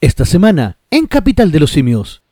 Esta 0.00 0.24
semana, 0.24 0.76
en 0.90 1.06
Capital 1.06 1.50
de 1.50 1.60
los 1.60 1.72
Simios. 1.72 2.22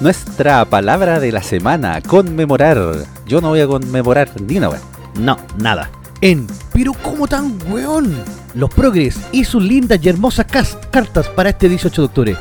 Nuestra 0.00 0.64
palabra 0.66 1.18
de 1.18 1.32
la 1.32 1.42
semana, 1.42 2.00
conmemorar. 2.00 2.78
Yo 3.26 3.40
no 3.40 3.48
voy 3.50 3.60
a 3.60 3.66
conmemorar 3.66 4.40
ni 4.40 4.58
una. 4.58 4.70
No, 5.18 5.36
nada. 5.58 5.90
En 6.20 6.46
Pero 6.72 6.92
¿cómo 6.92 7.26
tan 7.26 7.58
weón? 7.70 8.16
Los 8.54 8.70
progres 8.70 9.18
y 9.32 9.44
sus 9.44 9.62
lindas 9.62 9.98
y 10.02 10.08
hermosas 10.08 10.46
cartas 10.46 11.28
para 11.28 11.50
este 11.50 11.68
18 11.68 12.02
de 12.02 12.06
octubre. 12.06 12.36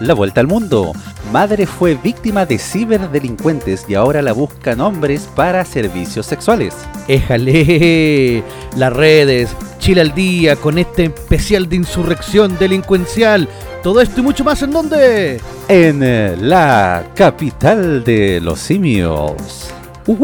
La 0.00 0.14
vuelta 0.14 0.40
al 0.40 0.46
mundo. 0.46 0.92
Madre 1.32 1.66
fue 1.66 1.94
víctima 1.94 2.46
de 2.46 2.58
ciberdelincuentes 2.58 3.86
y 3.88 3.94
ahora 3.94 4.22
la 4.22 4.32
buscan 4.32 4.80
hombres 4.80 5.28
para 5.34 5.64
servicios 5.64 6.26
sexuales. 6.26 6.74
Éjale, 7.08 8.42
las 8.76 8.92
redes, 8.92 9.56
Chile 9.84 10.00
al 10.00 10.14
día 10.14 10.56
con 10.56 10.78
este 10.78 11.04
especial 11.04 11.68
de 11.68 11.76
insurrección 11.76 12.56
delincuencial. 12.58 13.46
Todo 13.82 14.00
esto 14.00 14.20
y 14.20 14.22
mucho 14.22 14.42
más 14.42 14.62
en 14.62 14.70
donde? 14.70 15.38
En 15.68 16.00
eh, 16.02 16.34
la 16.40 17.04
capital 17.14 18.02
de 18.02 18.40
los 18.40 18.60
simios. 18.60 19.70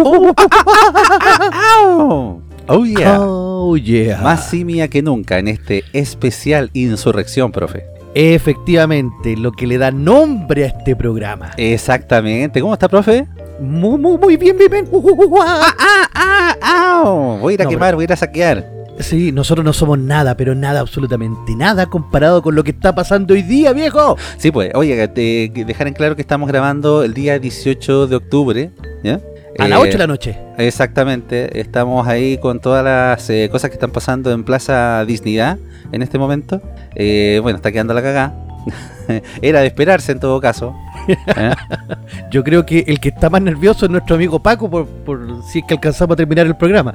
Oh 2.72 2.84
yeah. 2.86 3.18
Oh 3.20 3.76
yeah. 3.76 4.22
Más 4.22 4.48
simia 4.48 4.88
que 4.88 5.02
nunca 5.02 5.38
en 5.38 5.48
este 5.48 5.84
especial 5.92 6.70
insurrección, 6.72 7.52
profe. 7.52 7.84
Efectivamente, 8.14 9.36
lo 9.36 9.52
que 9.52 9.66
le 9.66 9.76
da 9.76 9.90
nombre 9.90 10.64
a 10.64 10.68
este 10.68 10.96
programa. 10.96 11.50
Exactamente. 11.58 12.62
¿Cómo 12.62 12.72
está, 12.72 12.88
profe? 12.88 13.26
Muy, 13.60 13.98
muy, 13.98 14.16
muy 14.16 14.36
bien, 14.38 14.56
bien, 14.56 14.70
bien. 14.70 14.88
Uh, 14.90 14.98
uh, 14.98 15.24
uh, 15.24 15.42
ah. 15.42 15.74
ah, 16.14 16.56
ah. 16.62 17.38
Voy 17.40 17.52
a 17.52 17.54
ir 17.54 17.60
a 17.60 17.64
No, 17.64 17.70
quemar, 17.70 17.94
voy 17.94 18.04
a 18.04 18.06
ir 18.06 18.12
a 18.12 18.16
saquear. 18.16 18.79
Sí, 19.00 19.32
nosotros 19.32 19.64
no 19.64 19.72
somos 19.72 19.98
nada, 19.98 20.36
pero 20.36 20.54
nada, 20.54 20.80
absolutamente 20.80 21.54
nada 21.56 21.86
comparado 21.86 22.42
con 22.42 22.54
lo 22.54 22.62
que 22.64 22.70
está 22.70 22.94
pasando 22.94 23.34
hoy 23.34 23.42
día, 23.42 23.72
viejo. 23.72 24.16
Sí, 24.36 24.50
pues, 24.50 24.70
oye, 24.74 25.08
te, 25.08 25.50
dejar 25.64 25.88
en 25.88 25.94
claro 25.94 26.16
que 26.16 26.22
estamos 26.22 26.48
grabando 26.48 27.02
el 27.02 27.14
día 27.14 27.38
18 27.38 28.06
de 28.06 28.16
octubre, 28.16 28.70
¿ya? 29.02 29.20
A 29.58 29.66
Eh, 29.66 29.68
las 29.68 29.78
8 29.80 29.92
de 29.92 29.98
la 29.98 30.06
noche. 30.06 30.38
Exactamente, 30.58 31.58
estamos 31.60 32.06
ahí 32.06 32.38
con 32.38 32.60
todas 32.60 32.84
las 32.84 33.28
eh, 33.30 33.48
cosas 33.50 33.70
que 33.70 33.74
están 33.74 33.90
pasando 33.90 34.30
en 34.32 34.44
Plaza 34.44 35.04
Dignidad 35.06 35.58
en 35.92 36.02
este 36.02 36.18
momento. 36.18 36.60
Eh, 36.94 37.40
bueno, 37.42 37.56
está 37.56 37.72
quedando 37.72 37.94
la 37.94 38.02
cagada. 38.02 38.49
Era 39.42 39.60
de 39.60 39.66
esperarse 39.66 40.12
en 40.12 40.20
todo 40.20 40.40
caso. 40.40 40.74
¿eh? 41.08 41.52
Yo 42.30 42.44
creo 42.44 42.64
que 42.64 42.84
el 42.86 43.00
que 43.00 43.08
está 43.08 43.28
más 43.30 43.42
nervioso 43.42 43.86
es 43.86 43.90
nuestro 43.90 44.16
amigo 44.16 44.40
Paco 44.40 44.70
por, 44.70 44.86
por 44.86 45.42
si 45.44 45.60
es 45.60 45.64
que 45.66 45.74
alcanzamos 45.74 46.14
a 46.14 46.16
terminar 46.16 46.46
el 46.46 46.56
programa. 46.56 46.94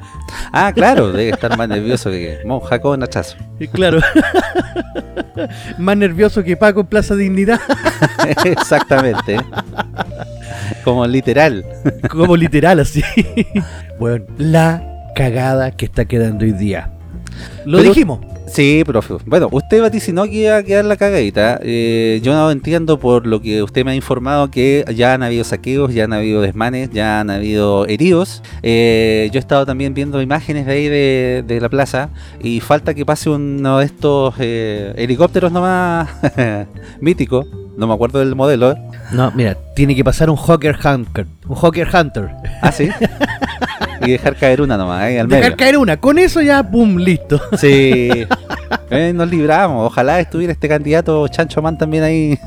Ah, 0.51 0.71
claro, 0.73 1.11
debe 1.11 1.29
estar 1.29 1.57
más 1.57 1.67
nervioso 1.67 2.09
que 2.11 2.39
monja 2.45 2.79
con 2.79 3.03
hachazo. 3.03 3.37
Claro. 3.73 3.99
más 5.77 5.97
nervioso 5.97 6.43
que 6.43 6.55
Paco 6.57 6.81
en 6.81 6.87
Plaza 6.87 7.15
Dignidad. 7.15 7.59
Exactamente. 8.45 9.37
Como 10.83 11.05
literal. 11.07 11.65
Como 12.09 12.35
literal, 12.35 12.79
así. 12.79 13.03
bueno, 13.99 14.25
la 14.37 14.81
cagada 15.15 15.71
que 15.71 15.85
está 15.85 16.05
quedando 16.05 16.45
hoy 16.45 16.51
día. 16.51 16.89
Lo 17.65 17.77
Pero- 17.79 17.89
dijimos. 17.89 18.19
Sí, 18.55 18.83
profe. 18.85 19.15
Bueno, 19.25 19.49
usted 19.51 19.81
vaticinó 19.81 20.23
que 20.23 20.31
iba 20.31 20.55
a 20.55 20.63
quedar 20.63 20.85
la 20.85 20.95
cagadita. 20.95 21.59
Eh, 21.61 22.21
yo 22.23 22.33
no 22.33 22.49
entiendo 22.49 22.97
por 22.97 23.27
lo 23.27 23.41
que 23.41 23.61
usted 23.61 23.83
me 23.83 23.91
ha 23.91 23.95
informado 23.95 24.49
que 24.49 24.85
ya 24.95 25.13
han 25.13 25.23
habido 25.23 25.43
saqueos, 25.43 25.93
ya 25.93 26.05
han 26.05 26.13
habido 26.13 26.39
desmanes, 26.41 26.89
ya 26.89 27.19
han 27.19 27.29
habido 27.29 27.85
heridos. 27.85 28.41
Eh, 28.63 29.29
yo 29.33 29.39
he 29.39 29.41
estado 29.41 29.65
también 29.65 29.93
viendo 29.93 30.21
imágenes 30.21 30.65
de 30.65 30.71
ahí 30.71 30.87
de, 30.87 31.43
de 31.45 31.59
la 31.59 31.67
plaza 31.67 32.11
y 32.41 32.61
falta 32.61 32.93
que 32.93 33.05
pase 33.05 33.29
uno 33.29 33.79
de 33.79 33.85
estos 33.87 34.35
eh, 34.39 34.93
helicópteros 34.95 35.51
nomás 35.51 36.07
míticos. 37.01 37.47
No 37.77 37.87
me 37.87 37.93
acuerdo 37.93 38.19
del 38.19 38.35
modelo. 38.35 38.71
¿eh? 38.71 38.75
No, 39.11 39.33
mira, 39.35 39.57
tiene 39.75 39.97
que 39.97 40.03
pasar 40.05 40.29
un 40.29 40.37
Hawker 40.37 40.77
Hunter. 40.81 41.27
Un 41.45 41.57
Hawker 41.57 41.89
Hunter. 41.93 42.29
Ah, 42.61 42.71
sí. 42.71 42.87
y 44.01 44.11
dejar 44.11 44.35
caer 44.35 44.61
una 44.61 44.77
nomás, 44.77 45.01
ahí 45.01 45.17
al 45.17 45.27
Dejar 45.27 45.43
medio. 45.43 45.57
caer 45.57 45.77
una. 45.77 45.97
Con 45.97 46.17
eso 46.17 46.41
ya, 46.41 46.63
pum, 46.69 46.97
listo. 46.97 47.41
Sí. 47.57 48.09
Eh, 48.89 49.13
nos 49.13 49.29
libramos. 49.29 49.87
Ojalá 49.87 50.19
estuviera 50.19 50.53
este 50.53 50.67
candidato 50.67 51.27
Chancho 51.27 51.61
Man 51.61 51.77
también 51.77 52.03
ahí. 52.03 52.39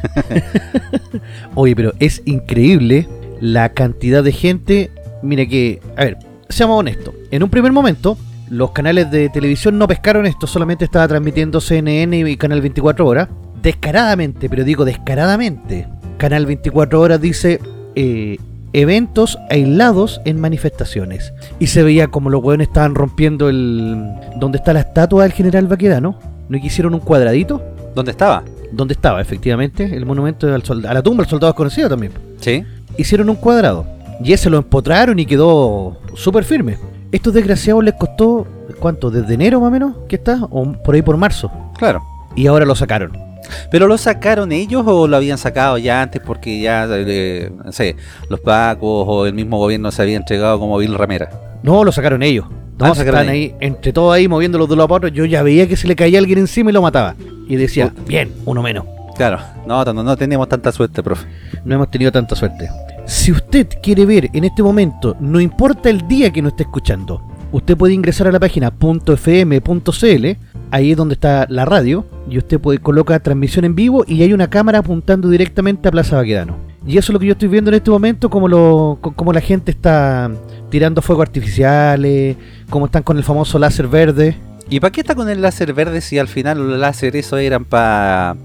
Oye, 1.54 1.74
pero 1.74 1.92
es 1.98 2.22
increíble 2.24 3.08
la 3.40 3.70
cantidad 3.70 4.22
de 4.22 4.32
gente. 4.32 4.90
Mira 5.22 5.46
que, 5.46 5.80
a 5.96 6.04
ver, 6.04 6.18
seamos 6.48 6.78
honestos. 6.80 7.14
En 7.30 7.42
un 7.42 7.50
primer 7.50 7.72
momento, 7.72 8.16
los 8.50 8.70
canales 8.72 9.10
de 9.10 9.28
televisión 9.28 9.78
no 9.78 9.88
pescaron 9.88 10.26
esto, 10.26 10.46
solamente 10.46 10.84
estaba 10.84 11.08
transmitiendo 11.08 11.60
CNN 11.60 12.18
y 12.18 12.36
Canal 12.36 12.60
24 12.60 13.06
Horas. 13.06 13.28
Descaradamente, 13.62 14.48
pero 14.48 14.64
digo 14.64 14.84
descaradamente. 14.84 15.88
Canal 16.18 16.46
24 16.46 17.00
Horas 17.00 17.20
dice 17.20 17.60
eh, 17.96 18.38
eventos 18.80 19.38
aislados 19.50 20.20
en 20.24 20.40
manifestaciones. 20.40 21.32
Y 21.58 21.68
se 21.68 21.82
veía 21.82 22.08
como 22.08 22.30
los 22.30 22.42
hueones 22.42 22.68
estaban 22.68 22.94
rompiendo 22.94 23.48
el. 23.48 23.96
donde 24.36 24.58
está 24.58 24.72
la 24.72 24.80
estatua 24.80 25.22
del 25.24 25.32
general 25.32 25.66
Baquedano. 25.66 26.18
¿No 26.48 26.56
hicieron 26.56 26.94
un 26.94 27.00
cuadradito? 27.00 27.62
¿Dónde 27.94 28.12
estaba? 28.12 28.44
donde 28.72 28.94
estaba 28.94 29.20
efectivamente 29.20 29.84
el 29.84 30.06
monumento 30.06 30.46
al 30.46 30.62
a 30.86 30.94
la 30.94 31.02
tumba 31.02 31.22
del 31.22 31.30
soldado 31.30 31.52
desconocido 31.52 31.88
también. 31.88 32.12
Sí. 32.40 32.64
Hicieron 32.96 33.28
un 33.30 33.36
cuadrado 33.36 33.86
y 34.22 34.32
ese 34.32 34.50
lo 34.50 34.58
empotraron 34.58 35.18
y 35.18 35.26
quedó 35.26 35.98
súper 36.14 36.44
firme. 36.44 36.76
Estos 37.12 37.32
desgraciados 37.32 37.82
les 37.84 37.94
costó, 37.94 38.46
¿cuánto? 38.78 39.10
¿Desde 39.10 39.34
enero 39.34 39.60
más 39.60 39.68
o 39.68 39.70
menos? 39.70 39.94
¿Qué 40.08 40.16
está? 40.16 40.40
O 40.50 40.72
por 40.72 40.94
ahí 40.94 41.02
por 41.02 41.16
marzo. 41.16 41.50
Claro. 41.78 42.02
Y 42.36 42.46
ahora 42.46 42.66
lo 42.66 42.74
sacaron. 42.74 43.27
¿Pero 43.70 43.86
lo 43.86 43.98
sacaron 43.98 44.52
ellos 44.52 44.82
o 44.86 45.06
lo 45.06 45.16
habían 45.16 45.38
sacado 45.38 45.78
ya 45.78 46.02
antes 46.02 46.20
porque 46.24 46.60
ya, 46.60 46.86
eh, 46.90 47.50
no 47.64 47.72
sé, 47.72 47.96
los 48.28 48.40
pacos 48.40 49.04
o 49.06 49.26
el 49.26 49.34
mismo 49.34 49.58
gobierno 49.58 49.90
se 49.90 50.02
había 50.02 50.16
entregado 50.16 50.58
como 50.58 50.78
Bill 50.78 50.94
Ramera? 50.94 51.30
No, 51.62 51.84
lo 51.84 51.92
sacaron 51.92 52.22
ellos. 52.22 52.46
No, 52.78 52.86
Ah, 52.86 52.94
sacaron 52.94 53.20
están 53.20 53.32
ahí, 53.32 53.54
entre 53.60 53.92
todos 53.92 54.14
ahí 54.14 54.28
moviéndolos 54.28 54.68
de 54.68 54.76
los 54.76 54.86
para. 54.86 55.08
Yo 55.08 55.24
ya 55.24 55.42
veía 55.42 55.66
que 55.66 55.76
se 55.76 55.88
le 55.88 55.96
caía 55.96 56.18
alguien 56.20 56.38
encima 56.38 56.70
y 56.70 56.72
lo 56.72 56.82
mataba. 56.82 57.16
Y 57.48 57.56
decía, 57.56 57.92
bien, 58.06 58.32
uno 58.44 58.62
menos. 58.62 58.84
Claro, 59.16 59.40
no, 59.66 59.84
no, 59.84 60.02
no 60.04 60.16
tenemos 60.16 60.48
tanta 60.48 60.70
suerte, 60.70 61.02
profe. 61.02 61.26
No 61.64 61.74
hemos 61.74 61.90
tenido 61.90 62.12
tanta 62.12 62.36
suerte. 62.36 62.68
Si 63.04 63.32
usted 63.32 63.66
quiere 63.82 64.06
ver 64.06 64.30
en 64.32 64.44
este 64.44 64.62
momento, 64.62 65.16
no 65.18 65.40
importa 65.40 65.90
el 65.90 66.06
día 66.06 66.30
que 66.30 66.40
no 66.40 66.48
esté 66.50 66.62
escuchando, 66.62 67.20
usted 67.52 67.76
puede 67.76 67.94
ingresar 67.94 68.26
a 68.28 68.32
la 68.32 68.40
página 68.40 68.72
.fm.cl, 68.78 70.26
ahí 70.70 70.90
es 70.90 70.96
donde 70.96 71.14
está 71.14 71.46
la 71.48 71.64
radio, 71.64 72.04
y 72.30 72.38
usted 72.38 72.60
puede 72.60 72.78
colocar 72.78 73.20
transmisión 73.20 73.64
en 73.64 73.74
vivo 73.74 74.04
y 74.06 74.22
hay 74.22 74.32
una 74.32 74.48
cámara 74.50 74.78
apuntando 74.80 75.28
directamente 75.28 75.88
a 75.88 75.90
Plaza 75.90 76.16
Baquedano. 76.16 76.56
Y 76.86 76.96
eso 76.98 77.10
es 77.10 77.14
lo 77.14 77.18
que 77.18 77.26
yo 77.26 77.32
estoy 77.32 77.48
viendo 77.48 77.70
en 77.70 77.74
este 77.74 77.90
momento, 77.90 78.30
como, 78.30 78.48
lo, 78.48 78.98
co- 79.00 79.12
como 79.12 79.32
la 79.32 79.40
gente 79.40 79.70
está 79.70 80.30
tirando 80.70 81.02
fuegos 81.02 81.26
artificiales, 81.26 82.36
como 82.70 82.86
están 82.86 83.02
con 83.02 83.16
el 83.18 83.24
famoso 83.24 83.58
láser 83.58 83.88
verde. 83.88 84.36
¿Y 84.70 84.80
para 84.80 84.90
qué 84.92 85.00
está 85.00 85.14
con 85.14 85.28
el 85.28 85.40
láser 85.42 85.72
verde 85.74 86.00
si 86.00 86.18
al 86.18 86.28
final 86.28 86.58
los 86.70 86.78
láser 86.78 87.16
eso 87.16 87.36
eran 87.38 87.64
para 87.64 88.36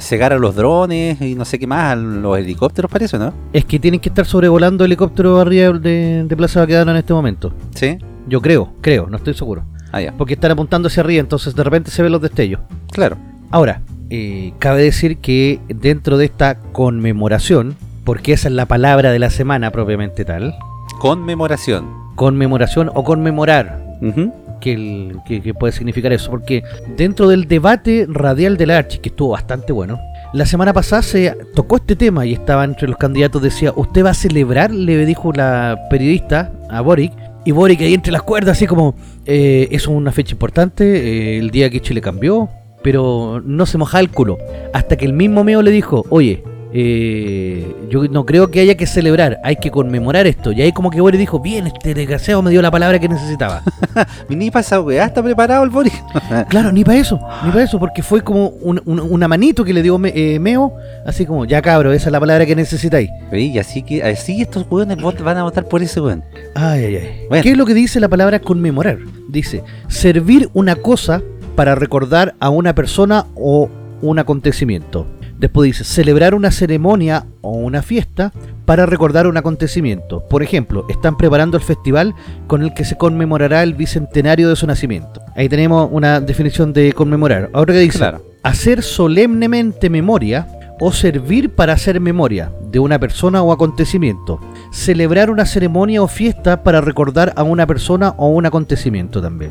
cegar 0.00 0.32
a 0.32 0.38
los 0.38 0.56
drones 0.56 1.20
y 1.20 1.34
no 1.34 1.44
sé 1.44 1.58
qué 1.58 1.66
más, 1.66 1.92
a 1.92 1.96
los 1.96 2.38
helicópteros 2.38 2.90
parece, 2.90 3.18
¿no? 3.18 3.34
Es 3.52 3.64
que 3.66 3.78
tienen 3.78 4.00
que 4.00 4.08
estar 4.08 4.24
sobrevolando 4.24 4.84
helicópteros 4.84 5.40
arriba 5.40 5.72
de, 5.78 6.24
de 6.26 6.36
Plaza 6.36 6.60
Baquedano 6.60 6.90
en 6.92 6.96
este 6.96 7.12
momento. 7.12 7.52
Sí. 7.74 7.98
Yo 8.28 8.40
creo, 8.40 8.72
creo, 8.80 9.06
no 9.08 9.16
estoy 9.16 9.34
seguro. 9.34 9.64
Ah, 9.90 10.02
ya. 10.02 10.12
porque 10.12 10.34
están 10.34 10.50
apuntando 10.50 10.88
hacia 10.88 11.02
arriba, 11.02 11.20
entonces 11.20 11.54
de 11.54 11.64
repente 11.64 11.90
se 11.90 12.02
ven 12.02 12.12
los 12.12 12.20
destellos. 12.20 12.60
Claro. 12.92 13.16
Ahora, 13.50 13.80
eh, 14.10 14.52
cabe 14.58 14.82
decir 14.82 15.16
que 15.16 15.60
dentro 15.68 16.18
de 16.18 16.26
esta 16.26 16.56
conmemoración, 16.72 17.74
porque 18.04 18.34
esa 18.34 18.48
es 18.48 18.54
la 18.54 18.66
palabra 18.66 19.10
de 19.12 19.18
la 19.18 19.30
semana 19.30 19.70
propiamente 19.70 20.26
tal, 20.26 20.54
Conmemoración. 21.00 21.86
conmemoración 22.16 22.90
o 22.94 23.02
conmemorar, 23.04 23.82
Ujú. 24.02 24.30
que, 24.60 24.72
el- 24.74 25.16
que- 25.26 25.40
que 25.40 25.54
puede 25.54 25.72
significar 25.72 26.12
eso, 26.12 26.30
porque 26.30 26.62
dentro 26.96 27.28
del 27.28 27.48
debate 27.48 28.06
radial 28.10 28.56
de 28.58 28.66
la 28.66 28.76
Archi, 28.78 28.98
que 28.98 29.08
estuvo 29.08 29.30
bastante 29.30 29.72
bueno, 29.72 29.98
la 30.34 30.44
semana 30.44 30.74
pasada 30.74 31.00
se 31.00 31.34
tocó 31.54 31.76
este 31.76 31.96
tema 31.96 32.26
y 32.26 32.34
estaba 32.34 32.64
entre 32.64 32.88
los 32.88 32.98
candidatos, 32.98 33.40
decía, 33.40 33.72
¿usted 33.74 34.04
va 34.04 34.10
a 34.10 34.14
celebrar? 34.14 34.70
Le 34.70 35.06
dijo 35.06 35.32
la 35.32 35.78
periodista 35.88 36.52
a 36.68 36.82
Boric, 36.82 37.12
y 37.48 37.50
Boric 37.50 37.80
ahí 37.80 37.94
entre 37.94 38.12
las 38.12 38.20
cuerdas, 38.24 38.58
así 38.58 38.66
como, 38.66 38.94
eh, 39.24 39.68
es 39.70 39.88
una 39.88 40.12
fecha 40.12 40.32
importante, 40.32 40.84
eh, 40.84 41.38
el 41.38 41.50
día 41.50 41.70
que 41.70 41.80
Chile 41.80 42.02
cambió, 42.02 42.50
pero 42.82 43.40
no 43.42 43.64
se 43.64 43.78
moja 43.78 44.00
el 44.00 44.10
culo. 44.10 44.36
Hasta 44.74 44.96
que 44.96 45.06
el 45.06 45.14
mismo 45.14 45.44
Meo 45.44 45.62
le 45.62 45.70
dijo, 45.70 46.04
oye, 46.10 46.44
eh, 46.72 47.74
yo 47.90 48.04
no 48.08 48.24
creo 48.26 48.50
que 48.50 48.60
haya 48.60 48.76
que 48.76 48.86
celebrar, 48.86 49.38
hay 49.42 49.56
que 49.56 49.70
conmemorar 49.70 50.26
esto. 50.26 50.52
Y 50.52 50.60
ahí 50.62 50.72
como 50.72 50.90
que 50.90 51.00
Boric 51.00 51.18
dijo, 51.18 51.40
bien, 51.40 51.66
este 51.66 51.94
desgraciado 51.94 52.42
me 52.42 52.50
dio 52.50 52.60
la 52.62 52.70
palabra 52.70 52.98
que 52.98 53.08
necesitaba. 53.08 53.62
Ni 54.28 54.50
para 54.50 54.60
esa 54.60 54.80
weá 54.80 55.06
está 55.06 55.22
preparado 55.22 55.64
el 55.64 55.70
Boris. 55.70 55.92
Claro, 56.48 56.72
ni 56.72 56.84
para 56.84 56.98
eso, 56.98 57.18
ni 57.44 57.50
para 57.50 57.64
eso, 57.64 57.78
porque 57.78 58.02
fue 58.02 58.22
como 58.22 58.48
un- 58.48 58.80
un- 58.84 59.00
una 59.00 59.28
manito 59.28 59.64
que 59.64 59.72
le 59.72 59.82
dio 59.82 59.98
Me- 59.98 60.12
eh, 60.14 60.38
Meo, 60.38 60.72
así 61.06 61.26
como, 61.26 61.44
ya 61.44 61.60
cabro, 61.62 61.92
esa 61.92 62.08
es 62.08 62.12
la 62.12 62.20
palabra 62.20 62.46
que 62.46 62.54
necesitáis. 62.54 63.10
y 63.32 63.58
así 63.58 63.82
que 63.82 64.02
así 64.02 64.40
estos 64.42 64.66
weones 64.70 64.98
van 65.22 65.36
a 65.38 65.42
votar 65.42 65.64
por 65.66 65.82
ese 65.82 66.00
weón. 66.00 66.22
Ay, 66.54 66.84
ay, 66.84 66.96
ay. 66.96 67.08
Bueno. 67.28 67.42
¿Qué 67.42 67.50
es 67.52 67.56
lo 67.56 67.66
que 67.66 67.74
dice 67.74 67.98
la 68.00 68.08
palabra 68.08 68.38
conmemorar? 68.40 68.98
Dice, 69.28 69.62
servir 69.88 70.48
una 70.54 70.76
cosa 70.76 71.22
para 71.56 71.74
recordar 71.74 72.34
a 72.40 72.50
una 72.50 72.74
persona 72.74 73.26
o 73.34 73.68
un 74.00 74.18
acontecimiento. 74.18 75.06
Después 75.38 75.66
dice, 75.68 75.84
celebrar 75.84 76.34
una 76.34 76.50
ceremonia 76.50 77.26
o 77.42 77.52
una 77.52 77.82
fiesta 77.82 78.32
para 78.64 78.86
recordar 78.86 79.26
un 79.26 79.36
acontecimiento. 79.36 80.26
Por 80.28 80.42
ejemplo, 80.42 80.84
están 80.88 81.16
preparando 81.16 81.56
el 81.56 81.62
festival 81.62 82.14
con 82.46 82.62
el 82.62 82.74
que 82.74 82.84
se 82.84 82.96
conmemorará 82.96 83.62
el 83.62 83.74
bicentenario 83.74 84.48
de 84.48 84.56
su 84.56 84.66
nacimiento. 84.66 85.20
Ahí 85.36 85.48
tenemos 85.48 85.88
una 85.92 86.20
definición 86.20 86.72
de 86.72 86.92
conmemorar. 86.92 87.50
Ahora 87.52 87.72
que 87.72 87.80
dice, 87.80 87.98
Claro. 87.98 88.22
hacer 88.42 88.82
solemnemente 88.82 89.88
memoria 89.90 90.48
o 90.80 90.92
servir 90.92 91.50
para 91.50 91.72
hacer 91.72 92.00
memoria 92.00 92.52
de 92.70 92.78
una 92.78 92.98
persona 92.98 93.42
o 93.42 93.52
acontecimiento. 93.52 94.40
Celebrar 94.72 95.30
una 95.30 95.46
ceremonia 95.46 96.02
o 96.02 96.08
fiesta 96.08 96.62
para 96.62 96.80
recordar 96.80 97.32
a 97.36 97.42
una 97.42 97.66
persona 97.66 98.14
o 98.16 98.28
un 98.28 98.46
acontecimiento 98.46 99.22
también. 99.22 99.50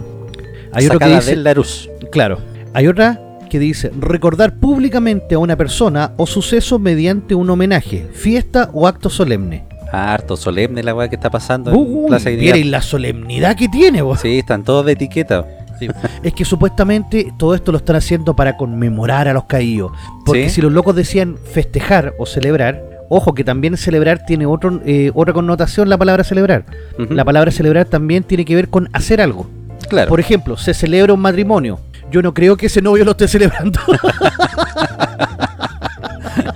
Hay 0.73 0.85
otro 0.85 0.99
que 0.99 1.05
Sacada 1.05 1.53
dice, 1.53 2.09
claro, 2.11 2.39
hay 2.73 2.87
otra 2.87 3.19
que 3.47 3.59
dice 3.59 3.91
recordar 3.99 4.55
públicamente 4.55 5.35
a 5.35 5.39
una 5.39 5.55
persona 5.55 6.11
o 6.17 6.25
suceso 6.27 6.79
mediante 6.79 7.35
un 7.35 7.49
homenaje, 7.49 8.07
fiesta 8.13 8.69
o 8.73 8.87
acto 8.87 9.09
solemne. 9.09 9.63
Ah, 9.91 10.13
harto 10.13 10.35
solemne 10.35 10.83
la 10.83 10.93
weá 10.93 11.07
que 11.07 11.15
está 11.15 11.29
pasando 11.29 11.71
en 11.71 11.77
Uy, 11.77 12.07
Plaza 12.07 12.29
Dignidad. 12.29 12.55
miren 12.55 12.71
la 12.71 12.81
solemnidad 12.81 13.55
que 13.55 13.69
tiene, 13.69 14.01
vos. 14.01 14.19
Sí, 14.19 14.39
están 14.39 14.63
todos 14.63 14.85
de 14.85 14.91
etiqueta. 14.93 15.45
Sí. 15.79 15.87
Es 16.23 16.33
que 16.33 16.43
supuestamente 16.43 17.31
todo 17.37 17.53
esto 17.55 17.71
lo 17.71 17.77
están 17.77 17.95
haciendo 17.95 18.35
para 18.35 18.57
conmemorar 18.57 19.27
a 19.27 19.33
los 19.33 19.45
caídos. 19.45 19.91
Porque 20.25 20.49
Sí. 20.49 20.55
si 20.55 20.61
los 20.61 20.73
locos 20.73 20.95
decían 20.95 21.37
festejar 21.37 22.13
o 22.17 22.25
celebrar, 22.25 22.83
ojo 23.09 23.33
que 23.33 23.43
también 23.43 23.77
celebrar 23.77 24.25
tiene 24.25 24.45
otro, 24.45 24.81
eh, 24.85 25.11
otra 25.13 25.33
connotación 25.33 25.87
la 25.87 25.97
palabra 25.97 26.23
celebrar. 26.23 26.65
La 27.09 27.23
palabra 27.23 27.51
celebrar 27.51 27.85
también 27.85 28.23
tiene 28.23 28.43
que 28.43 28.55
ver 28.55 28.69
con 28.69 28.89
hacer 28.91 29.21
algo. 29.21 29.47
Claro. 29.87 30.09
Por 30.09 30.19
ejemplo, 30.19 30.57
se 30.57 30.73
celebra 30.73 31.13
un 31.13 31.21
matrimonio. 31.21 31.79
Yo 32.11 32.21
no 32.21 32.33
creo 32.33 32.55
que 32.55 32.67
ese 32.67 32.81
novio 32.81 33.03
lo 33.03 33.11
esté 33.11 33.27
celebrando. 33.27 33.79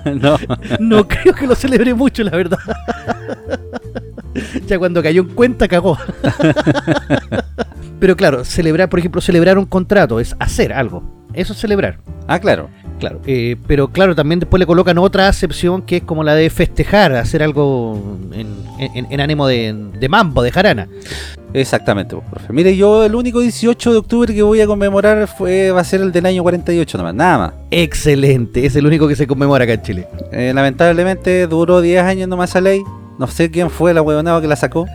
no. 0.16 0.38
no 0.80 1.08
creo 1.08 1.34
que 1.34 1.48
lo 1.48 1.56
celebre 1.56 1.94
mucho, 1.94 2.24
la 2.24 2.32
verdad. 2.32 2.60
ya 4.66 4.80
cuando 4.80 5.04
cayó 5.04 5.22
en 5.24 5.30
cuenta, 5.30 5.68
cagó. 5.68 5.98
Pero 8.00 8.16
claro, 8.16 8.44
celebrar, 8.44 8.90
por 8.90 9.00
ejemplo, 9.00 9.22
celebrar 9.22 9.58
un 9.58 9.66
contrato 9.66 10.20
es 10.20 10.36
hacer 10.40 10.74
algo. 10.74 11.21
Eso 11.34 11.54
es 11.54 11.60
celebrar. 11.60 11.98
Ah, 12.28 12.40
claro. 12.40 12.70
Claro, 13.00 13.20
eh, 13.26 13.56
pero 13.66 13.88
claro, 13.88 14.14
también 14.16 14.40
después 14.40 14.60
le 14.60 14.68
colocan 14.68 15.00
otra 15.00 15.28
acepción 15.28 15.82
que 15.82 15.98
es 15.98 16.04
como 16.04 16.24
la 16.24 16.36
de 16.36 16.52
festejar, 16.52 17.14
hacer 17.16 17.42
algo 17.42 18.20
en, 18.32 18.48
en- 18.80 19.08
en 19.12 19.20
ánimo 19.20 19.48
de, 19.48 19.76
de 20.00 20.08
mambo, 20.08 20.44
de 20.44 20.52
jarana. 20.52 20.88
Exactamente, 21.52 22.16
pues, 22.16 22.28
profe. 22.30 22.54
Mire, 22.54 22.78
yo 22.78 23.04
el 23.04 23.16
único 23.16 23.40
18 23.40 23.92
de 23.92 23.98
octubre 23.98 24.36
que 24.36 24.44
voy 24.44 24.62
a 24.62 24.68
conmemorar 24.68 25.28
fue 25.28 25.72
va 25.72 25.82
a 25.82 25.84
ser 25.84 26.02
el 26.02 26.12
del 26.12 26.28
año 26.28 26.44
48 26.44 26.96
nomás, 27.00 27.16
nada 27.16 27.38
más. 27.40 27.54
Excelente, 27.72 28.68
es 28.68 28.76
el 28.76 28.86
único 28.86 29.08
que 29.08 29.16
se 29.16 29.26
conmemora 29.26 29.64
acá 29.64 29.74
en 29.74 29.82
Chile. 29.82 30.08
Eh, 30.32 30.52
lamentablemente 30.54 31.48
duró 31.48 31.82
10 31.82 32.04
años 32.04 32.28
nomás 32.30 32.52
esa 32.52 32.62
ley. 32.62 32.84
No 33.18 33.26
sé 33.26 33.50
quién 33.50 33.72
fue 33.72 33.96
la 33.96 34.04
huevonada 34.04 34.40
que 34.42 34.48
la 34.48 34.56
sacó. 34.56 34.86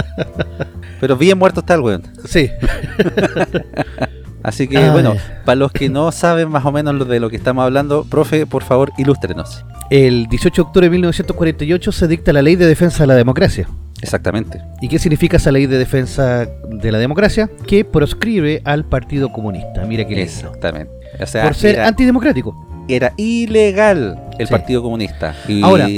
Pero 1.00 1.16
bien 1.18 1.36
muerto 1.36 1.60
está 1.60 1.74
el 1.74 1.80
weón. 1.82 2.02
Sí, 2.26 2.50
Así 4.46 4.68
que, 4.68 4.78
Ay. 4.78 4.90
bueno, 4.90 5.14
para 5.44 5.56
los 5.56 5.72
que 5.72 5.88
no 5.88 6.12
saben 6.12 6.48
más 6.48 6.64
o 6.64 6.70
menos 6.72 6.94
lo 6.94 7.04
de 7.04 7.18
lo 7.18 7.28
que 7.30 7.36
estamos 7.36 7.64
hablando, 7.64 8.04
profe, 8.04 8.46
por 8.46 8.62
favor, 8.62 8.92
ilústrenos. 8.96 9.64
el 9.90 10.26
18 10.28 10.54
de 10.54 10.66
octubre 10.66 10.86
de 10.86 10.90
1948 10.90 11.92
se 11.92 12.06
dicta 12.08 12.32
la 12.32 12.42
Ley 12.42 12.54
de 12.56 12.66
Defensa 12.66 13.02
de 13.02 13.06
la 13.08 13.14
Democracia. 13.14 13.68
Exactamente. 14.02 14.60
¿Y 14.80 14.88
qué 14.88 14.98
significa 14.98 15.38
esa 15.38 15.50
Ley 15.50 15.66
de 15.66 15.78
Defensa 15.78 16.46
de 16.70 16.92
la 16.92 16.98
Democracia? 16.98 17.50
Que 17.66 17.84
proscribe 17.84 18.62
al 18.64 18.84
Partido 18.84 19.32
Comunista. 19.32 19.84
Mira 19.86 20.06
qué. 20.06 20.22
Exactamente. 20.22 20.92
O 21.20 21.26
sea, 21.26 21.42
Por 21.44 21.54
ser 21.54 21.76
era, 21.76 21.88
antidemocrático. 21.88 22.84
era 22.88 23.12
ilegal 23.16 24.20
el 24.38 24.46
Sí. 24.46 24.52
Partido 24.52 24.82
Comunista. 24.82 25.34
Y, 25.48 25.62
Ahora, 25.62 25.88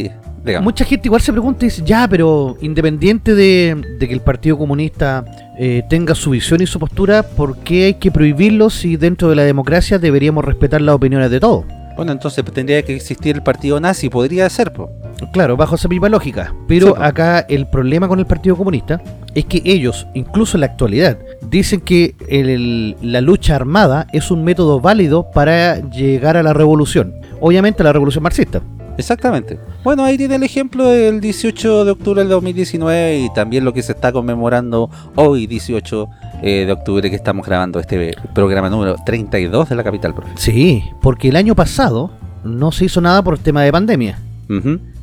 digamos, 0.48 0.64
Mucha 0.64 0.84
gente 0.84 1.08
igual 1.08 1.20
se 1.20 1.32
pregunta 1.32 1.64
y 1.64 1.68
dice, 1.68 1.82
ya, 1.84 2.06
pero 2.08 2.56
independiente 2.60 3.34
de, 3.34 3.76
de 3.98 4.08
que 4.08 4.14
el 4.14 4.20
Partido 4.20 4.58
Comunista 4.58 5.24
eh, 5.58 5.82
tenga 5.88 6.14
su 6.14 6.30
visión 6.30 6.60
y 6.60 6.66
su 6.66 6.78
postura, 6.78 7.22
¿por 7.22 7.58
qué 7.58 7.84
hay 7.86 7.94
que 7.94 8.10
prohibirlo 8.10 8.70
si 8.70 8.96
dentro 8.96 9.28
de 9.30 9.36
la 9.36 9.42
democracia 9.44 9.98
deberíamos 9.98 10.44
respetar 10.44 10.80
las 10.80 10.94
opiniones 10.94 11.30
de 11.30 11.40
todos? 11.40 11.64
bueno, 11.96 12.12
entonces 12.12 12.44
tendría 12.44 12.80
que 12.84 12.94
existir 12.94 13.34
el 13.34 13.42
Partido 13.42 13.80
Nazi, 13.80 14.08
podría 14.08 14.48
ser, 14.48 14.72
po. 14.72 14.88
Claro, 15.32 15.56
bajo 15.56 15.74
esa 15.74 15.88
misma 15.88 16.08
lógica. 16.08 16.54
Pero 16.68 16.86
Sí, 16.88 16.92
acá 16.96 17.40
el 17.48 17.66
problema 17.66 18.06
con 18.06 18.20
el 18.20 18.24
Partido 18.26 18.54
Comunista 18.56 19.02
es 19.34 19.44
que 19.46 19.60
ellos, 19.64 20.06
incluso 20.14 20.56
en 20.56 20.60
la 20.60 20.66
actualidad, 20.66 21.18
dicen 21.50 21.80
que 21.80 22.14
el- 22.28 22.94
la 23.02 23.20
lucha 23.20 23.56
armada 23.56 24.06
es 24.12 24.30
un 24.30 24.44
método 24.44 24.78
válido 24.80 25.28
para 25.32 25.80
llegar 25.90 26.36
a 26.36 26.44
la 26.44 26.52
revolución. 26.52 27.14
Obviamente 27.40 27.82
a 27.82 27.86
la 27.86 27.92
revolución 27.92 28.22
marxista. 28.22 28.62
Exactamente. 28.98 29.58
Bueno, 29.84 30.04
ahí 30.04 30.18
tiene 30.18 30.34
el 30.34 30.42
ejemplo 30.42 30.88
del 30.88 31.20
18 31.20 31.84
de 31.84 31.90
octubre 31.92 32.20
del 32.20 32.28
2019 32.28 33.20
y 33.20 33.32
también 33.32 33.64
lo 33.64 33.72
que 33.72 33.82
se 33.82 33.92
está 33.92 34.12
conmemorando 34.12 34.90
hoy, 35.14 35.46
18 35.46 36.08
eh, 36.42 36.64
de 36.66 36.72
octubre, 36.72 37.08
que 37.08 37.14
estamos 37.14 37.46
grabando 37.46 37.78
este 37.78 38.14
programa 38.34 38.68
número 38.68 38.96
32 39.06 39.68
de 39.68 39.76
la 39.76 39.84
capital, 39.84 40.14
profe. 40.14 40.32
Sí, 40.36 40.82
porque 41.00 41.28
el 41.28 41.36
año 41.36 41.54
pasado 41.54 42.10
no 42.42 42.72
se 42.72 42.86
hizo 42.86 43.00
nada 43.00 43.22
por 43.22 43.34
el 43.34 43.40
tema 43.40 43.62
de 43.62 43.70
pandemia. 43.72 44.18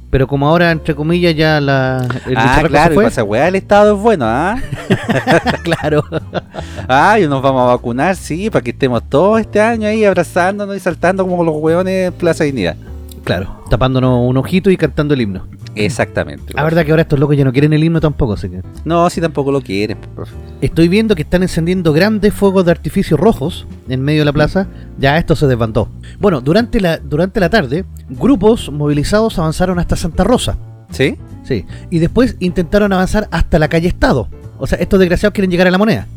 Pero 0.10 0.28
como 0.28 0.48
ahora, 0.48 0.72
entre 0.72 0.94
comillas, 0.94 1.36
ya 1.36 1.62
la... 1.62 2.06
el 2.26 2.36
Ah, 2.38 2.64
claro, 2.68 2.88
se 2.88 2.94
y 2.94 2.96
fue, 2.96 3.04
pasa, 3.06 3.24
weá, 3.24 3.48
el 3.48 3.56
Estado 3.56 3.96
es 3.96 4.02
bueno, 4.02 4.26
¿ah? 4.28 4.58
claro. 5.64 6.04
Ah, 6.88 7.20
y 7.20 7.28
nos 7.28 7.42
vamos 7.42 7.64
a 7.64 7.66
vacunar, 7.76 8.16
sí, 8.16 8.50
para 8.50 8.64
que 8.64 8.72
estemos 8.72 9.04
todos 9.08 9.40
este 9.40 9.62
año 9.62 9.88
ahí 9.88 10.04
abrazándonos 10.04 10.76
y 10.76 10.80
saltando 10.80 11.26
como 11.26 11.44
los 11.44 11.56
hueones 11.56 12.08
en 12.08 12.14
Plaza 12.14 12.44
Dignidad. 12.44 12.76
Claro, 13.26 13.60
tapándonos 13.72 14.20
un 14.22 14.38
ojito 14.38 14.70
y 14.70 14.78
cantando 14.78 15.16
el 15.16 15.22
himno. 15.22 15.48
Exactamente. 15.74 16.54
La 16.54 16.64
verdad 16.64 16.86
que 16.86 16.92
ahora 16.92 17.02
estos 17.02 17.20
locos 17.20 17.36
ya 17.36 17.44
no 17.44 17.52
quieren 17.52 17.74
el 17.74 17.84
himno 17.84 18.00
tampoco, 18.00 18.34
así 18.34 18.50
que... 18.50 18.62
No, 18.86 19.10
si 19.10 19.20
tampoco 19.20 19.52
lo 19.52 19.62
quieren, 19.62 19.98
profe. 20.14 20.36
Estoy 20.62 20.88
viendo 20.88 21.16
que 21.16 21.24
están 21.24 21.42
encendiendo 21.42 21.92
grandes 21.92 22.36
fuegos 22.36 22.66
de 22.66 22.72
artificio 22.72 23.18
rojos 23.18 23.66
en 23.90 24.04
medio 24.04 24.22
de 24.22 24.26
la 24.26 24.32
plaza. 24.32 24.68
Ya 25.00 25.18
esto 25.18 25.36
se 25.36 25.48
desbandó. 25.48 25.90
Bueno, 26.20 26.40
durante 26.40 26.80
la, 26.80 26.98
durante 26.98 27.40
la 27.40 27.50
tarde, 27.50 27.84
grupos 28.10 28.72
movilizados 28.72 29.40
avanzaron 29.40 29.80
hasta 29.80 29.96
Santa 29.96 30.24
Rosa. 30.24 30.58
¿Sí? 30.92 31.18
Sí. 31.44 31.66
Y 31.90 31.98
después 31.98 32.38
intentaron 32.40 32.94
avanzar 32.94 33.28
hasta 33.32 33.58
la 33.58 33.68
calle 33.70 33.88
Estado. 33.88 34.30
O 34.60 34.68
sea, 34.68 34.78
estos 34.78 35.00
desgraciados 35.00 35.34
quieren 35.34 35.50
llegar 35.50 35.66
a 35.66 35.72
la 35.72 35.80
moneda. 35.80 36.08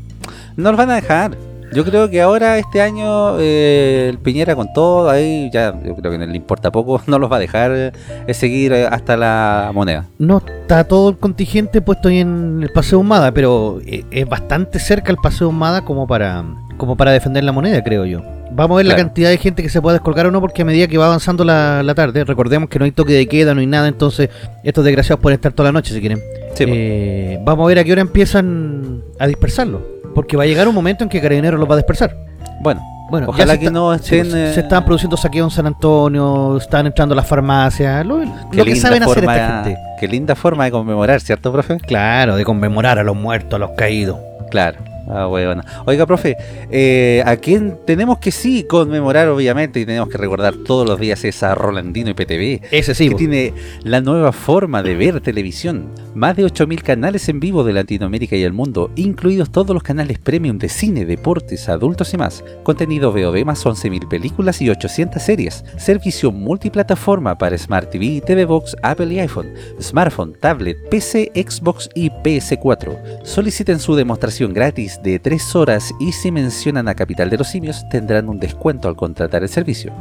No 0.56 0.70
los 0.70 0.76
van 0.76 0.90
a 0.90 0.96
dejar. 0.96 1.38
Yo 1.72 1.84
creo 1.84 2.08
que 2.08 2.20
ahora 2.20 2.58
este 2.58 2.80
año 2.80 3.38
eh, 3.38 4.06
el 4.08 4.18
Piñera 4.18 4.56
con 4.56 4.72
todo, 4.72 5.10
ahí 5.10 5.50
ya 5.52 5.74
yo 5.84 5.94
creo 5.94 6.12
que 6.12 6.18
no 6.18 6.26
le 6.26 6.36
importa 6.36 6.70
poco, 6.70 7.00
no 7.06 7.18
los 7.18 7.30
va 7.30 7.36
a 7.36 7.40
dejar 7.40 7.72
eh, 7.72 8.34
seguir 8.34 8.72
eh, 8.72 8.86
hasta 8.86 9.16
la 9.16 9.70
moneda. 9.74 10.06
No 10.18 10.38
está 10.38 10.84
todo 10.84 11.10
el 11.10 11.16
contingente 11.16 11.80
puesto 11.80 12.08
ahí 12.08 12.18
en 12.18 12.60
el 12.62 12.70
Paseo 12.70 12.98
Humada, 12.98 13.32
pero 13.32 13.80
eh, 13.86 14.04
es 14.10 14.28
bastante 14.28 14.78
cerca 14.78 15.10
el 15.10 15.18
Paseo 15.18 15.48
Humada 15.48 15.84
como 15.84 16.06
para, 16.06 16.44
como 16.76 16.96
para 16.96 17.12
defender 17.12 17.44
la 17.44 17.52
moneda, 17.52 17.82
creo 17.82 18.04
yo. 18.04 18.22
Vamos 18.50 18.76
a 18.76 18.78
ver 18.78 18.86
la 18.86 18.96
cantidad 18.96 19.28
de 19.28 19.36
gente 19.36 19.62
que 19.62 19.68
se 19.68 19.80
pueda 19.80 19.94
descolgar 19.94 20.26
o 20.26 20.30
no, 20.30 20.40
porque 20.40 20.62
a 20.62 20.64
medida 20.64 20.88
que 20.88 20.98
va 20.98 21.06
avanzando 21.06 21.44
la, 21.44 21.82
la 21.82 21.94
tarde, 21.94 22.24
recordemos 22.24 22.68
que 22.68 22.78
no 22.78 22.86
hay 22.86 22.92
toque 22.92 23.12
de 23.12 23.28
queda, 23.28 23.54
no 23.54 23.60
hay 23.60 23.66
nada, 23.66 23.88
entonces 23.88 24.30
estos 24.64 24.84
desgraciados 24.84 25.20
pueden 25.20 25.36
estar 25.36 25.52
toda 25.52 25.68
la 25.68 25.72
noche 25.72 25.94
si 25.94 26.00
quieren. 26.00 26.20
Sí. 26.54 26.64
Eh, 26.66 27.38
vamos 27.44 27.64
a 27.64 27.68
ver 27.68 27.78
a 27.78 27.84
qué 27.84 27.92
hora 27.92 28.00
empiezan 28.00 29.02
a 29.18 29.26
dispersarlo, 29.26 29.82
porque 30.14 30.36
va 30.36 30.44
a 30.44 30.46
llegar 30.46 30.68
un 30.68 30.74
momento 30.74 31.04
en 31.04 31.10
que 31.10 31.20
Carabineros 31.20 31.58
los 31.58 31.68
va 31.68 31.74
a 31.74 31.78
dispersar. 31.78 32.14
Bueno, 32.60 32.80
Bueno, 33.10 33.28
ojalá 33.30 33.54
se 33.54 33.58
que 33.60 33.64
está- 33.66 33.78
no 33.78 33.94
estén... 33.94 34.20
pues, 34.22 34.34
eh, 34.34 34.52
se 34.54 34.60
estaban 34.60 34.84
produciendo 34.84 35.16
saqueos 35.16 35.52
en 35.52 35.56
San 35.56 35.66
Antonio, 35.66 36.56
están 36.58 36.86
entrando 36.86 37.14
a 37.14 37.16
las 37.16 37.26
farmacias, 37.26 38.04
lo, 38.04 38.20
que 38.50 38.76
saben 38.76 39.02
hacer 39.02 39.14
forma- 39.14 39.34
esta 39.36 39.64
gente. 39.64 39.80
Qué 40.00 40.08
linda 40.08 40.34
forma 40.34 40.64
de 40.64 40.70
conmemorar, 40.70 41.20
¿cierto, 41.20 41.52
profe? 41.52 41.78
Claro, 41.78 42.36
de 42.36 42.44
conmemorar 42.44 42.98
a 42.98 43.02
los 43.04 43.16
muertos, 43.16 43.54
a 43.54 43.58
los 43.58 43.70
caídos. 43.70 44.18
Claro. 44.50 44.78
Ah, 45.08 45.26
bueno. 45.26 45.62
Oiga, 45.86 46.06
profe, 46.06 46.36
eh, 46.70 47.22
a 47.24 47.36
quien 47.36 47.78
tenemos 47.86 48.18
que 48.18 48.30
sí 48.30 48.64
conmemorar, 48.64 49.28
obviamente, 49.28 49.80
y 49.80 49.86
tenemos 49.86 50.08
que 50.08 50.18
recordar 50.18 50.54
todos 50.56 50.86
los 50.86 51.00
días 51.00 51.24
es 51.24 51.42
a 51.42 51.54
Rolandino 51.54 52.10
IPTV, 52.10 52.60
Ese 52.70 52.94
sí, 52.94 53.08
que 53.08 53.14
tiene 53.14 53.54
la 53.82 54.00
nueva 54.00 54.32
forma 54.32 54.82
de 54.82 54.94
ver 54.96 55.20
televisión. 55.20 55.88
Más 56.14 56.36
de 56.36 56.44
8.000 56.44 56.82
canales 56.82 57.28
en 57.28 57.40
vivo 57.40 57.64
de 57.64 57.72
Latinoamérica 57.72 58.36
y 58.36 58.42
el 58.42 58.52
mundo, 58.52 58.90
incluidos 58.96 59.50
todos 59.50 59.72
los 59.72 59.82
canales 59.82 60.18
premium 60.18 60.58
de 60.58 60.68
cine, 60.68 61.04
deportes, 61.04 61.68
adultos 61.68 62.12
y 62.12 62.18
más. 62.18 62.44
Contenido 62.64 63.12
VOD 63.12 63.44
más 63.44 63.64
11.000 63.64 64.08
películas 64.08 64.60
y 64.60 64.68
800 64.68 65.22
series. 65.22 65.64
Servicio 65.76 66.32
multiplataforma 66.32 67.38
para 67.38 67.56
Smart 67.56 67.90
TV, 67.90 68.20
TV 68.20 68.44
Box, 68.44 68.76
Apple 68.82 69.12
y 69.14 69.20
iPhone, 69.20 69.54
smartphone, 69.80 70.34
tablet, 70.38 70.76
PC, 70.90 71.30
Xbox 71.34 71.88
y 71.94 72.10
PS4. 72.10 73.24
Soliciten 73.24 73.78
su 73.78 73.94
demostración 73.94 74.52
gratis 74.52 74.97
de 75.02 75.18
3 75.18 75.56
horas 75.56 75.92
y 76.00 76.12
si 76.12 76.30
mencionan 76.30 76.88
a 76.88 76.94
Capital 76.94 77.30
de 77.30 77.38
los 77.38 77.48
Simios 77.48 77.88
tendrán 77.88 78.28
un 78.28 78.38
descuento 78.38 78.88
al 78.88 78.96
contratar 78.96 79.42
el 79.42 79.48
servicio. 79.48 79.92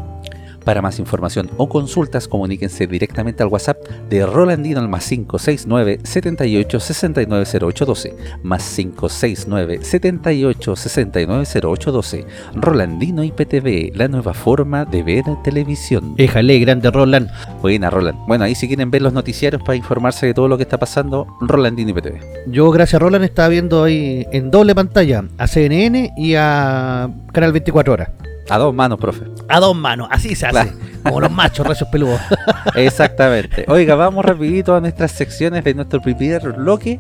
Para 0.68 0.82
más 0.82 1.00
información 1.00 1.50
o 1.56 1.70
consultas, 1.70 2.28
comuníquense 2.28 2.88
directamente 2.88 3.42
al 3.42 3.48
WhatsApp 3.48 3.78
de 4.10 4.26
Rolandino 4.26 4.82
al 4.82 4.90
más 4.90 5.08
569 5.08 6.02
78 6.04 6.80
69 6.82 7.46
0812 7.46 8.14
más 8.44 8.76
569 8.76 9.80
78 9.82 10.76
69 10.76 11.46
0812 11.46 12.26
Rolandino 12.56 13.24
IPTV, 13.24 13.96
la 13.96 14.10
nueva 14.10 14.34
forma 14.34 14.84
de 14.84 15.04
ver 15.04 15.24
televisión. 15.42 16.16
Éjale, 16.18 16.60
grande 16.60 16.92
Roland. 16.92 17.30
Buena, 17.62 17.90
Roland. 17.90 18.20
Bueno, 18.28 18.44
ahí 18.44 18.54
si 18.54 18.68
quieren 18.68 18.92
ver 18.92 19.04
los 19.04 19.14
noticiarios 19.14 19.64
para 19.64 19.78
informarse 19.78 20.26
de 20.26 20.34
todo 20.34 20.50
lo 20.50 20.58
que 20.58 20.64
está 20.64 20.78
pasando, 20.78 21.28
Rolandino 21.40 21.92
IPTV. 21.92 22.20
Yo, 22.48 22.70
gracias 22.72 23.02
Roland, 23.02 23.24
estaba 23.24 23.48
viendo 23.48 23.86
ahí 23.86 24.28
en 24.34 24.52
doble 24.52 24.76
pantalla 24.76 25.24
a 25.38 25.48
CNN 25.48 26.12
y 26.18 26.36
a 26.36 27.10
Canal 27.32 27.54
24 27.54 27.94
Horas. 27.94 28.10
A 28.50 28.58
dos 28.58 28.74
manos, 28.74 29.00
profe. 29.00 29.26
A 29.48 29.60
dos 29.60 29.76
manos, 29.76 30.08
así 30.12 30.36
se 30.36 30.46
hace. 30.46 30.72
Claro. 30.72 30.72
Como 31.04 31.22
los 31.22 31.32
machos, 31.32 31.66
rayos 31.68 31.88
peludos. 31.90 32.20
Exactamente. 32.76 33.66
Oiga, 33.68 33.96
vamos 33.96 34.24
rapidito 34.26 34.76
a 34.76 34.82
nuestras 34.82 35.12
secciones 35.12 35.64
de 35.64 35.74
nuestro 35.74 36.02
primer 36.02 36.54
bloque. 36.54 37.00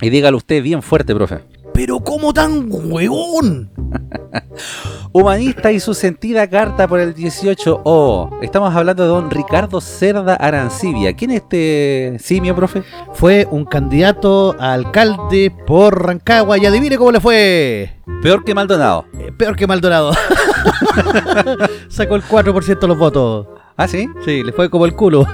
Y 0.00 0.10
dígalo 0.10 0.36
usted 0.36 0.62
bien 0.62 0.82
fuerte, 0.82 1.14
profe. 1.14 1.40
Pero 1.78 2.00
¿cómo 2.00 2.32
tan 2.32 2.68
huevón? 2.70 3.70
Humanista 5.12 5.70
y 5.70 5.78
su 5.78 5.94
sentida 5.94 6.48
carta 6.48 6.88
por 6.88 6.98
el 6.98 7.14
18O. 7.14 8.42
Estamos 8.42 8.74
hablando 8.74 9.04
de 9.04 9.08
don 9.08 9.30
Ricardo 9.30 9.80
Cerda 9.80 10.34
Arancibia. 10.34 11.14
¿Quién 11.14 11.30
es 11.30 11.42
este 11.42 12.16
simio, 12.18 12.56
profe? 12.56 12.82
Fue 13.14 13.46
un 13.50 13.64
candidato 13.64 14.56
a 14.58 14.72
alcalde 14.72 15.52
por 15.66 16.04
Rancagua 16.04 16.58
y 16.58 16.66
adivine 16.66 16.98
cómo 16.98 17.12
le 17.12 17.20
fue. 17.20 17.92
Peor 18.22 18.44
que 18.44 18.54
Maldonado. 18.54 19.06
Eh, 19.28 19.32
Peor 19.32 19.56
que 19.56 19.66
Maldonado. 19.66 20.12
Sacó 21.88 22.16
el 22.16 22.22
4% 22.22 22.78
de 22.78 22.86
los 22.88 22.98
votos. 22.98 23.46
¿Ah, 23.76 23.86
sí? 23.86 24.08
Sí, 24.24 24.42
le 24.42 24.52
fue 24.52 24.70
como 24.70 24.86
el 24.86 24.94
culo. 24.94 25.26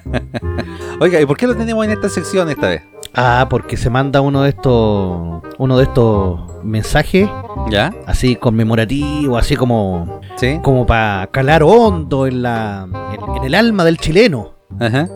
Oiga, 1.00 1.20
¿y 1.20 1.26
por 1.26 1.36
qué 1.36 1.46
lo 1.46 1.54
tenemos 1.54 1.84
en 1.84 1.92
esta 1.92 2.08
sección 2.08 2.50
esta 2.50 2.68
vez? 2.68 2.82
Ah, 3.14 3.46
porque 3.48 3.76
se 3.76 3.88
manda 3.88 4.20
uno 4.20 4.42
de 4.42 4.50
estos 4.50 5.42
uno 5.58 5.78
de 5.78 5.84
estos 5.84 6.64
mensajes 6.64 7.28
¿Ya? 7.70 7.94
así 8.06 8.36
conmemorativo, 8.36 9.38
así 9.38 9.56
como 9.56 10.20
¿Sí? 10.36 10.58
como 10.62 10.84
para 10.86 11.26
calar 11.28 11.62
hondo 11.62 12.26
en 12.26 12.42
la 12.42 12.86
en, 13.12 13.36
en 13.36 13.44
el 13.44 13.54
alma 13.54 13.84
del 13.84 13.96
chileno. 13.98 14.54
Ajá. 14.80 15.08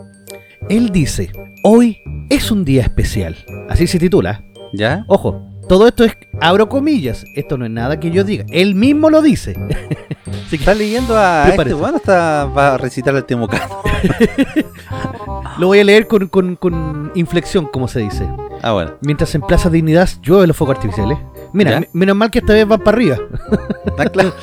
Él 0.69 0.89
dice, 0.91 1.31
"Hoy 1.63 1.99
es 2.29 2.49
un 2.51 2.63
día 2.63 2.83
especial." 2.83 3.35
Así 3.69 3.85
se 3.85 3.99
titula. 3.99 4.43
¿Ya? 4.73 5.03
Ojo, 5.07 5.50
todo 5.71 5.87
esto 5.87 6.03
es 6.03 6.17
abro 6.41 6.67
comillas, 6.67 7.23
esto 7.33 7.57
no 7.57 7.63
es 7.63 7.71
nada 7.71 7.97
que 7.97 8.11
yo 8.11 8.25
diga, 8.25 8.43
él 8.49 8.75
mismo 8.75 9.09
lo 9.09 9.21
dice. 9.21 9.53
Así 10.27 10.49
que 10.49 10.55
¿Está 10.57 10.73
leyendo 10.73 11.17
a 11.17 11.43
¿Qué 11.45 11.51
este 11.61 11.73
bueno? 11.73 11.95
Está, 11.95 12.43
va 12.43 12.73
a 12.73 12.77
recitar 12.77 13.15
el 13.15 13.23
Temucano. 13.23 13.77
lo 15.59 15.67
voy 15.67 15.79
a 15.79 15.83
leer 15.85 16.07
con, 16.07 16.27
con- 16.27 16.57
con 16.57 17.13
inflexión, 17.15 17.67
como 17.67 17.87
se 17.87 18.01
dice. 18.01 18.27
Ah, 18.61 18.73
bueno. 18.73 18.95
Mientras 18.99 19.33
en 19.33 19.43
Plaza 19.43 19.69
Dignidad 19.69 20.09
llueve 20.21 20.45
los 20.47 20.57
fuegos 20.57 20.75
artificiales. 20.75 21.17
Mira, 21.53 21.83
menos 21.93 22.15
mal 22.15 22.31
que 22.31 22.39
esta 22.39 22.53
vez 22.53 22.67
van 22.67 22.79
para 22.79 22.95
arriba. 22.97 23.17
Está 23.85 24.05
claro. 24.09 24.33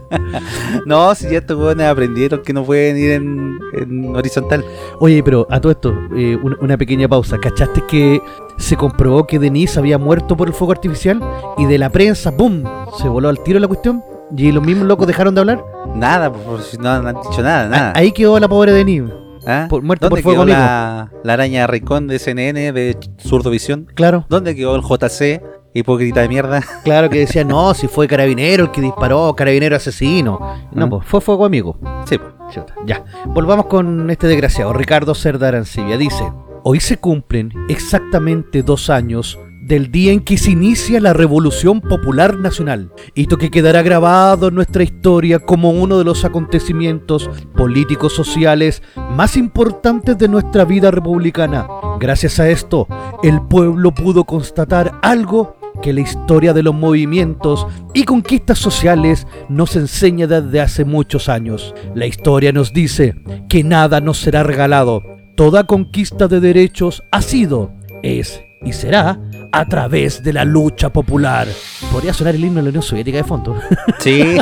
no, 0.86 1.14
si 1.14 1.24
ya 1.30 1.38
estos 1.38 1.56
jóvenes 1.56 1.86
aprendieron 1.86 2.42
que 2.42 2.52
no 2.52 2.64
pueden 2.64 2.96
ir 2.96 3.10
en, 3.12 3.58
en 3.74 4.16
horizontal. 4.16 4.64
Oye, 5.00 5.22
pero 5.22 5.46
a 5.50 5.60
todo 5.60 5.72
esto, 5.72 5.94
eh, 6.16 6.38
una, 6.42 6.56
una 6.60 6.76
pequeña 6.76 7.08
pausa. 7.08 7.38
¿Cachaste 7.38 7.82
que 7.88 8.20
se 8.56 8.76
comprobó 8.76 9.26
que 9.26 9.38
Denise 9.38 9.78
había 9.78 9.98
muerto 9.98 10.36
por 10.36 10.48
el 10.48 10.54
fuego 10.54 10.72
artificial? 10.72 11.20
Y 11.58 11.66
de 11.66 11.78
la 11.78 11.90
prensa, 11.90 12.36
¡pum! 12.36 12.62
Se 13.00 13.08
voló 13.08 13.28
al 13.28 13.42
tiro 13.42 13.58
la 13.58 13.68
cuestión. 13.68 14.02
Y 14.36 14.52
los 14.52 14.62
mismos 14.62 14.86
locos 14.86 15.06
dejaron 15.06 15.34
de 15.34 15.40
hablar. 15.40 15.64
Nada, 15.94 16.30
pues, 16.32 16.66
si 16.66 16.76
no 16.76 16.90
han 16.90 17.06
dicho 17.22 17.42
nada, 17.42 17.68
nada. 17.68 17.92
Ahí 17.96 18.12
quedó 18.12 18.38
la 18.38 18.48
pobre 18.48 18.72
Denise. 18.72 19.12
¿Ah? 19.46 19.66
por- 19.70 19.82
muerto 19.82 20.10
¿Dónde 20.10 20.20
por 20.22 20.32
fuego 20.34 20.44
quedó 20.44 20.54
la, 20.58 21.10
la 21.24 21.32
araña 21.32 21.66
Ricón 21.66 22.06
de 22.06 22.18
CNN 22.18 22.72
de 22.72 22.98
Surdovisión? 23.16 23.86
Claro, 23.94 24.26
¿Dónde 24.28 24.54
quedó 24.54 24.76
el 24.76 24.82
JC? 24.82 25.40
Hipócrita 25.74 26.22
de 26.22 26.28
mierda. 26.28 26.62
claro 26.84 27.10
que 27.10 27.20
decía, 27.20 27.44
no, 27.44 27.74
si 27.74 27.88
fue 27.88 28.08
carabinero 28.08 28.64
el 28.64 28.70
que 28.70 28.80
disparó, 28.80 29.34
carabinero 29.36 29.76
asesino. 29.76 30.38
No, 30.72 30.86
¿Mm? 30.86 30.90
pues 30.90 31.06
fue 31.06 31.20
fuego 31.20 31.44
amigo. 31.44 31.78
Sí, 32.06 32.18
pues. 32.18 32.38
Ya, 32.86 33.04
volvamos 33.26 33.66
con 33.66 34.10
este 34.10 34.26
desgraciado, 34.26 34.72
Ricardo 34.72 35.14
Cerda 35.14 35.48
Arancibia. 35.48 35.98
Dice, 35.98 36.24
hoy 36.64 36.80
se 36.80 36.96
cumplen 36.96 37.52
exactamente 37.68 38.62
dos 38.62 38.88
años 38.88 39.38
del 39.68 39.92
día 39.92 40.12
en 40.12 40.20
que 40.20 40.38
se 40.38 40.52
inicia 40.52 40.98
la 40.98 41.12
Revolución 41.12 41.82
Popular 41.82 42.38
Nacional, 42.38 42.90
hito 43.14 43.36
que 43.36 43.50
quedará 43.50 43.82
grabado 43.82 44.48
en 44.48 44.54
nuestra 44.54 44.82
historia 44.82 45.40
como 45.40 45.72
uno 45.72 45.98
de 45.98 46.04
los 46.04 46.24
acontecimientos 46.24 47.28
políticos 47.54 48.14
sociales 48.14 48.82
más 49.10 49.36
importantes 49.36 50.16
de 50.16 50.28
nuestra 50.28 50.64
vida 50.64 50.90
republicana. 50.90 51.68
Gracias 52.00 52.40
a 52.40 52.48
esto, 52.48 52.88
el 53.22 53.42
pueblo 53.42 53.92
pudo 53.92 54.24
constatar 54.24 54.98
algo 55.02 55.57
que 55.82 55.92
la 55.92 56.00
historia 56.00 56.52
de 56.52 56.62
los 56.62 56.74
movimientos 56.74 57.66
y 57.94 58.04
conquistas 58.04 58.58
sociales 58.58 59.26
nos 59.48 59.76
enseña 59.76 60.26
desde 60.26 60.60
hace 60.60 60.84
muchos 60.84 61.28
años. 61.28 61.74
La 61.94 62.06
historia 62.06 62.52
nos 62.52 62.72
dice 62.72 63.14
que 63.48 63.64
nada 63.64 64.00
nos 64.00 64.18
será 64.18 64.42
regalado. 64.42 65.02
Toda 65.36 65.64
conquista 65.64 66.28
de 66.28 66.40
derechos 66.40 67.04
ha 67.12 67.22
sido, 67.22 67.72
es 68.02 68.42
y 68.64 68.72
será 68.72 69.20
a 69.52 69.64
través 69.66 70.22
de 70.22 70.32
la 70.32 70.44
lucha 70.44 70.92
popular. 70.92 71.46
Podría 71.92 72.12
sonar 72.12 72.34
el 72.34 72.44
himno 72.44 72.56
de 72.56 72.64
la 72.64 72.68
Unión 72.70 72.82
Soviética 72.82 73.18
de 73.18 73.24
fondo. 73.24 73.56
Sí. 73.98 74.36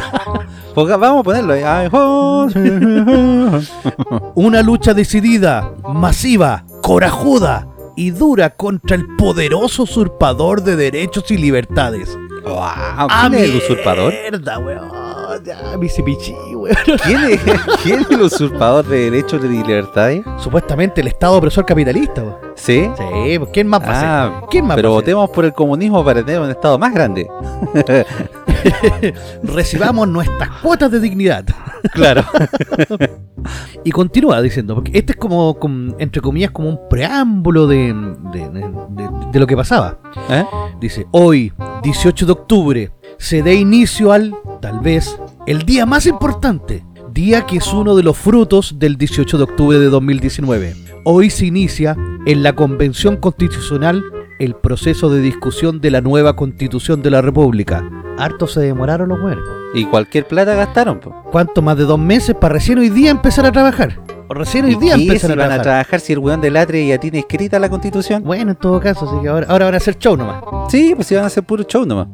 Vamos 0.75 1.21
a 1.21 1.23
ponerlo. 1.23 1.55
Una 4.35 4.62
lucha 4.62 4.93
decidida, 4.93 5.73
masiva, 5.88 6.66
corajuda 6.83 7.75
y 7.96 8.10
dura 8.10 8.50
contra 8.50 8.96
el 8.96 9.06
poderoso 9.16 9.84
usurpador 9.84 10.62
de 10.62 10.76
derechos 10.76 11.30
y 11.30 11.38
libertades. 11.38 12.16
Wow, 12.44 13.08
¿Quién 13.08 13.34
es 13.34 13.50
el 13.50 13.56
usurpador? 13.56 14.12
Mierda, 14.12 14.58
weón. 14.58 15.05
Ya, 15.45 15.76
mi 15.78 15.88
cipichí, 15.88 16.35
weón. 16.54 16.76
¿Quién 17.04 17.21
es, 17.25 17.40
quién 17.83 18.00
es 18.00 18.11
el 18.11 18.23
usurpador 18.23 18.87
de 18.87 19.11
derechos 19.11 19.42
y 19.45 19.49
libertades? 19.49 20.25
Supuestamente 20.38 21.00
el 21.00 21.09
Estado 21.09 21.37
opresor 21.37 21.64
capitalista, 21.66 22.23
weón. 22.23 22.37
¿Sí? 22.54 22.88
Sí, 22.97 23.38
pues, 23.38 23.50
¿quién 23.52 23.66
más 23.68 23.80
va 23.83 23.85
a 23.90 24.00
ser? 24.00 24.09
Ah, 24.09 24.42
¿Quién 24.50 24.66
más 24.66 24.76
pero 24.76 24.90
va 24.92 24.97
a 24.97 25.00
ser? 25.00 25.04
votemos 25.14 25.30
por 25.30 25.45
el 25.45 25.52
comunismo 25.52 26.04
para 26.04 26.25
tener 26.25 26.40
un 26.40 26.50
estado 26.50 26.78
más 26.78 26.92
grande. 26.95 27.28
Recibamos 29.42 30.09
nuestras 30.09 30.49
cuotas 30.62 30.90
de 30.90 31.00
dignidad. 31.00 31.45
Claro. 31.92 32.25
Y 33.85 33.92
continúa 33.92 34.42
diciendo, 34.42 34.75
porque 34.75 34.90
este 34.99 35.12
es 35.12 35.18
como, 35.18 35.54
como, 35.56 35.95
entre 36.00 36.21
comillas, 36.21 36.50
como 36.50 36.68
un 36.68 36.88
preámbulo 36.90 37.68
de, 37.68 37.95
de- 38.33 38.49
de- 38.50 38.61
de- 38.90 39.11
de 39.30 39.38
lo 39.38 39.47
que 39.47 39.56
pasaba. 39.56 39.99
¿Eh? 40.28 40.45
Dice, 40.80 41.06
hoy, 41.12 41.52
18 41.85 42.26
de 42.26 42.33
octubre, 42.33 42.90
se 43.18 43.42
dé 43.42 43.54
inicio 43.54 44.12
al, 44.12 44.35
tal 44.61 44.80
vez, 44.80 45.18
el 45.46 45.62
día 45.64 45.87
más 45.87 46.06
importante, 46.06 46.85
día 47.12 47.46
que 47.46 47.56
es 47.58 47.73
uno 47.73 47.94
de 47.96 48.02
los 48.02 48.16
frutos 48.16 48.78
del 48.78 48.96
18 48.96 49.38
de 49.38 49.44
octubre 49.44 49.78
de 49.78 49.87
2019. 49.87 50.75
Hoy 51.04 51.30
se 51.30 51.46
inicia 51.46 51.96
en 52.26 52.42
la 52.42 52.54
Convención 52.54 53.16
Constitucional 53.16 54.02
el 54.38 54.54
proceso 54.54 55.08
de 55.08 55.20
discusión 55.20 55.80
de 55.80 55.90
la 55.90 56.00
nueva 56.00 56.37
Constitución 56.37 57.02
de 57.02 57.11
la 57.11 57.23
República. 57.23 57.88
Harto 58.18 58.46
se 58.46 58.61
demoraron 58.61 59.08
los 59.08 59.20
buenos. 59.20 59.44
Y 59.75 59.85
cualquier 59.85 60.26
plata 60.26 60.54
gastaron. 60.54 61.00
po. 61.00 61.23
¿Cuánto 61.30 61.62
más 61.62 61.76
de 61.76 61.85
dos 61.85 61.99
meses 61.99 62.35
para 62.35 62.54
recién 62.54 62.78
hoy 62.78 62.88
día 62.90 63.11
empezar 63.11 63.46
a 63.46 63.52
trabajar? 63.52 64.00
O 64.28 64.35
recién 64.35 64.64
hoy 64.64 64.73
¿Y 64.73 64.76
día 64.76 64.94
empezar 64.94 65.30
si 65.30 65.32
a 65.32 65.37
van 65.37 65.44
a 65.44 65.49
trabajar. 65.49 65.62
trabajar 65.62 66.00
si 66.00 66.12
el 66.12 66.18
weón 66.18 66.40
del 66.40 66.56
Atre 66.56 66.87
ya 66.87 66.99
tiene 66.99 67.20
escrita 67.20 67.58
la 67.58 67.68
constitución? 67.68 68.23
Bueno, 68.25 68.50
en 68.52 68.56
todo 68.56 68.80
caso, 68.80 69.08
así 69.08 69.23
que 69.23 69.28
ahora, 69.28 69.46
ahora 69.49 69.66
van 69.66 69.75
a 69.75 69.76
hacer 69.76 69.99
show 69.99 70.16
nomás. 70.16 70.42
Sí, 70.68 70.92
pues 70.94 71.06
si 71.06 71.14
van 71.14 71.25
a 71.25 71.26
hacer 71.28 71.44
puro 71.44 71.62
show 71.62 71.85
nomás. 71.87 72.08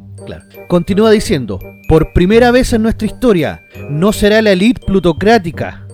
Continúa 0.67 1.11
diciendo, 1.11 1.59
por 1.87 2.13
primera 2.13 2.51
vez 2.51 2.73
en 2.73 2.83
nuestra 2.83 3.05
historia, 3.05 3.63
no 3.89 4.13
será 4.13 4.41
la 4.41 4.51
élite 4.51 4.85
plutocrática, 4.85 5.85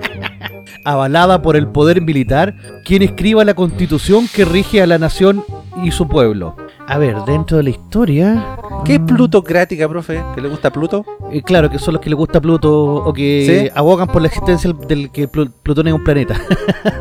avalada 0.84 1.42
por 1.42 1.56
el 1.56 1.68
poder 1.68 2.00
militar, 2.00 2.54
quien 2.84 3.02
escriba 3.02 3.44
la 3.44 3.54
constitución 3.54 4.28
que 4.32 4.44
rige 4.44 4.82
a 4.82 4.86
la 4.86 4.98
nación 4.98 5.44
y 5.82 5.90
su 5.90 6.08
pueblo. 6.08 6.56
A 6.90 6.98
ver, 6.98 7.16
dentro 7.24 7.56
de 7.58 7.62
la 7.62 7.70
historia... 7.70 8.56
¿Qué 8.84 8.94
es 8.94 9.00
plutocrática, 9.00 9.88
profe? 9.88 10.22
¿Que 10.34 10.40
le 10.40 10.48
gusta 10.48 10.70
Pluto? 10.72 11.04
eh, 11.30 11.42
claro, 11.42 11.70
que 11.70 11.78
son 11.78 11.94
los 11.94 12.00
que 12.02 12.08
les 12.10 12.16
gusta 12.16 12.40
Pluto 12.40 12.72
o 12.94 13.12
que 13.12 13.62
¿Sí? 13.66 13.70
abogan 13.74 14.08
por 14.08 14.22
la 14.22 14.28
existencia 14.28 14.72
del, 14.88 15.10
que 15.10 15.28
Plu- 15.30 15.52
Plutón 15.62 15.86
es 15.88 15.94
un 15.94 16.02
planeta. 16.04 16.34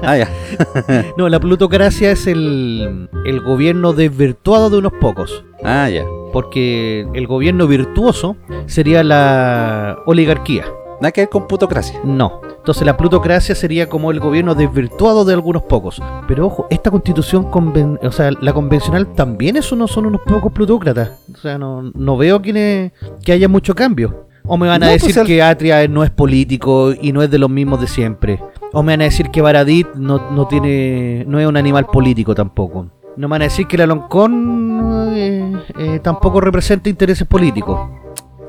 Ah, 0.04 0.18
ya. 0.18 0.30
no, 1.18 1.30
la 1.30 1.40
plutocracia 1.40 2.12
es 2.12 2.28
el, 2.28 3.10
el 3.26 3.42
gobierno 3.42 3.94
desvirtuado 3.94 4.70
de 4.70 4.78
unos 4.78 4.94
pocos. 5.00 5.44
Ah, 5.64 5.90
ya. 5.90 6.04
Porque 6.34 7.08
el 7.14 7.28
gobierno 7.28 7.66
virtuoso 7.68 8.36
sería 8.66 9.04
la 9.04 9.98
oligarquía. 10.06 10.66
Nada 11.02 11.12
que 11.12 11.22
ver 11.22 11.30
con 11.30 11.48
plutocracia. 11.48 12.00
No. 12.04 12.42
Entonces 12.58 12.86
la 12.86 12.98
plutocracia 12.98 13.56
sería 13.56 13.88
como 13.88 14.12
el 14.12 14.20
gobierno 14.20 14.54
desvirtuado 14.54 15.24
de 15.26 15.34
algunos 15.34 15.64
pocos. 15.64 16.02
Pero 16.28 16.46
ojo, 16.48 16.68
esta 16.70 16.92
constitución, 16.92 17.50
conven- 17.50 17.98
o 18.06 18.12
sea, 18.12 18.32
la 18.42 18.54
convencional 18.54 19.08
también 19.14 19.56
es 19.56 19.72
uno, 19.72 19.88
son 19.88 20.06
unos 20.06 20.22
pocos 20.22 20.52
plutócratas. 20.52 21.12
O 21.34 21.38
sea, 21.38 21.58
no, 21.58 21.84
no 21.96 22.18
veo 22.18 22.42
que, 22.42 22.92
que 23.24 23.32
haya 23.32 23.48
mucho 23.48 23.74
cambio. 23.76 24.26
O 24.46 24.58
me 24.58 24.68
van 24.68 24.84
a 24.84 24.88
No, 24.88 24.92
decir 24.92 25.08
pues, 25.10 25.18
al- 25.20 25.28
que 25.28 25.42
Atria 25.42 25.88
no 25.88 26.04
es 26.04 26.10
político 26.12 26.92
y 27.00 27.12
no 27.14 27.22
es 27.22 27.32
de 27.32 27.38
los 27.40 27.50
mismos 27.50 27.80
de 27.80 27.88
siempre. 27.88 28.42
O 28.74 28.84
me 28.84 28.94
van 28.94 29.02
a 29.02 29.06
decir 29.06 29.30
que 29.32 29.42
Baradit 29.42 29.88
no, 29.96 30.30
no 30.32 30.48
tiene 30.48 31.24
no 31.28 31.40
es 31.40 31.48
un 31.48 31.56
animal 31.58 31.86
político 31.86 32.36
tampoco. 32.36 32.88
No 33.18 33.28
me 33.28 33.34
van 33.34 33.42
a 33.42 33.46
decir 33.46 33.68
que 33.68 33.76
el 33.78 33.84
Aloncón 33.84 35.12
eh, 35.16 35.54
eh, 35.78 36.00
tampoco 36.02 36.40
representa 36.42 36.90
intereses 36.90 37.28
políticos. 37.28 37.80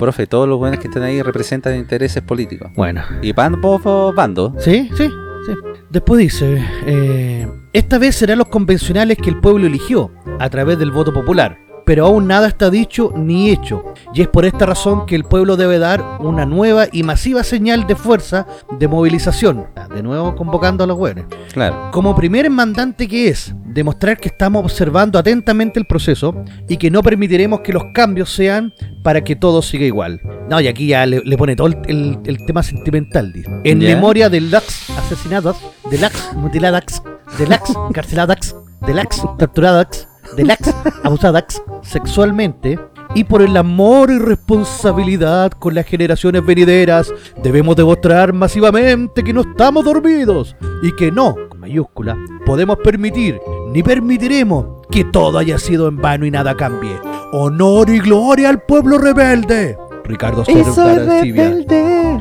Profe, 0.01 0.27
todos 0.27 0.49
los 0.49 0.59
buenos 0.59 0.81
que 0.81 0.89
están 0.89 1.03
ahí 1.03 1.21
representan 1.21 1.77
intereses 1.77 2.23
políticos. 2.23 2.71
Bueno, 2.75 3.03
Y 3.21 3.35
ambos 3.39 4.15
bandos. 4.15 4.53
sí, 4.59 4.89
sí, 4.97 5.11
sí. 5.47 5.53
Después 5.91 6.19
dice, 6.21 6.65
eh, 6.87 7.47
esta 7.75 7.99
vez 7.99 8.17
serán 8.17 8.39
los 8.39 8.49
convencionales 8.49 9.19
que 9.19 9.29
el 9.29 9.41
pueblo 9.41 9.67
eligió 9.67 10.11
a 10.39 10.49
través 10.49 10.79
del 10.79 10.91
voto 10.91 11.13
popular. 11.13 11.59
Pero 11.87 12.07
aún 12.07 12.27
nada 12.29 12.49
está 12.49 12.71
dicho 12.71 13.13
ni 13.17 13.51
hecho. 13.51 13.83
Y 14.15 14.23
es 14.23 14.29
por 14.29 14.45
esta 14.45 14.67
razón 14.67 15.07
que 15.07 15.15
el 15.17 15.25
pueblo 15.25 15.57
debe 15.57 15.79
dar 15.79 16.03
una 16.21 16.47
nueva 16.47 16.87
y 16.93 17.03
masiva 17.03 17.43
señal 17.43 17.87
de 17.87 17.97
fuerza 17.97 18.47
de 18.79 18.89
movilización. 18.89 19.67
De 19.95 20.03
nuevo 20.03 20.35
convocando 20.37 20.85
a 20.85 20.87
los 20.87 20.97
hueones. 20.99 21.25
Claro. 21.53 21.91
Como 21.93 22.15
primer 22.15 22.49
mandante 22.51 23.09
que 23.09 23.29
es, 23.29 23.55
demostrar 23.67 24.19
que 24.19 24.29
estamos 24.29 24.63
observando 24.65 25.19
atentamente 25.19 25.79
el 25.81 25.87
proceso 25.87 26.35
y 26.69 26.77
que 26.77 26.91
no 26.91 27.03
permitiremos 27.03 27.61
que 27.61 27.73
los 27.73 27.83
cambios 27.95 28.31
sean 28.33 28.73
para 29.03 29.23
que 29.23 29.35
todo 29.37 29.63
siga 29.63 29.85
igual. 29.85 30.21
No, 30.49 30.61
y 30.61 30.69
aquí 30.69 30.87
ya 30.89 31.07
le, 31.07 31.21
le 31.25 31.37
pone 31.37 31.57
todo 31.57 31.69
el, 31.69 31.79
el- 31.87 32.19
el 32.25 32.45
tema 32.47 32.63
sentimental. 32.63 33.33
dice. 33.33 33.51
En 33.65 33.79
memoria 33.79 34.29
de 34.29 34.41
las 34.43 34.91
asesinadas, 34.99 35.57
de 35.91 35.99
las 35.99 36.33
mutiladas, 36.35 37.03
de 37.39 37.47
las 37.47 37.61
encarceladas, 37.89 38.55
de 38.87 38.95
las 38.95 39.07
torturadas, 39.39 40.09
de 40.37 40.45
las 40.45 40.59
abusadas 41.03 41.63
sexualmente 41.83 42.79
y 43.15 43.25
por 43.25 43.43
el 43.43 43.57
amor 43.57 44.11
y 44.11 44.19
responsabilidad 44.19 45.51
con 45.53 45.75
las 45.75 45.87
generaciones 45.87 46.45
venideras, 46.45 47.13
debemos 47.43 47.75
demostrar 47.77 48.33
masivamente 48.33 49.25
que 49.25 49.33
no 49.33 49.41
estamos 49.41 49.85
dormidos 49.85 50.57
y 50.83 50.93
que 50.93 51.11
no, 51.11 51.35
con 51.49 51.61
mayúscula, 51.61 52.17
podemos 52.47 52.79
permitir 52.79 53.41
ni 53.73 53.83
permitiremos 53.83 54.87
que 54.91 55.05
todo 55.05 55.39
haya 55.39 55.59
sido 55.59 55.89
en 55.89 55.97
vano 55.97 56.25
y 56.27 56.31
nada 56.31 56.57
cambie. 56.57 56.97
Honor 57.33 57.91
y 57.91 57.99
gloria 58.01 58.49
al 58.49 58.63
pueblo 58.63 58.99
rebelde. 58.99 59.77
Ricardo 60.05 60.45
Soler 60.45 60.67
Arancibia. 60.67 62.21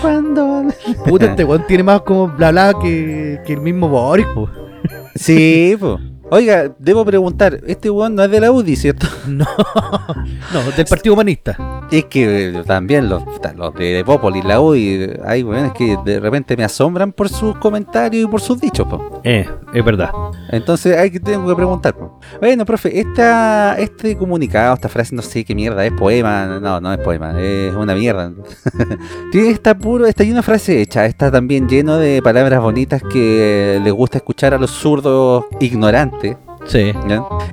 Cuando. 0.00 0.64
Puta, 1.04 1.26
este 1.26 1.44
weón 1.44 1.66
tiene 1.66 1.82
más 1.82 2.02
como 2.02 2.28
bla 2.28 2.52
bla 2.52 2.74
que, 2.80 3.40
que 3.44 3.54
el 3.54 3.60
mismo 3.60 3.88
Boris, 3.88 4.26
po. 4.34 4.48
Sí, 5.16 5.76
pues. 5.78 5.98
Oiga, 6.34 6.74
debo 6.80 7.04
preguntar, 7.04 7.60
este 7.64 7.88
weón 7.88 8.16
no 8.16 8.24
es 8.24 8.28
de 8.32 8.40
la 8.40 8.50
UDI, 8.50 8.74
¿cierto? 8.74 9.06
No, 9.28 9.46
no, 10.52 10.70
del 10.76 10.84
Partido 10.84 11.14
Humanista. 11.14 11.83
Es 11.90 12.04
que 12.06 12.48
eh, 12.48 12.62
también 12.66 13.08
los, 13.08 13.22
los 13.56 13.74
de 13.74 14.02
Popoli, 14.04 14.42
la 14.42 14.60
UDI, 14.60 15.10
hay 15.24 15.42
weones 15.42 15.72
que 15.72 15.96
de 16.04 16.18
repente 16.20 16.56
me 16.56 16.64
asombran 16.64 17.12
por 17.12 17.28
sus 17.28 17.56
comentarios 17.58 18.24
y 18.24 18.26
por 18.26 18.40
sus 18.40 18.60
dichos, 18.60 18.86
po. 18.86 19.20
Eh, 19.22 19.46
es 19.72 19.84
verdad. 19.84 20.10
Entonces 20.50 20.96
hay 20.96 21.10
que 21.10 21.20
tengo 21.20 21.48
que 21.48 21.54
preguntar. 21.54 21.94
po. 21.94 22.18
Bueno, 22.40 22.64
profe, 22.64 22.98
esta, 22.98 23.76
este 23.78 24.16
comunicado, 24.16 24.74
esta 24.74 24.88
frase, 24.88 25.14
no 25.14 25.22
sé 25.22 25.44
qué 25.44 25.54
mierda, 25.54 25.84
es 25.84 25.92
poema. 25.92 26.58
No, 26.60 26.80
no 26.80 26.92
es 26.92 26.98
poema, 26.98 27.40
es 27.40 27.74
una 27.74 27.94
mierda. 27.94 28.32
Tiene 29.32 29.50
está 29.50 29.76
puro, 29.76 30.06
está 30.06 30.24
lleno 30.24 30.36
de 30.36 30.42
frase 30.42 30.80
hecha, 30.80 31.06
está 31.06 31.30
también 31.30 31.68
lleno 31.68 31.96
de 31.96 32.20
palabras 32.22 32.60
bonitas 32.60 33.02
que 33.02 33.80
les 33.82 33.92
gusta 33.92 34.18
escuchar 34.18 34.54
a 34.54 34.58
los 34.58 34.70
zurdos 34.70 35.44
ignorantes, 35.60 36.36
Sí. 36.66 36.92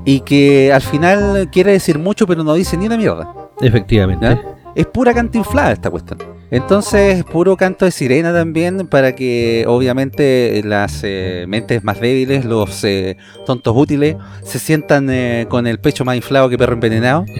Y 0.05 0.21
que 0.21 0.71
al 0.71 0.81
final 0.81 1.49
quiere 1.51 1.73
decir 1.73 1.99
mucho, 1.99 2.25
pero 2.25 2.43
no 2.43 2.53
dice 2.53 2.77
ni 2.77 2.85
una 2.85 2.97
mierda. 2.97 3.40
Efectivamente. 3.61 4.39
Es 4.73 4.85
pura 4.85 5.13
cantinflada 5.13 5.73
esta 5.73 5.89
cuestión. 5.89 6.19
Entonces, 6.49 7.17
es 7.19 7.23
puro 7.25 7.55
canto 7.57 7.85
de 7.85 7.91
sirena 7.91 8.33
también 8.33 8.87
para 8.87 9.13
que 9.15 9.65
obviamente 9.67 10.61
las 10.65 11.01
eh, 11.03 11.45
mentes 11.47 11.83
más 11.83 11.99
débiles, 11.99 12.43
los 12.45 12.83
eh, 12.85 13.17
tontos 13.45 13.73
útiles, 13.75 14.15
se 14.43 14.59
sientan 14.59 15.09
eh, 15.09 15.45
con 15.49 15.65
el 15.67 15.79
pecho 15.79 16.03
más 16.05 16.15
inflado 16.15 16.49
que 16.49 16.57
perro 16.57 16.73
envenenado. 16.73 17.25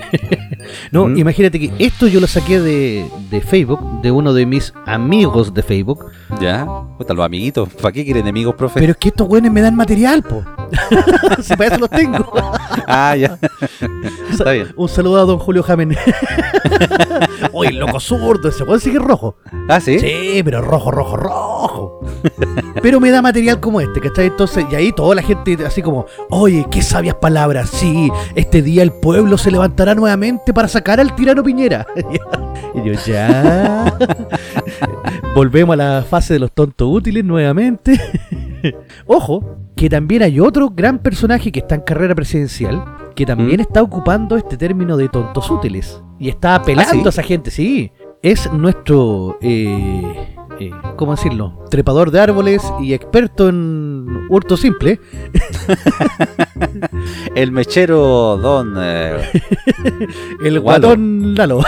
No, 0.92 1.08
Mm. 1.08 1.18
imagínate 1.18 1.60
que 1.60 1.72
esto 1.80 2.08
yo 2.08 2.20
lo 2.22 2.28
saqué 2.28 2.60
de, 2.62 3.06
de 3.30 3.42
Facebook, 3.42 4.02
de 4.02 4.12
uno 4.12 4.32
de 4.34 4.46
mis 4.46 4.74
amigos 4.86 5.54
de 5.54 5.64
Facebook. 5.64 6.06
Ya, 6.40 6.66
puta, 6.98 7.14
los 7.14 7.26
amiguitos, 7.26 7.68
¿para 7.82 7.92
qué 7.92 8.06
quieren 8.06 8.22
enemigos, 8.24 8.56
profe? 8.56 8.80
Pero 8.80 8.92
es 8.92 8.98
que 8.98 9.10
estos 9.10 9.28
güeyes 9.28 9.52
me 9.52 9.62
dan 9.62 9.76
material, 9.76 10.22
po. 10.24 10.44
si 11.42 11.56
para 11.56 11.72
eso 11.72 11.80
los 11.80 11.90
tengo. 11.90 12.32
Ah, 12.88 13.16
ya. 13.16 13.38
Está 14.32 14.52
bien. 14.52 14.68
Un 14.76 14.90
saludo 14.90 15.22
a 15.22 15.26
don 15.26 15.40
Julio 15.40 15.64
Jamen. 15.64 15.96
Oye, 17.54 17.72
loco 17.74 18.00
zurdo, 18.00 18.50
ese 18.50 18.64
weón 18.64 18.80
sigue 18.80 19.00
rojo. 19.00 19.36
Ah, 19.68 19.80
sí. 19.80 20.00
Sí, 20.00 20.42
pero 20.44 20.62
rojo, 20.62 20.92
rojo, 20.92 21.18
rojo. 21.18 22.00
pero 22.82 23.00
me 23.00 23.12
da 23.12 23.22
material 23.22 23.60
como 23.60 23.82
este, 23.82 24.00
¿cachai? 24.00 24.28
Entonces, 24.28 24.66
y 24.72 24.76
ahí 24.76 24.92
toda 24.92 25.16
la 25.16 25.22
gente 25.22 25.58
así 25.66 25.82
como, 25.82 26.06
oye, 26.30 26.66
qué 26.72 26.82
sabias 26.82 27.16
palabras. 27.16 27.70
Sí, 27.70 28.10
este 28.36 28.62
día 28.62 28.84
el 28.84 28.92
pueblo 28.92 29.38
se 29.38 29.52
levantará 29.52 29.96
nuevamente 29.96 30.54
para 30.54 30.68
sacar 30.68 31.00
al 31.00 31.16
tirano 31.16 31.44
Piñera. 31.44 31.86
y 32.76 32.88
yo, 32.88 32.94
ya. 33.06 33.98
Volvemos 35.36 35.74
a 35.74 35.78
la 35.78 36.06
fase 36.08 36.34
de 36.34 36.40
los 36.40 36.52
tontos 36.52 36.88
útiles 36.92 37.24
nuevamente. 37.24 38.00
Ojo, 39.06 39.58
que 39.76 39.90
también 39.90 40.24
hay 40.24 40.40
otro 40.40 40.70
gran 40.70 41.00
personaje 41.00 41.52
que 41.52 41.60
está 41.60 41.76
en 41.76 41.82
carrera 41.82 42.16
presidencial, 42.16 42.84
que 43.16 43.26
también 43.26 43.58
¿Mm? 43.58 43.62
está 43.62 43.82
ocupando 43.82 44.38
este 44.38 44.58
término 44.58 44.98
de 44.98 45.10
tontos 45.10 45.50
útiles. 45.50 46.02
Y 46.20 46.30
está 46.30 46.56
apelando 46.56 46.94
¿sí? 46.94 47.06
a 47.06 47.10
esa 47.10 47.24
gente, 47.24 47.52
sí. 47.52 47.92
Es 48.22 48.52
nuestro, 48.54 49.40
eh, 49.42 50.38
eh, 50.60 50.72
¿cómo 50.96 51.16
decirlo? 51.16 51.66
Trepador 51.72 52.12
de 52.12 52.20
árboles 52.20 52.62
y 52.80 52.94
experto 52.94 53.50
en 53.50 54.28
hurto 54.30 54.58
simple. 54.58 55.00
El 57.36 57.52
mechero 57.52 58.38
don... 58.38 58.76
eh, 58.78 59.18
El 60.46 60.60
guatón 60.60 61.34
Lalo. 61.36 61.62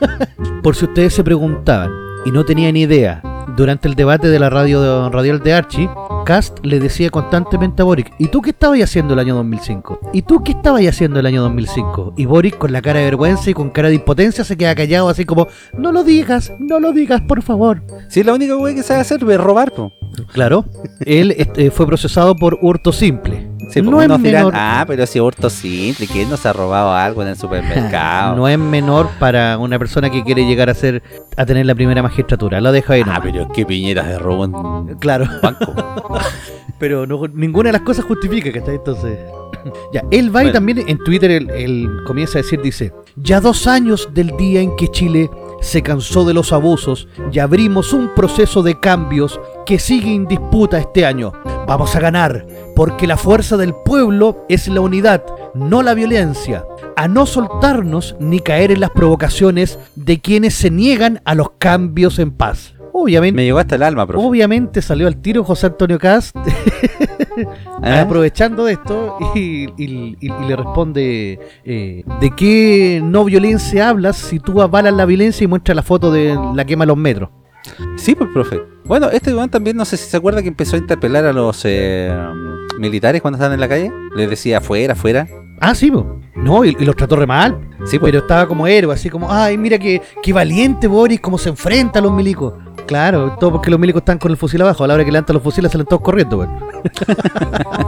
Por 0.62 0.76
si 0.76 0.84
ustedes 0.84 1.14
se 1.14 1.24
preguntaban 1.24 2.06
y 2.26 2.32
no 2.32 2.44
tenían 2.44 2.76
idea, 2.76 3.22
durante 3.56 3.86
el 3.86 3.94
debate 3.94 4.28
de 4.28 4.38
la 4.40 4.50
radio 4.50 5.08
radial 5.10 5.40
de 5.40 5.54
Archie, 5.54 5.88
Cast 6.24 6.58
le 6.64 6.80
decía 6.80 7.08
constantemente 7.08 7.82
a 7.82 7.84
Boric, 7.84 8.12
¿y 8.18 8.26
tú 8.26 8.42
qué 8.42 8.50
estabas 8.50 8.80
haciendo 8.80 9.14
el 9.14 9.20
año 9.20 9.36
2005? 9.36 10.00
¿Y 10.12 10.22
tú 10.22 10.42
qué 10.42 10.52
estabas 10.52 10.82
haciendo 10.82 11.20
el 11.20 11.26
año 11.26 11.40
2005? 11.42 12.14
Y 12.16 12.26
Boric 12.26 12.58
con 12.58 12.72
la 12.72 12.82
cara 12.82 12.98
de 12.98 13.04
vergüenza 13.04 13.48
y 13.48 13.54
con 13.54 13.70
cara 13.70 13.88
de 13.88 13.94
impotencia 13.94 14.42
se 14.42 14.56
queda 14.56 14.74
callado 14.74 15.08
así 15.08 15.24
como, 15.24 15.46
no 15.78 15.92
lo 15.92 16.02
digas, 16.02 16.52
no 16.58 16.80
lo 16.80 16.92
digas, 16.92 17.22
por 17.22 17.42
favor. 17.42 17.82
Sí, 18.08 18.24
la 18.24 18.34
única 18.34 18.56
wey 18.56 18.74
que 18.74 18.82
sabe 18.82 19.00
hacer 19.00 19.22
es 19.22 19.40
robar, 19.40 19.70
po. 19.70 19.92
Claro, 20.32 20.64
él 21.00 21.32
este, 21.38 21.70
fue 21.70 21.86
procesado 21.86 22.34
por 22.34 22.58
hurto 22.60 22.92
simple. 22.92 23.48
Sí, 23.68 23.82
po, 23.82 23.90
no 23.90 24.00
es 24.00 24.08
dirán, 24.22 24.22
menor. 24.46 24.52
ah, 24.56 24.84
pero 24.86 25.06
si 25.06 25.18
hurto 25.20 25.50
simple, 25.50 26.06
¿quién 26.06 26.30
nos 26.30 26.46
ha 26.46 26.52
robado 26.52 26.92
algo 26.92 27.22
en 27.22 27.28
el 27.28 27.36
supermercado? 27.36 28.36
No 28.36 28.46
es 28.48 28.58
menor 28.58 29.08
para 29.18 29.58
una 29.58 29.78
persona 29.78 30.08
que 30.10 30.22
quiere 30.22 30.44
llegar 30.46 30.70
a 30.70 30.74
ser 30.74 31.02
a 31.36 31.44
tener 31.46 31.66
la 31.66 31.74
primera 31.74 32.02
magistratura. 32.02 32.60
Lo 32.60 32.70
deja 32.72 32.94
ahí 32.94 33.02
Ah, 33.02 33.06
nomás. 33.06 33.20
pero 33.24 33.48
qué 33.52 33.66
piñeras 33.66 34.06
de 34.08 34.18
robo 34.18 34.44
en 34.44 34.96
Claro, 34.98 35.26
banco. 35.42 35.74
pero 36.78 37.06
no- 37.06 37.26
ninguna 37.28 37.68
de 37.68 37.72
las 37.74 37.82
cosas 37.82 38.04
justifica 38.04 38.52
que 38.52 38.58
está 38.58 38.72
entonces. 38.72 39.18
ya, 39.92 40.02
él 40.10 40.34
va 40.34 40.44
y 40.44 40.52
también 40.52 40.84
en 40.86 40.98
Twitter 40.98 41.30
él, 41.30 41.50
él 41.50 41.88
comienza 42.06 42.38
a 42.38 42.42
decir, 42.42 42.60
dice, 42.62 42.92
ya 43.16 43.40
dos 43.40 43.66
años 43.66 44.08
del 44.12 44.36
día 44.36 44.60
en 44.60 44.76
que 44.76 44.88
Chile 44.88 45.30
se 45.60 45.82
cansó 45.82 46.24
de 46.24 46.34
los 46.34 46.52
abusos 46.52 47.08
y 47.32 47.38
abrimos 47.38 47.92
un 47.92 48.10
proceso 48.14 48.62
de 48.62 48.78
cambios 48.78 49.40
que 49.64 49.78
sigue 49.78 50.14
en 50.14 50.26
disputa 50.26 50.78
este 50.78 51.06
año. 51.06 51.32
Vamos 51.66 51.96
a 51.96 52.00
ganar, 52.00 52.46
porque 52.76 53.06
la 53.08 53.16
fuerza 53.16 53.56
del 53.56 53.74
pueblo 53.74 54.44
es 54.48 54.68
la 54.68 54.80
unidad, 54.80 55.24
no 55.54 55.82
la 55.82 55.94
violencia. 55.94 56.64
A 56.96 57.08
no 57.08 57.26
soltarnos 57.26 58.14
ni 58.20 58.38
caer 58.40 58.70
en 58.70 58.80
las 58.80 58.90
provocaciones 58.90 59.78
de 59.96 60.20
quienes 60.20 60.54
se 60.54 60.70
niegan 60.70 61.20
a 61.24 61.34
los 61.34 61.50
cambios 61.58 62.18
en 62.20 62.30
paz. 62.30 62.74
Obviamente. 62.92 63.36
Me 63.36 63.44
llegó 63.44 63.58
hasta 63.58 63.74
el 63.74 63.82
alma, 63.82 64.06
profe. 64.06 64.26
Obviamente 64.26 64.80
salió 64.80 65.06
al 65.06 65.16
tiro 65.16 65.44
José 65.44 65.66
Antonio 65.66 65.98
Cast 65.98 66.34
¿Eh? 67.82 67.98
aprovechando 67.98 68.64
de 68.64 68.72
esto 68.72 69.18
y, 69.34 69.66
y- 69.76 70.16
y- 70.18 70.32
y 70.32 70.44
le 70.48 70.56
responde 70.56 71.38
eh, 71.64 72.04
¿de 72.20 72.30
qué 72.34 73.00
no 73.04 73.24
violencia 73.24 73.90
hablas 73.90 74.16
si 74.16 74.38
tú 74.40 74.62
avalas 74.62 74.94
la 74.94 75.04
violencia 75.04 75.44
y 75.44 75.46
muestras 75.48 75.76
la 75.76 75.82
foto 75.82 76.10
de 76.10 76.38
la 76.54 76.64
quema 76.64 76.84
de 76.84 76.88
los 76.88 76.96
metros? 76.96 77.28
Sí, 77.96 78.14
pues, 78.14 78.30
profe. 78.32 78.60
Bueno, 78.84 79.08
este 79.10 79.34
weón 79.34 79.48
también, 79.50 79.76
no 79.76 79.84
sé 79.84 79.96
si 79.96 80.08
se 80.08 80.16
acuerda 80.16 80.42
que 80.42 80.48
empezó 80.48 80.76
a 80.76 80.78
interpelar 80.78 81.24
a 81.24 81.32
los 81.32 81.62
eh, 81.64 82.14
militares 82.78 83.20
cuando 83.22 83.36
estaban 83.36 83.54
en 83.54 83.60
la 83.60 83.68
calle. 83.68 83.90
Les 84.14 84.30
decía 84.30 84.58
afuera, 84.58 84.92
afuera. 84.92 85.26
Ah, 85.60 85.74
sí, 85.74 85.90
po. 85.90 86.20
no, 86.34 86.64
y, 86.64 86.76
y 86.78 86.84
los 86.84 86.94
trató 86.96 87.16
re 87.16 87.26
mal, 87.26 87.58
Sí, 87.86 87.98
pues. 87.98 88.10
pero 88.12 88.18
estaba 88.18 88.46
como 88.46 88.66
héroe, 88.66 88.92
así 88.92 89.08
como, 89.08 89.32
ay, 89.32 89.56
mira 89.56 89.78
qué, 89.78 90.02
qué 90.22 90.32
valiente 90.32 90.86
Boris, 90.86 91.18
cómo 91.20 91.38
se 91.38 91.48
enfrenta 91.48 91.98
a 91.98 92.02
los 92.02 92.12
milicos. 92.12 92.52
Claro, 92.86 93.36
todo 93.40 93.52
porque 93.52 93.70
los 93.70 93.80
milicos 93.80 94.00
están 94.02 94.18
con 94.18 94.30
el 94.30 94.36
fusil 94.36 94.60
abajo, 94.62 94.84
a 94.84 94.86
la 94.86 94.94
hora 94.94 95.04
que 95.04 95.10
levantan 95.10 95.34
los 95.34 95.42
fusiles 95.42 95.72
salen 95.72 95.86
todos 95.86 96.02
corriendo, 96.02 96.38
weón. 96.38 96.50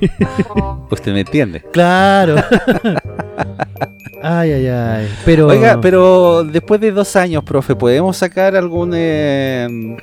Usted 0.90 1.12
me 1.12 1.20
entiende. 1.20 1.62
Claro. 1.72 2.36
ay, 4.22 4.52
ay, 4.52 4.66
ay. 4.68 5.08
Pero... 5.24 5.46
Oiga, 5.48 5.78
pero 5.80 6.42
después 6.44 6.80
de 6.80 6.92
dos 6.92 7.14
años, 7.16 7.44
profe, 7.44 7.74
¿podemos 7.76 8.16
sacar 8.16 8.56
algún 8.56 8.92
eh, 8.94 9.96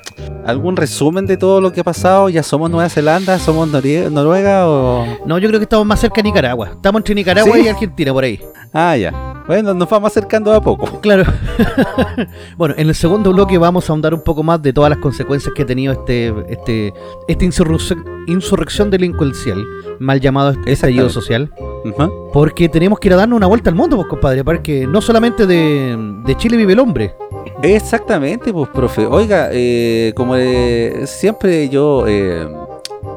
algún 0.46 0.76
resumen 0.76 1.26
de 1.26 1.36
todo 1.36 1.60
lo 1.60 1.72
que 1.72 1.80
ha 1.80 1.84
pasado? 1.84 2.28
¿Ya 2.28 2.42
somos 2.42 2.70
Nueva 2.70 2.88
Zelanda? 2.88 3.38
¿Somos 3.38 3.68
Norie- 3.68 4.10
Noruega 4.10 4.68
o...? 4.68 5.04
No, 5.26 5.38
yo 5.38 5.48
creo 5.48 5.60
que 5.60 5.64
estamos 5.64 5.86
más 5.86 6.00
cerca 6.00 6.16
de 6.16 6.22
Nicaragua. 6.24 6.70
Estamos 6.74 7.00
entre 7.00 7.14
Nicaragua 7.14 7.56
¿Sí? 7.56 7.62
y 7.64 7.68
Argentina, 7.68 8.12
por 8.12 8.24
ahí. 8.24 8.40
Ah, 8.72 8.96
ya. 8.96 9.37
Bueno, 9.48 9.72
nos 9.72 9.88
vamos 9.88 10.12
acercando 10.12 10.52
a 10.52 10.60
poco. 10.60 11.00
Claro. 11.00 11.24
bueno, 12.58 12.74
en 12.76 12.88
el 12.88 12.94
segundo 12.94 13.32
bloque 13.32 13.56
vamos 13.56 13.88
a 13.88 13.92
ahondar 13.94 14.12
un 14.12 14.20
poco 14.20 14.42
más 14.42 14.60
de 14.60 14.74
todas 14.74 14.90
las 14.90 14.98
consecuencias 14.98 15.54
que 15.54 15.62
ha 15.62 15.66
tenido 15.66 15.94
este, 15.94 16.34
este, 16.50 16.92
esta 17.28 17.44
insurrección, 17.46 18.04
insurrección 18.26 18.90
delincuencial, 18.90 19.64
mal 20.00 20.20
llamado 20.20 20.50
este 20.50 20.72
estallido 20.72 21.08
social, 21.08 21.50
porque 22.30 22.68
tenemos 22.68 23.00
que 23.00 23.08
ir 23.08 23.14
a 23.14 23.16
darnos 23.16 23.38
una 23.38 23.46
vuelta 23.46 23.70
al 23.70 23.76
mundo, 23.76 23.96
pues, 23.96 24.08
compadre, 24.08 24.44
porque 24.44 24.86
no 24.86 25.00
solamente 25.00 25.46
de, 25.46 25.96
de 26.26 26.36
Chile 26.36 26.58
vive 26.58 26.74
el 26.74 26.80
hombre. 26.80 27.14
Exactamente, 27.62 28.52
pues, 28.52 28.68
profe. 28.68 29.06
Oiga, 29.06 29.48
eh, 29.50 30.12
como 30.14 30.36
eh, 30.36 31.04
siempre 31.06 31.70
yo 31.70 32.04
eh, 32.06 32.46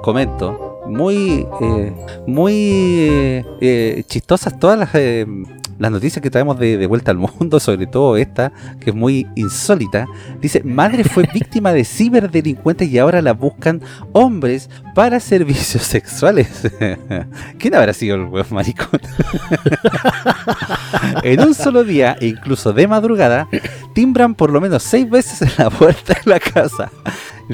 comento, 0.02 0.80
muy, 0.88 1.46
muy 2.26 3.44
chistosas 4.08 4.58
todas 4.58 4.80
las, 4.80 4.89
las 5.82 5.91
noticias 5.91 6.22
que 6.22 6.30
traemos 6.30 6.60
de, 6.60 6.86
vuelta 6.86 7.10
al 7.10 7.17
mundo, 7.17 7.60
sobre 7.60 7.88
todo 7.88 8.15
esta, 8.15 8.54
que 8.80 8.91
es 8.91 8.96
muy 8.96 9.28
insólita. 9.36 10.06
Dice, 10.39 10.62
madre 10.63 11.04
fue 11.04 11.28
víctima 11.34 11.74
de 11.74 11.84
ciberdelincuentes 11.84 12.88
y 12.88 13.00
ahora 13.00 13.20
la 13.24 13.34
buscan 13.34 13.82
hombres 14.13 14.70
para 14.94 15.20
servicios 15.20 15.82
sexuales. 15.82 16.70
¿Quién 17.58 17.74
habrá 17.74 17.94
sido 17.94 18.15
el 18.15 18.26
huevo 18.26 18.56
maricón? 18.56 19.02
en 21.24 21.39
un 21.41 21.56
solo 21.56 21.84
día, 21.84 22.15
e 22.22 22.28
incluso 22.28 22.74
de 22.74 22.88
madrugada, 22.88 23.48
timbran 23.96 24.36
por 24.36 24.52
lo 24.52 24.62
menos 24.62 24.84
seis 24.84 25.10
veces 25.10 25.41
en 25.41 25.52
la 25.58 25.72
puerta 25.72 26.13
de 26.13 26.30
la 26.30 26.39
casa. 26.39 26.91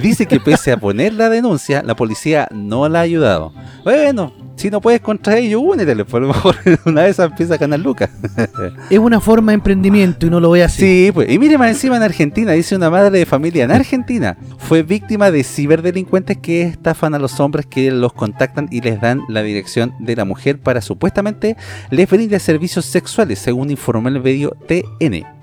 Dice 0.01 0.25
que 0.25 0.39
pese 0.39 0.71
a 0.71 0.77
poner 0.77 1.13
la 1.13 1.29
denuncia, 1.29 1.81
la 1.83 1.95
policía 1.95 2.47
no 2.51 2.87
la 2.87 2.99
ha 2.99 3.03
ayudado. 3.03 3.53
Bueno, 3.83 4.31
si 4.57 4.71
no 4.71 4.81
puedes 4.81 5.01
contra 5.01 5.37
ellos, 5.37 5.61
únetele, 5.63 6.03
por 6.03 6.21
lo 6.21 6.29
mejor 6.29 6.55
una 6.85 7.03
vez 7.03 7.19
empieza 7.19 7.53
a 7.53 7.57
ganar 7.57 7.79
lucas. 7.79 8.09
Es 8.89 8.99
una 8.99 9.19
forma 9.19 9.51
de 9.51 9.55
emprendimiento 9.55 10.25
y 10.25 10.29
no 10.29 10.39
lo 10.39 10.51
ve 10.51 10.63
así. 10.63 10.81
Sí, 10.81 11.11
pues. 11.13 11.29
Y 11.29 11.37
mire 11.37 11.57
más 11.57 11.69
encima 11.69 11.97
en 11.97 12.03
Argentina, 12.03 12.53
dice 12.53 12.75
una 12.75 12.89
madre 12.89 13.19
de 13.19 13.25
familia 13.25 13.65
en 13.65 13.71
Argentina. 13.71 14.37
Fue 14.57 14.81
víctima 14.81 15.29
de 15.29 15.43
ciberdelincuentes 15.43 16.37
que 16.37 16.63
estafan 16.63 17.13
a 17.13 17.19
los 17.19 17.39
hombres 17.39 17.65
que 17.65 17.91
los 17.91 18.13
contactan 18.13 18.67
y 18.71 18.81
les 18.81 18.99
dan 18.99 19.21
la 19.29 19.43
dirección 19.43 19.93
de 19.99 20.15
la 20.15 20.25
mujer 20.25 20.59
para 20.59 20.81
supuestamente 20.81 21.55
les 21.91 22.09
brinde 22.09 22.39
servicios 22.39 22.85
sexuales, 22.85 23.39
según 23.39 23.69
informó 23.69 24.09
el 24.09 24.21
medio 24.21 24.55
TN. 24.67 25.36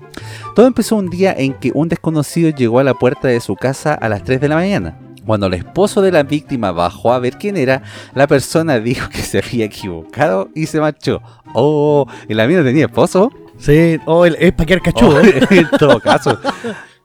Todo 0.55 0.67
empezó 0.67 0.95
un 0.95 1.09
día 1.09 1.33
en 1.37 1.53
que 1.53 1.71
un 1.73 1.89
desconocido 1.89 2.49
llegó 2.49 2.79
a 2.79 2.83
la 2.83 2.93
puerta 2.93 3.27
de 3.27 3.39
su 3.41 3.55
casa 3.55 3.93
a 3.93 4.09
las 4.09 4.23
3 4.23 4.39
de 4.41 4.47
la 4.49 4.55
mañana. 4.55 4.97
Cuando 5.25 5.47
el 5.47 5.55
esposo 5.55 6.01
de 6.03 6.11
la 6.11 6.21
víctima 6.23 6.71
bajó 6.71 7.11
a 7.11 7.19
ver 7.19 7.37
quién 7.37 7.57
era, 7.57 7.81
la 8.13 8.27
persona 8.27 8.79
dijo 8.79 9.09
que 9.09 9.17
se 9.19 9.39
había 9.39 9.65
equivocado 9.65 10.49
y 10.53 10.67
se 10.67 10.79
marchó. 10.79 11.21
Oh, 11.53 12.05
¿y 12.29 12.33
la 12.33 12.47
mina 12.47 12.63
tenía 12.63 12.85
esposo? 12.85 13.31
Sí, 13.57 13.99
oh, 14.05 14.25
el- 14.25 14.35
es 14.39 14.51
para 14.51 14.65
quedar 14.67 14.81
cachudo. 14.81 15.17
Oh, 15.17 15.21
en 15.53 15.69
todo 15.79 15.99
caso. 15.99 16.37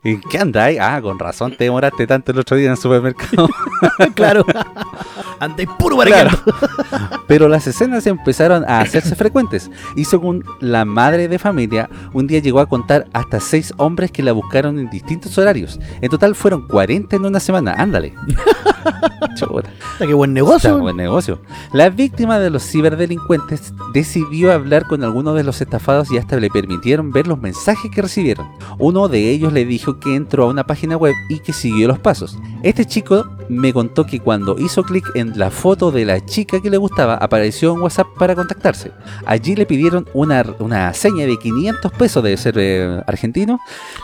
¿En 0.03 0.21
qué 0.31 0.39
andáis? 0.39 0.79
Ah, 0.81 0.99
con 1.03 1.19
razón 1.19 1.55
te 1.57 1.65
demoraste 1.65 2.07
tanto 2.07 2.33
el 2.33 2.39
otro 2.39 2.57
día 2.57 2.67
en 2.67 2.73
el 2.73 2.79
supermercado. 2.79 3.49
claro. 4.15 4.45
Andáis 5.39 5.69
puro 5.79 5.97
Claro. 5.99 6.31
Pero 7.27 7.49
las 7.49 7.67
escenas 7.67 8.07
empezaron 8.07 8.65
a 8.69 8.81
hacerse 8.81 9.15
frecuentes. 9.15 9.71
Y 9.97 10.05
según 10.07 10.45
la 10.61 10.85
madre 10.85 11.29
de 11.29 11.39
familia, 11.39 11.89
un 12.13 12.27
día 12.27 12.41
llegó 12.41 12.61
a 12.61 12.67
contar 12.67 13.07
hasta 13.13 13.41
seis 13.41 13.75
hombres 13.77 14.11
que 14.11 14.23
la 14.23 14.33
buscaron 14.33 14.79
en 14.79 14.89
distintos 14.91 15.37
horarios. 15.37 15.79
En 16.01 16.09
total 16.11 16.35
fueron 16.35 16.67
40 16.67 17.17
en 17.17 17.27
una 17.27 17.41
semana. 17.41 17.75
Ándale. 17.77 18.15
Chuta. 19.37 19.71
Qué 19.99 20.15
buen 20.15 20.31
Está 20.31 20.45
negocio. 20.45 20.79
buen 20.79 20.97
negocio. 20.97 21.41
La 21.73 21.91
víctima 21.91 22.39
de 22.39 22.51
los 22.51 22.63
ciberdelincuentes 22.65 23.73
decidió 23.93 24.53
hablar 24.53 24.87
con 24.87 25.05
algunos 25.05 25.37
de 25.37 25.45
los 25.45 25.61
estafados 25.61 26.11
y 26.11 26.19
hasta 26.19 26.37
le 26.37 26.49
permitieron 26.51 27.13
ver 27.13 27.27
los 27.27 27.39
mensajes 27.41 27.91
que 27.91 28.03
recibieron. 28.03 28.49
Uno 28.79 29.09
de 29.09 29.31
ellos 29.31 29.53
le 29.53 29.65
dijo 29.65 29.90
que 29.99 30.15
entró 30.15 30.45
a 30.45 30.49
una 30.49 30.65
página 30.65 30.97
web 30.97 31.15
y 31.29 31.41
que 31.41 31.53
siguió 31.53 31.89
los 31.89 31.99
pasos. 31.99 32.39
Este 32.63 32.85
chico 32.85 33.27
me 33.49 33.73
contó 33.73 34.07
que 34.07 34.21
cuando 34.21 34.57
hizo 34.59 34.83
clic 34.85 35.05
en 35.15 35.37
la 35.39 35.51
foto 35.51 35.91
de 35.91 36.05
la 36.05 36.25
chica 36.25 36.61
que 36.61 36.71
le 36.71 36.77
gustaba, 36.77 37.15
apareció 37.17 37.75
en 37.75 37.81
WhatsApp 37.81 38.07
para 38.19 38.35
contactarse. 38.37 38.93
Allí 39.27 39.57
le 39.57 39.67
pidieron 39.67 40.07
una, 40.15 40.45
una 40.61 40.93
seña 40.95 41.27
de 41.27 41.37
500 41.39 41.91
pesos, 41.93 42.23
debe 42.23 42.37
ser 42.37 42.55
eh, 42.59 43.03
argentino, 43.07 43.59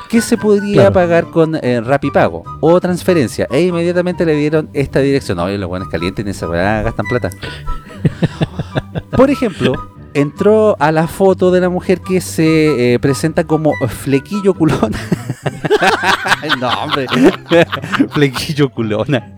que 0.08 0.20
se 0.20 0.36
podría 0.36 0.74
Claro. 0.76 0.92
pagar 0.92 1.30
con 1.30 1.54
eh, 1.62 1.80
Rapipago 1.80 2.42
o 2.60 2.80
transferencia. 2.80 3.46
E 3.50 3.60
inmediatamente 3.62 4.24
le 4.26 4.34
dieron 4.34 4.68
esta 4.72 5.00
dirección. 5.00 5.38
Oye, 5.38 5.58
los 5.58 5.68
buenos 5.68 5.88
calientes 5.88 6.24
en 6.24 6.30
esa 6.30 6.46
gastan 6.46 7.06
plata. 7.06 7.30
Por 9.16 9.30
ejemplo, 9.30 9.74
entró 10.16 10.76
a 10.80 10.92
la 10.92 11.06
foto 11.06 11.50
de 11.50 11.60
la 11.60 11.68
mujer 11.68 12.00
que 12.00 12.22
se 12.22 12.94
eh, 12.94 12.98
presenta 12.98 13.44
como 13.44 13.72
flequillo 13.86 14.54
culona. 14.54 14.98
no, 16.60 16.68
hombre. 16.68 17.06
flequillo 18.10 18.70
culona. 18.70 19.36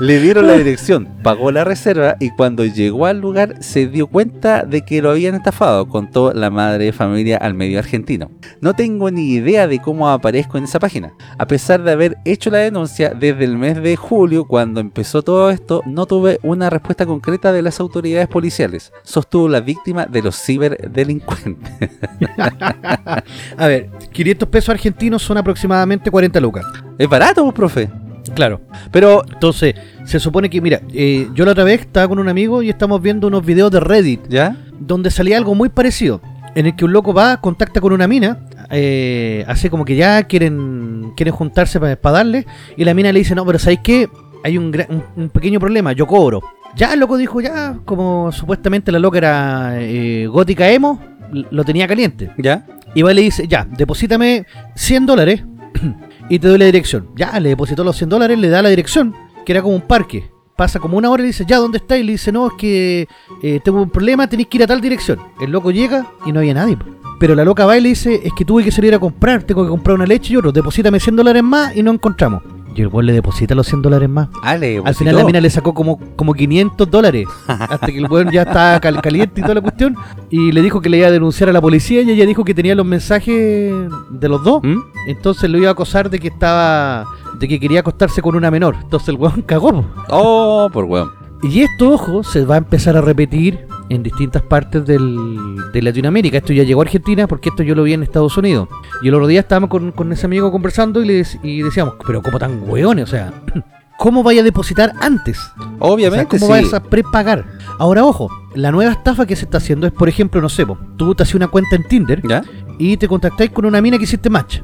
Le 0.00 0.20
dieron 0.20 0.46
la 0.46 0.54
dirección, 0.54 1.08
pagó 1.22 1.52
la 1.52 1.64
reserva 1.64 2.16
y 2.18 2.30
cuando 2.30 2.64
llegó 2.64 3.04
al 3.06 3.20
lugar 3.20 3.56
se 3.60 3.86
dio 3.86 4.06
cuenta 4.06 4.64
de 4.64 4.82
que 4.86 5.02
lo 5.02 5.10
habían 5.10 5.34
estafado, 5.34 5.86
contó 5.86 6.32
la 6.32 6.50
madre 6.50 6.86
de 6.86 6.92
familia 6.92 7.36
al 7.36 7.52
medio 7.52 7.78
argentino. 7.78 8.30
No 8.62 8.72
tengo 8.72 9.10
ni 9.10 9.32
idea 9.32 9.66
de 9.66 9.80
cómo 9.80 10.08
aparezco 10.08 10.56
en 10.56 10.64
esa 10.64 10.78
página. 10.78 11.12
A 11.36 11.46
pesar 11.46 11.82
de 11.82 11.92
haber 11.92 12.16
hecho 12.24 12.50
la 12.50 12.58
denuncia 12.58 13.10
desde 13.10 13.44
el 13.44 13.58
mes 13.58 13.82
de 13.82 13.96
julio, 13.96 14.46
cuando 14.46 14.80
empezó 14.80 15.22
todo 15.22 15.50
esto, 15.50 15.82
no 15.84 16.06
tuve 16.06 16.40
una 16.42 16.70
respuesta 16.70 17.04
concreta 17.04 17.52
de 17.52 17.62
las 17.62 17.80
autoridades 17.80 18.28
policiales, 18.28 18.92
sostuvo 19.02 19.48
la 19.48 19.57
víctima 19.60 20.06
de 20.06 20.22
los 20.22 20.40
ciberdelincuentes. 20.40 21.90
A 23.56 23.66
ver, 23.66 23.90
500 24.12 24.48
pesos 24.48 24.70
argentinos 24.70 25.22
son 25.22 25.38
aproximadamente 25.38 26.10
40 26.10 26.40
lucas. 26.40 26.64
es 26.98 27.08
barato, 27.08 27.42
pues, 27.42 27.54
profe. 27.54 27.90
Claro. 28.34 28.60
Pero, 28.90 29.22
Entonces, 29.32 29.74
se 30.04 30.20
supone 30.20 30.50
que, 30.50 30.60
mira, 30.60 30.80
eh, 30.92 31.28
yo 31.34 31.44
la 31.44 31.52
otra 31.52 31.64
vez 31.64 31.80
estaba 31.80 32.08
con 32.08 32.18
un 32.18 32.28
amigo 32.28 32.62
y 32.62 32.68
estamos 32.68 33.00
viendo 33.00 33.26
unos 33.26 33.44
videos 33.44 33.70
de 33.70 33.80
Reddit 33.80 34.28
¿ya? 34.28 34.56
donde 34.78 35.10
salía 35.10 35.36
algo 35.36 35.54
muy 35.54 35.68
parecido. 35.68 36.20
En 36.54 36.66
el 36.66 36.76
que 36.76 36.84
un 36.84 36.92
loco 36.92 37.12
va, 37.12 37.40
contacta 37.40 37.80
con 37.80 37.92
una 37.92 38.08
mina, 38.08 38.40
eh, 38.70 39.44
hace 39.46 39.70
como 39.70 39.84
que 39.84 39.96
ya 39.96 40.24
quieren 40.24 41.12
quieren 41.16 41.34
juntarse 41.34 41.78
para 41.78 42.16
darle, 42.16 42.46
y 42.76 42.84
la 42.84 42.94
mina 42.94 43.12
le 43.12 43.20
dice, 43.20 43.34
no, 43.34 43.44
pero 43.46 43.58
¿sabéis 43.58 43.80
qué? 43.82 44.08
Hay 44.44 44.56
un, 44.58 44.74
un, 44.88 45.04
un 45.16 45.28
pequeño 45.30 45.60
problema, 45.60 45.92
yo 45.92 46.06
cobro. 46.06 46.42
Ya 46.76 46.92
el 46.92 47.00
loco 47.00 47.16
dijo, 47.16 47.40
ya, 47.40 47.78
como 47.84 48.30
supuestamente 48.32 48.92
la 48.92 48.98
loca 48.98 49.18
era 49.18 49.72
eh, 49.80 50.26
gótica 50.26 50.70
emo, 50.70 51.00
lo 51.30 51.64
tenía 51.64 51.88
caliente. 51.88 52.30
¿Ya? 52.38 52.66
Y 52.94 53.02
va 53.02 53.12
y 53.12 53.14
le 53.14 53.22
dice, 53.22 53.46
ya, 53.46 53.64
deposítame 53.64 54.46
100 54.74 55.06
dólares 55.06 55.44
y 56.28 56.38
te 56.38 56.48
doy 56.48 56.58
la 56.58 56.64
dirección. 56.64 57.08
Ya, 57.16 57.38
le 57.40 57.50
depositó 57.50 57.84
los 57.84 57.96
100 57.96 58.08
dólares, 58.10 58.38
le 58.38 58.48
da 58.48 58.62
la 58.62 58.68
dirección, 58.68 59.14
que 59.44 59.52
era 59.52 59.62
como 59.62 59.74
un 59.74 59.82
parque. 59.82 60.30
Pasa 60.56 60.80
como 60.80 60.96
una 60.96 61.10
hora 61.10 61.22
y 61.22 61.24
le 61.24 61.28
dice, 61.28 61.44
ya, 61.46 61.58
¿dónde 61.58 61.78
está? 61.78 61.96
Y 61.96 62.02
le 62.02 62.12
dice, 62.12 62.32
no, 62.32 62.48
es 62.48 62.52
que 62.58 63.06
eh, 63.42 63.60
tengo 63.62 63.80
un 63.80 63.90
problema, 63.90 64.28
tenéis 64.28 64.48
que 64.48 64.56
ir 64.56 64.64
a 64.64 64.66
tal 64.66 64.80
dirección. 64.80 65.20
El 65.40 65.52
loco 65.52 65.70
llega 65.70 66.06
y 66.26 66.32
no 66.32 66.40
había 66.40 66.54
nadie. 66.54 66.76
Pero 67.20 67.34
la 67.34 67.44
loca 67.44 67.66
va 67.66 67.76
y 67.76 67.80
le 67.80 67.90
dice, 67.90 68.20
es 68.24 68.32
que 68.36 68.44
tuve 68.44 68.64
que 68.64 68.70
salir 68.70 68.94
a 68.94 68.98
comprar, 68.98 69.42
tengo 69.42 69.64
que 69.64 69.70
comprar 69.70 69.96
una 69.96 70.06
leche 70.06 70.32
y 70.32 70.36
otro, 70.36 70.52
deposítame 70.52 71.00
100 71.00 71.16
dólares 71.16 71.42
más 71.42 71.76
y 71.76 71.82
no 71.82 71.92
encontramos. 71.92 72.42
Y 72.78 72.82
el 72.82 72.88
güey 72.88 73.04
le 73.06 73.12
deposita 73.12 73.56
los 73.56 73.66
100 73.66 73.82
dólares 73.82 74.08
más. 74.08 74.28
Ah, 74.42 74.56
le 74.56 74.78
Al 74.84 74.94
final 74.94 75.16
la 75.16 75.24
mina 75.24 75.40
le 75.40 75.50
sacó 75.50 75.74
como, 75.74 75.98
como 76.14 76.32
500 76.32 76.88
dólares. 76.88 77.26
Hasta 77.48 77.86
que 77.88 77.98
el 77.98 78.06
weón 78.08 78.30
ya 78.30 78.42
estaba 78.42 78.78
cal- 78.80 79.00
caliente 79.02 79.40
y 79.40 79.42
toda 79.42 79.56
la 79.56 79.60
cuestión. 79.60 79.96
Y 80.30 80.52
le 80.52 80.62
dijo 80.62 80.80
que 80.80 80.88
le 80.88 80.98
iba 80.98 81.08
a 81.08 81.10
denunciar 81.10 81.48
a 81.48 81.52
la 81.52 81.60
policía 81.60 82.02
y 82.02 82.10
ella 82.10 82.24
dijo 82.24 82.44
que 82.44 82.54
tenía 82.54 82.74
los 82.76 82.86
mensajes 82.86 83.72
de 84.10 84.28
los 84.28 84.44
dos. 84.44 84.62
¿Mm? 84.62 84.76
Entonces 85.08 85.50
lo 85.50 85.58
iba 85.58 85.68
a 85.68 85.72
acosar 85.72 86.08
de 86.08 86.18
que 86.20 86.28
estaba. 86.28 87.04
de 87.40 87.48
que 87.48 87.58
quería 87.60 87.80
acostarse 87.80 88.22
con 88.22 88.36
una 88.36 88.50
menor. 88.50 88.76
Entonces 88.80 89.08
el 89.08 89.16
weón 89.16 89.42
cagó. 89.42 89.72
po. 89.72 89.84
Oh, 90.10 90.70
por 90.72 90.84
weón. 90.84 91.10
Y 91.42 91.60
esto, 91.62 91.90
ojo, 91.92 92.22
se 92.24 92.44
va 92.44 92.56
a 92.56 92.58
empezar 92.58 92.96
a 92.96 93.00
repetir 93.00 93.66
en 93.90 94.02
distintas 94.02 94.42
partes 94.42 94.84
del- 94.86 95.56
de 95.72 95.82
Latinoamérica. 95.82 96.38
Esto 96.38 96.52
ya 96.52 96.62
llegó 96.64 96.80
a 96.80 96.84
Argentina 96.84 97.26
porque 97.26 97.48
esto 97.48 97.62
yo 97.62 97.74
lo 97.74 97.82
vi 97.84 97.94
en 97.94 98.02
Estados 98.02 98.36
Unidos. 98.36 98.68
Y 99.02 99.08
el 99.08 99.14
otro 99.14 99.26
día 99.26 99.40
estábamos 99.40 99.70
con, 99.70 99.92
con 99.92 100.12
ese 100.12 100.26
amigo 100.26 100.50
conversando 100.52 101.02
y, 101.02 101.06
le, 101.06 101.26
y 101.42 101.62
decíamos, 101.62 101.94
pero 102.06 102.22
¿cómo 102.22 102.38
tan 102.38 102.62
weones? 102.68 103.04
O 103.04 103.06
sea, 103.06 103.32
¿cómo 103.98 104.22
vaya 104.22 104.40
a 104.42 104.44
depositar 104.44 104.92
antes? 105.00 105.38
Obviamente, 105.78 106.36
o 106.36 106.38
sea, 106.38 106.48
¿Cómo 106.48 106.56
sí. 106.58 106.64
vas 106.64 106.74
a 106.74 106.82
prepagar? 106.82 107.44
Ahora, 107.78 108.04
ojo, 108.04 108.28
la 108.54 108.70
nueva 108.72 108.92
estafa 108.92 109.24
que 109.26 109.36
se 109.36 109.44
está 109.44 109.58
haciendo 109.58 109.86
es, 109.86 109.92
por 109.92 110.08
ejemplo, 110.08 110.40
no 110.40 110.48
sé, 110.48 110.66
po, 110.66 110.76
tú 110.96 111.14
te 111.14 111.22
haces 111.22 111.34
una 111.36 111.46
cuenta 111.48 111.76
en 111.76 111.84
Tinder 111.86 112.20
¿Ya? 112.28 112.42
y 112.78 112.96
te 112.96 113.06
contactáis 113.08 113.50
con 113.50 113.64
una 113.66 113.80
mina 113.80 113.96
que 113.98 114.04
hiciste 114.04 114.28
match. 114.30 114.58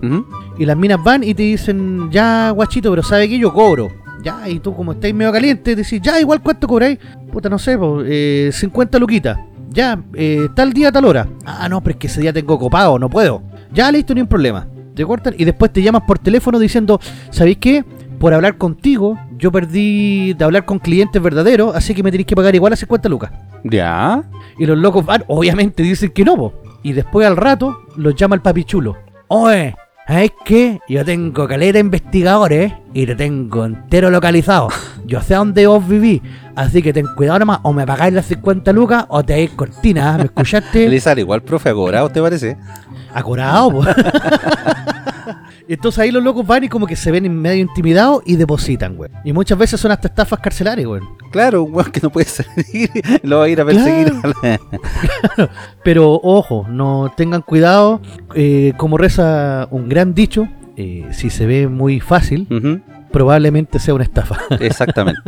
Y 0.58 0.64
las 0.66 0.76
minas 0.76 1.02
van 1.02 1.22
y 1.24 1.32
te 1.34 1.42
dicen, 1.44 2.10
ya, 2.10 2.50
guachito, 2.50 2.90
pero 2.90 3.02
¿sabe 3.02 3.28
que 3.28 3.38
Yo 3.38 3.52
cobro 3.52 3.90
Ya, 4.24 4.48
y 4.48 4.58
tú 4.58 4.74
como 4.74 4.92
estáis 4.92 5.14
medio 5.14 5.30
caliente, 5.30 5.76
decís, 5.76 6.00
ya, 6.02 6.18
igual 6.18 6.40
cuánto 6.40 6.66
cobráis. 6.66 6.98
Puta, 7.30 7.50
no 7.50 7.58
sé, 7.58 7.76
po, 7.76 8.00
eh, 8.02 8.48
50 8.50 8.98
luquitas. 8.98 9.38
Ya, 9.68 10.02
eh, 10.14 10.48
tal 10.54 10.72
día, 10.72 10.90
tal 10.90 11.04
hora. 11.04 11.28
Ah, 11.44 11.68
no, 11.68 11.82
pero 11.82 11.92
es 11.92 11.96
que 11.98 12.06
ese 12.06 12.22
día 12.22 12.32
tengo 12.32 12.58
copado, 12.58 12.98
no 12.98 13.10
puedo. 13.10 13.42
Ya, 13.72 13.92
listo, 13.92 14.14
ni 14.14 14.22
un 14.22 14.26
problema. 14.26 14.66
Te 14.94 15.04
cortan 15.04 15.34
y 15.36 15.44
después 15.44 15.72
te 15.72 15.82
llamas 15.82 16.04
por 16.06 16.18
teléfono 16.18 16.58
diciendo, 16.58 17.00
¿sabéis 17.30 17.58
qué? 17.58 17.84
Por 18.18 18.32
hablar 18.32 18.56
contigo, 18.56 19.18
yo 19.36 19.52
perdí 19.52 20.32
de 20.32 20.44
hablar 20.44 20.64
con 20.64 20.78
clientes 20.78 21.20
verdaderos, 21.20 21.74
así 21.74 21.94
que 21.94 22.02
me 22.02 22.10
tenéis 22.10 22.28
que 22.28 22.36
pagar 22.36 22.54
igual 22.54 22.72
a 22.72 22.76
50 22.76 23.08
lucas. 23.08 23.30
Ya. 23.64 24.24
Y 24.58 24.64
los 24.64 24.78
locos 24.78 25.04
van, 25.04 25.24
obviamente 25.26 25.82
dicen 25.82 26.10
que 26.10 26.24
no, 26.24 26.36
po. 26.36 26.54
Y 26.82 26.92
después 26.92 27.26
al 27.26 27.36
rato 27.36 27.76
los 27.96 28.14
llama 28.14 28.36
el 28.36 28.42
papi 28.42 28.64
chulo. 28.64 28.96
Oye, 29.28 29.74
¿sabes 30.06 30.32
qué? 30.44 30.80
Yo 30.88 31.04
tengo 31.04 31.48
caleta 31.48 31.74
de 31.74 31.80
investigadores 31.80 32.72
y 32.92 33.06
te 33.06 33.14
tengo 33.14 33.64
entero 33.64 34.10
localizado. 34.10 34.68
Yo 35.06 35.20
sé 35.20 35.34
dónde 35.34 35.66
vos 35.66 35.86
vivís, 35.86 36.22
así 36.56 36.82
que 36.82 36.92
ten 36.92 37.06
cuidado 37.14 37.40
nomás, 37.40 37.60
o 37.62 37.72
me 37.72 37.86
pagáis 37.86 38.14
las 38.14 38.26
50 38.26 38.72
lucas 38.72 39.04
o 39.08 39.22
te 39.22 39.34
dais 39.34 39.50
cortina, 39.50 40.16
¿me 40.16 40.24
escuchaste? 40.24 41.00
Sale 41.04 41.20
igual, 41.20 41.42
profe, 41.42 41.72
cobrado, 41.72 42.08
¿te 42.08 42.22
parece? 42.22 42.56
Acurado, 43.12 43.70
po. 43.70 43.84
Entonces 45.68 45.98
ahí 45.98 46.10
los 46.10 46.22
locos 46.22 46.46
van 46.46 46.64
y 46.64 46.68
como 46.68 46.86
que 46.86 46.96
se 46.96 47.10
ven 47.10 47.24
en 47.26 47.40
medio 47.40 47.62
intimidados 47.62 48.22
y 48.26 48.36
depositan, 48.36 48.96
güey. 48.96 49.10
Y 49.24 49.32
muchas 49.32 49.56
veces 49.58 49.80
son 49.80 49.92
hasta 49.92 50.08
estafas 50.08 50.38
carcelarias, 50.40 50.86
güey. 50.86 51.00
Claro, 51.30 51.62
un 51.64 51.74
weón 51.74 51.90
que 51.90 52.00
no 52.02 52.10
puede 52.10 52.26
salir, 52.28 52.90
lo 53.22 53.38
va 53.38 53.44
a 53.44 53.48
ir 53.48 53.60
a 53.60 53.64
perseguir. 53.64 54.12
Pero 55.84 56.20
ojo, 56.22 56.66
no 56.68 57.12
tengan 57.16 57.42
cuidado, 57.42 58.00
eh, 58.34 58.72
como 58.76 58.98
reza 58.98 59.68
un 59.70 59.88
gran 59.88 60.14
dicho, 60.14 60.48
eh, 60.76 61.06
si 61.12 61.30
se 61.30 61.46
ve 61.46 61.68
muy 61.68 62.00
fácil, 62.00 62.46
Ujú, 62.50 62.80
probablemente 63.14 63.78
sea 63.78 63.94
una 63.94 64.02
estafa. 64.02 64.40
Exactamente. 64.58 65.22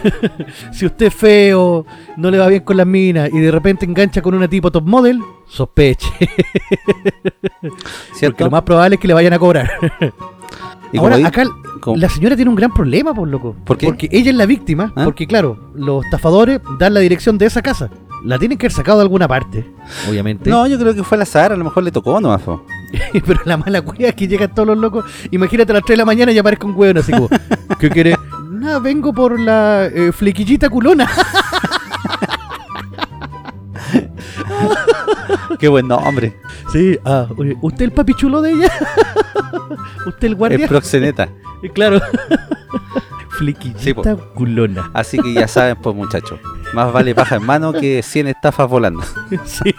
si 0.72 0.86
usted 0.86 1.06
es 1.08 1.14
feo, 1.14 1.84
no 2.16 2.30
le 2.30 2.38
va 2.38 2.48
bien 2.48 2.62
con 2.62 2.78
las 2.78 2.86
minas 2.86 3.28
y 3.30 3.38
de 3.38 3.50
repente 3.50 3.84
engancha 3.84 4.22
con 4.22 4.34
una 4.34 4.48
tipo 4.48 4.70
top 4.72 4.86
model, 4.86 5.20
sospeche. 5.46 6.08
Porque 7.60 7.76
¿Cierto? 8.14 8.44
lo 8.44 8.50
más 8.50 8.62
probable 8.62 8.94
es 8.94 9.00
que 9.00 9.08
le 9.08 9.12
vayan 9.12 9.34
a 9.34 9.38
cobrar. 9.38 9.70
Y 10.90 10.96
Ahora, 10.96 11.16
acá 11.26 11.44
la 11.94 12.08
señora 12.08 12.34
tiene 12.34 12.48
un 12.48 12.56
gran 12.56 12.72
problema, 12.72 13.12
por 13.12 13.28
loco. 13.28 13.56
¿Por 13.62 13.76
qué? 13.76 13.88
Porque 13.88 14.08
ella 14.10 14.30
es 14.30 14.36
la 14.36 14.46
víctima, 14.46 14.94
¿Ah? 14.96 15.04
porque 15.04 15.26
claro, 15.26 15.70
los 15.74 16.06
estafadores 16.06 16.60
dan 16.78 16.94
la 16.94 17.00
dirección 17.00 17.36
de 17.36 17.44
esa 17.44 17.60
casa. 17.60 17.90
La 18.24 18.38
tienen 18.38 18.56
que 18.56 18.66
haber 18.66 18.72
sacado 18.72 18.98
de 18.98 19.02
alguna 19.02 19.28
parte, 19.28 19.70
obviamente. 20.08 20.48
No, 20.48 20.66
yo 20.66 20.78
creo 20.78 20.94
que 20.94 21.02
fue 21.02 21.16
al 21.16 21.22
azar, 21.22 21.52
a 21.52 21.56
lo 21.56 21.64
mejor 21.64 21.82
le 21.82 21.90
tocó 21.90 22.18
nomás. 22.22 22.40
Pero 23.26 23.40
la 23.44 23.56
mala 23.56 23.82
cueva 23.82 24.08
es 24.08 24.14
que 24.14 24.28
llegan 24.28 24.54
todos 24.54 24.68
los 24.68 24.78
locos. 24.78 25.04
Imagínate 25.30 25.72
a 25.72 25.74
las 25.76 25.84
3 25.84 25.94
de 25.94 25.98
la 25.98 26.04
mañana 26.04 26.32
y 26.32 26.38
aparezca 26.38 26.66
un 26.66 26.74
hueón 26.76 26.98
así 26.98 27.12
como, 27.12 27.28
¿qué 27.78 27.90
quiere? 27.90 28.16
Nada, 28.50 28.78
vengo 28.78 29.12
por 29.12 29.38
la 29.40 29.86
eh, 29.86 30.12
flequillita 30.12 30.68
culona. 30.68 31.08
Qué 35.58 35.68
buen 35.68 35.86
nombre. 35.88 36.36
Sí, 36.72 36.98
ah, 37.04 37.28
¿usted 37.60 37.84
el 37.84 37.92
papi 37.92 38.14
chulo 38.14 38.40
de 38.42 38.52
ella? 38.52 38.72
¿Usted 40.06 40.28
el 40.28 40.34
guardia? 40.34 40.66
proxeneta. 40.66 41.28
Eh, 41.62 41.70
claro. 41.70 42.00
flequillita 43.38 44.14
Sí, 44.16 44.22
culona. 44.34 44.90
Así 44.92 45.18
que 45.18 45.32
ya 45.32 45.46
saben, 45.46 45.76
pues 45.76 45.94
muchachos. 45.94 46.40
Más 46.72 46.90
vale 46.92 47.14
paja 47.14 47.36
en 47.36 47.44
mano 47.44 47.72
que 47.72 48.02
100 48.02 48.28
estafas 48.28 48.68
volando. 48.68 49.02
sí. 49.44 49.74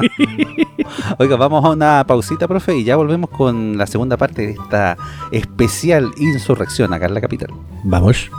Oiga, 1.17 1.35
vamos 1.37 1.65
a 1.65 1.71
una 1.71 2.05
pausita, 2.05 2.47
profe, 2.47 2.75
y 2.77 2.83
ya 2.83 2.95
volvemos 2.95 3.29
con 3.29 3.77
la 3.77 3.87
segunda 3.87 4.15
parte 4.15 4.43
de 4.43 4.51
esta 4.51 4.95
especial 5.31 6.11
insurrección 6.17 6.93
acá 6.93 7.07
en 7.07 7.13
la 7.15 7.21
capital. 7.21 7.49
Vamos. 7.83 8.29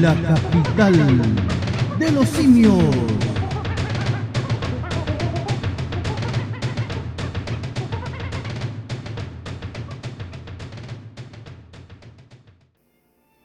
La 0.00 0.14
capital 0.14 1.20
de 1.98 2.12
los 2.12 2.28
simios. 2.28 2.82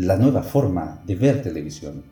la 0.00 0.16
nueva 0.16 0.42
forma 0.42 0.98
de 1.04 1.14
ver 1.14 1.42
televisión. 1.42 2.02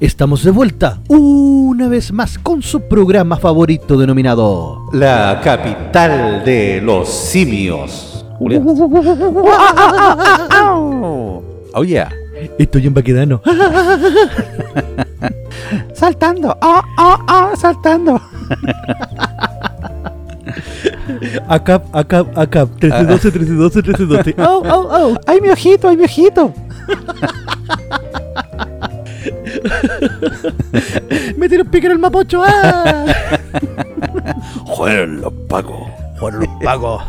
Estamos 0.00 0.42
de 0.42 0.50
vuelta 0.50 1.00
una 1.08 1.88
vez 1.88 2.10
más 2.12 2.38
con 2.38 2.62
su 2.62 2.88
programa 2.88 3.36
favorito 3.36 3.98
denominado 3.98 4.86
La 4.94 5.42
capital 5.44 6.42
de 6.42 6.80
los 6.80 7.10
simios. 7.10 8.24
Julián. 8.38 8.66
Oh 11.72 11.84
yeah. 11.84 12.10
Estoy 12.58 12.86
en 12.86 12.94
Baquedano. 12.94 13.42
Saltando. 15.94 16.56
Oh, 16.62 16.82
oh, 16.98 17.18
oh, 17.28 17.56
saltando. 17.56 18.20
Acá, 21.48 21.82
acá, 21.92 22.24
acá. 22.34 22.66
1312, 22.66 23.38
1312, 23.38 23.82
1312. 23.82 24.34
Oh, 24.38 24.62
oh, 24.64 24.88
oh. 24.90 25.20
Ay, 25.26 25.40
mi 25.40 25.48
ojito, 25.50 25.88
ay, 25.88 25.96
mi 25.96 26.04
ojito. 26.04 26.52
Me 31.36 31.48
tiró 31.48 31.64
un 31.64 31.70
pique 31.70 31.86
en 31.86 31.92
el 31.92 31.98
mapocho. 31.98 32.42
¡Ah! 32.44 33.06
Jueguen 34.66 35.20
los 35.20 35.32
pacos. 35.48 35.88
Por 36.18 36.34
los 36.34 36.48
pagos. 36.62 37.02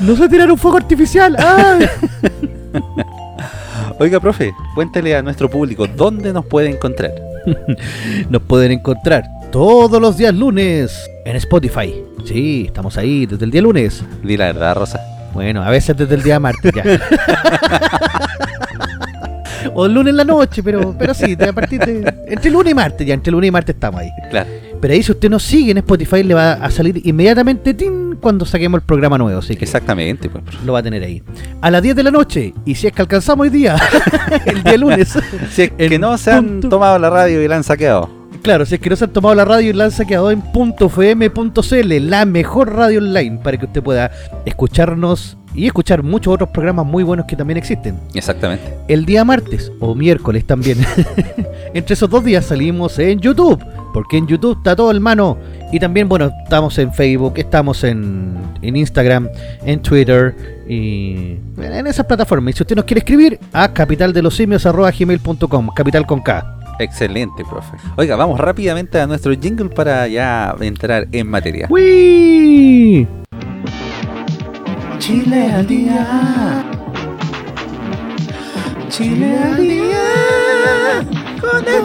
No 0.00 0.14
se 0.14 0.28
tiraron 0.28 0.52
un 0.52 0.58
fuego 0.58 0.76
artificial. 0.76 1.36
¡Ay! 1.38 1.88
Oiga, 4.00 4.20
profe, 4.20 4.52
cuéntele 4.74 5.16
a 5.16 5.22
nuestro 5.22 5.48
público 5.48 5.86
dónde 5.86 6.32
nos 6.32 6.44
puede 6.46 6.70
encontrar. 6.70 7.12
Nos 8.30 8.42
pueden 8.42 8.72
encontrar 8.72 9.24
todos 9.50 10.00
los 10.00 10.18
días 10.18 10.34
lunes 10.34 11.10
en 11.30 11.36
Spotify. 11.36 11.94
Sí, 12.24 12.64
estamos 12.66 12.96
ahí 12.96 13.26
desde 13.26 13.44
el 13.44 13.50
día 13.50 13.62
lunes. 13.62 14.02
Di 14.22 14.36
la 14.36 14.46
verdad, 14.46 14.74
Rosa. 14.76 15.00
Bueno, 15.34 15.62
a 15.62 15.70
veces 15.70 15.96
desde 15.96 16.14
el 16.14 16.22
día 16.22 16.40
martes 16.40 16.72
ya. 16.74 16.82
o 19.74 19.86
el 19.86 19.92
lunes 19.94 20.10
en 20.12 20.16
la 20.16 20.24
noche, 20.24 20.62
pero, 20.62 20.94
pero 20.98 21.12
sí, 21.14 21.36
a 21.38 21.52
partir 21.52 21.80
de. 21.80 22.14
Entre 22.28 22.50
lunes 22.50 22.72
y 22.72 22.74
martes, 22.74 23.06
ya, 23.06 23.14
entre 23.14 23.30
lunes 23.30 23.48
y 23.48 23.50
martes 23.50 23.74
estamos 23.74 24.00
ahí. 24.00 24.08
Claro. 24.30 24.48
Pero 24.80 24.94
ahí 24.94 25.02
si 25.02 25.10
usted 25.12 25.28
nos 25.28 25.42
sigue 25.42 25.72
en 25.72 25.78
Spotify 25.78 26.22
le 26.22 26.34
va 26.34 26.52
a 26.52 26.70
salir 26.70 27.00
inmediatamente 27.04 27.74
tin, 27.74 28.16
cuando 28.20 28.44
saquemos 28.46 28.80
el 28.80 28.86
programa 28.86 29.18
nuevo, 29.18 29.40
así 29.40 29.56
que 29.56 29.64
Exactamente, 29.64 30.28
pues. 30.30 30.44
lo 30.64 30.72
va 30.72 30.78
a 30.78 30.82
tener 30.82 31.02
ahí. 31.02 31.20
A 31.60 31.70
las 31.70 31.82
10 31.82 31.96
de 31.96 32.02
la 32.04 32.10
noche, 32.12 32.54
y 32.64 32.74
si 32.76 32.86
es 32.86 32.92
que 32.92 33.02
alcanzamos 33.02 33.44
hoy 33.44 33.50
día, 33.50 33.76
el 34.46 34.62
día 34.62 34.76
lunes. 34.76 35.18
Si 35.50 35.62
es 35.62 35.70
que 35.72 35.98
no 35.98 36.16
se 36.16 36.30
han 36.30 36.46
punto- 36.46 36.68
tomado 36.68 36.98
la 36.98 37.10
radio 37.10 37.42
y 37.42 37.48
la 37.48 37.56
han 37.56 37.64
saqueado. 37.64 38.08
Claro, 38.42 38.64
si 38.64 38.76
es 38.76 38.80
que 38.80 38.90
no 38.90 38.96
se 38.96 39.04
han 39.04 39.12
tomado 39.12 39.34
la 39.34 39.44
radio 39.44 39.70
y 39.70 39.72
la 39.72 39.84
han 39.84 39.90
saqueado 39.90 40.30
en 40.30 40.42
.fm.cl, 40.52 42.08
la 42.08 42.24
mejor 42.24 42.74
radio 42.74 43.00
online 43.00 43.38
para 43.42 43.56
que 43.56 43.66
usted 43.66 43.82
pueda 43.82 44.10
escucharnos 44.44 45.36
y 45.54 45.66
escuchar 45.66 46.02
muchos 46.02 46.34
otros 46.34 46.50
programas 46.50 46.86
muy 46.86 47.02
buenos 47.02 47.26
que 47.26 47.36
también 47.36 47.56
existen. 47.56 47.98
Exactamente. 48.14 48.64
El 48.86 49.04
día 49.04 49.24
martes 49.24 49.72
o 49.80 49.94
miércoles 49.94 50.46
también. 50.46 50.78
Entre 51.74 51.94
esos 51.94 52.08
dos 52.08 52.24
días 52.24 52.46
salimos 52.46 52.98
en 52.98 53.20
YouTube, 53.20 53.64
porque 53.92 54.16
en 54.18 54.26
YouTube 54.26 54.58
está 54.58 54.76
todo 54.76 54.90
el 54.90 55.00
mano. 55.00 55.36
Y 55.72 55.80
también, 55.80 56.08
bueno, 56.08 56.30
estamos 56.44 56.78
en 56.78 56.92
Facebook, 56.94 57.34
estamos 57.36 57.84
en, 57.84 58.34
en 58.62 58.76
Instagram, 58.76 59.28
en 59.64 59.82
Twitter 59.82 60.34
y 60.68 61.36
en 61.58 61.86
esas 61.86 62.06
plataformas. 62.06 62.54
Y 62.54 62.56
si 62.56 62.62
usted 62.62 62.76
nos 62.76 62.84
quiere 62.84 63.00
escribir, 63.00 63.38
a 63.52 63.72
capitaldelosimios.gmail.com, 63.72 65.70
capital 65.74 66.06
con 66.06 66.20
K. 66.22 66.57
Excelente, 66.78 67.44
profe. 67.44 67.76
Oiga, 67.96 68.16
vamos 68.16 68.38
rápidamente 68.38 69.00
a 69.00 69.06
nuestro 69.06 69.32
jingle 69.32 69.68
para 69.68 70.06
ya 70.06 70.54
entrar 70.60 71.08
en 71.12 71.28
materia. 71.28 71.66
¡Wii! 71.68 73.06
Chile 74.98 75.52
al 75.52 75.66
día. 75.66 76.64
Chile 78.88 79.38
al 79.38 79.56
día. 79.56 81.04
Con 81.40 81.64
el 81.66 81.82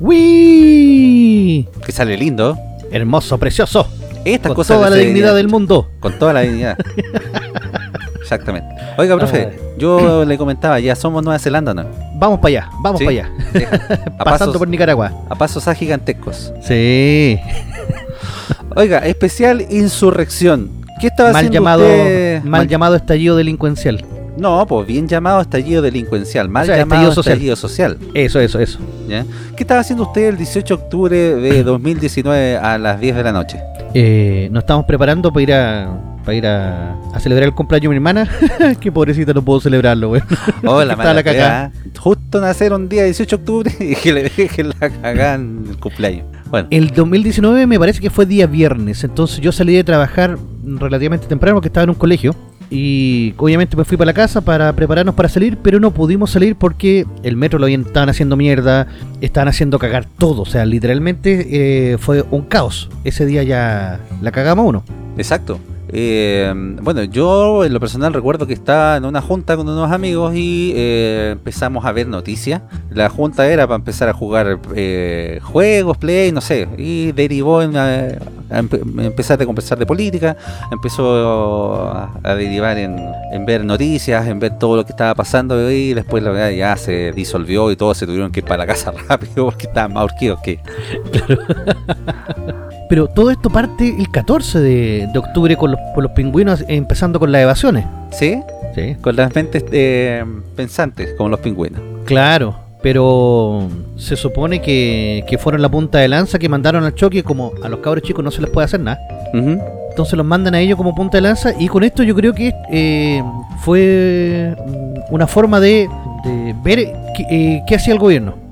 ¡Wii! 0.00 1.68
Que 1.84 1.92
sale 1.92 2.16
lindo. 2.16 2.56
Hermoso, 2.90 3.38
precioso. 3.38 3.88
Estas 4.24 4.50
Con 4.50 4.56
cosas 4.56 4.76
toda 4.76 4.90
la 4.90 4.96
dignidad 4.96 5.34
del 5.34 5.48
mundo. 5.48 5.90
Con 6.00 6.18
toda 6.18 6.32
la 6.32 6.40
dignidad. 6.40 6.76
Exactamente. 8.28 8.68
Oiga, 8.98 9.16
profe, 9.16 9.58
yo 9.78 10.22
le 10.26 10.36
comentaba, 10.36 10.78
ya 10.80 10.94
somos 10.94 11.24
Nueva 11.24 11.38
Zelanda, 11.38 11.72
¿no? 11.72 11.86
Vamos 12.16 12.40
para 12.40 12.48
allá, 12.48 12.70
vamos 12.82 12.98
Sí. 12.98 13.06
para 13.06 13.16
allá. 13.16 13.30
Sí. 13.54 13.64
A 14.18 14.24
Pasando 14.24 14.52
pasos, 14.52 14.56
por 14.58 14.68
Nicaragua. 14.68 15.12
a 15.30 15.34
pasos 15.34 15.66
a 15.66 15.74
gigantescos. 15.74 16.52
Sí. 16.62 17.38
Oiga, 18.76 18.98
especial 18.98 19.64
insurrección. 19.70 20.70
¿Qué 21.00 21.06
estaba 21.06 21.30
Mal 21.30 21.36
haciendo 21.36 21.54
llamado, 21.54 21.84
usted? 21.86 22.42
mal 22.44 22.68
llamado 22.68 22.96
estallido 22.96 23.34
delincuencial. 23.36 24.04
No, 24.36 24.66
pues 24.66 24.86
bien 24.86 25.08
llamado 25.08 25.40
estallido 25.40 25.80
delincuencial, 25.82 26.48
mal 26.50 26.64
O 26.64 26.66
sea, 26.66 26.76
llamado 26.76 27.08
estallido 27.10 27.14
social. 27.14 27.32
estallido 27.34 27.56
social. 27.56 27.98
Eso, 28.14 28.40
eso, 28.40 28.60
eso. 28.60 28.78
¿ya? 29.08 29.24
¿Qué 29.56 29.62
estaba 29.64 29.80
haciendo 29.80 30.04
usted 30.04 30.28
el 30.28 30.36
18 30.36 30.76
de 30.76 30.82
octubre 30.82 31.16
de 31.16 31.62
2019 31.64 32.56
a 32.58 32.76
las 32.78 33.00
10 33.00 33.16
de 33.16 33.22
la 33.24 33.32
noche? 33.32 33.58
Eh, 33.94 34.48
nos 34.52 34.62
estamos 34.64 34.84
preparando 34.84 35.32
para 35.32 35.42
ir 35.42 35.52
a 35.54 35.88
para 36.28 36.36
ir 36.36 36.46
a, 36.46 36.94
a 37.14 37.20
celebrar 37.20 37.48
el 37.48 37.54
cumpleaños 37.54 37.84
de 37.84 37.88
mi 37.88 37.94
hermana. 37.94 38.28
Qué 38.80 38.92
pobrecita, 38.92 39.32
no 39.32 39.40
puedo 39.40 39.60
celebrarlo, 39.60 40.08
güey. 40.08 40.20
Oh, 40.66 40.84
la 40.84 40.94
mala 40.94 41.14
la 41.14 41.22
cagada. 41.22 41.72
Justo 41.98 42.38
nacer 42.38 42.74
un 42.74 42.86
día 42.86 43.04
18 43.04 43.34
de 43.34 43.40
octubre 43.40 43.72
y 43.80 43.94
que 43.94 44.12
le 44.12 44.24
dejen 44.24 44.68
la 44.78 44.90
cagada 44.90 45.36
en 45.36 45.64
el 45.70 45.78
cumpleaños. 45.78 46.26
Bueno, 46.50 46.68
El 46.70 46.90
2019 46.90 47.66
me 47.66 47.78
parece 47.78 48.00
que 48.00 48.10
fue 48.10 48.26
día 48.26 48.46
viernes, 48.46 49.04
entonces 49.04 49.40
yo 49.40 49.52
salí 49.52 49.74
de 49.74 49.84
trabajar 49.84 50.36
relativamente 50.66 51.26
temprano 51.26 51.56
porque 51.56 51.68
estaba 51.68 51.84
en 51.84 51.90
un 51.90 51.96
colegio. 51.96 52.34
Y 52.68 53.32
obviamente 53.38 53.74
me 53.78 53.86
fui 53.86 53.96
para 53.96 54.08
la 54.08 54.12
casa 54.12 54.42
para 54.42 54.70
prepararnos 54.74 55.14
para 55.14 55.30
salir, 55.30 55.56
pero 55.56 55.80
no 55.80 55.92
pudimos 55.92 56.30
salir 56.30 56.56
porque 56.56 57.06
el 57.22 57.36
metro 57.36 57.58
lo 57.58 57.64
habían, 57.64 57.80
estaban 57.86 58.10
haciendo 58.10 58.36
mierda, 58.36 58.86
estaban 59.22 59.48
haciendo 59.48 59.78
cagar 59.78 60.04
todo. 60.18 60.42
O 60.42 60.46
sea, 60.46 60.66
literalmente 60.66 61.92
eh, 61.92 61.96
fue 61.96 62.22
un 62.30 62.42
caos. 62.42 62.90
Ese 63.04 63.24
día 63.24 63.42
ya 63.44 64.00
la 64.20 64.30
cagamos 64.30 64.66
uno. 64.66 64.84
exacto. 65.16 65.58
Eh, 65.90 66.52
bueno, 66.82 67.02
yo 67.04 67.64
en 67.64 67.72
lo 67.72 67.80
personal 67.80 68.12
recuerdo 68.12 68.46
que 68.46 68.52
estaba 68.52 68.96
en 68.96 69.04
una 69.04 69.22
junta 69.22 69.56
con 69.56 69.68
unos 69.68 69.90
amigos 69.90 70.34
y 70.34 70.72
eh, 70.76 71.30
empezamos 71.32 71.84
a 71.84 71.92
ver 71.92 72.06
noticias. 72.08 72.62
La 72.90 73.08
junta 73.08 73.46
era 73.48 73.66
para 73.66 73.76
empezar 73.76 74.08
a 74.08 74.12
jugar 74.12 74.58
eh, 74.74 75.40
juegos, 75.42 75.96
play, 75.96 76.32
no 76.32 76.40
sé, 76.40 76.68
y 76.76 77.12
derivó 77.12 77.62
en 77.62 77.72
eh, 77.76 78.18
a 78.50 78.62
empe- 78.62 78.80
empezar 79.04 79.40
a 79.42 79.44
conversar 79.46 79.78
de 79.78 79.84
política, 79.84 80.34
empezó 80.72 81.82
a, 81.86 82.18
a 82.22 82.34
derivar 82.34 82.78
en, 82.78 82.96
en 83.30 83.44
ver 83.44 83.62
noticias, 83.64 84.26
en 84.26 84.40
ver 84.40 84.58
todo 84.58 84.76
lo 84.76 84.84
que 84.86 84.92
estaba 84.92 85.14
pasando 85.14 85.70
y 85.70 85.92
después 85.94 86.22
la 86.22 86.30
verdad 86.30 86.50
ya 86.50 86.76
se 86.76 87.12
disolvió 87.12 87.70
y 87.70 87.76
todos 87.76 87.98
se 87.98 88.06
tuvieron 88.06 88.32
que 88.32 88.40
ir 88.40 88.46
para 88.46 88.58
la 88.58 88.66
casa 88.66 88.92
rápido 89.08 89.44
porque 89.46 89.66
estaban 89.66 89.92
más 89.92 90.04
horquidos 90.04 90.40
que... 90.42 90.60
Pero 92.88 93.06
todo 93.06 93.30
esto 93.30 93.50
parte 93.50 93.94
el 93.98 94.10
14 94.10 94.60
de, 94.60 95.08
de 95.12 95.18
octubre 95.18 95.56
con 95.56 95.72
los, 95.72 95.80
con 95.94 96.04
los 96.04 96.12
pingüinos, 96.12 96.64
empezando 96.68 97.20
con 97.20 97.30
las 97.30 97.42
evasiones. 97.42 97.84
¿Sí? 98.10 98.40
Sí. 98.74 98.96
Con 99.00 99.16
las 99.16 99.34
mentes 99.34 99.64
eh, 99.72 100.24
pensantes, 100.56 101.14
como 101.16 101.28
los 101.28 101.40
pingüinos. 101.40 101.80
Claro, 102.04 102.56
pero 102.82 103.68
se 103.96 104.16
supone 104.16 104.62
que, 104.62 105.24
que 105.28 105.36
fueron 105.36 105.60
la 105.60 105.68
punta 105.68 105.98
de 105.98 106.08
lanza 106.08 106.38
que 106.38 106.48
mandaron 106.48 106.84
al 106.84 106.94
choque, 106.94 107.22
como 107.22 107.52
a 107.62 107.68
los 107.68 107.80
cabros 107.80 108.02
chicos 108.04 108.24
no 108.24 108.30
se 108.30 108.40
les 108.40 108.50
puede 108.50 108.64
hacer 108.66 108.80
nada. 108.80 108.98
Entonces 109.32 110.16
los 110.16 110.24
mandan 110.24 110.54
a 110.54 110.60
ellos 110.60 110.76
como 110.76 110.94
punta 110.94 111.18
de 111.18 111.22
lanza 111.22 111.52
y 111.58 111.68
con 111.68 111.82
esto 111.82 112.02
yo 112.02 112.14
creo 112.14 112.32
que 112.32 112.54
eh, 112.70 113.22
fue 113.60 114.56
una 115.10 115.26
forma 115.26 115.60
de, 115.60 115.88
de 116.24 116.54
ver 116.62 116.78
qué, 117.16 117.26
eh, 117.30 117.62
qué 117.66 117.74
hacía 117.74 117.92
el 117.92 117.98
gobierno. 117.98 118.47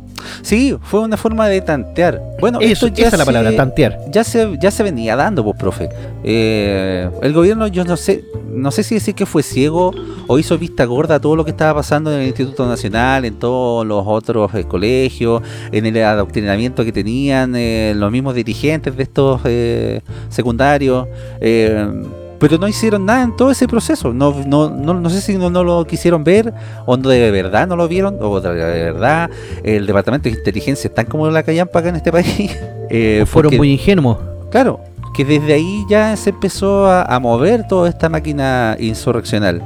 Sí, 0.47 0.77
fue 0.81 1.01
una 1.01 1.17
forma 1.17 1.49
de 1.49 1.61
tantear. 1.61 2.23
Bueno, 2.41 2.61
Eso, 2.61 2.87
esto 2.87 2.97
ya 2.99 3.09
esa 3.09 3.17
es 3.17 3.19
la 3.19 3.25
se- 3.25 3.33
palabra, 3.33 3.57
tantear. 3.57 3.99
Ya 4.13 4.23
se, 4.23 4.57
ya 4.61 4.71
se 4.71 4.85
venía 4.85 5.17
dando, 5.17 5.43
pues, 5.43 5.57
profe. 5.59 5.89
Eh, 6.23 7.11
el 7.23 7.33
gobierno, 7.33 7.67
yo 7.67 7.85
no 7.85 7.97
sé, 7.97 8.23
no 8.49 8.71
sé 8.71 8.85
si 8.85 8.95
decir 8.95 9.17
que 9.17 9.27
fue 9.27 9.43
ciego 9.43 9.93
o 10.29 10.39
hizo 10.39 10.57
vista 10.57 10.85
gorda 10.85 11.17
a 11.17 11.21
todo 11.21 11.35
lo 11.35 11.45
que 11.45 11.51
estaba 11.51 11.75
pasando 11.75 12.13
en 12.13 12.21
el 12.21 12.29
Instituto 12.29 12.65
Nacional, 12.69 13.25
en 13.25 13.35
todos 13.41 13.85
los 13.85 14.05
otros 14.07 14.55
eh, 14.55 14.63
colegios, 14.65 15.43
en 15.73 15.85
el 15.85 16.01
adoctrinamiento 16.05 16.85
que 16.85 16.93
tenían 16.93 17.55
eh, 17.57 17.93
los 17.97 18.13
mismos 18.13 18.37
dirigentes 18.37 18.97
de 18.97 19.03
estos 19.03 19.41
eh, 19.47 20.01
secundarios. 20.29 21.09
eh, 21.41 21.89
pero 22.39 22.59
no 22.59 22.69
hicieron 22.69 23.07
nada 23.07 23.23
en 23.23 23.37
todo 23.37 23.51
ese 23.51 23.67
proceso. 23.69 24.13
No, 24.13 24.35
no, 24.47 24.71
no, 24.71 24.95
no 24.95 25.11
sé 25.11 25.21
si 25.21 25.37
no, 25.37 25.51
no 25.51 25.65
lo 25.65 25.85
quisieron 25.87 26.25
ver 26.25 26.53
o 26.87 26.97
no 26.97 27.09
de 27.09 27.31
verdad 27.31 27.67
no 27.67 27.77
lo 27.77 27.89
vieron 27.89 28.17
o 28.21 28.41
de 28.41 28.51
verdad 28.53 29.31
el 29.63 29.87
departamento 29.87 30.29
de 30.29 30.37
inteligencia 30.37 30.89
está 30.89 31.05
como 31.05 31.29
la 31.31 31.43
callampa 31.43 31.79
acá 31.79 31.89
en 31.91 31.97
este 31.97 32.13
país. 32.13 32.57
Eh, 32.89 33.25
Fueron 33.27 33.49
porque- 33.51 33.57
muy 33.59 33.73
ingenuos. 33.73 34.19
Claro, 34.49 34.79
que 35.13 35.25
desde 35.25 35.55
ahí 35.55 35.85
ya 35.91 36.15
se 36.17 36.31
empezó 36.31 36.87
a, 36.87 37.03
a 37.03 37.19
mover 37.19 37.67
toda 37.67 37.89
esta 37.89 38.09
máquina 38.09 38.77
insurreccional. 38.79 39.61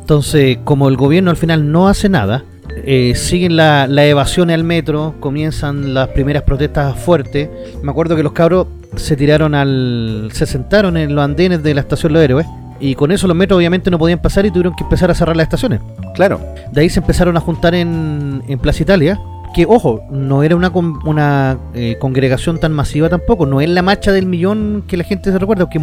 Entonces, 0.00 0.58
como 0.64 0.88
el 0.90 0.96
gobierno 0.98 1.30
al 1.30 1.38
final 1.38 1.72
no 1.72 1.88
hace 1.88 2.10
nada, 2.10 2.44
eh, 2.84 3.14
siguen 3.16 3.56
la, 3.56 3.86
la 3.86 4.04
evasión 4.06 4.50
al 4.50 4.64
metro, 4.64 5.14
comienzan 5.18 5.94
las 5.94 6.08
primeras 6.08 6.42
protestas 6.42 6.94
fuertes. 6.98 7.48
Me 7.82 7.90
acuerdo 7.90 8.16
que 8.16 8.22
los 8.22 8.32
cabros 8.32 8.66
se 8.96 9.16
tiraron 9.16 9.54
al. 9.54 10.30
se 10.32 10.46
sentaron 10.46 10.96
en 10.96 11.14
los 11.14 11.24
andenes 11.24 11.62
de 11.62 11.74
la 11.74 11.80
estación 11.80 12.12
Los 12.12 12.22
Héroes. 12.22 12.46
Y 12.80 12.94
con 12.94 13.10
eso 13.10 13.26
los 13.26 13.36
metros 13.36 13.58
obviamente 13.58 13.90
no 13.90 13.98
podían 13.98 14.20
pasar 14.20 14.46
y 14.46 14.50
tuvieron 14.52 14.74
que 14.76 14.84
empezar 14.84 15.10
a 15.10 15.14
cerrar 15.14 15.36
las 15.36 15.44
estaciones. 15.44 15.80
Claro, 16.14 16.40
De 16.72 16.80
ahí 16.82 16.88
se 16.88 17.00
empezaron 17.00 17.36
a 17.36 17.40
juntar 17.40 17.74
en, 17.74 18.42
en 18.46 18.58
Plaza 18.60 18.82
Italia. 18.84 19.18
Que, 19.54 19.64
ojo, 19.66 20.02
no 20.12 20.42
era 20.44 20.54
una, 20.54 20.70
con- 20.70 20.98
una 21.08 21.58
eh, 21.74 21.96
congregación 21.98 22.60
tan 22.60 22.72
masiva 22.72 23.08
tampoco. 23.08 23.46
No 23.46 23.60
es 23.60 23.68
la 23.68 23.82
marcha 23.82 24.12
del 24.12 24.26
millón 24.26 24.84
que 24.86 24.96
la 24.96 25.02
gente 25.04 25.32
se 25.32 25.38
recuerda. 25.38 25.68
Que 25.68 25.80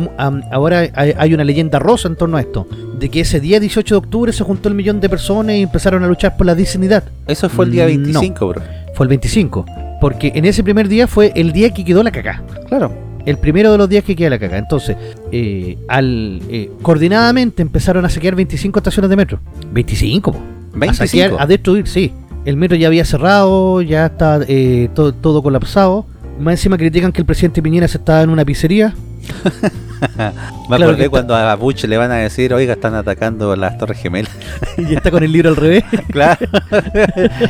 ahora 0.51 0.87
hay, 0.93 1.13
hay 1.17 1.33
una 1.33 1.43
leyenda 1.43 1.79
rosa 1.79 2.07
en 2.07 2.15
torno 2.15 2.37
a 2.37 2.41
esto. 2.41 2.65
De 2.97 3.09
que 3.09 3.21
ese 3.21 3.41
día 3.41 3.59
18 3.59 3.95
de 3.95 3.97
octubre 3.97 4.31
se 4.31 4.43
juntó 4.45 4.69
el 4.69 4.75
millón 4.75 5.01
de 5.01 5.09
personas 5.09 5.55
y 5.55 5.63
empezaron 5.63 6.01
a 6.03 6.07
luchar 6.07 6.37
por 6.37 6.45
la 6.45 6.55
dignidad. 6.55 7.03
eso 7.27 7.49
fue 7.49 7.65
el 7.65 7.71
día 7.71 7.83
No. 7.83 7.89
25, 7.89 8.47
bro. 8.47 8.61
Fue 8.93 9.03
el 9.03 9.09
25. 9.09 9.65
Porque 10.05 10.31
en 10.35 10.45
ese 10.45 10.63
primer 10.63 10.87
día 10.87 11.07
fue 11.07 11.31
el 11.33 11.51
día 11.51 11.73
que 11.73 11.83
quedó 11.83 12.03
la 12.03 12.11
cagá. 12.11 12.43
Claro, 12.67 12.93
El 13.25 13.39
primero 13.39 13.71
de 13.71 13.79
los 13.79 13.89
días 13.89 14.03
que 14.03 14.15
queda 14.15 14.29
la 14.29 14.37
caga. 14.37 14.59
Entonces, 14.59 14.95
eh, 15.31 15.79
al 15.87 16.43
eh, 16.47 16.69
coordinadamente 16.83 17.63
empezaron 17.63 18.05
a 18.05 18.09
saquear 18.11 18.35
25 18.35 18.77
estaciones 18.77 19.09
de 19.09 19.15
metro. 19.15 19.39
25, 19.71 20.31
po. 20.31 20.37
A 20.37 20.77
25. 20.77 20.93
saquear, 20.93 21.41
a 21.41 21.47
destruir, 21.47 21.87
sí. 21.87 22.13
El 22.45 22.55
metro 22.55 22.77
ya 22.77 22.85
había 22.85 23.03
cerrado, 23.03 23.81
ya 23.81 24.05
está 24.05 24.41
eh, 24.47 24.89
todo, 24.93 25.11
todo 25.11 25.41
colapsado. 25.41 26.05
Más 26.39 26.53
encima 26.53 26.77
critican 26.77 27.11
que 27.11 27.21
el 27.21 27.25
presidente 27.25 27.63
Piñera 27.63 27.87
se 27.87 27.97
estaba 27.97 28.21
en 28.21 28.29
una 28.29 28.45
pizzería. 28.45 28.93
me 30.17 30.77
claro 30.77 30.83
acordé 30.85 31.03
que 31.03 31.09
cuando 31.09 31.35
a 31.35 31.55
Bush 31.55 31.85
le 31.85 31.97
van 31.97 32.11
a 32.11 32.15
decir, 32.15 32.53
oiga, 32.53 32.73
están 32.73 32.95
atacando 32.95 33.55
las 33.55 33.77
Torres 33.77 33.99
Gemelas. 33.99 34.31
y 34.77 34.93
está 34.93 35.11
con 35.11 35.23
el 35.23 35.31
libro 35.31 35.49
al 35.49 35.55
revés. 35.55 35.83
claro. 36.11 36.45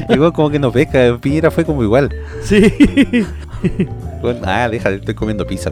Igual 0.09 0.33
como 0.33 0.49
que 0.49 0.59
no 0.59 0.71
pesca, 0.71 1.17
Piñera 1.21 1.51
fue 1.51 1.65
como 1.65 1.83
igual. 1.83 2.11
sí. 2.43 2.71
Bueno, 4.21 4.41
ah, 4.45 4.67
deja, 4.69 4.89
estoy 4.91 5.13
comiendo 5.15 5.45
pizza. 5.47 5.71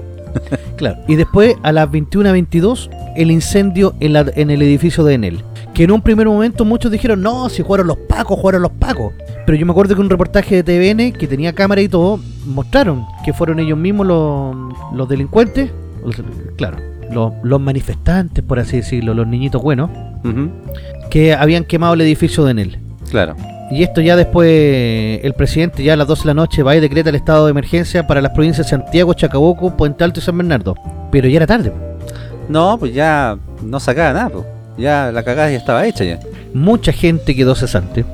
Claro. 0.77 0.97
Y 1.07 1.15
después, 1.15 1.55
a 1.63 1.71
las 1.71 1.87
21.22, 1.89 2.89
el 3.15 3.29
incendio 3.31 3.93
en, 3.99 4.13
la- 4.13 4.31
en 4.35 4.49
el 4.49 4.61
edificio 4.61 5.03
de 5.03 5.13
Enel. 5.15 5.43
Que 5.73 5.83
en 5.83 5.91
un 5.91 6.01
primer 6.01 6.27
momento 6.27 6.65
muchos 6.65 6.91
dijeron, 6.91 7.21
no, 7.21 7.49
si 7.49 7.63
fueron 7.63 7.87
los 7.87 7.97
pacos, 7.97 8.39
fueron 8.41 8.61
los 8.63 8.71
pacos. 8.71 9.13
Pero 9.45 9.57
yo 9.57 9.65
me 9.65 9.71
acuerdo 9.71 9.95
que 9.95 10.01
un 10.01 10.09
reportaje 10.09 10.61
de 10.61 10.63
TVN, 10.63 11.13
que 11.17 11.27
tenía 11.27 11.53
cámara 11.53 11.81
y 11.81 11.87
todo, 11.87 12.19
mostraron 12.45 13.05
que 13.25 13.33
fueron 13.33 13.59
ellos 13.59 13.77
mismos 13.77 14.07
los, 14.07 14.55
los 14.93 15.07
delincuentes, 15.09 15.71
claro, 16.57 16.77
los, 17.11 17.33
los 17.43 17.61
manifestantes, 17.61 18.43
por 18.43 18.59
así 18.59 18.77
decirlo, 18.77 19.13
los 19.13 19.27
niñitos 19.27 19.61
buenos, 19.61 19.89
que 21.09 21.33
habían 21.33 21.63
quemado 21.65 21.93
el 21.93 22.01
edificio 22.01 22.43
de 22.45 22.51
Enel. 22.51 22.79
Claro. 23.09 23.35
Y 23.71 23.83
esto 23.83 24.01
ya 24.01 24.15
después, 24.15 25.19
el 25.23 25.33
presidente 25.33 25.83
ya 25.83 25.93
a 25.93 25.95
las 25.95 26.07
12 26.07 26.23
de 26.23 26.27
la 26.27 26.33
noche 26.33 26.63
va 26.63 26.75
y 26.75 26.79
decreta 26.79 27.09
el 27.09 27.15
estado 27.15 27.45
de 27.45 27.51
emergencia 27.51 28.05
para 28.05 28.21
las 28.21 28.31
provincias 28.31 28.67
de 28.67 28.71
Santiago, 28.71 29.13
Chacabuco, 29.13 29.75
Puente 29.75 30.03
Alto 30.03 30.19
y 30.19 30.23
San 30.23 30.37
Bernardo. 30.37 30.75
Pero 31.11 31.27
ya 31.27 31.37
era 31.37 31.47
tarde. 31.47 31.73
No, 32.49 32.77
pues 32.77 32.93
ya 32.93 33.37
no 33.63 33.79
sacaba 33.79 34.13
nada, 34.13 34.29
pues. 34.29 34.45
Ya 34.77 35.11
la 35.11 35.23
cagada 35.23 35.49
ya 35.49 35.57
estaba 35.57 35.85
hecha 35.85 36.03
ya. 36.03 36.19
Mucha 36.53 36.91
gente 36.91 37.35
quedó 37.35 37.55
cesante. 37.55 38.05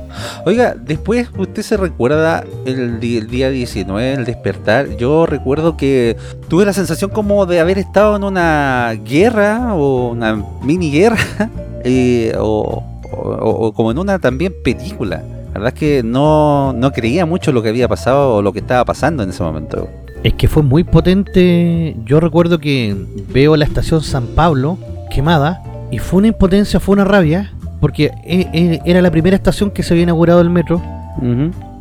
Oiga, 0.46 0.74
después 0.74 1.28
usted 1.36 1.62
se 1.62 1.76
recuerda 1.76 2.44
el, 2.64 2.98
día 3.00 3.50
19, 3.50 4.14
el 4.14 4.24
despertar. 4.24 4.96
Yo 4.96 5.26
recuerdo 5.26 5.76
que 5.76 6.16
tuve 6.48 6.64
la 6.64 6.72
sensación 6.72 7.10
como 7.10 7.44
de 7.46 7.60
haber 7.60 7.78
estado 7.78 8.16
en 8.16 8.24
una 8.24 8.92
guerra 9.04 9.74
o 9.74 10.08
una 10.10 10.42
mini 10.62 10.90
guerra 10.90 11.18
eh, 11.84 12.32
o, 12.38 12.82
o- 13.12 13.66
o 13.66 13.72
como 13.72 13.90
en 13.90 13.98
una 13.98 14.18
también 14.18 14.54
película. 14.64 15.22
La 15.48 15.54
verdad 15.54 15.72
es 15.74 15.78
que 15.80 16.02
no, 16.02 16.72
no 16.72 16.92
creía 16.92 17.26
mucho 17.26 17.52
lo 17.52 17.62
que 17.62 17.68
había 17.70 17.88
pasado 17.88 18.36
o 18.36 18.42
lo 18.42 18.52
que 18.52 18.60
estaba 18.60 18.84
pasando 18.84 19.22
en 19.22 19.30
ese 19.30 19.42
momento. 19.42 19.88
Es 20.22 20.34
que 20.34 20.48
fue 20.48 20.62
muy 20.62 20.84
potente. 20.84 21.96
Yo 22.04 22.20
recuerdo 22.20 22.58
que 22.58 22.94
veo 23.32 23.56
la 23.56 23.64
estación 23.64 24.02
San 24.02 24.28
Pablo 24.28 24.78
quemada 25.10 25.62
y 25.90 25.98
fue 25.98 26.18
una 26.18 26.28
impotencia, 26.28 26.78
fue 26.78 26.92
una 26.94 27.04
rabia, 27.04 27.52
porque 27.80 28.12
e- 28.24 28.48
e- 28.52 28.80
era 28.84 29.02
la 29.02 29.10
primera 29.10 29.36
estación 29.36 29.70
que 29.70 29.82
se 29.82 29.94
había 29.94 30.04
inaugurado 30.04 30.40
el 30.40 30.50
metro. 30.50 30.82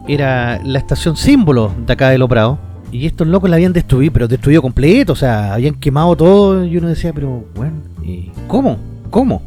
Era 0.08 0.60
la 0.64 0.80
estación 0.80 1.16
símbolo 1.16 1.72
de 1.86 1.94
acá 1.94 2.10
de 2.10 2.18
Loprado. 2.18 2.58
Y 2.92 3.06
estos 3.06 3.28
locos 3.28 3.50
la 3.50 3.58
habían 3.58 3.74
destruido, 3.74 4.12
pero 4.12 4.28
destruido 4.28 4.64
completo, 4.64 5.14
o 5.14 5.16
sea, 5.16 5.54
habían 5.54 5.76
quemado 5.76 6.16
todo. 6.16 6.66
Y 6.66 6.78
uno 6.78 6.88
decía, 6.88 7.14
pero 7.14 7.46
bueno, 7.56 7.74
¿y 8.04 8.32
¿cómo? 8.48 8.78
¿Cómo? 9.12 9.44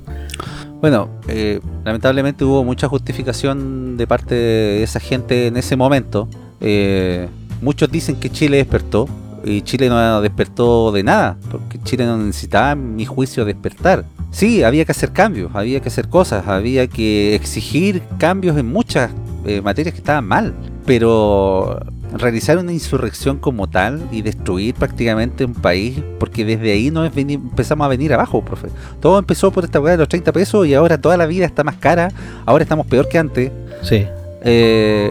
Bueno, 0.80 1.08
eh, 1.28 1.60
lamentablemente 1.84 2.44
hubo 2.44 2.64
mucha 2.64 2.88
justificación 2.88 3.96
de 3.96 4.06
parte 4.06 4.34
de 4.34 4.82
esa 4.82 5.00
gente 5.00 5.48
en 5.48 5.56
ese 5.56 5.76
momento. 5.76 6.28
Eh, 6.60 7.28
muchos 7.60 7.90
dicen 7.90 8.16
que 8.16 8.30
Chile 8.30 8.58
despertó 8.58 9.08
y 9.44 9.62
Chile 9.62 9.88
no 9.88 10.20
despertó 10.20 10.92
de 10.92 11.02
nada, 11.02 11.36
porque 11.50 11.78
Chile 11.82 12.06
no 12.06 12.16
necesitaba, 12.16 12.72
en 12.72 12.96
mi 12.96 13.04
juicio, 13.04 13.44
despertar. 13.44 14.04
Sí, 14.30 14.62
había 14.62 14.84
que 14.84 14.92
hacer 14.92 15.12
cambios, 15.12 15.50
había 15.54 15.80
que 15.80 15.88
hacer 15.88 16.08
cosas, 16.08 16.46
había 16.48 16.86
que 16.86 17.34
exigir 17.34 18.02
cambios 18.18 18.56
en 18.56 18.66
muchas 18.72 19.10
eh, 19.44 19.60
materias 19.60 19.92
que 19.94 19.98
estaban 20.00 20.26
mal, 20.26 20.54
pero 20.86 21.80
realizar 22.16 22.58
una 22.58 22.72
insurrección 22.72 23.38
como 23.38 23.68
tal 23.68 24.02
y 24.12 24.20
destruir 24.22 24.74
prácticamente 24.74 25.44
un 25.44 25.54
país, 25.54 26.02
porque 26.20 26.44
desde 26.44 26.72
ahí 26.72 26.90
no 26.90 27.04
es 27.04 27.14
venir- 27.14 27.40
empezamos 27.42 27.84
a 27.84 27.88
venir 27.88 28.12
abajo, 28.12 28.44
profe. 28.44 28.68
Todo 29.00 29.18
empezó 29.18 29.50
por 29.50 29.64
esta 29.64 29.80
weá 29.80 29.92
de 29.92 29.98
los 29.98 30.08
30 30.08 30.30
pesos 30.32 30.66
y 30.66 30.74
ahora 30.74 31.00
toda 31.00 31.16
la 31.16 31.26
vida 31.26 31.46
está 31.46 31.64
más 31.64 31.76
cara, 31.76 32.10
ahora 32.46 32.62
estamos 32.62 32.86
peor 32.86 33.08
que 33.08 33.18
antes. 33.18 33.50
Sí. 33.82 34.06
Eh, 34.44 35.10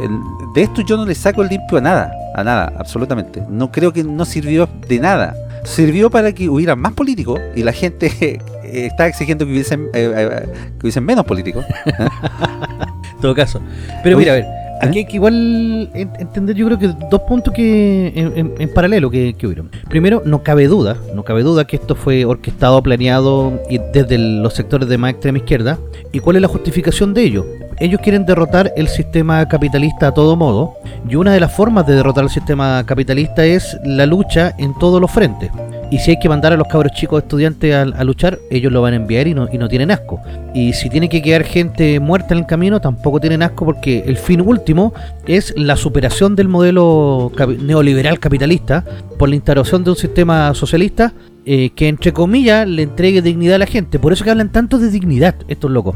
de 0.53 0.61
esto 0.61 0.81
yo 0.81 0.97
no 0.97 1.05
le 1.05 1.15
saco 1.15 1.41
el 1.41 1.49
limpio 1.49 1.77
a 1.77 1.81
nada, 1.81 2.11
a 2.35 2.43
nada, 2.43 2.73
absolutamente. 2.77 3.43
No 3.49 3.71
creo 3.71 3.91
que 3.93 4.03
no 4.03 4.25
sirvió 4.25 4.67
de 4.87 4.99
nada. 4.99 5.35
Sirvió 5.63 6.09
para 6.09 6.31
que 6.33 6.49
hubiera 6.49 6.75
más 6.75 6.93
políticos 6.93 7.39
y 7.55 7.63
la 7.63 7.71
gente 7.73 8.11
eh, 8.21 8.39
está 8.63 9.07
exigiendo 9.07 9.45
que 9.45 9.51
hubiesen, 9.51 9.85
eh, 9.93 10.11
eh, 10.15 10.45
que 10.79 10.85
hubiesen 10.87 11.03
menos 11.05 11.25
políticos. 11.25 11.65
En 11.85 13.17
todo 13.21 13.35
caso. 13.35 13.61
Pero 14.03 14.17
mira, 14.17 14.31
a 14.31 14.35
ver, 14.37 14.45
aquí 14.81 14.99
hay 14.99 15.05
que 15.05 15.17
igual 15.17 15.89
en- 15.93 16.09
entender, 16.19 16.55
yo 16.55 16.65
creo 16.65 16.79
que 16.79 16.87
dos 17.11 17.21
puntos 17.27 17.53
que 17.53 18.07
en, 18.15 18.35
en- 18.35 18.53
en 18.57 18.73
paralelo 18.73 19.11
que, 19.11 19.35
que 19.37 19.45
hubieron. 19.45 19.69
Primero, 19.89 20.23
no 20.25 20.41
cabe 20.41 20.65
duda, 20.67 20.97
no 21.13 21.23
cabe 21.23 21.43
duda 21.43 21.65
que 21.67 21.75
esto 21.75 21.93
fue 21.95 22.25
orquestado, 22.25 22.81
planeado 22.81 23.61
y 23.69 23.77
desde 23.93 24.15
el- 24.15 24.41
los 24.41 24.55
sectores 24.55 24.89
de 24.89 24.97
más 24.97 25.11
extrema 25.11 25.37
izquierda. 25.37 25.77
¿Y 26.11 26.19
cuál 26.19 26.37
es 26.37 26.41
la 26.41 26.47
justificación 26.47 27.13
de 27.13 27.21
ello? 27.21 27.45
Ellos 27.81 27.99
quieren 27.99 28.27
derrotar 28.27 28.71
el 28.77 28.87
sistema 28.87 29.47
capitalista 29.47 30.09
a 30.09 30.13
todo 30.13 30.35
modo, 30.35 30.75
y 31.09 31.15
una 31.15 31.33
de 31.33 31.39
las 31.39 31.51
formas 31.51 31.87
de 31.87 31.95
derrotar 31.95 32.25
el 32.25 32.29
sistema 32.29 32.83
capitalista 32.85 33.43
es 33.43 33.75
la 33.83 34.05
lucha 34.05 34.53
en 34.59 34.77
todos 34.77 35.01
los 35.01 35.09
frentes. 35.09 35.49
Y 35.89 35.97
si 35.97 36.11
hay 36.11 36.19
que 36.19 36.29
mandar 36.29 36.53
a 36.53 36.57
los 36.57 36.67
cabros 36.67 36.91
chicos 36.91 37.23
estudiantes 37.23 37.73
a, 37.73 38.03
luchar, 38.03 38.37
ellos 38.51 38.71
lo 38.71 38.83
van 38.83 38.93
a 38.93 38.97
enviar 38.97 39.25
y 39.25 39.33
no, 39.33 39.49
y 39.51 39.57
no 39.57 39.67
tienen 39.67 39.89
asco. 39.89 40.21
Y 40.53 40.73
si 40.73 40.91
tiene 40.91 41.09
que 41.09 41.23
quedar 41.23 41.43
gente 41.43 41.99
muerta 41.99 42.35
en 42.35 42.41
el 42.41 42.45
camino, 42.45 42.79
tampoco 42.79 43.19
tienen 43.19 43.41
asco 43.41 43.65
porque 43.65 44.03
el 44.05 44.17
fin 44.17 44.41
último 44.41 44.93
es 45.25 45.51
la 45.57 45.75
superación 45.75 46.35
del 46.35 46.49
modelo 46.49 47.31
neoliberal 47.63 48.19
capitalista 48.19 48.85
por 49.17 49.27
la 49.27 49.33
instauración 49.33 49.83
de 49.83 49.89
un 49.89 49.95
sistema 49.95 50.53
socialista 50.53 51.13
eh, 51.47 51.71
que, 51.71 51.87
entre 51.87 52.13
comillas, 52.13 52.67
le 52.67 52.83
entregue 52.83 53.23
dignidad 53.23 53.55
a 53.55 53.59
la 53.59 53.65
gente. 53.65 53.97
Por 53.97 54.13
eso 54.13 54.23
que 54.23 54.29
hablan 54.29 54.51
tanto 54.51 54.77
de 54.77 54.91
dignidad 54.91 55.33
estos 55.47 55.71
locos. 55.71 55.95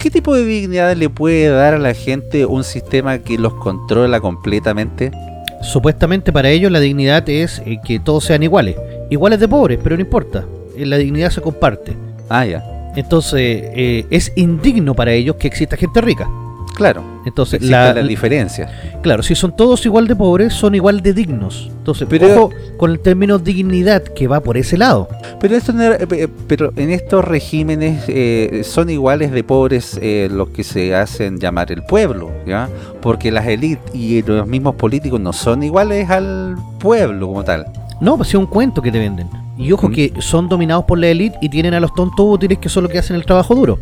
¿Qué 0.00 0.10
tipo 0.10 0.34
de 0.34 0.44
dignidad 0.44 0.96
le 0.96 1.10
puede 1.10 1.48
dar 1.48 1.74
a 1.74 1.78
la 1.78 1.92
gente 1.94 2.46
un 2.46 2.64
sistema 2.64 3.18
que 3.18 3.38
los 3.38 3.54
controla 3.54 4.20
completamente? 4.20 5.12
Supuestamente 5.60 6.32
para 6.32 6.48
ellos 6.48 6.72
la 6.72 6.80
dignidad 6.80 7.28
es 7.28 7.62
eh, 7.66 7.78
que 7.84 8.00
todos 8.00 8.24
sean 8.24 8.42
iguales. 8.42 8.74
Iguales 9.10 9.38
de 9.38 9.48
pobres, 9.48 9.78
pero 9.82 9.94
no 9.94 10.02
importa. 10.02 10.44
Eh, 10.76 10.86
La 10.86 10.96
dignidad 10.96 11.30
se 11.30 11.40
comparte. 11.40 11.94
Ah, 12.28 12.46
ya. 12.46 12.92
Entonces, 12.96 13.62
eh, 13.74 14.06
es 14.10 14.32
indigno 14.34 14.94
para 14.94 15.12
ellos 15.12 15.36
que 15.36 15.46
exista 15.46 15.76
gente 15.76 16.00
rica. 16.00 16.28
Claro. 16.74 17.02
Entonces, 17.26 17.62
la, 17.62 17.92
la, 17.94 18.02
diferencia. 18.02 18.68
claro, 19.02 19.22
si 19.22 19.34
son 19.34 19.54
todos 19.54 19.84
igual 19.86 20.08
de 20.08 20.16
pobres, 20.16 20.52
son 20.54 20.74
igual 20.74 21.00
de 21.02 21.12
dignos. 21.12 21.68
Entonces, 21.78 22.06
Pero- 22.10 22.26
ojo 22.46 22.50
con 22.76 22.90
el 22.90 22.98
término 23.00 23.38
dignidad 23.38 24.02
que 24.02 24.26
va 24.26 24.40
por 24.40 24.56
ese 24.56 24.76
lado. 24.78 25.08
Pero, 25.38 25.54
esto 25.56 25.72
era- 25.72 25.96
eh, 26.10 26.28
pero 26.48 26.72
en 26.76 26.90
estos 26.90 27.24
regímenes 27.24 28.04
eh, 28.08 28.62
son 28.64 28.90
iguales 28.90 29.30
de 29.32 29.44
pobres 29.44 29.98
eh, 30.02 30.28
los 30.32 30.48
que 30.48 30.64
se 30.64 30.94
hacen 30.94 31.38
llamar 31.38 31.70
el 31.70 31.82
pueblo, 31.84 32.30
¿ya? 32.46 32.68
Porque 33.00 33.30
las 33.30 33.46
élites 33.46 33.94
y 33.94 34.22
los 34.22 34.46
mismos 34.46 34.74
políticos 34.76 35.20
no 35.20 35.32
son 35.32 35.62
iguales 35.62 36.08
al 36.10 36.56
pueblo 36.80 37.28
como 37.28 37.44
tal. 37.44 37.66
No, 38.00 38.16
pues 38.16 38.30
es 38.30 38.34
un 38.34 38.46
cuento 38.46 38.82
que 38.82 38.90
te 38.90 38.98
venden. 38.98 39.28
Y 39.58 39.70
ojo 39.70 39.88
Mm. 39.88 39.92
que 39.92 40.12
son 40.20 40.48
dominados 40.48 40.84
por 40.86 40.98
la 40.98 41.08
élite 41.08 41.36
y 41.40 41.48
tienen 41.48 41.74
a 41.74 41.80
los 41.80 41.94
tontos 41.94 42.26
útiles 42.26 42.58
que 42.58 42.68
son 42.68 42.84
los 42.84 42.90
que 42.92 42.98
hacen 42.98 43.14
el 43.14 43.24
trabajo 43.24 43.54
duro. 43.54 43.78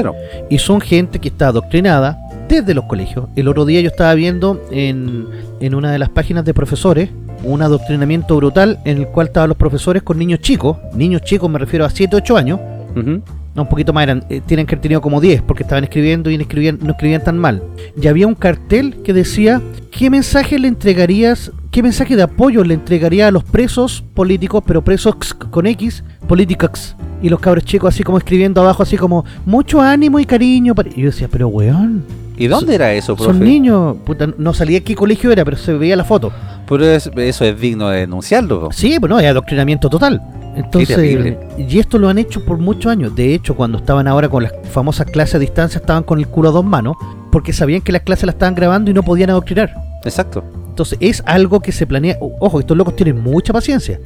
Claro. 0.00 0.14
Y 0.50 0.58
son 0.58 0.80
gente 0.80 1.18
que 1.18 1.28
está 1.28 1.48
adoctrinada 1.48 2.18
desde 2.48 2.74
los 2.74 2.84
colegios. 2.84 3.26
El 3.36 3.48
otro 3.48 3.64
día 3.64 3.80
yo 3.80 3.88
estaba 3.88 4.14
viendo 4.14 4.62
en, 4.70 5.26
en 5.60 5.74
una 5.74 5.92
de 5.92 5.98
las 5.98 6.10
páginas 6.10 6.44
de 6.44 6.52
profesores 6.54 7.10
un 7.44 7.62
adoctrinamiento 7.62 8.36
brutal 8.36 8.78
en 8.84 8.98
el 8.98 9.08
cual 9.08 9.28
estaban 9.28 9.48
los 9.48 9.58
profesores 9.58 10.02
con 10.02 10.18
niños 10.18 10.40
chicos. 10.40 10.78
Niños 10.94 11.22
chicos 11.22 11.50
me 11.50 11.58
refiero 11.58 11.84
a 11.84 11.90
7, 11.90 12.16
8 12.16 12.36
años. 12.36 12.60
No, 12.94 13.62
un 13.62 13.68
poquito 13.68 13.92
más 13.92 14.02
eran, 14.02 14.24
eh, 14.30 14.40
tienen 14.44 14.66
que 14.66 14.74
haber 14.74 14.82
tenido 14.82 15.00
como 15.00 15.20
10 15.20 15.42
porque 15.42 15.62
estaban 15.62 15.84
escribiendo 15.84 16.28
y 16.28 16.36
no 16.36 16.42
escribían, 16.42 16.78
no 16.82 16.90
escribían 16.90 17.22
tan 17.22 17.38
mal. 17.38 17.62
Y 18.00 18.06
había 18.08 18.26
un 18.26 18.34
cartel 18.34 18.96
que 19.04 19.12
decía, 19.12 19.62
¿qué 19.92 20.10
mensaje 20.10 20.58
le 20.58 20.66
entregarías, 20.66 21.52
qué 21.74 21.82
mensaje 21.82 22.14
de 22.14 22.22
apoyo 22.22 22.62
le 22.62 22.74
entregaría 22.74 23.26
a 23.26 23.32
los 23.32 23.42
presos 23.42 24.04
políticos, 24.14 24.62
pero 24.64 24.84
presos 24.84 25.16
con 25.50 25.66
X, 25.66 26.04
políticos? 26.28 26.94
Y 27.20 27.28
los 27.28 27.40
cabros 27.40 27.64
chicos 27.64 27.92
así 27.92 28.04
como 28.04 28.16
escribiendo 28.16 28.60
abajo, 28.60 28.84
así 28.84 28.96
como, 28.96 29.24
mucho 29.44 29.80
ánimo 29.80 30.20
y 30.20 30.24
cariño. 30.24 30.72
para-". 30.76 30.90
Y 30.90 31.00
yo 31.00 31.06
decía, 31.06 31.26
pero 31.28 31.48
weón, 31.48 32.04
¿Y 32.36 32.46
dónde 32.46 32.76
era 32.76 32.92
eso, 32.92 33.16
profe? 33.16 33.32
son 33.32 33.40
niños, 33.40 33.96
puta, 34.04 34.28
no 34.38 34.54
salía 34.54 34.82
qué 34.84 34.94
colegio 34.94 35.32
era, 35.32 35.44
pero 35.44 35.56
se 35.56 35.72
veía 35.74 35.96
la 35.96 36.04
foto. 36.04 36.30
Pero 36.68 36.84
es- 36.86 37.10
eso 37.16 37.44
es 37.44 37.60
digno 37.60 37.88
de 37.88 38.00
denunciarlo. 38.00 38.60
po. 38.60 38.72
Sí, 38.72 38.96
bueno, 39.00 39.18
es 39.18 39.26
adoctrinamiento 39.26 39.90
total. 39.90 40.22
Entonces, 40.54 41.36
y 41.58 41.78
esto 41.80 41.98
lo 41.98 42.08
han 42.08 42.18
hecho 42.18 42.44
por 42.44 42.58
muchos 42.58 42.92
años. 42.92 43.16
De 43.16 43.34
hecho, 43.34 43.56
cuando 43.56 43.78
estaban 43.78 44.06
ahora 44.06 44.28
con 44.28 44.44
las 44.44 44.52
famosas 44.70 45.08
clases 45.08 45.34
a 45.34 45.38
distancia, 45.40 45.80
estaban 45.80 46.04
con 46.04 46.20
el 46.20 46.28
culo 46.28 46.50
a 46.50 46.52
dos 46.52 46.64
manos, 46.64 46.94
porque 47.32 47.52
sabían 47.52 47.80
que 47.80 47.90
las 47.90 48.02
clases 48.02 48.26
las 48.26 48.36
estaban 48.36 48.54
grabando 48.54 48.92
y 48.92 48.94
no 48.94 49.02
podían 49.02 49.30
adoctrinar. 49.30 49.74
Exacto. 50.04 50.44
Entonces, 50.74 50.98
es 51.00 51.22
algo 51.24 51.60
que 51.60 51.70
se 51.70 51.86
planea. 51.86 52.18
Ojo, 52.40 52.58
estos 52.58 52.76
locos 52.76 52.96
tienen 52.96 53.22
mucha 53.22 53.52
paciencia. 53.52 54.00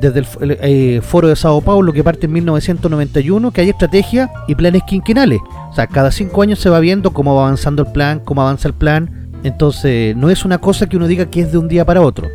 Desde 0.00 0.20
el, 0.20 0.58
eh, 0.62 1.00
foro 1.02 1.28
de 1.28 1.36
Sao 1.36 1.60
Paulo, 1.60 1.92
que 1.92 2.02
parte 2.02 2.24
en 2.24 2.32
1991, 2.32 3.50
que 3.50 3.60
hay 3.60 3.68
estrategia 3.68 4.30
y 4.48 4.54
planes 4.54 4.84
quinquenales. 4.84 5.40
O 5.70 5.74
sea, 5.74 5.86
cada 5.86 6.10
cinco 6.10 6.40
años 6.40 6.60
se 6.60 6.70
va 6.70 6.80
viendo 6.80 7.12
cómo 7.12 7.34
va 7.34 7.42
avanzando 7.42 7.82
el 7.82 7.92
plan, 7.92 8.20
cómo 8.20 8.40
avanza 8.40 8.68
el 8.68 8.72
plan. 8.72 9.28
Entonces, 9.44 10.16
no 10.16 10.30
es 10.30 10.46
una 10.46 10.56
cosa 10.56 10.86
que 10.86 10.96
uno 10.96 11.06
diga 11.06 11.26
que 11.26 11.42
es 11.42 11.52
de 11.52 11.58
un 11.58 11.68
día 11.68 11.84
para 11.84 12.00
otro. 12.00 12.26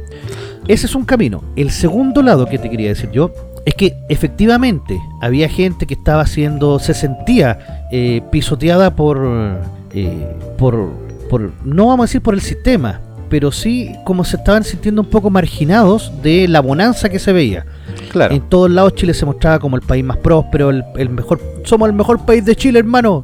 Ese 0.67 0.85
es 0.85 0.93
un 0.93 1.03
camino. 1.03 1.43
El 1.55 1.71
segundo 1.71 2.21
lado 2.21 2.45
que 2.45 2.59
te 2.59 2.69
quería 2.69 2.89
decir 2.89 3.09
yo 3.09 3.31
es 3.65 3.73
que 3.73 3.97
efectivamente 4.07 4.99
había 5.19 5.49
gente 5.49 5.87
que 5.87 5.95
estaba 5.95 6.27
siendo, 6.27 6.77
se 6.77 6.93
sentía 6.93 7.87
eh, 7.91 8.21
pisoteada 8.29 8.95
por, 8.95 9.59
eh, 9.95 10.27
por, 10.59 10.91
por, 11.27 11.51
no 11.65 11.87
vamos 11.87 12.03
a 12.03 12.07
decir 12.07 12.21
por 12.21 12.35
el 12.35 12.41
sistema, 12.41 13.01
pero 13.30 13.51
sí 13.51 13.95
como 14.05 14.23
se 14.23 14.38
estaban 14.38 14.63
sintiendo 14.63 15.01
un 15.01 15.09
poco 15.09 15.30
marginados 15.30 16.11
de 16.21 16.47
la 16.47 16.61
bonanza 16.61 17.09
que 17.09 17.19
se 17.19 17.34
veía. 17.34 17.65
Claro. 18.11 18.34
En 18.34 18.41
todos 18.41 18.69
lados 18.69 18.95
Chile 18.95 19.13
se 19.13 19.25
mostraba 19.25 19.59
como 19.59 19.75
el 19.75 19.82
país 19.82 20.03
más 20.03 20.17
próspero, 20.17 20.69
el, 20.69 20.84
el 20.97 21.09
mejor, 21.09 21.39
somos 21.63 21.89
el 21.89 21.95
mejor 21.95 22.25
país 22.25 22.45
de 22.45 22.55
Chile, 22.55 22.80
hermano. 22.80 23.23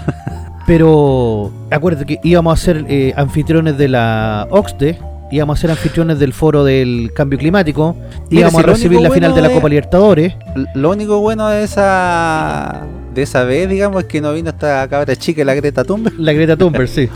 Pero 0.66 1.50
acuérdate 1.70 2.06
que 2.06 2.20
íbamos 2.22 2.52
a 2.52 2.62
ser 2.62 2.84
eh, 2.88 3.12
anfitriones 3.16 3.76
de 3.76 3.88
la 3.88 4.46
OXDE 4.50 5.09
íbamos 5.30 5.58
a 5.58 5.60
ser 5.60 5.70
anfitriones 5.70 6.18
del 6.18 6.32
foro 6.32 6.64
del 6.64 7.12
cambio 7.14 7.38
climático, 7.38 7.96
Mira, 8.30 8.40
íbamos 8.48 8.62
si 8.62 8.68
a 8.68 8.72
recibir 8.72 9.00
la 9.00 9.10
final 9.10 9.34
de 9.34 9.42
la 9.42 9.50
Copa 9.50 9.68
Libertadores. 9.68 10.34
Lo 10.74 10.90
único 10.90 11.20
bueno 11.20 11.48
de 11.48 11.62
esa 11.64 12.82
de 13.14 13.22
esa 13.22 13.42
vez, 13.42 13.68
digamos, 13.68 14.02
es 14.02 14.08
que 14.08 14.20
no 14.20 14.32
vino 14.32 14.50
esta 14.50 14.86
cabra 14.88 15.16
chica, 15.16 15.44
la 15.44 15.54
Greta 15.54 15.82
Thunberg. 15.82 16.16
La 16.18 16.32
Greta 16.32 16.56
Thunberg, 16.56 16.86
sí. 16.88 17.08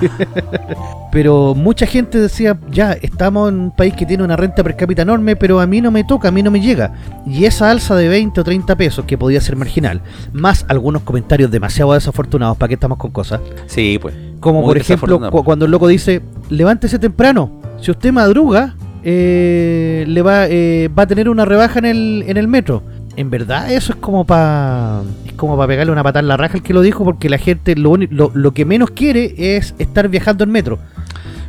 pero 1.13 1.55
mucha 1.55 1.87
gente 1.87 2.19
decía, 2.19 2.59
ya, 2.71 2.93
estamos 2.95 3.49
en 3.51 3.61
un 3.61 3.71
país 3.71 3.95
que 3.95 4.05
tiene 4.05 4.25
una 4.25 4.37
renta 4.37 4.65
per 4.65 4.75
cápita 4.77 5.03
enorme, 5.03 5.37
pero 5.37 5.61
a 5.61 5.67
mí 5.67 5.81
no 5.81 5.91
me 5.93 6.03
toca, 6.03 6.29
a 6.29 6.31
mí 6.33 6.43
no 6.43 6.51
me 6.51 6.61
llega. 6.61 6.93
Y 7.27 7.45
esa 7.45 7.71
alza 7.71 7.95
de 7.95 8.09
20 8.09 8.41
o 8.41 8.45
30 8.45 8.75
pesos, 8.77 9.05
que 9.05 9.17
podía 9.17 9.41
ser 9.41 9.55
marginal, 9.57 10.01
más 10.33 10.65
algunos 10.69 11.03
comentarios 11.03 11.51
demasiado 11.53 11.93
desafortunados, 11.95 12.57
¿para 12.57 12.69
qué 12.69 12.75
estamos 12.75 12.99
con 12.99 13.13
cosas? 13.13 13.41
Sí, 13.67 13.99
pues. 14.03 14.15
Como 14.41 14.63
por 14.63 14.77
ejemplo, 14.77 15.31
cu- 15.31 15.45
cuando 15.45 15.65
el 15.65 15.71
loco 15.71 15.87
dice, 15.87 16.21
levántese 16.51 16.99
temprano, 16.99 17.61
si 17.85 17.91
usted 17.91 18.13
madruga, 18.13 18.77
eh, 19.03 20.07
le 20.09 20.23
va, 20.23 20.47
eh, 20.49 20.89
va 20.99 21.03
a 21.03 21.07
tener 21.07 21.29
una 21.29 21.45
rebaja 21.45 21.79
en 21.81 21.85
el, 21.85 22.25
en 22.27 22.39
el 22.39 22.49
metro. 22.49 22.83
En 23.15 23.29
verdad 23.29 23.71
eso 23.71 23.93
es 23.93 23.99
como 23.99 24.25
para 24.25 25.03
como 25.37 25.57
para 25.57 25.69
pegarle 25.69 25.93
una 25.93 26.03
patada 26.03 26.21
en 26.21 26.29
la 26.29 26.39
raja 26.39 26.55
al 26.55 26.63
que 26.63 26.73
lo 26.73 26.81
dijo, 26.81 27.05
porque 27.05 27.29
la 27.29 27.37
gente 27.37 27.77
lo, 27.77 27.97
lo, 27.97 28.31
lo 28.33 28.55
que 28.55 28.65
menos 28.65 28.91
quiere 28.91 29.35
es 29.37 29.75
estar 29.79 30.09
viajando 30.09 30.45
en 30.45 30.51
metro. 30.51 30.79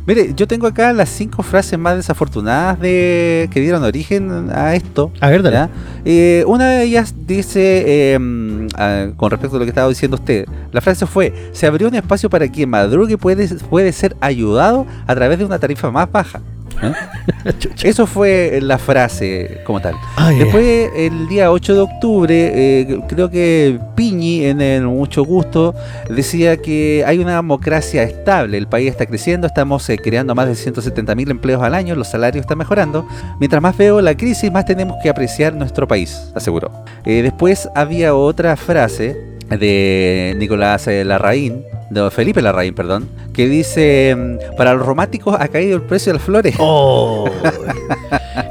Mire, 0.06 0.34
yo 0.36 0.46
tengo 0.46 0.68
acá 0.68 0.92
las 0.92 1.08
cinco 1.08 1.42
frases 1.42 1.76
más 1.78 1.96
desafortunadas 1.96 2.78
de 2.78 3.48
que 3.50 3.60
dieron 3.60 3.82
origen 3.82 4.50
a 4.52 4.76
esto. 4.76 5.10
A 5.20 5.30
ver, 5.30 5.42
dale. 5.42 5.68
Eh, 6.04 6.44
una 6.46 6.68
de 6.68 6.84
ellas 6.84 7.12
dice, 7.26 8.14
eh, 8.14 9.12
con 9.16 9.30
respecto 9.30 9.56
a 9.56 9.58
lo 9.58 9.64
que 9.64 9.70
estaba 9.70 9.88
diciendo 9.88 10.16
usted, 10.16 10.46
la 10.70 10.80
frase 10.80 11.06
fue, 11.06 11.50
se 11.50 11.66
abrió 11.66 11.88
un 11.88 11.96
espacio 11.96 12.30
para 12.30 12.46
quien 12.46 12.70
madrugue 12.70 13.18
puede, 13.18 13.48
puede 13.48 13.92
ser 13.92 14.16
ayudado 14.20 14.86
a 15.08 15.14
través 15.16 15.40
de 15.40 15.44
una 15.44 15.58
tarifa 15.58 15.90
más 15.90 16.10
baja. 16.10 16.40
¿eh? 16.82 17.52
Eso 17.82 18.06
fue 18.06 18.58
la 18.62 18.78
frase 18.78 19.60
como 19.64 19.80
tal. 19.80 19.94
Ay, 20.16 20.38
Después, 20.38 20.90
el 20.96 21.28
día 21.28 21.50
8 21.50 21.74
de 21.74 21.80
octubre, 21.80 22.52
eh, 22.54 23.00
creo 23.08 23.30
que 23.30 23.78
Piñi, 23.94 24.44
en 24.44 24.60
el 24.60 24.84
Mucho 24.84 25.24
Gusto, 25.24 25.74
decía 26.08 26.56
que 26.56 27.04
hay 27.06 27.18
una 27.18 27.36
democracia 27.36 28.02
estable, 28.02 28.58
el 28.58 28.68
país 28.68 28.90
está 28.90 29.06
creciendo, 29.06 29.46
estamos 29.46 29.88
eh, 29.88 29.98
creando 29.98 30.34
más 30.34 30.48
de 30.48 30.54
170 30.54 31.14
mil 31.14 31.30
empleos 31.30 31.62
al 31.62 31.74
año, 31.74 31.94
los 31.94 32.08
salarios 32.08 32.42
están 32.42 32.58
mejorando. 32.58 33.06
Mientras 33.38 33.62
más 33.62 33.76
veo 33.76 34.00
la 34.00 34.16
crisis, 34.16 34.50
más 34.52 34.64
tenemos 34.64 34.96
que 35.02 35.08
apreciar 35.08 35.54
nuestro 35.54 35.86
país, 35.88 36.30
aseguró. 36.34 36.70
Eh, 37.04 37.22
después 37.22 37.68
había 37.74 38.14
otra 38.14 38.56
frase 38.56 39.36
de 39.48 40.34
Nicolás 40.38 40.86
eh, 40.88 41.04
Larraín, 41.04 41.64
de 41.90 42.10
Felipe 42.10 42.42
Larraín, 42.42 42.74
perdón, 42.74 43.08
que 43.32 43.48
dice, 43.48 44.14
mm, 44.16 44.56
para 44.56 44.74
los 44.74 44.84
románticos 44.86 45.36
ha 45.38 45.48
caído 45.48 45.76
el 45.76 45.82
precio 45.82 46.12
de 46.12 46.18
las 46.18 46.26
flores. 46.26 46.54
Oh, 46.58 47.26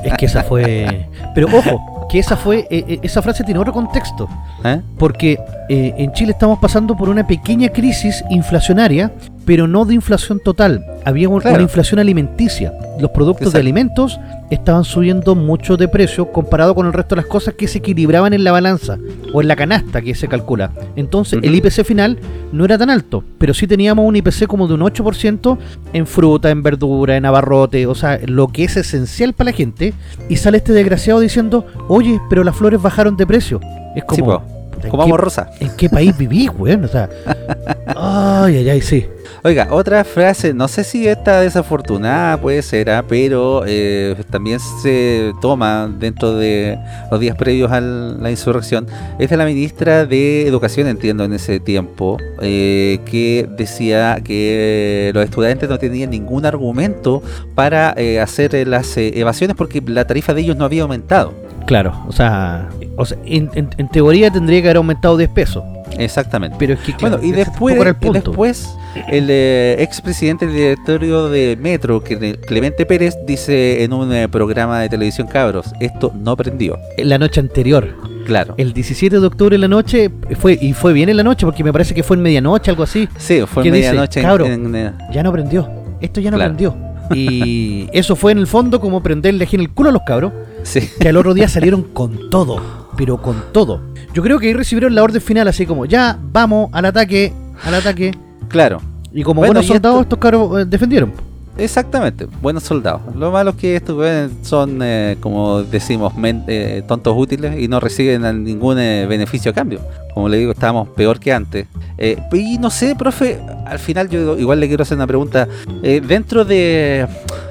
es 0.04 0.14
que 0.14 0.26
esa 0.26 0.44
fue. 0.44 1.08
Pero 1.34 1.48
ojo, 1.48 2.08
que 2.10 2.20
esa 2.20 2.38
fue. 2.38 2.60
eh, 2.70 2.86
eh, 2.88 3.00
esa 3.04 3.22
frase 3.22 3.44
tiene 3.44 3.60
otro 3.60 3.74
contexto. 3.74 4.28
¿Eh? 4.64 4.82
Porque 4.98 5.38
eh, 5.70 5.94
en 5.98 6.12
Chile 6.14 6.32
estamos 6.32 6.60
pasando 6.60 6.96
por 6.96 7.10
una 7.10 7.26
pequeña 7.26 7.70
crisis 7.70 8.24
inflacionaria, 8.30 9.12
pero 9.46 9.68
no 9.68 9.86
de 9.86 9.94
inflación 9.94 10.40
total. 10.44 10.84
Había 11.06 11.30
un- 11.30 11.40
Claro. 11.40 11.56
una 11.56 11.64
inflación 11.64 12.00
alimenticia. 12.00 12.74
Los 13.00 13.12
productos 13.12 13.42
Exacto. 13.48 13.58
de 13.58 13.62
alimentos 13.62 14.20
estaban 14.50 14.84
subiendo 14.86 15.36
mucho 15.36 15.76
de 15.78 15.88
precio 15.88 16.32
comparado 16.32 16.74
con 16.76 16.86
el 16.88 16.94
resto 16.94 17.16
de 17.16 17.22
las 17.22 17.30
cosas 17.30 17.54
que 17.56 17.68
se 17.68 17.80
equilibraban 17.80 18.34
en 18.34 18.44
la 18.44 18.52
balanza 18.52 18.98
o 19.34 19.42
en 19.42 19.48
la 19.48 19.56
canasta 19.56 20.02
que 20.02 20.16
se 20.16 20.28
calcula. 20.28 20.72
Entonces 20.96 21.40
el. 21.44 21.54
IPC 21.56 21.84
final 21.84 22.18
no 22.52 22.64
era 22.66 22.78
tan 22.78 22.90
alto, 22.90 23.24
pero 23.38 23.54
sí 23.54 23.68
teníamos 23.68 24.06
un 24.08 24.16
IPC 24.16 24.48
como 24.48 24.68
de 24.68 24.76
un 24.76 24.82
8% 24.82 25.58
en 25.94 26.08
fruta, 26.08 26.50
en 26.50 26.64
verdura, 26.64 27.18
en 27.18 27.26
abarrote, 27.26 27.86
o 27.86 27.96
sea, 27.96 28.20
lo 28.26 28.48
que 28.48 28.64
es 28.64 28.78
esencial 28.78 29.34
para 29.34 29.52
la 29.52 29.58
gente. 29.58 29.94
Y 30.30 30.38
sale 30.38 30.58
este 30.58 30.74
desgraciado 30.74 31.20
diciendo, 31.20 31.66
oye, 31.88 32.20
pero 32.30 32.44
las 32.44 32.56
flores 32.56 32.82
bajaron 32.82 33.18
de 33.18 33.28
precio. 33.28 33.60
Es 33.96 34.04
como... 34.06 34.16
Sí, 34.16 34.22
po. 34.22 34.40
puta, 34.72 34.86
¿en 34.86 34.90
Como 34.92 35.04
qué- 35.04 35.10
amo 35.10 35.18
rosa. 35.18 35.50
¿En 35.60 35.70
qué 35.76 35.90
país 35.90 36.18
vivís, 36.18 36.50
weón? 36.58 36.86
O 36.86 36.88
sea, 36.88 37.10
ay, 37.96 38.58
ay, 38.58 38.70
ay, 38.70 38.82
sí. 38.82 39.06
Oiga, 39.46 39.68
otra 39.70 40.04
frase, 40.04 40.56
no 40.56 40.68
sé 40.68 40.84
si 40.84 41.08
esta 41.08 41.40
desafortunada 41.42 42.36
puede 42.42 42.64
ser, 42.64 42.90
ah, 42.90 43.06
pero 43.08 43.62
eh, 43.68 44.16
también 44.32 44.58
se 44.82 45.34
toma 45.40 45.88
dentro 46.00 46.34
de 46.34 46.80
los 47.12 47.20
días 47.20 47.36
previos 47.38 47.72
a 47.72 47.80
la 47.80 48.32
insurrección, 48.32 48.88
es 49.20 49.30
de 49.30 49.38
la 49.38 49.46
ministra 49.46 50.08
de 50.08 50.48
Educación, 50.48 50.88
entiendo, 50.88 51.24
en 51.26 51.34
ese 51.34 51.60
tiempo, 51.60 52.18
eh, 52.42 52.98
que 53.06 53.48
decía 53.56 54.20
que 54.24 55.12
los 55.14 55.24
estudiantes 55.24 55.70
no 55.70 55.78
tenían 55.78 56.10
ningún 56.10 56.48
argumento 56.48 57.22
para 57.54 57.94
eh, 57.98 58.20
hacer 58.20 58.68
las 58.68 58.98
evasiones 58.98 59.56
porque 59.56 59.80
la 59.86 60.08
tarifa 60.08 60.34
de 60.34 60.42
ellos 60.42 60.58
no 60.58 60.66
había 60.66 60.82
aumentado. 60.82 61.36
Claro, 61.68 62.04
o 62.08 62.12
sea, 62.12 62.68
o 62.98 63.06
sea 63.06 63.20
en, 63.28 63.52
en- 63.54 63.70
en 63.78 63.90
teoría 63.90 64.32
tendría 64.32 64.60
que 64.64 64.70
haber 64.70 64.78
aumentado 64.78 65.18
10 65.18 65.30
pesos. 65.30 65.64
Exactamente. 65.98 66.56
Pero 66.60 66.74
es 66.74 66.80
que, 66.80 66.94
claro, 66.94 67.18
Bueno, 67.18 67.34
y 67.34 67.36
después, 67.36 67.76
el 67.76 67.88
y 67.90 67.94
punto. 67.94 68.30
después 68.32 68.70
el 69.10 69.28
eh, 69.30 69.76
expresidente 69.80 70.46
del 70.48 70.56
directorio 70.56 71.30
de 71.30 71.58
Metro, 71.60 72.02
Clemente 72.02 72.86
Pérez, 72.86 73.16
dice 73.26 73.84
en 73.84 73.94
un 73.94 74.12
eh, 74.14 74.28
programa 74.30 74.80
de 74.82 74.90
televisión 74.90 75.28
Cabros, 75.28 75.68
esto 75.80 76.12
no 76.16 76.36
prendió. 76.38 76.78
En 76.98 77.10
la 77.10 77.18
noche 77.18 77.40
anterior, 77.40 77.96
Claro. 78.26 78.56
el 78.58 78.74
17 78.74 79.20
de 79.20 79.26
octubre 79.28 79.56
en 79.56 79.62
la 79.62 79.68
noche, 79.68 80.10
fue 80.40 80.58
y 80.60 80.74
fue 80.74 80.94
bien 80.94 81.10
en 81.10 81.18
la 81.18 81.24
noche 81.24 81.46
porque 81.46 81.64
me 81.64 81.72
parece 81.72 81.94
que 81.94 82.04
fue 82.04 82.16
en 82.18 82.24
medianoche, 82.24 82.72
algo 82.72 82.84
así. 82.84 83.08
Sí, 83.18 83.42
fue 83.46 83.64
¿qué 83.64 83.70
en 83.70 83.74
medianoche 83.74 84.20
en- 84.20 84.26
Cabro. 84.26 84.46
en, 84.46 84.76
eh, 84.76 84.92
Ya 85.14 85.22
no 85.24 85.32
prendió. 85.32 85.70
Esto 86.02 86.20
ya 86.22 86.32
no 86.32 86.38
Claro. 86.38 86.56
prendió. 86.56 86.76
Y 87.14 87.88
eso 87.94 88.16
fue 88.16 88.32
en 88.32 88.40
el 88.40 88.48
fondo 88.48 88.80
como 88.80 89.04
prenderle 89.04 89.44
aquí 89.44 89.56
en 89.58 89.62
el 89.62 89.70
culo 89.72 89.90
a 89.90 89.92
los 89.92 90.02
cabros, 90.04 90.32
sí. 90.64 90.90
que 91.00 91.10
al 91.10 91.18
otro 91.18 91.34
día 91.36 91.48
salieron 91.48 91.84
con 91.84 92.30
todo, 92.32 92.60
pero 92.98 93.22
con 93.22 93.44
todo. 93.52 93.82
Yo 94.14 94.22
creo 94.24 94.40
que 94.40 94.48
ahí 94.48 94.54
recibieron 94.54 94.96
la 94.96 95.04
orden 95.04 95.22
final 95.22 95.48
así 95.48 95.66
como, 95.66 95.86
ya, 95.86 96.18
vamos 96.32 96.70
al 96.72 96.86
ataque, 96.86 97.34
al 97.64 97.76
ataque. 97.76 98.12
Claro. 98.48 98.82
Y 99.14 99.24
como 99.24 99.40
Bueno, 99.42 99.54
buenos 99.54 99.68
soldados, 99.68 100.02
esto- 100.02 100.16
estos 100.16 100.20
cabros 100.20 100.62
eh, 100.62 100.66
defendieron. 100.66 101.12
Exactamente, 101.58 102.28
buenos 102.42 102.64
soldados. 102.64 103.02
Lo 103.16 103.32
malo 103.32 103.52
es 103.52 103.56
que 103.56 103.76
estos 103.78 104.30
son, 104.42 104.80
eh, 104.82 105.16
como 105.22 105.64
decimos, 105.64 106.14
men- 106.18 106.44
eh, 106.48 106.84
tontos 106.86 107.14
útiles 107.18 107.58
y 107.60 107.70
no 107.70 107.80
reciben 107.80 108.44
ningún 108.44 108.78
eh, 108.78 109.06
beneficio 109.08 109.52
a 109.52 109.54
cambio. 109.54 109.80
Como 110.16 110.30
le 110.30 110.38
digo, 110.38 110.54
estábamos 110.54 110.88
peor 110.88 111.20
que 111.20 111.34
antes. 111.34 111.68
Eh, 111.98 112.18
y 112.32 112.58
no 112.58 112.70
sé, 112.70 112.96
profe, 112.96 113.38
al 113.66 113.80
final 113.80 114.08
yo 114.08 114.38
igual 114.38 114.62
le 114.62 114.70
quiero 114.70 114.84
hacer 114.84 114.96
una 114.96 115.06
pregunta. 115.06 115.46
Eh, 115.84 116.02
dentro 116.02 116.46
de 116.46 117.06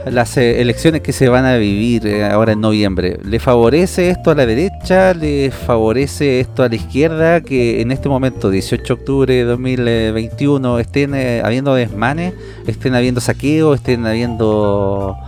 las 0.06 0.38
eh, 0.38 0.62
elecciones 0.62 1.02
que 1.02 1.12
se 1.12 1.28
van 1.28 1.44
a 1.44 1.58
vivir 1.58 2.22
ahora 2.22 2.52
en 2.52 2.62
noviembre, 2.62 3.18
¿le 3.22 3.38
favorece 3.38 4.08
esto 4.08 4.30
a 4.30 4.34
la 4.34 4.46
derecha? 4.46 5.12
¿Le 5.12 5.50
favorece 5.50 6.40
esto 6.40 6.62
a 6.62 6.70
la 6.70 6.74
izquierda? 6.76 7.42
Que 7.42 7.82
en 7.82 7.92
este 7.92 8.08
momento, 8.08 8.48
18 8.48 8.82
de 8.82 8.92
octubre 8.98 9.34
de 9.34 9.44
2021, 9.44 10.78
estén 10.78 11.14
habiendo 11.44 11.74
desmanes, 11.74 12.32
estén 12.66 12.94
habiendo 12.94 13.20
saqueos, 13.20 13.76
estén 13.76 14.06
habiendo 14.06 15.18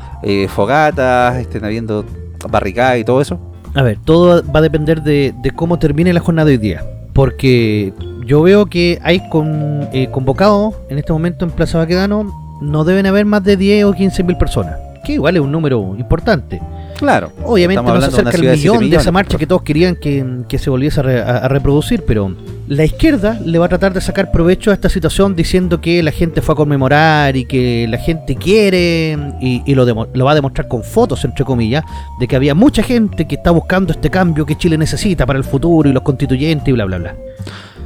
fogatas, 0.49 1.37
estén 1.37 1.66
habiendo 1.66 2.07
barricadas 2.49 2.99
y 2.99 3.05
todo 3.05 3.20
eso. 3.20 3.39
A 3.74 3.82
ver, 3.82 3.99
todo 4.03 4.43
va 4.51 4.61
a 4.61 4.62
depender 4.62 5.03
de, 5.03 5.34
de 5.43 5.51
cómo 5.51 5.78
termine 5.78 6.14
la 6.14 6.20
jornada 6.20 6.47
de 6.47 6.53
hoy 6.53 6.59
día. 6.59 6.95
Porque 7.16 7.94
yo 8.26 8.42
veo 8.42 8.66
que 8.66 8.98
hay 9.02 9.22
eh, 9.94 10.08
convocados 10.12 10.74
en 10.90 10.98
este 10.98 11.14
momento 11.14 11.46
en 11.46 11.50
Plaza 11.50 11.78
Baquedano, 11.78 12.30
no 12.60 12.84
deben 12.84 13.06
haber 13.06 13.24
más 13.24 13.42
de 13.42 13.56
10 13.56 13.86
o 13.86 13.94
15 13.94 14.22
mil 14.22 14.36
personas. 14.36 14.76
Que 15.02 15.14
igual 15.14 15.36
es 15.36 15.40
un 15.40 15.50
número 15.50 15.96
importante. 15.96 16.60
Claro. 16.97 17.30
Obviamente 17.44 17.82
no 17.82 18.01
se 18.01 18.07
acerca 18.09 18.30
el 18.36 18.42
millón 18.59 18.78
de 18.90 18.97
esa 18.97 19.12
marcha 19.12 19.36
que 19.38 19.47
todos 19.47 19.62
querían 19.62 19.97
que, 19.97 20.24
que 20.49 20.59
se 20.59 20.70
volviese 20.70 21.01
a, 21.01 21.03
re- 21.03 21.20
a- 21.22 21.38
a 21.38 21.49
reproducir, 21.49 22.05
pero 22.07 22.34
la 22.68 22.84
izquierda 22.84 23.38
le 23.44 23.59
va 23.59 23.66
a 23.66 23.68
tratar 23.68 23.92
de 23.92 24.01
sacar 24.01 24.32
provecho 24.32 24.70
a 24.70 24.74
esta 24.74 24.88
situación 24.88 25.36
diciendo 25.36 25.80
que 25.80 26.03
la 26.03 26.11
gente 26.11 26.40
fue 26.42 26.55
a 26.55 26.57
conmemorar 26.57 27.36
y 27.36 27.44
que 27.44 27.86
la 27.88 27.99
gente 27.99 28.34
quiere 28.36 29.16
y, 29.40 29.62
y 29.66 29.74
lo, 29.74 29.84
demo- 29.84 30.09
lo 30.14 30.24
va 30.24 30.32
a 30.32 30.34
demostrar 30.34 30.68
con 30.68 30.82
fotos, 30.82 31.24
entre 31.24 31.44
comillas, 31.44 31.84
de 32.18 32.26
que 32.26 32.34
había 32.34 32.55
mucha 32.55 32.82
gente 32.82 33.26
que 33.28 33.34
está 33.36 33.51
buscando 33.51 33.92
este 33.92 34.09
cambio 34.11 34.47
que 34.47 34.57
Chile 34.57 34.78
necesita 34.78 35.26
para 35.26 35.38
el 35.38 35.44
futuro 35.44 35.88
y 35.88 35.92
los 35.92 36.03
constituyentes 36.03 36.66
y 36.68 36.72
bla, 36.72 36.86
bla, 36.86 36.99
bla. 36.99 37.14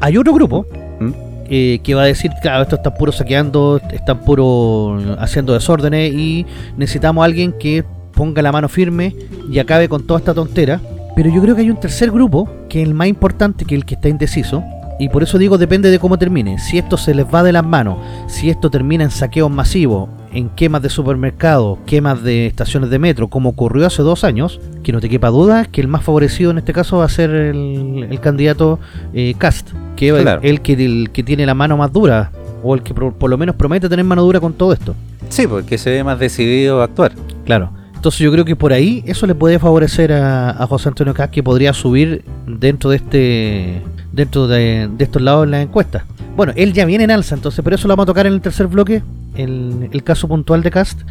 Hay 0.01 0.17
otro 0.17 0.33
grupo 0.33 0.65
¿Mm? 1.01 1.11
eh, 1.51 1.81
que 1.83 1.95
va 1.95 2.03
a 2.03 2.07
decir, 2.07 2.31
claro, 2.41 2.63
esto 2.63 2.77
está 2.77 2.95
puro 2.95 3.11
saqueando, 3.13 3.81
están 3.93 4.21
puro 4.21 4.97
haciendo 5.19 5.53
desórdenes 5.53 6.13
y 6.15 6.47
necesitamos 6.77 7.23
a 7.23 7.25
alguien 7.27 7.53
que 7.59 7.85
ponga 8.21 8.43
la 8.43 8.53
mano 8.53 8.69
firme 8.69 9.17
y 9.51 9.59
acabe 9.61 9.89
con 9.89 10.03
toda 10.07 10.21
esta 10.21 10.35
tontera. 10.35 10.79
Pero 11.17 11.31
yo 11.31 11.41
creo 11.41 11.55
que 11.57 11.63
hay 11.63 11.71
un 11.71 11.81
tercer 11.81 12.11
grupo, 12.11 12.47
que 12.69 12.83
es 12.83 12.87
el 12.87 12.93
más 12.93 13.09
importante 13.09 13.65
que 13.65 13.75
el 13.75 13.87
que 13.87 13.95
está 13.95 14.11
indeciso. 14.11 14.63
Y 14.99 15.09
por 15.09 15.23
eso 15.23 15.39
digo, 15.39 15.57
depende 15.57 15.91
de 15.91 15.99
cómo 15.99 16.19
termine. 16.19 16.59
Si 16.59 16.77
esto 16.77 16.99
se 16.99 17.15
les 17.15 17.25
va 17.25 17.43
de 17.43 17.53
las 17.53 17.65
manos, 17.65 17.97
si 18.27 18.51
esto 18.51 18.69
termina 18.69 19.05
en 19.05 19.11
saqueos 19.11 19.51
masivos, 19.51 20.11
en 20.35 20.51
quemas 20.51 20.83
de 20.83 20.91
supermercados, 20.91 21.79
quemas 21.87 22.23
de 22.23 22.47
estaciones 22.47 22.91
de 22.91 22.99
metro, 22.99 23.29
como 23.29 23.49
ocurrió 23.49 23.87
hace 23.87 24.03
dos 24.03 24.23
años, 24.23 24.61
que 24.83 24.93
no 24.93 25.01
te 25.01 25.09
quepa 25.09 25.29
duda 25.31 25.65
que 25.65 25.81
el 25.81 25.89
más 25.89 26.03
favorecido 26.05 26.51
en 26.51 26.59
este 26.59 26.75
caso 26.75 26.99
va 26.99 27.07
a 27.07 27.09
ser 27.09 27.31
el, 27.31 28.07
el 28.11 28.21
candidato 28.21 28.79
eh, 29.15 29.33
Cast, 29.39 29.71
que 29.97 30.09
es 30.11 30.15
el- 30.17 30.23
Claro. 30.23 30.43
el, 30.45 30.61
que, 30.61 30.75
el 30.75 31.09
que 31.11 31.23
tiene 31.23 31.47
la 31.47 31.55
mano 31.55 31.79
más 31.79 31.91
dura, 31.91 32.31
o 32.63 32.75
el 32.75 32.83
que 32.83 32.93
por, 32.93 33.15
por 33.15 33.31
lo 33.31 33.39
menos 33.39 33.57
promete 33.57 33.89
tener 33.89 34.05
mano 34.05 34.23
dura 34.23 34.41
con 34.41 34.53
todo 34.53 34.75
esto. 34.75 34.95
Sí, 35.31 35.47
porque 35.47 35.79
se 35.79 35.89
ve 35.89 36.05
más 36.05 36.19
decidido 36.19 36.83
a 36.83 36.85
actuar. 36.85 37.13
Claro. 37.47 37.71
Entonces 38.01 38.21
yo 38.21 38.33
creo 38.33 38.47
que 38.47 38.57
por 38.57 38.73
ahí 38.73 39.05
eso 39.05 39.27
le 39.27 39.35
puede 39.35 39.59
favorecer 39.59 40.11
a, 40.11 40.53
a 40.53 40.67
José 40.67 40.89
Antonio 40.89 41.13
Caz 41.13 41.29
que 41.29 41.43
podría 41.43 41.75
subir 41.75 42.25
dentro 42.47 42.89
de 42.89 42.97
este 42.97 43.83
dentro 44.11 44.49
de, 44.49 44.89
de 44.97 45.05
estos 45.05 45.21
lados 45.21 45.45
en 45.45 45.51
la 45.51 45.61
encuesta. 45.61 46.07
Bueno, 46.35 46.55
él 46.57 46.73
ya 46.73 46.87
viene 46.87 47.05
en 47.05 47.11
alza, 47.11 47.35
entonces 47.35 47.63
por 47.63 47.75
eso 47.75 47.87
lo 47.89 47.93
vamos 47.93 48.05
a 48.05 48.07
tocar 48.07 48.27
en 48.27 48.33
el 48.33 48.41
tercer 48.41 48.69
bloque, 48.69 49.03
el, 49.35 49.91
el 49.93 50.03
caso 50.03 50.29
puntual 50.29 50.63
de 50.63 50.71
Cast. 50.71 51.03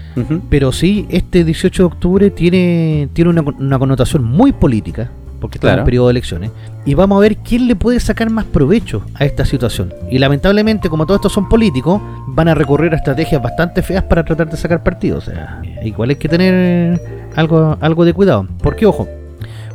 Pero 0.50 0.72
sí, 0.72 1.06
este 1.10 1.44
18 1.44 1.84
de 1.84 1.86
octubre 1.86 2.32
tiene, 2.32 3.08
tiene 3.14 3.30
una, 3.30 3.42
una 3.44 3.78
connotación 3.78 4.24
muy 4.24 4.52
política, 4.52 5.12
porque 5.40 5.58
está 5.58 5.68
en 5.68 5.72
Claro. 5.72 5.82
un 5.82 5.86
periodo 5.86 6.08
de 6.08 6.12
elecciones. 6.12 6.52
Y 6.86 6.94
vamos 6.94 7.18
a 7.18 7.22
ver 7.22 7.38
quién 7.38 7.68
le 7.68 7.76
puede 7.76 8.00
sacar 8.00 8.30
más 8.30 8.46
provecho 8.46 9.04
a 9.16 9.26
esta 9.26 9.46
situación. 9.46 9.94
Y 10.10 10.18
lamentablemente, 10.20 10.90
como 10.90 11.06
todos 11.06 11.20
estos 11.20 11.34
son 11.34 11.48
políticos, 11.50 12.02
van 12.28 12.48
a 12.48 12.56
recurrir 12.56 12.94
a 12.94 12.98
estrategias 12.98 13.42
bastante 13.42 13.82
feas 13.82 14.04
para 14.04 14.24
tratar 14.24 14.50
de 14.50 14.58
sacar 14.58 14.84
partido. 14.84 15.18
O 15.18 15.22
sea, 15.22 15.62
igual 15.84 16.10
hay 16.12 16.16
que 16.16 16.30
tener 16.30 17.02
algo, 17.36 17.78
algo 17.82 18.06
de 18.06 18.14
cuidado. 18.14 18.48
Porque, 18.62 18.86
ojo, 18.86 19.08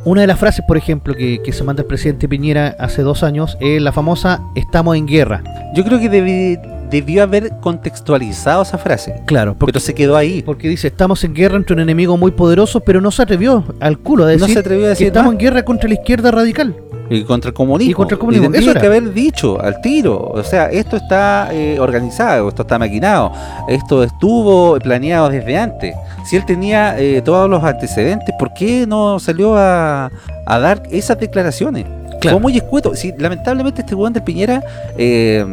una 0.03 0.21
de 0.21 0.27
las 0.27 0.37
frases, 0.37 0.63
por 0.67 0.77
ejemplo, 0.77 1.13
que, 1.15 1.41
que 1.43 1.51
se 1.51 1.63
manda 1.63 1.81
el 1.81 1.87
presidente 1.87 2.27
Piñera 2.29 2.75
hace 2.79 3.01
dos 3.01 3.23
años 3.23 3.57
es 3.59 3.81
la 3.81 3.91
famosa 3.91 4.41
estamos 4.55 4.95
en 4.95 5.07
guerra. 5.07 5.41
Yo 5.75 5.83
creo 5.83 5.99
que 5.99 6.11
debi- 6.11 6.59
debió 6.95 7.23
haber 7.23 7.51
contextualizado 7.61 8.61
esa 8.63 8.77
frase, 8.77 9.21
Claro, 9.25 9.55
porque 9.57 9.73
pero 9.73 9.79
se 9.85 9.93
quedó 9.93 10.15
ahí. 10.15 10.41
Porque 10.43 10.67
dice, 10.69 10.87
estamos 10.87 11.23
en 11.23 11.33
guerra 11.33 11.57
entre 11.57 11.73
un 11.73 11.79
enemigo 11.79 12.17
muy 12.17 12.31
poderoso, 12.31 12.79
pero 12.79 13.01
no 13.01 13.11
se 13.11 13.21
atrevió 13.21 13.63
al 13.79 13.99
culo 13.99 14.23
a 14.23 14.27
decir 14.27 14.47
No 14.47 14.53
se 14.53 14.59
atrevió 14.59 14.83
a 14.83 14.87
que 14.87 14.89
decir 14.89 15.07
estamos 15.07 15.27
más. 15.27 15.33
en 15.33 15.39
guerra 15.39 15.63
contra 15.63 15.87
la 15.89 15.95
izquierda 15.95 16.31
radical. 16.31 16.75
Y 17.09 17.23
contra 17.23 17.49
el 17.49 17.53
comunismo. 17.53 17.91
Y 17.91 17.93
contra 17.93 18.15
el 18.15 18.19
comunismo, 18.19 18.49
era. 18.53 18.79
que 18.79 18.87
haber 18.87 19.13
dicho 19.13 19.61
al 19.61 19.79
tiro. 19.81 20.17
O 20.17 20.43
sea, 20.43 20.65
esto 20.67 20.95
está 20.97 21.49
eh, 21.51 21.79
organizado, 21.79 22.49
esto 22.49 22.63
está 22.63 22.79
maquinado, 22.79 23.31
esto 23.67 24.03
estuvo 24.03 24.79
planeado 24.79 25.29
desde 25.29 25.57
antes. 25.57 25.93
Si 26.25 26.35
él 26.35 26.45
tenía 26.45 26.97
eh, 26.97 27.21
todos 27.23 27.47
los 27.49 27.63
antecedentes, 27.63 28.33
¿por 28.39 28.53
qué 28.53 28.85
no 28.87 29.19
salió 29.19 29.55
a, 29.55 30.09
a 30.47 30.59
dar 30.59 30.81
esas 30.89 31.19
declaraciones? 31.19 31.85
Claro. 32.21 32.37
Fue 32.37 32.41
muy 32.41 32.57
escueto. 32.57 32.95
Si, 32.95 33.13
lamentablemente 33.17 33.81
este 33.81 33.93
Juan 33.93 34.11
del 34.13 34.23
Piñera 34.23 34.63
eh, 34.97 35.45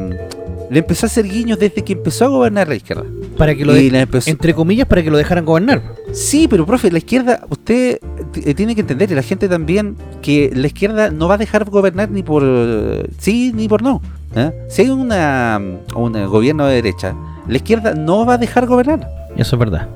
le 0.72 0.78
empezó 0.78 1.06
a 1.06 1.08
hacer 1.08 1.28
guiños 1.28 1.58
desde 1.58 1.82
que 1.84 1.92
empezó 1.92 2.24
a 2.24 2.28
gobernar 2.28 2.66
la 2.66 2.74
izquierda. 2.74 3.04
Para 3.36 3.54
que 3.54 3.64
lo 3.64 3.74
de- 3.74 3.88
empezó- 3.88 4.30
entre 4.30 4.54
comillas, 4.54 4.86
para 4.88 5.02
que 5.02 5.10
lo 5.10 5.18
dejaran 5.18 5.44
gobernar. 5.44 5.82
Sí, 6.12 6.48
pero 6.48 6.64
profe, 6.66 6.90
la 6.90 6.98
izquierda, 6.98 7.42
usted 7.50 7.98
eh, 8.44 8.54
tiene 8.54 8.74
que 8.74 8.80
entender, 8.80 9.10
y 9.12 9.14
la 9.14 9.22
gente 9.22 9.48
también, 9.48 9.96
que 10.22 10.50
la 10.54 10.66
izquierda 10.66 11.10
no 11.10 11.28
va 11.28 11.34
a 11.34 11.38
dejar 11.38 11.68
gobernar 11.68 12.10
ni 12.10 12.22
por 12.22 12.42
eh, 12.44 13.06
sí 13.18 13.52
ni 13.54 13.68
por 13.68 13.82
no. 13.82 14.00
¿eh? 14.34 14.50
Si 14.70 14.82
hay 14.82 14.88
una, 14.88 15.60
un 15.94 16.12
gobierno 16.28 16.66
de 16.66 16.76
derecha, 16.76 17.14
la 17.46 17.56
izquierda 17.56 17.94
no 17.94 18.24
va 18.24 18.34
a 18.34 18.38
dejar 18.38 18.66
gobernar. 18.66 19.06
Eso 19.36 19.56
es 19.56 19.60
verdad. 19.60 19.88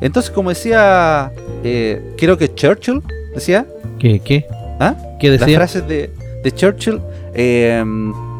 Entonces, 0.00 0.30
como 0.30 0.50
decía, 0.50 1.30
eh, 1.62 2.02
creo 2.18 2.36
que 2.36 2.52
Churchill 2.54 3.00
decía, 3.34 3.66
¿Qué? 3.98 4.20
¿Qué? 4.20 4.44
¿ah? 4.80 4.94
¿Qué 5.18 5.30
las 5.30 5.40
decía? 5.40 5.56
frases 5.56 5.88
de, 5.88 6.10
de 6.42 6.52
Churchill, 6.52 7.00
eh, 7.32 7.82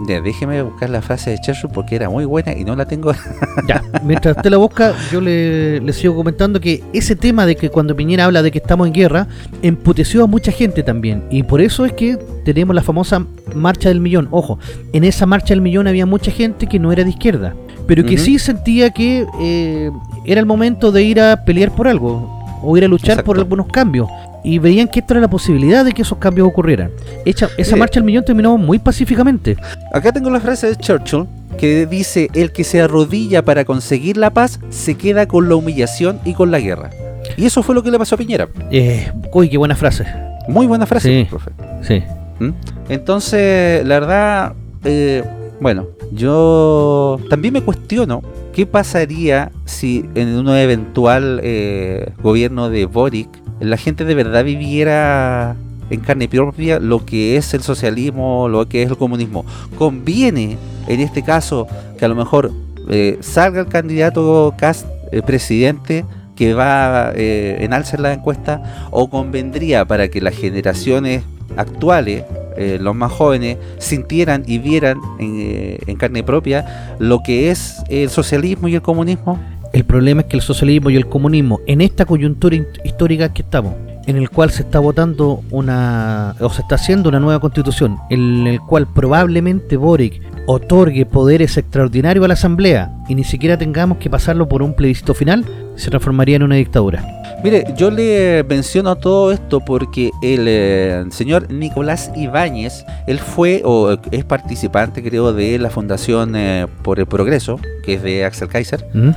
ya, 0.09 0.21
déjeme 0.21 0.63
buscar 0.63 0.91
la 0.91 1.03
frase 1.03 1.31
de 1.31 1.39
Churchill 1.39 1.71
porque 1.73 1.97
era 1.97 2.09
muy 2.09 2.25
buena 2.25 2.53
y 2.57 2.65
no 2.65 2.77
la 2.77 2.87
tengo. 2.87 3.13
Ya, 3.69 3.83
mientras 4.03 4.37
usted 4.37 4.51
la 4.51 4.57
busca, 4.59 4.95
yo 5.11 5.21
le, 5.21 5.81
le 5.81 5.93
sigo 5.93 6.15
comentando 6.15 6.61
que 6.61 6.83
ese 6.93 7.17
tema 7.17 7.47
de 7.47 7.57
que 7.57 7.71
cuando 7.71 7.97
Piñera 7.97 8.27
habla 8.27 8.43
de 8.43 8.51
que 8.51 8.59
estamos 8.59 8.87
en 8.87 8.93
guerra, 8.93 9.27
emputeció 9.63 10.25
a 10.25 10.27
mucha 10.27 10.53
gente 10.53 10.83
también. 10.83 11.25
Y 11.31 11.45
por 11.45 11.61
eso 11.61 11.87
es 11.87 11.93
que 11.93 12.19
tenemos 12.45 12.75
la 12.75 12.83
famosa 12.83 13.25
marcha 13.55 13.89
del 13.89 14.01
millón. 14.01 14.29
Ojo, 14.33 14.59
en 14.93 15.05
esa 15.05 15.25
marcha 15.25 15.49
del 15.49 15.61
millón 15.61 15.87
había 15.87 16.05
mucha 16.05 16.31
gente 16.31 16.67
que 16.67 16.79
no 16.79 16.93
era 16.93 17.05
de 17.05 17.11
izquierda, 17.11 17.55
pero 17.87 18.05
que 18.05 18.19
sí 18.19 18.39
sentía 18.39 18.91
que 18.91 19.27
eh, 19.41 19.91
era 20.27 20.41
el 20.41 20.47
momento 20.47 20.93
de 20.93 21.03
ir 21.05 21.21
a 21.21 21.45
pelear 21.45 21.75
por 21.75 21.89
algo, 21.89 22.45
o 22.63 22.77
ir 22.77 22.85
a 22.85 22.89
luchar 22.89 23.25
por 23.25 23.39
algunos 23.39 23.67
cambios. 23.69 24.09
Y 24.45 24.59
veían 24.59 24.89
que 24.89 25.01
esto 25.01 25.15
era 25.15 25.23
la 25.23 25.29
posibilidad 25.29 25.85
de 25.85 25.93
que 25.93 26.03
esos 26.03 26.19
cambios 26.19 26.47
ocurrieran. 26.47 26.91
Hecha, 27.25 27.49
esa 27.57 27.77
marcha 27.77 27.95
del 27.99 28.05
millón 28.05 28.25
terminó 28.25 28.57
muy 28.59 28.79
pacíficamente. 28.79 29.57
Acá 29.93 30.13
tengo 30.13 30.29
la 30.31 30.39
frase 30.39 30.67
de 30.69 30.77
Churchill 30.77 31.25
que 31.59 31.87
dice, 31.87 32.29
el 32.35 32.53
que 32.53 32.63
se 32.65 32.81
arrodilla 32.83 33.43
para 33.45 33.65
conseguir 33.65 34.17
la 34.19 34.31
paz 34.31 34.61
se 34.71 34.97
queda 34.97 35.27
con 35.27 35.49
la 35.49 35.55
humillación 35.55 36.21
y 36.25 36.35
con 36.35 36.51
la 36.51 36.61
guerra. 36.61 36.91
Y 37.39 37.47
eso 37.47 37.63
fue 37.63 37.75
lo 37.75 37.83
que 37.83 37.91
le 37.91 37.99
pasó 37.99 38.17
a 38.17 38.19
Piñera. 38.19 38.49
Eh, 38.71 39.11
uy, 39.33 39.49
qué 39.49 39.57
buena 39.57 39.75
frase. 39.77 40.05
Muy 40.49 40.67
buena 40.67 40.85
frase, 40.85 41.09
Sí. 41.23 41.27
profe. 41.31 41.51
Sí. 41.83 42.03
¿Mm? 42.39 42.51
Entonces, 42.91 43.85
la 43.87 44.01
verdad, 44.01 44.53
eh, 44.85 45.23
bueno, 45.61 45.87
yo 46.13 47.19
también 47.31 47.55
me 47.55 47.63
cuestiono 47.63 48.23
qué 48.53 48.67
pasaría 48.67 49.51
si 49.65 50.05
en 50.15 50.37
un 50.37 50.49
eventual 50.51 51.41
eh, 51.43 52.11
gobierno 52.23 52.69
de 52.69 52.85
Boric 52.87 53.29
la 53.65 53.77
gente 53.77 54.05
de 54.05 54.15
verdad 54.15 54.45
viviera 54.45 55.57
en 55.91 56.01
carne 56.01 56.29
propia 56.29 56.79
lo 56.79 57.05
que 57.05 57.37
es 57.37 57.55
el 57.55 57.63
socialismo, 57.63 58.49
lo 58.49 58.69
que 58.69 58.83
es 58.83 58.91
el 58.91 58.97
comunismo. 58.97 59.45
Conviene, 59.77 60.57
en 60.89 61.01
este 61.01 61.23
caso, 61.23 61.67
que 61.99 62.05
a 62.05 62.09
lo 62.09 62.15
mejor 62.15 62.53
eh, 62.89 63.19
salga 63.21 63.61
el 63.61 63.69
candidato 63.69 64.55
Cast 64.59 64.87
eh, 65.13 65.23
presidente 65.23 66.05
que 66.37 66.55
va 66.55 67.13
eh, 67.15 67.59
en 67.61 67.73
alza 67.73 67.97
la 67.99 68.13
encuesta 68.13 68.89
o 68.91 69.09
convendría 69.09 69.85
para 69.85 70.09
que 70.09 70.21
las 70.21 70.35
generaciones 70.35 71.23
actuales, 71.57 72.25
eh, 72.57 72.79
los 72.81 72.95
más 72.95 73.13
jóvenes, 73.13 73.59
sintieran 73.79 74.45
y 74.47 74.59
vieran 74.59 74.99
eh, 75.21 75.79
en 75.87 75.97
carne 75.97 76.23
propia 76.23 76.97
lo 76.99 77.23
que 77.23 77.51
es 77.51 77.83
el 77.89 78.11
socialismo 78.11 78.69
y 78.69 78.75
el 78.75 78.83
comunismo? 78.83 79.39
El 79.75 79.85
problema 79.85 80.21
es 80.21 80.29
que 80.29 80.37
el 80.37 80.43
socialismo 80.43 80.89
y 80.91 80.97
el 80.97 81.09
comunismo, 81.09 81.59
en 81.67 81.81
esta 81.81 82.05
coyuntura 82.05 82.57
histórica 82.85 83.35
que 83.35 83.43
estamos, 83.43 83.75
en 84.07 84.17
el 84.17 84.31
cual 84.31 84.53
se 84.53 84.63
está 84.63 84.79
votando 84.79 85.43
una, 85.51 86.37
o 86.39 86.49
se 86.49 86.63
está 86.63 86.77
haciendo 86.77 87.09
una 87.09 87.19
nueva 87.19 87.41
constitución, 87.41 87.99
en 88.09 88.47
el 88.47 88.61
cual 88.61 88.87
probablemente 88.87 89.77
Boric 89.77 90.23
otorgue 90.47 91.07
poderes 91.07 91.57
extraordinarios 91.57 92.25
a 92.25 92.29
la 92.29 92.35
Asamblea 92.35 92.95
y 93.09 93.17
ni 93.17 93.25
siquiera 93.25 93.59
tengamos 93.59 93.99
que 93.99 94.09
pasarlo 94.09 94.49
por 94.49 94.63
un 94.63 94.75
plebiscito 94.75 95.13
final, 95.13 95.45
se 95.75 95.91
transformaría 95.91 96.37
en 96.37 96.45
una 96.45 96.55
dictadura. 96.55 97.24
Mire, 97.45 97.75
yo 97.77 97.91
le 97.91 98.43
menciono 98.49 98.97
todo 98.97 99.31
esto 99.31 99.61
porque 99.61 100.11
el 100.23 100.47
eh, 100.49 101.05
señor 101.11 101.53
Nicolás 101.53 102.11
Ibáñez, 102.17 102.87
él 103.07 103.19
fue 103.19 103.61
o 103.67 103.99
es 104.11 104.25
participante, 104.25 105.03
creo, 105.03 105.35
de 105.35 105.59
la 105.59 105.69
Fundación 105.69 106.35
eh, 106.37 106.67
por 106.83 106.99
el 107.01 107.07
Progreso, 107.07 107.61
que 107.85 107.95
es 107.95 108.03
de 108.03 108.25
Axel 108.25 108.49
Kaiser. 108.49 108.87
¿Mm? 108.95 109.11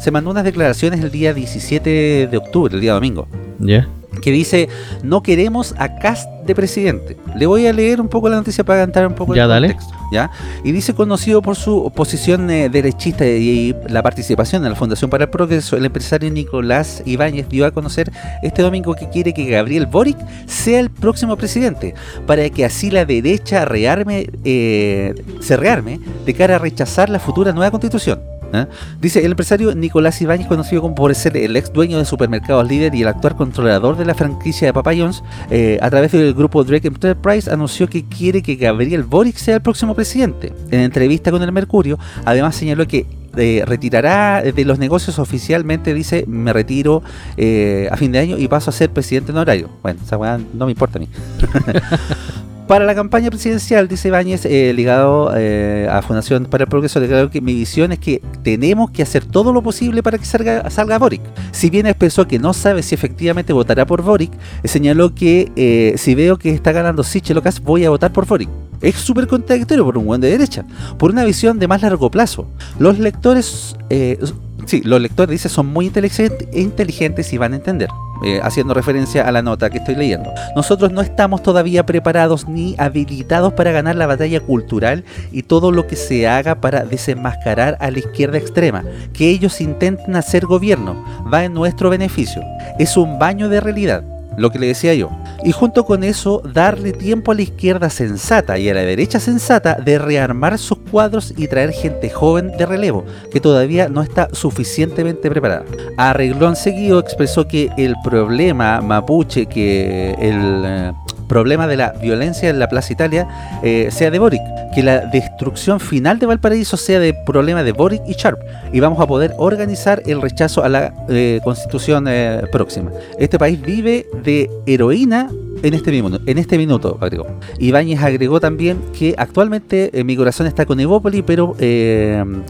Se 0.00 0.10
mandó 0.10 0.30
unas 0.30 0.42
declaraciones 0.42 0.98
el 0.98 1.12
día 1.12 1.32
17 1.32 2.26
de 2.26 2.36
octubre, 2.36 2.74
el 2.74 2.80
día 2.80 2.92
domingo, 2.94 3.28
¿Ya? 3.60 3.86
que 4.20 4.32
dice, 4.32 4.68
no 5.04 5.22
queremos 5.22 5.72
a 5.78 5.94
Cast 5.96 6.28
de 6.44 6.56
presidente. 6.56 7.16
Le 7.36 7.46
voy 7.46 7.68
a 7.68 7.72
leer 7.72 8.00
un 8.00 8.08
poco 8.08 8.28
la 8.28 8.34
noticia 8.34 8.64
para 8.64 8.80
cantar 8.80 9.06
un 9.06 9.14
poco 9.14 9.36
Ya, 9.36 9.44
el 9.44 9.48
dale. 9.48 9.68
contexto. 9.74 9.99
¿Ya? 10.10 10.30
Y 10.64 10.72
dice, 10.72 10.94
conocido 10.94 11.42
por 11.42 11.56
su 11.56 11.90
posición 11.94 12.50
eh, 12.50 12.68
derechista 12.68 13.26
y, 13.26 13.74
la 13.88 14.02
participación 14.02 14.64
en 14.64 14.70
la 14.70 14.76
Fundación 14.76 15.10
para 15.10 15.24
el 15.24 15.30
Progreso, 15.30 15.76
el 15.76 15.84
empresario 15.84 16.30
Nicolás 16.30 17.02
Ibáñez 17.04 17.48
dio 17.48 17.66
a 17.66 17.70
conocer 17.70 18.10
este 18.42 18.62
domingo 18.62 18.94
que 18.94 19.08
quiere 19.08 19.32
que 19.32 19.44
Gabriel 19.46 19.86
Boric 19.86 20.16
sea 20.46 20.80
el 20.80 20.90
próximo 20.90 21.36
presidente, 21.36 21.94
para 22.26 22.48
que 22.50 22.64
así 22.64 22.90
la 22.90 23.04
derecha 23.04 23.64
rearme, 23.64 24.28
eh, 24.44 25.14
se 25.40 25.56
rearme 25.56 26.00
de 26.24 26.34
cara 26.34 26.56
a 26.56 26.58
rechazar 26.58 27.08
la 27.08 27.18
futura 27.18 27.52
nueva 27.52 27.70
constitución. 27.70 28.39
¿Eh? 28.52 28.66
Dice 29.00 29.24
el 29.24 29.32
empresario 29.32 29.74
Nicolás 29.74 30.20
Ibáñez, 30.20 30.46
conocido 30.46 30.82
como 30.82 30.94
por 30.94 31.14
ser 31.14 31.36
el 31.36 31.56
ex 31.56 31.72
dueño 31.72 31.98
de 31.98 32.04
supermercados 32.04 32.68
líder 32.68 32.94
y 32.94 33.02
el 33.02 33.08
actual 33.08 33.36
controlador 33.36 33.96
de 33.96 34.04
la 34.04 34.14
franquicia 34.14 34.68
de 34.68 34.72
Papa 34.72 34.92
John's, 34.96 35.22
eh, 35.50 35.78
a 35.80 35.90
través 35.90 36.12
del 36.12 36.34
grupo 36.34 36.64
Drake 36.64 36.88
Enterprise 36.88 37.50
anunció 37.50 37.88
que 37.88 38.04
quiere 38.04 38.42
que 38.42 38.56
Gabriel 38.56 39.04
Boric 39.04 39.36
sea 39.36 39.56
el 39.56 39.62
próximo 39.62 39.94
presidente. 39.94 40.52
En 40.70 40.80
entrevista 40.80 41.30
con 41.30 41.42
el 41.42 41.52
Mercurio, 41.52 41.98
además 42.24 42.56
señaló 42.56 42.86
que 42.86 43.06
eh, 43.36 43.62
retirará 43.64 44.42
de 44.42 44.64
los 44.64 44.78
negocios 44.78 45.18
oficialmente, 45.18 45.94
dice, 45.94 46.24
me 46.26 46.52
retiro 46.52 47.02
eh, 47.36 47.88
a 47.90 47.96
fin 47.96 48.10
de 48.10 48.18
año 48.18 48.38
y 48.38 48.48
paso 48.48 48.70
a 48.70 48.72
ser 48.72 48.90
presidente 48.90 49.30
honorario. 49.32 49.70
Bueno, 49.82 50.00
esa 50.04 50.16
weá 50.16 50.38
no 50.52 50.66
me 50.66 50.72
importa 50.72 50.98
a 50.98 51.00
mí. 51.00 51.08
Para 52.70 52.84
la 52.84 52.94
campaña 52.94 53.30
presidencial, 53.30 53.88
dice 53.88 54.06
Ibáñez, 54.06 54.44
eh, 54.44 54.72
ligado 54.72 55.32
eh, 55.36 55.88
a 55.90 56.02
Fundación 56.02 56.44
para 56.44 56.62
el 56.62 56.70
Progreso, 56.70 57.00
declaró 57.00 57.28
que 57.28 57.40
mi 57.40 57.52
visión 57.52 57.90
es 57.90 57.98
que 57.98 58.22
tenemos 58.44 58.92
que 58.92 59.02
hacer 59.02 59.24
todo 59.24 59.52
lo 59.52 59.60
posible 59.60 60.04
para 60.04 60.18
que 60.18 60.24
salga, 60.24 60.70
salga 60.70 60.96
Boric. 60.96 61.20
Si 61.50 61.68
bien 61.68 61.86
expresó 61.86 62.28
que 62.28 62.38
no 62.38 62.52
sabe 62.52 62.84
si 62.84 62.94
efectivamente 62.94 63.52
votará 63.52 63.86
por 63.86 64.02
Boric, 64.02 64.30
eh, 64.62 64.68
señaló 64.68 65.16
que 65.16 65.50
eh, 65.56 65.94
si 65.96 66.14
veo 66.14 66.38
que 66.38 66.50
está 66.50 66.70
ganando 66.70 67.02
Sichel 67.02 67.38
Ocas, 67.38 67.60
voy 67.60 67.84
a 67.86 67.90
votar 67.90 68.12
por 68.12 68.24
Boric. 68.24 68.48
Es 68.80 68.96
súper 68.96 69.26
contradictorio 69.26 69.84
por 69.84 69.98
un 69.98 70.06
buen 70.06 70.20
de 70.20 70.30
derecha, 70.30 70.64
por 70.98 71.10
una 71.10 71.24
visión 71.24 71.58
de 71.58 71.68
más 71.68 71.82
largo 71.82 72.10
plazo. 72.10 72.46
Los 72.78 72.98
lectores, 72.98 73.76
eh, 73.90 74.18
sí, 74.66 74.82
los 74.84 75.00
lectores, 75.00 75.30
dice, 75.30 75.48
son 75.48 75.66
muy 75.66 75.86
inteligentes, 75.86 77.32
y 77.32 77.38
van 77.38 77.52
a 77.52 77.56
entender. 77.56 77.88
eh, 78.22 78.40
haciendo 78.42 78.74
referencia 78.74 79.26
a 79.26 79.32
la 79.32 79.42
nota 79.42 79.70
que 79.70 79.78
estoy 79.78 79.94
leyendo. 79.94 80.30
Nosotros 80.54 80.92
no 80.92 81.00
estamos 81.00 81.42
todavía 81.42 81.86
preparados 81.86 82.48
ni 82.48 82.74
habilitados 82.78 83.52
para 83.54 83.72
ganar 83.72 83.96
la 83.96 84.06
batalla 84.06 84.40
cultural 84.40 85.04
y 85.32 85.42
todo 85.44 85.72
lo 85.72 85.86
que 85.86 85.96
se 85.96 86.28
haga 86.28 86.60
para 86.60 86.84
desenmascarar 86.84 87.76
a 87.80 87.90
la 87.90 87.98
izquierda 87.98 88.38
extrema. 88.38 88.84
Que 89.12 89.30
ellos 89.30 89.60
intenten 89.60 90.16
hacer 90.16 90.46
gobierno 90.46 91.02
va 91.32 91.44
en 91.44 91.54
nuestro 91.54 91.90
beneficio. 91.90 92.42
Es 92.78 92.96
un 92.96 93.18
baño 93.18 93.48
de 93.48 93.60
realidad 93.60 94.04
lo 94.36 94.50
que 94.50 94.58
le 94.58 94.68
decía 94.68 94.94
yo. 94.94 95.10
Y 95.44 95.52
junto 95.52 95.84
con 95.84 96.04
eso, 96.04 96.42
darle 96.44 96.92
tiempo 96.92 97.32
a 97.32 97.34
la 97.34 97.42
izquierda 97.42 97.90
sensata 97.90 98.58
y 98.58 98.68
a 98.68 98.74
la 98.74 98.82
derecha 98.82 99.20
sensata 99.20 99.74
de 99.74 99.98
rearmar 99.98 100.58
sus 100.58 100.78
cuadros 100.78 101.32
y 101.36 101.48
traer 101.48 101.72
gente 101.72 102.10
joven 102.10 102.52
de 102.56 102.66
relevo, 102.66 103.04
que 103.32 103.40
todavía 103.40 103.88
no 103.88 104.02
está 104.02 104.28
suficientemente 104.32 105.30
preparada. 105.30 105.64
A 105.96 106.12
reglón 106.12 106.56
seguido 106.56 106.98
expresó 106.98 107.46
que 107.46 107.70
el 107.76 107.94
problema 108.04 108.80
mapuche, 108.80 109.46
que 109.46 110.14
el 110.18 110.62
eh, 110.64 110.92
problema 111.30 111.68
de 111.68 111.76
la 111.76 111.92
violencia 111.92 112.50
en 112.50 112.58
la 112.58 112.68
Plaza 112.68 112.92
Italia 112.92 113.28
eh, 113.62 113.88
sea 113.92 114.10
de 114.10 114.18
Boric, 114.18 114.42
que 114.74 114.82
la 114.82 115.06
destrucción 115.06 115.78
final 115.78 116.18
de 116.18 116.26
Valparaíso 116.26 116.76
sea 116.76 116.98
de 116.98 117.14
problema 117.14 117.62
de 117.62 117.70
Boric 117.70 118.02
y 118.08 118.14
Sharp, 118.14 118.40
y 118.72 118.80
vamos 118.80 118.98
a 118.98 119.06
poder 119.06 119.32
organizar 119.38 120.02
el 120.06 120.20
rechazo 120.20 120.64
a 120.64 120.68
la 120.68 120.92
eh, 121.08 121.40
constitución 121.44 122.06
eh, 122.08 122.42
próxima. 122.50 122.90
Este 123.16 123.38
país 123.38 123.62
vive 123.62 124.06
de 124.24 124.50
heroína 124.66 125.30
en 125.62 125.74
este, 125.74 125.90
minuto, 125.90 126.20
en 126.26 126.38
este 126.38 126.58
minuto, 126.58 126.98
agregó. 127.00 127.26
Ibáñez 127.58 128.02
agregó 128.02 128.40
también 128.40 128.78
que 128.96 129.14
actualmente 129.16 129.90
mi 130.04 130.16
corazón 130.16 130.46
está 130.46 130.66
con 130.66 130.80
Evópoli, 130.80 131.22
pero 131.22 131.54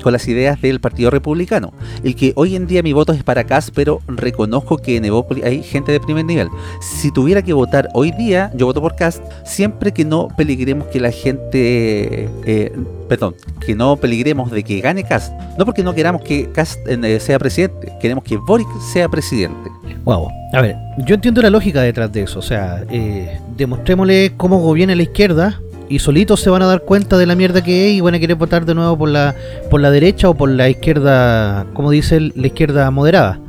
con 0.03 0.13
las 0.13 0.29
ideas 0.29 0.61
del 0.61 0.81
Partido 0.81 1.11
Republicano. 1.11 1.73
El 2.05 2.15
que 2.15 2.33
hoy 2.37 2.57
en 2.57 2.67
día 2.67 2.83
mi 2.83 2.93
voto 2.93 3.13
es 3.13 3.23
para 3.23 3.45
Cas, 3.45 3.71
pero 3.71 4.01
reconozco 4.07 4.77
que 4.79 4.97
en 4.97 5.05
Evópoli 5.05 5.43
hay 5.43 5.63
gente 5.63 5.93
de 5.93 6.01
primer 6.01 6.25
nivel. 6.25 6.49
Si 6.81 7.11
tuviera 7.11 7.43
que 7.43 7.53
votar 7.53 7.89
hoy 7.95 8.13
día, 8.13 8.51
yo 8.55 8.67
voto 8.67 8.81
por 8.81 8.97
Cast 8.97 9.23
siempre 9.45 9.93
que 9.93 10.05
no 10.05 10.29
peligremos 10.37 10.87
que 10.89 11.01
la 11.01 11.11
gente, 11.11 12.29
eh, 12.45 12.73
perdón, 13.11 13.35
que 13.59 13.75
no 13.75 13.97
peligremos 13.97 14.53
de 14.53 14.63
que 14.63 14.81
gane 14.81 15.03
Cast. 15.03 15.33
No 15.59 15.65
porque 15.65 15.83
no 15.83 15.93
queramos 15.93 16.23
que 16.23 16.49
Cast 16.53 16.79
eh, 16.87 17.19
sea 17.19 17.41
presidente, 17.41 17.93
queremos 18.01 18.23
que 18.23 18.37
Boric 18.37 18.69
sea 18.93 19.09
presidente. 19.09 19.69
Wow. 20.05 20.29
A 20.53 20.61
ver, 20.61 20.77
yo 20.99 21.17
entiendo 21.17 21.43
la 21.43 21.51
lógica 21.51 21.83
detrás 21.83 22.13
de 22.13 22.23
eso. 22.23 22.39
O 22.39 22.43
sea, 22.43 22.85
eh, 22.89 23.41
demostrémosle 23.57 24.35
cómo 24.37 24.61
gobierna 24.61 24.95
la 24.95 25.03
izquierda 25.03 25.61
y 25.89 25.99
solitos 25.99 26.41
se 26.41 26.51
van 26.51 26.63
a 26.63 26.67
dar 26.67 26.83
cuenta 26.83 27.19
de 27.19 27.27
la 27.27 27.35
mierda 27.35 27.65
que 27.65 27.89
es 27.89 27.95
y 27.95 28.01
van 28.01 28.15
a 28.15 28.21
querer 28.21 28.37
votar 28.37 28.65
de 28.65 28.77
nuevo 28.77 28.97
por 28.97 29.09
la 29.09 29.35
por 29.71 29.81
la 29.81 29.91
derecha 29.91 30.29
o 30.29 30.35
por 30.35 30.49
la 30.49 30.69
izquierda, 30.69 31.67
como 31.75 31.91
dice 31.91 32.21
la 32.21 32.47
izquierda 32.47 32.89
moderada. 32.93 33.41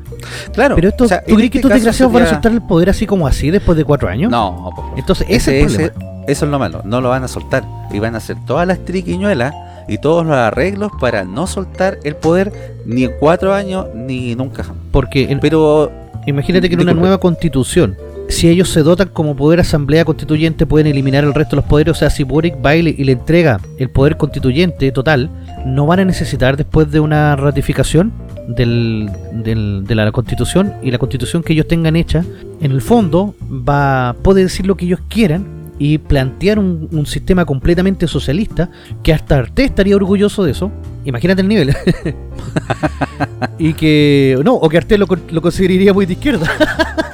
Claro. 0.53 0.74
Pero 0.74 0.89
esto, 0.89 1.05
¿tú 1.05 1.36
crees 1.36 1.51
que 1.51 1.59
estos 1.59 1.72
desgraciados 1.72 2.12
van 2.12 2.24
a 2.24 2.30
soltar 2.30 2.51
el 2.51 2.64
poder 2.64 2.89
así 2.89 3.05
como 3.05 3.28
así 3.28 3.51
después 3.51 3.78
de 3.78 3.86
cuatro 3.86 4.09
años? 4.09 4.32
No, 4.32 4.72
entonces 4.97 5.28
ese, 5.30 5.62
es 5.62 5.78
el 5.78 5.91
problema. 5.91 6.11
Eso 6.28 6.45
es 6.45 6.51
lo 6.51 6.59
malo, 6.59 6.82
no 6.86 7.01
lo 7.01 7.09
van 7.09 7.24
a 7.24 7.28
soltar. 7.28 7.63
Y 7.91 7.99
van 7.99 8.15
a 8.15 8.19
hacer 8.19 8.38
todas 8.45 8.67
las 8.67 8.84
triquiñuelas 8.86 9.53
y 9.88 9.97
todos 9.97 10.26
los 10.26 10.36
arreglos 10.36 10.91
para 10.99 11.24
no 11.24 11.47
soltar 11.47 11.99
el 12.03 12.15
poder 12.15 12.53
ni 12.86 13.03
en 13.03 13.11
cuatro 13.19 13.53
años 13.53 13.88
ni 13.95 14.36
nunca. 14.36 14.63
Porque, 14.91 15.38
pero 15.41 15.91
imagínate 16.26 16.69
que 16.69 16.76
en 16.76 16.82
una 16.82 16.93
nueva 16.93 17.17
constitución, 17.17 17.97
si 18.30 18.47
ellos 18.47 18.69
se 18.69 18.84
dotan 18.84 19.09
como 19.09 19.36
poder 19.36 19.59
asamblea 19.59 20.05
constituyente, 20.05 20.65
pueden 20.65 20.88
eliminar 20.88 21.24
el 21.24 21.34
resto 21.34 21.55
de 21.55 21.61
los 21.61 21.65
poderes. 21.65 21.91
O 21.91 21.99
sea, 21.99 22.09
si 22.09 22.24
Boric 22.24 22.61
baile 22.61 22.95
y 22.97 23.03
le 23.03 23.13
entrega 23.13 23.59
el 23.78 23.89
poder 23.89 24.17
constituyente 24.17 24.91
total, 24.91 25.30
no 25.65 25.86
van 25.86 25.99
a 25.99 26.05
necesitar 26.05 26.55
después 26.55 26.91
de 26.91 26.99
una 26.99 27.36
ratificación 27.36 28.13
del, 28.47 29.09
de 29.43 29.95
la 29.95 30.11
constitución 30.11 30.74
y 30.82 30.91
la 30.91 30.97
constitución 30.97 31.43
que 31.43 31.53
ellos 31.53 31.67
tengan 31.67 31.95
hecha, 31.95 32.24
en 32.61 32.72
el 32.72 32.82
fondo 32.82 33.36
va 33.41 34.15
puede 34.22 34.43
decir 34.43 34.65
lo 34.65 34.76
que 34.76 34.86
ellos 34.86 34.99
quieran 35.09 35.61
y 35.84 35.98
plantear 35.98 36.60
un, 36.60 37.06
sistema 37.08 37.44
completamente 37.44 38.08
socialista 38.08 38.70
que 39.02 39.16
hasta 39.16 39.40
Arte 39.40 39.64
estaría 39.64 39.96
orgulloso 39.96 40.44
de 40.44 40.52
eso. 40.52 40.72
Imagínate 41.06 41.42
el 41.42 41.48
nivel. 41.48 41.76
y 43.58 43.74
que. 43.74 44.40
No, 44.46 44.54
o 44.54 44.70
que 44.70 44.78
Arte 44.78 45.00
lo, 45.00 45.08
lo 45.08 45.42
consideraría 45.42 45.92
muy 45.92 46.06
de 46.06 46.14
izquierda. 46.14 46.48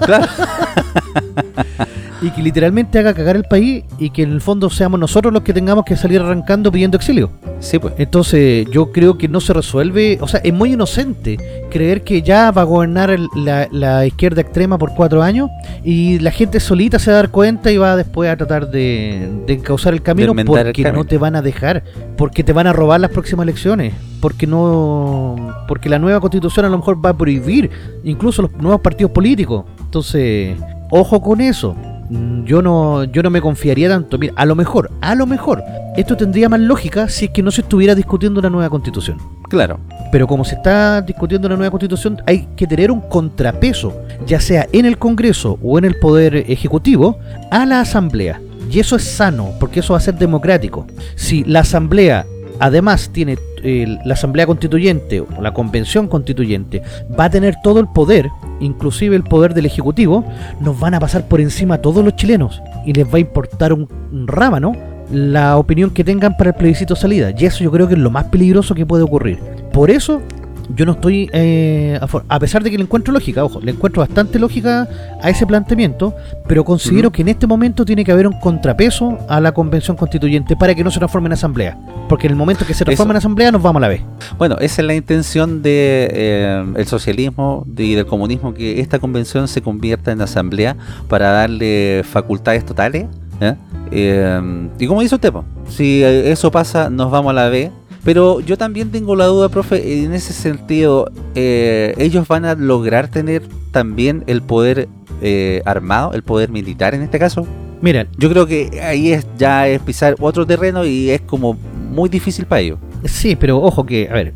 claro 0.06 0.28
y 2.22 2.32
que 2.32 2.42
literalmente 2.42 2.98
haga 3.00 3.14
cagar 3.14 3.36
el 3.36 3.44
país 3.44 3.84
y 4.00 4.10
que 4.10 4.24
en 4.24 4.32
el 4.32 4.42
fondo 4.42 4.70
seamos 4.70 5.00
nosotros 5.00 5.34
los 5.34 5.44
que 5.44 5.54
tengamos 5.54 5.86
que 5.86 5.96
salir 5.96 6.20
arrancando 6.20 6.72
pidiendo 6.72 6.98
exilio. 6.98 7.30
Sí, 7.60 7.80
pues. 7.80 7.94
Entonces, 7.98 8.68
yo 8.72 8.92
creo 8.92 9.18
que 9.18 9.28
no 9.28 9.40
se 9.40 9.54
resuelve, 9.54 10.18
o 10.22 10.28
sea, 10.28 10.40
es 10.44 10.54
muy 10.54 10.74
inocente 10.74 11.38
creer 11.70 12.04
que 12.04 12.22
ya 12.22 12.52
va 12.52 12.62
a 12.62 12.66
gobernar 12.66 13.18
la, 13.36 14.06
izquierda 14.06 14.42
extrema 14.42 14.78
por 14.78 14.94
cuatro 14.94 15.22
años 15.22 15.50
y 15.84 16.20
la 16.20 16.32
gente 16.32 16.60
solita 16.60 17.00
se 17.00 17.12
va 17.12 17.18
a 17.18 17.22
dar 17.22 17.30
cuenta 17.30 17.72
y 17.72 17.78
va 17.78 17.96
después 17.96 18.30
a 18.30 18.38
tratar 18.38 18.70
de, 18.70 19.30
de 19.46 19.54
encauzar 19.54 19.94
el 19.94 20.02
camino 20.02 20.34
porque 20.46 20.92
no 20.92 21.06
te 21.06 21.18
van 21.18 21.36
a 21.36 21.42
dejar, 21.42 21.84
porque 22.16 22.44
te 22.44 22.54
van 22.54 22.68
a 22.68 22.74
robar 22.74 23.00
las 23.00 23.12
próximas 23.12 23.44
elecciones, 23.44 23.94
porque 24.22 24.48
no, 24.48 25.36
porque 25.68 25.90
la 25.90 26.00
nueva 26.00 26.20
constitución 26.20 26.66
a 26.66 26.70
lo 26.70 26.78
mejor 26.78 27.04
va 27.04 27.12
a 27.12 27.18
prohibir 27.18 27.70
incluso 28.04 28.44
los 28.44 28.54
nuevos 28.54 28.82
partidos 28.82 29.12
políticos. 29.12 29.66
Entonces, 29.80 30.58
ojo 30.90 31.22
con 31.22 31.42
eso. 31.42 31.76
Mm, 32.10 32.46
yo 32.46 32.62
no, 32.62 33.04
yo 33.04 33.22
no 33.24 33.30
me 33.30 33.42
confiaría 33.42 33.90
tanto. 33.90 34.18
Mira, 34.18 34.34
a 34.36 34.46
lo 34.46 34.56
mejor, 34.56 34.92
a 35.02 35.16
lo 35.16 35.26
mejor, 35.26 35.64
esto 35.96 36.16
tendría 36.16 36.50
más 36.50 36.60
lógica 36.60 37.10
si 37.10 37.26
es 37.26 37.32
que 37.32 37.44
no 37.44 37.52
se 37.52 37.62
estuviera 37.62 37.96
discutiendo 37.96 38.40
una 38.40 38.50
nueva 38.50 38.70
constitución. 38.70 39.18
Claro. 39.50 39.80
Pero 40.12 40.28
como 40.28 40.46
se 40.46 40.56
está 40.56 41.02
discutiendo 41.02 41.48
una 41.48 41.58
nueva 41.58 41.72
constitución, 41.72 42.22
hay 42.26 42.48
que 42.56 42.68
tener 42.68 42.92
un 42.92 43.02
contrapeso, 43.02 44.02
ya 44.26 44.40
sea 44.40 44.68
en 44.72 44.86
el 44.86 44.98
Congreso 44.98 45.60
o 45.62 45.78
en 45.78 45.86
el 45.86 46.00
Poder 46.00 46.36
Ejecutivo, 46.36 47.20
a 47.52 47.66
la 47.66 47.82
Asamblea. 47.82 48.42
Y 48.70 48.80
eso 48.80 48.96
es 48.98 49.04
sano, 49.04 49.52
porque 49.60 49.80
eso 49.80 49.94
va 49.94 49.98
a 49.98 50.02
ser 50.02 50.16
democrático. 50.16 50.86
Si 51.16 51.44
la 51.46 51.62
Asamblea 51.62 52.26
además 52.60 53.10
tiene 53.12 53.38
la 53.64 54.14
Asamblea 54.14 54.46
Constituyente 54.46 55.22
o 55.22 55.42
la 55.42 55.54
Convención 55.54 56.08
Constituyente 56.08 56.82
va 57.20 57.26
a 57.26 57.30
tener 57.30 57.56
todo 57.64 57.80
el 57.80 57.88
poder, 57.88 58.30
inclusive 58.60 59.16
el 59.16 59.24
poder 59.24 59.54
del 59.54 59.66
Ejecutivo, 59.66 60.24
nos 60.60 60.80
van 60.80 60.94
a 60.94 61.00
pasar 61.00 61.28
por 61.28 61.42
encima 61.42 61.76
a 61.76 61.82
todos 61.82 62.04
los 62.04 62.16
chilenos 62.16 62.62
y 62.86 62.94
les 62.94 63.06
va 63.06 63.18
a 63.18 63.20
importar 63.20 63.74
un, 63.74 63.88
un 64.12 64.28
rábano 64.28 64.74
la 65.12 65.58
opinión 65.58 65.92
que 65.92 66.04
tengan 66.04 66.36
para 66.36 66.50
el 66.50 66.56
plebiscito 66.56 66.96
salida. 66.96 67.32
Y 67.38 67.46
eso 67.46 67.64
yo 67.64 67.72
creo 67.72 67.88
que 67.88 67.94
es 67.94 68.00
lo 68.00 68.12
más 68.12 68.26
peligroso 68.26 68.76
que 68.76 68.86
puede 68.86 69.04
ocurrir. 69.04 69.40
Por 69.72 69.90
eso 69.90 70.22
yo 70.76 70.86
no 70.86 70.94
estoy 70.94 71.30
eh, 71.34 72.00
a, 72.30 72.40
pesar 72.40 72.64
de 72.64 72.72
que 72.72 72.78
le 72.78 72.84
encuentro 72.84 73.14
lógica, 73.14 73.44
ojo, 73.44 73.60
le 73.62 73.72
encuentro 73.72 74.02
bastante 74.02 74.40
lógica 74.40 74.88
a 75.22 75.30
ese 75.30 75.46
planteamiento, 75.46 76.14
pero 76.48 76.64
considero 76.66 77.12
que 77.12 77.22
en 77.22 77.30
este 77.30 77.48
momento 77.48 77.86
tiene 77.86 78.04
que 78.04 78.12
haber 78.12 78.28
un 78.28 78.40
contrapeso 78.40 79.18
a 79.30 79.40
la 79.40 79.54
convención 79.54 79.96
constituyente 79.96 80.56
para 80.56 80.76
que 80.76 80.84
no 80.84 80.92
se 80.92 81.00
transforme 81.00 81.28
en 81.28 81.34
asamblea, 81.34 81.78
porque 82.10 82.28
en 82.28 82.32
el 82.32 82.38
momento 82.38 82.66
que 82.66 82.74
se 82.74 82.84
transforme 82.84 83.12
en 83.12 83.18
asamblea 83.18 83.52
nos 83.52 83.62
vamos 83.62 83.80
a 83.80 83.82
la 83.82 83.88
vez. 83.88 84.02
Bueno, 84.38 84.58
esa 84.60 84.82
es 84.82 84.88
la 84.88 84.96
intención 84.96 85.62
de 85.62 86.10
eh, 86.12 86.66
el 86.76 86.88
socialismo 86.88 87.66
y 87.78 87.96
del 87.96 88.06
comunismo 88.06 88.54
que 88.54 88.82
esta 88.82 89.00
convención 89.00 89.48
se 89.48 89.62
convierta 89.62 90.12
en 90.12 90.22
asamblea 90.22 90.76
para 91.08 91.32
darle 91.32 92.04
facultades 92.04 92.66
totales. 92.66 93.06
¿eh? 93.40 93.56
y 94.80 94.88
como 94.88 95.02
dice 95.02 95.16
usted, 95.16 95.32
si 95.70 96.04
eso 96.04 96.52
pasa, 96.52 96.90
nos 96.90 97.10
vamos 97.10 97.32
a 97.32 97.34
la 97.34 97.50
B 97.50 97.72
pero 98.08 98.40
yo 98.40 98.58
también 98.58 98.90
tengo 98.90 99.18
la 99.18 99.26
duda, 99.26 99.50
profe, 99.50 100.06
en 100.06 100.14
ese 100.14 100.32
sentido, 100.32 101.12
eh, 101.36 101.94
¿ellos 101.98 102.26
van 102.26 102.46
a 102.46 102.56
lograr 102.56 103.10
tener 103.10 103.44
también 103.72 104.24
el 104.28 104.42
poder 104.42 104.88
eh, 105.22 105.62
armado, 105.66 106.14
el 106.14 106.24
poder 106.24 106.50
militar 106.50 106.96
en 106.96 107.02
este 107.02 107.20
caso? 107.20 107.46
Mira, 107.82 108.08
yo 108.18 108.30
creo 108.30 108.48
que 108.48 108.80
ahí 108.82 109.12
es 109.12 109.28
ya 109.38 109.68
es 109.68 109.82
pisar 109.82 110.16
otro 110.22 110.48
terreno 110.48 110.86
y 110.86 111.10
es 111.10 111.20
como 111.20 111.58
muy 111.92 112.08
difícil 112.08 112.46
para 112.46 112.62
ellos. 112.62 112.80
Sí, 113.04 113.36
pero 113.36 113.62
ojo 113.62 113.86
que, 113.86 114.08
a 114.10 114.14
ver, 114.14 114.34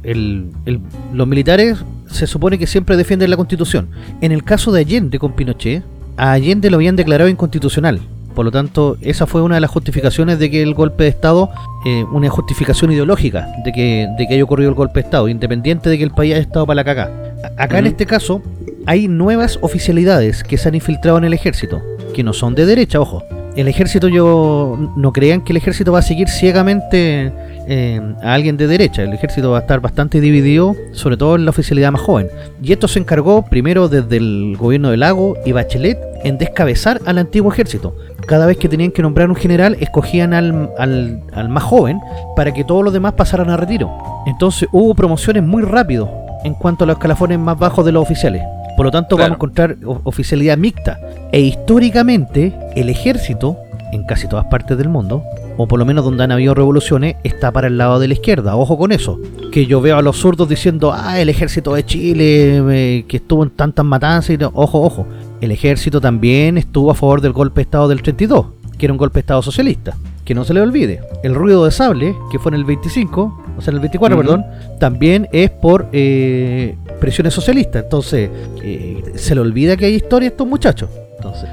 los 1.13 1.25
militares 1.25 1.77
se 2.07 2.27
supone 2.27 2.59
que 2.59 2.67
siempre 2.67 2.97
defienden 2.97 3.29
la 3.29 3.37
constitución. 3.37 3.87
En 4.19 4.33
el 4.33 4.43
caso 4.43 4.73
de 4.73 4.81
Allende 4.81 5.17
con 5.17 5.33
Pinochet, 5.33 5.81
a 6.17 6.33
Allende 6.33 6.69
lo 6.69 6.75
habían 6.75 6.97
declarado 6.97 7.29
inconstitucional. 7.29 8.01
Por 8.35 8.45
lo 8.45 8.51
tanto, 8.51 8.97
esa 9.01 9.25
fue 9.25 9.41
una 9.41 9.55
de 9.55 9.61
las 9.61 9.69
justificaciones 9.69 10.39
de 10.39 10.49
que 10.49 10.61
el 10.61 10.73
golpe 10.73 11.03
de 11.03 11.09
Estado, 11.09 11.49
eh, 11.85 12.05
una 12.11 12.29
justificación 12.29 12.91
ideológica 12.91 13.47
de 13.65 13.71
que, 13.71 14.07
de 14.17 14.27
que 14.27 14.35
haya 14.35 14.43
ocurrido 14.43 14.69
el 14.69 14.75
golpe 14.75 15.01
de 15.01 15.05
Estado, 15.05 15.27
independiente 15.27 15.89
de 15.89 15.97
que 15.97 16.03
el 16.03 16.11
país 16.11 16.33
haya 16.33 16.41
estado 16.41 16.65
para 16.65 16.75
la 16.75 16.83
caca. 16.83 17.11
Acá 17.57 17.79
en 17.79 17.87
este 17.87 18.05
caso, 18.05 18.41
hay 18.85 19.07
nuevas 19.07 19.59
oficialidades 19.61 20.43
que 20.43 20.57
se 20.57 20.69
han 20.69 20.75
infiltrado 20.75 21.17
en 21.17 21.25
el 21.25 21.33
ejército, 21.33 21.81
que 22.13 22.23
no 22.23 22.33
son 22.33 22.55
de 22.55 22.65
derecha, 22.65 22.99
ojo. 22.99 23.23
El 23.55 23.67
ejército, 23.67 24.07
yo 24.07 24.93
no 24.95 25.11
crean 25.11 25.43
que 25.43 25.51
el 25.51 25.57
ejército 25.57 25.91
va 25.91 25.99
a 25.99 26.03
seguir 26.03 26.29
ciegamente 26.29 27.33
eh, 27.67 28.01
a 28.23 28.33
alguien 28.33 28.55
de 28.55 28.65
derecha. 28.65 29.03
El 29.03 29.11
ejército 29.11 29.51
va 29.51 29.57
a 29.57 29.61
estar 29.61 29.81
bastante 29.81 30.21
dividido, 30.21 30.73
sobre 30.93 31.17
todo 31.17 31.35
en 31.35 31.43
la 31.43 31.51
oficialidad 31.51 31.91
más 31.91 32.01
joven. 32.01 32.29
Y 32.63 32.71
esto 32.71 32.87
se 32.87 32.99
encargó 32.99 33.43
primero 33.43 33.89
desde 33.89 34.17
el 34.17 34.55
gobierno 34.57 34.89
de 34.89 34.97
Lago 34.97 35.35
y 35.45 35.51
Bachelet 35.51 35.99
en 36.23 36.37
descabezar 36.37 37.01
al 37.05 37.17
antiguo 37.17 37.51
ejército. 37.51 37.93
Cada 38.27 38.45
vez 38.45 38.57
que 38.57 38.69
tenían 38.69 38.91
que 38.91 39.01
nombrar 39.01 39.29
un 39.29 39.35
general, 39.35 39.75
escogían 39.79 40.33
al, 40.33 40.69
al, 40.77 41.49
más 41.49 41.63
joven 41.63 41.99
para 42.35 42.53
que 42.53 42.63
todos 42.63 42.83
los 42.83 42.93
demás 42.93 43.13
pasaran 43.13 43.49
a 43.49 43.57
retiro. 43.57 43.91
Entonces 44.25 44.69
hubo 44.71 44.93
promociones 44.95 45.43
muy 45.43 45.63
rápido 45.63 46.09
en 46.43 46.53
cuanto 46.53 46.83
a 46.83 46.87
los 46.87 46.95
escalafones 46.95 47.39
más 47.39 47.57
bajos 47.57 47.85
de 47.85 47.91
los 47.91 48.01
oficiales. 48.03 48.41
Por 48.77 48.85
lo 48.85 48.91
tanto, 48.91 49.15
Claro. 49.17 49.31
vamos 49.31 49.35
a 49.35 49.37
encontrar 49.37 49.77
oficialidad 50.05 50.57
mixta. 50.57 50.97
E 51.31 51.41
históricamente, 51.41 52.53
el 52.75 52.89
ejército, 52.89 53.57
en 53.91 54.05
casi 54.05 54.27
todas 54.27 54.45
partes 54.45 54.77
del 54.77 54.87
mundo, 54.89 55.23
o 55.57 55.67
por 55.67 55.77
lo 55.79 55.85
menos 55.85 56.05
donde 56.05 56.23
han 56.23 56.31
habido 56.31 56.53
revoluciones, 56.53 57.15
está 57.23 57.51
para 57.51 57.67
el 57.67 57.77
lado 57.77 57.99
de 57.99 58.07
la 58.07 58.13
izquierda. 58.13 58.55
Ojo 58.55 58.77
con 58.77 58.91
eso. 58.91 59.19
Que 59.51 59.65
yo 59.65 59.81
veo 59.81 59.97
a 59.97 60.01
los 60.01 60.17
zurdos 60.17 60.47
diciendo, 60.47 60.93
ah, 60.95 61.19
el 61.19 61.27
ejército 61.29 61.73
de 61.73 61.85
Chile, 61.85 62.63
eh, 62.71 63.05
que 63.07 63.17
estuvo 63.17 63.43
en 63.43 63.49
tantas 63.51 63.83
matanzas. 63.85 64.31
Y 64.31 64.37
no". 64.37 64.51
Ojo, 64.53 64.81
ojo. 64.81 65.05
El 65.41 65.51
ejército 65.51 65.99
también 65.99 66.57
estuvo 66.57 66.91
a 66.91 66.95
favor 66.95 67.19
del 67.19 67.33
golpe 67.33 67.61
de 67.61 67.63
Estado 67.63 67.87
del 67.87 68.03
32, 68.03 68.45
que 68.77 68.85
era 68.85 68.93
un 68.93 68.97
golpe 68.97 69.15
de 69.15 69.21
Estado 69.21 69.41
socialista. 69.41 69.97
Que 70.23 70.35
no 70.35 70.45
se 70.45 70.53
le 70.53 70.61
olvide. 70.61 71.01
El 71.23 71.33
ruido 71.33 71.65
de 71.65 71.71
sable, 71.71 72.15
que 72.31 72.37
fue 72.37 72.51
en 72.51 72.55
el 72.55 72.63
25, 72.63 73.43
o 73.57 73.61
sea, 73.61 73.71
en 73.71 73.75
el 73.77 73.81
24, 73.81 74.15
Ujú. 74.15 74.23
perdón, 74.23 74.45
también 74.79 75.27
es 75.31 75.49
por 75.49 75.89
eh, 75.91 76.77
presiones 76.99 77.33
socialistas. 77.33 77.83
Entonces, 77.83 78.29
eh, 78.63 79.03
se 79.15 79.33
le 79.33 79.41
olvida 79.41 79.75
que 79.75 79.85
hay 79.85 79.95
historia 79.95 80.29
a 80.29 80.31
estos 80.31 80.47
muchachos. 80.47 80.89
Entonces, 81.17 81.49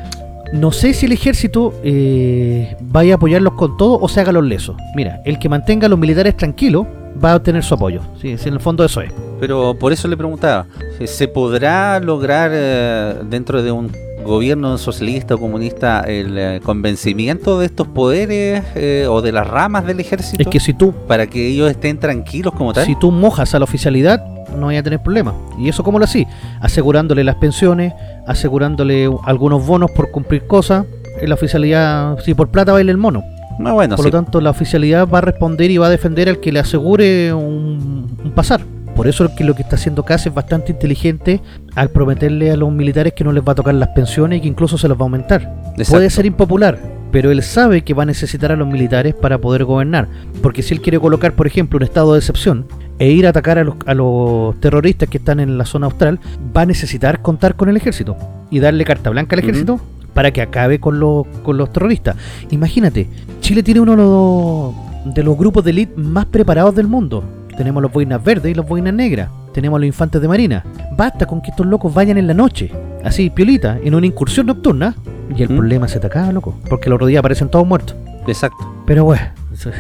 no 0.53 0.71
sé 0.71 0.93
si 0.93 1.07
el 1.07 1.13
ejército 1.13 1.73
eh, 1.83 2.77
vaya 2.81 3.15
a 3.15 3.17
apoyarlos 3.17 3.55
con 3.55 3.79
todo 3.79 3.99
o 3.99 4.09
se 4.09 4.21
haga 4.21 4.33
los 4.33 4.45
lesos. 4.45 4.77
Mira, 4.95 5.23
el 5.25 5.39
que 5.39 5.49
mantenga 5.49 5.87
a 5.87 5.89
los 5.89 5.99
militares 5.99 6.37
tranquilos 6.37 6.87
va 7.23 7.33
a 7.33 7.37
obtener 7.37 7.63
su 7.63 7.75
apoyo. 7.75 8.01
Sí, 8.21 8.37
en 8.45 8.55
el 8.55 8.61
fondo 8.61 8.85
eso 8.85 9.01
es. 9.01 9.13
Pero 9.41 9.77
por 9.79 9.93
eso 9.93 10.09
le 10.09 10.17
preguntaba, 10.17 10.67
¿se 11.05 11.29
podrá 11.29 12.01
lograr 12.01 12.51
eh, 12.53 13.15
dentro 13.29 13.63
de 13.63 13.71
un 13.71 13.91
gobierno 14.25 14.77
socialista 14.79 15.35
o 15.35 15.39
comunista 15.39 16.01
el 16.01 16.37
eh, 16.39 16.61
convencimiento 16.63 17.59
de 17.59 17.67
estos 17.67 17.87
poderes 17.87 18.63
eh, 18.75 19.07
o 19.09 19.23
de 19.23 19.33
las 19.33 19.47
ramas 19.47 19.87
del 19.87 20.01
ejército 20.01 20.43
Es 20.43 20.49
que 20.49 20.61
si 20.61 20.75
tú, 20.75 20.93
para 21.07 21.27
que 21.27 21.49
ellos 21.49 21.71
estén 21.71 21.99
tranquilos 21.99 22.53
como 22.55 22.73
tal? 22.73 22.85
si 22.85 22.95
tú 22.97 23.11
mojas 23.11 23.55
a 23.55 23.59
la 23.59 23.65
oficialidad, 23.65 24.25
no 24.57 24.67
vaya 24.67 24.81
a 24.81 24.83
tener 24.83 25.03
problemas. 25.03 25.35
¿Y 25.59 25.69
eso 25.69 25.83
cómo 25.83 25.99
lo 25.99 26.05
así? 26.05 26.27
Asegurándole 26.61 27.25
las 27.25 27.37
pensiones, 27.37 27.93
asegurándole 28.27 29.11
algunos 29.25 29.67
bonos 29.67 29.91
por 29.91 30.11
cumplir 30.11 30.47
cosas. 30.47 30.87
En 31.21 31.31
la 31.31 31.35
oficialidad, 31.35 32.19
si 32.21 32.33
por 32.35 32.49
plata 32.49 32.73
baila 32.73 32.93
el 32.93 32.97
mono. 32.97 33.25
No, 33.59 33.75
bueno, 33.75 33.97
Por 33.97 34.05
sí. 34.05 34.11
lo 34.11 34.17
tanto, 34.23 34.41
la 34.41 34.51
oficialidad 34.51 35.09
va 35.09 35.19
a 35.19 35.23
responder 35.23 35.71
y 35.71 35.79
va 35.79 35.87
a 35.89 35.91
defender 35.91 36.29
al 36.29 36.41
que 36.41 36.53
le 36.53 36.61
asegure 36.61 37.33
un, 37.33 38.17
un 38.23 38.31
pasar. 38.33 38.61
Por 38.95 39.07
eso 39.07 39.27
es 39.27 39.31
que 39.33 39.45
lo 39.45 39.55
que 39.55 39.63
está 39.63 39.77
haciendo 39.77 40.05
Cas 40.05 40.27
es 40.27 40.35
bastante 40.35 40.73
inteligente 40.73 41.41
al 41.77 41.91
prometerle 41.91 42.51
a 42.51 42.57
los 42.57 42.73
militares 42.73 43.13
que 43.13 43.23
no 43.23 43.31
les 43.31 43.45
va 43.47 43.53
a 43.53 43.55
tocar 43.55 43.75
las 43.75 43.91
pensiones 43.91 44.39
y 44.39 44.43
que 44.43 44.49
incluso 44.49 44.77
se 44.77 44.89
los 44.89 44.97
va 44.99 45.03
a 45.03 45.05
aumentar. 45.05 45.43
Exacto. 45.77 45.93
Puede 45.93 46.11
ser 46.11 46.27
impopular, 46.27 46.79
pero 47.13 47.31
él 47.31 47.43
sabe 47.45 47.83
que 47.83 47.95
va 47.95 48.03
a 48.03 48.07
necesitar 48.07 48.51
a 48.51 48.57
los 48.57 48.67
militares 48.67 49.15
para 49.15 49.39
poder 49.39 49.65
gobernar. 49.65 50.09
Porque 50.43 50.63
si 50.63 50.75
él 50.75 50.81
quiere 50.81 50.99
colocar, 50.99 51.33
por 51.35 51.47
ejemplo, 51.47 51.77
un 51.77 51.85
estado 51.85 52.15
de 52.15 52.19
excepción 52.19 52.67
e 52.99 53.11
ir 53.11 53.27
a 53.29 53.31
atacar 53.31 53.59
a 53.59 53.63
los, 53.65 53.77
a 53.87 53.95
los 53.95 54.59
terroristas 54.61 55.09
que 55.09 55.19
están 55.19 55.39
en 55.39 55.59
la 55.59 55.65
zona 55.65 55.87
austral, 55.87 56.19
va 56.57 56.63
a 56.63 56.67
necesitar 56.67 57.23
contar 57.23 57.55
con 57.55 57.69
el 57.69 57.77
ejército 57.77 58.17
y 58.51 58.59
darle 58.59 58.85
carta 58.85 59.11
blanca 59.11 59.37
al 59.37 59.41
ejército 59.41 59.81
para 60.19 60.33
que 60.33 60.43
acabe 60.43 60.81
con, 60.81 60.99
los 60.99 61.29
con 61.45 61.57
los 61.57 61.73
terroristas. 61.73 62.17
Imagínate, 62.51 63.07
Chile 63.41 63.63
tiene 63.63 63.79
uno 63.79 63.93
de 63.93 63.99
los, 63.99 65.15
de 65.15 65.23
los 65.23 65.39
grupos 65.39 65.63
de 65.63 65.71
élite 65.71 65.93
más 65.97 66.27
preparados 66.27 66.75
del 66.75 66.89
mundo. 66.89 67.23
Tenemos 67.57 67.81
los 67.81 67.93
boinas 67.93 68.25
verdes 68.25 68.51
y 68.51 68.55
los 68.57 68.67
boinas 68.67 68.93
negras. 68.95 69.29
Tenemos 69.55 69.77
a 69.77 69.79
los 69.79 69.87
infantes 69.87 70.21
de 70.21 70.27
marina. 70.27 70.65
Basta 70.97 71.25
con 71.25 71.41
que 71.41 71.51
estos 71.51 71.65
locos 71.67 71.95
vayan 71.95 72.19
en 72.19 72.27
la 72.27 72.35
noche, 72.35 72.69
así, 73.05 73.31
piolita, 73.31 73.79
en 73.81 73.95
una 73.95 74.07
incursión 74.07 74.47
nocturna, 74.47 74.97
y 75.37 75.41
el 75.45 75.51
¿Mm? 75.51 75.57
problema 75.57 75.87
se 75.87 76.01
te 76.01 76.09
acaba, 76.09 76.33
loco. 76.33 76.59
Porque 76.69 76.89
los 76.91 76.97
otros 76.97 77.11
días 77.11 77.21
aparecen 77.21 77.49
todos 77.49 77.65
muertos. 77.65 77.95
Exacto. 78.27 78.59
Pero 78.87 79.05
bueno, 79.05 79.23
es, 79.55 79.67
es- 79.67 79.77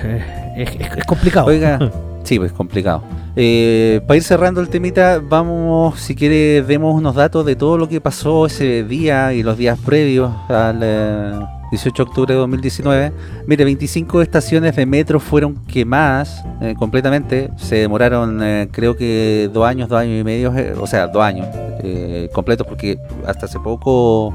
es- 0.56 0.98
es 0.98 1.04
complicado. 1.04 1.46
Oiga, 1.48 1.80
sí, 2.22 2.38
pues 2.38 2.52
complicado. 2.52 3.02
Eh, 3.40 4.00
para 4.04 4.16
ir 4.16 4.24
cerrando 4.24 4.60
el 4.60 4.68
temita, 4.68 5.22
vamos, 5.22 6.00
si 6.00 6.16
quiere, 6.16 6.60
demos 6.64 6.92
unos 6.92 7.14
datos 7.14 7.46
de 7.46 7.54
todo 7.54 7.78
lo 7.78 7.88
que 7.88 8.00
pasó 8.00 8.46
ese 8.46 8.82
día 8.82 9.32
y 9.32 9.44
los 9.44 9.56
días 9.56 9.78
previos 9.78 10.32
al 10.48 10.80
eh, 10.82 11.38
18 11.70 12.02
de 12.02 12.08
octubre 12.08 12.34
de 12.34 12.40
2019. 12.40 13.12
Mire, 13.46 13.64
25 13.64 14.22
estaciones 14.22 14.74
de 14.74 14.84
metro 14.86 15.20
fueron 15.20 15.54
quemadas 15.66 16.44
eh, 16.60 16.74
completamente. 16.76 17.50
Se 17.58 17.76
demoraron, 17.76 18.42
eh, 18.42 18.68
creo 18.72 18.96
que 18.96 19.48
dos 19.52 19.64
años, 19.68 19.88
dos 19.88 20.00
años 20.00 20.20
y 20.20 20.24
medio, 20.24 20.52
o 20.80 20.86
sea, 20.88 21.06
dos 21.06 21.22
años 21.22 21.46
completos, 22.32 22.66
porque 22.66 22.98
hasta 23.24 23.46
hace 23.46 23.60
poco 23.60 24.34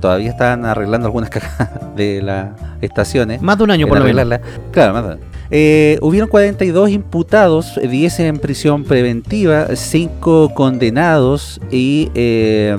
todavía 0.00 0.30
estaban 0.30 0.64
arreglando 0.64 1.06
algunas 1.06 1.28
cajas 1.38 1.68
de 1.94 2.22
las 2.22 2.48
estaciones. 2.80 3.42
Más 3.42 3.58
de 3.58 3.64
un 3.64 3.72
año 3.72 3.86
por 3.86 3.98
lo 3.98 4.04
menos. 4.04 4.40
Claro, 4.72 4.94
más 4.94 5.06
de- 5.06 5.35
Eh, 5.50 5.98
hubieron 6.02 6.28
42 6.28 6.90
imputados, 6.90 7.78
10 7.80 8.20
en 8.20 8.38
prisión 8.38 8.84
preventiva, 8.84 9.68
5 9.74 10.54
condenados 10.54 11.60
y 11.70 12.10
eh, 12.14 12.76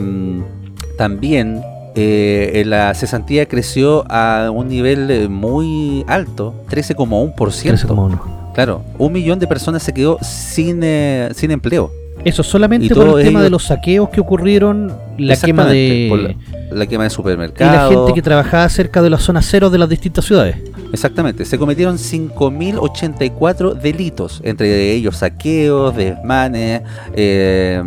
también 0.98 1.62
eh, 2.00 2.64
la 2.68 2.94
cesantía 2.94 3.48
creció 3.48 4.06
a 4.08 4.52
un 4.52 4.68
nivel 4.68 5.10
eh, 5.10 5.28
muy 5.28 6.06
alto, 6.08 6.54
13,1%. 6.70 7.36
13,1. 7.36 8.54
Claro, 8.54 8.84
un 9.00 9.14
millón 9.14 9.40
de 9.40 9.48
personas 9.48 9.82
se 9.82 9.94
quedó 9.96 10.20
sin, 10.22 10.82
eh, 10.84 11.30
sin 11.34 11.50
empleo. 11.50 11.92
Eso 12.24 12.44
solamente 12.44 12.86
Y 12.86 12.90
por 12.90 13.20
el 13.20 13.26
tema 13.26 13.42
de 13.42 13.50
los 13.50 13.64
saqueos 13.64 14.10
que 14.10 14.22
ocurrieron, 14.22 14.94
la 15.18 15.36
quema 15.38 15.64
por 15.64 15.72
de... 15.72 16.38
La 16.72 16.86
quema 16.86 17.04
de 17.04 17.08
Y 17.08 17.12
supermercados. 17.12 17.76
la 17.76 17.98
gente 17.98 18.14
que 18.14 18.22
trabajaba 18.22 18.70
cerca 18.70 19.02
de 19.02 19.10
las 19.10 19.24
zonas 19.24 19.48
cero 19.50 19.72
de 19.72 19.78
las 19.80 19.90
distintas 19.90 20.26
ciudades. 20.26 20.58
Exactamente, 20.94 21.44
se 21.46 21.58
cometieron 21.58 21.98
5.084 21.98 23.74
delitos, 23.74 24.40
entre 24.44 24.94
ellos 24.94 25.18
saqueos, 25.18 25.96
desmanes, 25.96 26.82
eh, 27.14 27.82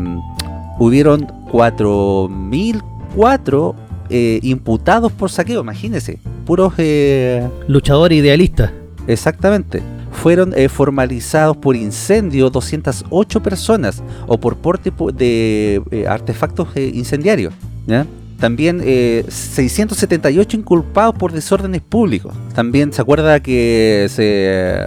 hubieron 0.78 1.26
4.004 1.51 3.74
eh, 4.11 4.40
imputados 4.42 5.12
por 5.12 5.30
saqueo, 5.30 5.61
imagínense, 5.62 6.18
puros, 6.44 6.74
eh, 6.78 7.48
Luchadores 7.68 8.18
idealistas. 8.18 8.70
exactamente. 9.07 9.80
Fueron 10.12 10.53
eh, 10.57 10.68
formalizados 10.68 11.57
por 11.57 11.76
incendio 11.76 12.51
208 12.51 13.40
personas 13.42 14.03
o 14.26 14.38
por 14.38 14.57
porte 14.57 14.90
po- 14.90 15.12
de 15.12 15.80
eh, 15.92 16.07
artefactos 16.09 16.68
eh, 16.74 16.90
incendiarios. 16.92 17.55
¿ya? 17.86 18.05
También 18.41 18.80
eh, 18.82 19.24
678 19.28 20.57
inculpados 20.57 21.14
por 21.14 21.32
desórdenes 21.32 21.82
públicos. 21.82 22.34
También 22.55 22.93
se 22.93 23.03
acuerda 23.03 23.38
que 23.41 24.07
se, 24.11 24.82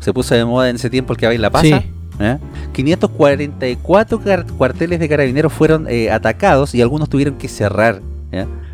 se 0.00 0.12
puso 0.12 0.34
de 0.34 0.44
moda 0.44 0.70
en 0.70 0.76
ese 0.76 0.88
tiempo 0.90 1.12
el 1.12 1.18
que 1.18 1.26
baila 1.26 1.50
pasa. 1.50 1.64
Sí. 1.66 1.74
¿eh? 2.20 2.38
544 2.72 4.20
car- 4.20 4.46
cuarteles 4.56 4.98
de 5.00 5.08
carabineros 5.08 5.52
fueron 5.52 5.86
eh, 5.88 6.10
atacados 6.10 6.74
y 6.74 6.80
algunos 6.82 7.08
tuvieron 7.08 7.34
que 7.36 7.48
cerrar. 7.48 8.00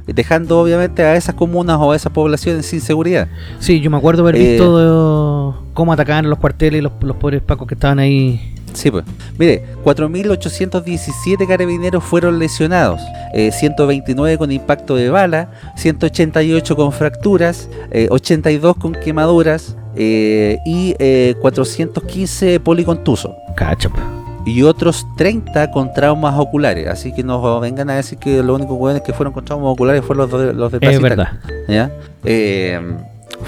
Dejando 0.06 0.60
obviamente 0.60 1.02
a 1.02 1.16
esas 1.16 1.34
comunas 1.34 1.76
o 1.80 1.92
a 1.92 1.96
esas 1.96 2.10
poblaciones 2.12 2.64
sin 2.64 2.80
seguridad. 2.80 3.28
Sí, 3.58 3.80
yo 3.80 3.90
me 3.90 3.98
acuerdo 3.98 4.22
haber 4.22 4.36
Eh, 4.36 4.52
visto 4.52 5.64
cómo 5.74 5.92
atacaban 5.92 6.30
los 6.30 6.38
cuarteles 6.38 6.78
y 6.78 6.82
los, 6.82 6.92
los 7.02 7.16
pobres 7.16 7.42
pacos 7.42 7.66
que 7.68 7.74
estaban 7.74 7.98
ahí. 7.98 8.54
Sí, 8.72 8.90
pues. 8.90 9.04
Mire, 9.38 9.64
4.817 9.84 11.46
carabineros 11.46 12.04
fueron 12.04 12.38
lesionados, 12.38 13.00
eh, 13.34 13.50
129 13.52 14.38
con 14.38 14.52
impacto 14.52 14.96
de 14.96 15.10
bala, 15.10 15.50
188 15.76 16.76
con 16.76 16.92
fracturas, 16.92 17.68
eh, 17.90 18.08
82 18.10 18.76
con 18.76 18.92
quemaduras 18.92 19.76
eh, 19.96 20.58
y 20.64 20.94
eh, 20.98 21.34
415 21.40 22.60
policontusos. 22.60 23.32
Cacha. 23.56 23.88
po. 23.88 23.98
Y 24.46 24.62
otros 24.62 25.06
30 25.16 25.70
con 25.72 25.92
traumas 25.92 26.38
oculares. 26.38 26.86
Así 26.88 27.12
que 27.12 27.22
no 27.22 27.60
vengan 27.60 27.90
a 27.90 27.96
decir 27.96 28.18
que 28.18 28.42
los 28.42 28.56
únicos 28.56 28.78
hueones 28.78 29.02
que 29.02 29.12
fueron 29.12 29.34
con 29.34 29.44
traumas 29.44 29.72
oculares 29.72 30.02
fueron 30.04 30.30
los 30.30 30.40
de, 30.40 30.52
los 30.54 30.72
de 30.72 30.78
Es 30.80 31.00
verdad. 31.00 31.32
¿ya? 31.68 31.90
Eh, 32.24 32.80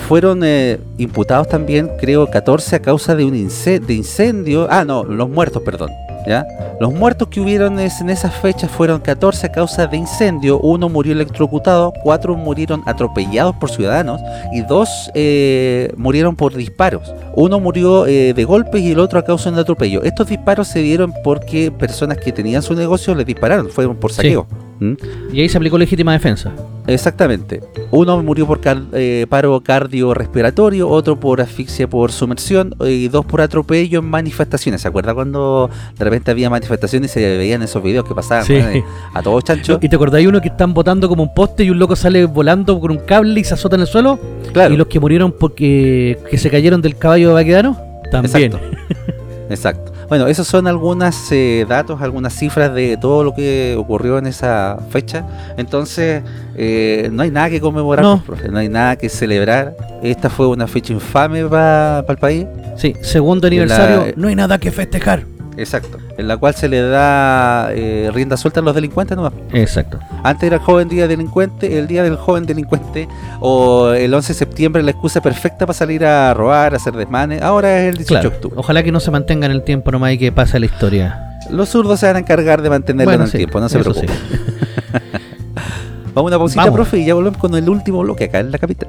fueron 0.09 0.43
eh, 0.45 0.79
imputados 0.99 1.49
también, 1.49 1.91
creo, 1.99 2.31
14 2.31 2.77
a 2.77 2.83
causa 2.83 3.15
de 3.15 3.25
un 3.25 3.35
incendio. 3.35 4.67
Ah, 4.71 4.85
no, 4.85 5.05
los 5.05 5.29
muertos, 5.29 5.63
perdón. 5.63 5.91
¿ya? 6.27 6.47
Los 6.81 6.93
muertos 6.93 7.29
que 7.29 7.41
hubieron 7.41 7.79
en 7.79 8.11
esas 8.11 8.35
fechas 8.35 8.71
fueron 8.71 9.01
14 9.01 9.47
a 9.47 9.53
causa 9.53 9.87
de 9.87 9.97
incendio. 9.97 10.59
Uno 10.61 10.89
murió 10.89 11.13
electrocutado, 11.13 11.93
cuatro 12.03 12.37
murieron 12.37 12.83
atropellados 12.87 13.57
por 13.57 13.71
ciudadanos 13.71 14.21
y 14.53 14.63
dos 14.63 15.11
eh, 15.15 15.93
murieron 15.97 16.37
por 16.37 16.55
disparos. 16.55 17.13
Uno 17.35 17.61
murió 17.61 18.07
eh, 18.07 18.35
de 18.35 18.45
golpes 18.45 18.83
y 18.83 18.93
el 18.93 18.99
otro 18.99 19.19
a 19.19 19.23
causa 19.25 19.51
de 19.51 19.55
un 19.55 19.61
atropello. 19.61 20.03
Estos 20.03 20.29
disparos 20.29 20.69
se 20.69 20.81
dieron 20.81 21.13
porque 21.25 21.71
personas 21.71 22.19
que 22.19 22.33
tenían 22.33 22.63
su 22.63 22.75
negocio 22.75 23.15
les 23.15 23.27
dispararon, 23.27 23.69
fueron 23.71 23.97
por 23.97 24.13
saqueo. 24.13 24.47
¿Mm? 24.81 24.95
Y 25.33 25.41
ahí 25.43 25.49
se 25.49 25.59
aplicó 25.59 25.77
legítima 25.79 26.13
defensa. 26.13 26.53
Exactamente. 26.87 27.61
Uno 27.91 28.21
murió 28.23 28.47
por 28.47 28.61
car- 28.61 28.83
eh, 28.95 29.27
paro 29.29 29.61
cardiorrespiratorio, 29.61 30.89
otro 30.89 31.21
por 31.21 31.41
asfixia 31.41 31.89
por 31.89 32.11
sumersión 32.13 32.75
eh, 32.81 32.91
y 32.91 33.09
dos 33.09 33.25
por 33.27 33.41
atropello 33.43 33.99
en 34.01 34.07
manifestaciones. 34.07 34.81
¿Se 34.81 34.89
acuerda 34.89 35.15
cuando 35.15 35.69
de 35.99 36.05
repente 36.05 36.31
había 36.31 36.49
manifestaciones 36.51 37.11
y 37.11 37.15
se 37.15 37.37
veían 37.39 37.63
esos 37.63 37.83
videos 37.83 38.07
que 38.07 38.15
pasaban 38.15 38.45
Sí. 38.45 38.55
bueno, 38.55 38.85
a 39.15 39.23
todos 39.23 39.45
chancho? 39.45 39.79
¿Y 39.83 39.89
te 39.89 39.97
acordáis 39.97 40.27
uno 40.27 40.41
que 40.41 40.49
están 40.49 40.73
botando 40.75 41.09
como 41.09 41.23
un 41.23 41.35
poste 41.35 41.63
y 41.65 41.71
un 41.71 41.79
loco 41.79 41.95
sale 41.95 42.25
volando 42.25 42.81
con 42.81 42.91
un 42.91 42.99
cable 42.99 43.39
y 43.39 43.45
se 43.45 43.55
azota 43.55 43.77
en 43.77 43.83
el 43.83 43.87
suelo? 43.87 44.19
Claro, 44.53 44.75
Y 44.75 44.77
los 44.77 44.87
que 44.87 44.99
murieron 44.99 45.33
porque 45.33 46.19
que 46.31 46.39
se 46.39 46.51
cayeron 46.51 46.81
del 46.83 46.97
caballo 46.97 47.30
de 47.31 47.43
Baquedano? 47.43 47.77
También. 48.11 48.53
Exacto. 48.53 48.61
exacto. 49.51 49.93
Bueno, 50.09 50.27
esos 50.27 50.49
son 50.49 50.67
algunos 50.67 51.31
eh, 51.31 51.65
datos, 51.69 52.03
algunas 52.03 52.33
cifras 52.35 52.75
de 52.75 52.97
todo 52.97 53.23
lo 53.23 53.33
que 53.33 53.77
ocurrió 53.79 54.19
en 54.19 54.27
esa 54.27 54.77
fecha. 54.91 55.25
Entonces, 55.57 56.25
eh, 56.57 57.09
no 57.13 57.23
hay 57.23 57.31
nada 57.31 57.49
que 57.49 57.61
conmemorar, 57.61 58.05
No. 58.05 58.21
profe, 58.27 58.49
no 58.49 58.59
hay 58.59 58.69
nada 58.69 58.97
que 58.97 59.09
celebrar. 59.09 59.77
Esta 60.03 60.29
fue 60.29 60.49
una 60.49 60.67
fecha 60.67 60.93
infame 60.93 61.45
para 61.45 62.05
el 62.09 62.17
país. 62.17 62.47
Sí, 62.77 62.95
segundo 63.03 63.43
la- 63.47 63.49
aniversario, 63.49 64.13
no 64.17 64.27
hay 64.27 64.35
nada 64.35 64.59
que 64.59 64.73
festejar. 64.73 65.23
Exacto. 65.57 65.99
En 66.17 66.29
la 66.29 66.37
cual 66.37 66.55
se 66.55 66.69
le 66.69 66.81
da 66.81 67.71
eh, 67.73 68.11
rienda 68.15 68.37
suelta 68.37 68.61
a 68.61 68.63
los 68.63 68.75
delincuentes 68.75 69.17
nomás. 69.17 69.33
Exacto. 69.53 69.99
Antes 70.23 70.45
era 70.47 70.57
el 70.57 70.63
joven 70.63 70.89
día 70.89 71.07
delincuente, 71.09 71.79
el 71.79 71.87
día 71.87 72.03
del 72.03 72.17
joven 72.17 72.47
delincuente, 72.47 73.09
o 73.41 73.91
el 73.91 74.15
11 74.15 74.33
de 74.33 74.39
septiembre 74.39 74.83
la 74.83 74.93
excusa 74.93 75.21
perfecta 75.21 75.67
para 75.67 75.75
salir 75.75 76.05
a 76.05 76.33
robar, 76.35 76.73
a 76.73 76.77
hacer 76.77 76.95
desmanes. 76.95 77.43
Ahora 77.43 77.79
es 77.81 77.89
el 77.91 77.97
18 77.97 78.09
Claro. 78.09 78.31
de 78.31 78.37
octubre. 78.37 78.57
Ojalá 78.59 78.83
que 78.83 78.93
no 78.93 79.01
se 79.01 79.11
mantenga 79.11 79.47
en 79.47 79.53
el 79.53 79.63
tiempo 79.63 79.91
nomás 79.91 80.13
y 80.13 80.19
que 80.19 80.33
pase 80.33 80.59
la 80.61 80.67
historia. 80.67 81.27
Los 81.51 81.69
zurdos 81.71 82.01
se 82.01 82.07
van 82.07 82.17
a 82.17 82.19
encargar 82.21 82.63
de 82.63 82.71
mantenerlo 82.71 83.13
en 83.13 83.23
el 83.23 83.29
sí, 83.31 83.39
tiempo, 83.39 83.61
no 83.61 83.69
se 83.69 83.79
preocupen. 83.81 84.09
sí. 84.09 84.15
Vamos 86.15 86.33
a 86.33 86.35
una 86.35 86.39
pausita, 86.39 86.63
Vamos. 86.63 86.77
profe, 86.77 86.99
y 86.99 87.05
ya 87.07 87.15
volvemos 87.15 87.39
con 87.39 87.55
el 87.55 87.69
último 87.69 88.01
bloque 88.01 88.25
acá 88.25 88.41
en 88.41 88.51
la 88.51 88.59
capital. 88.59 88.89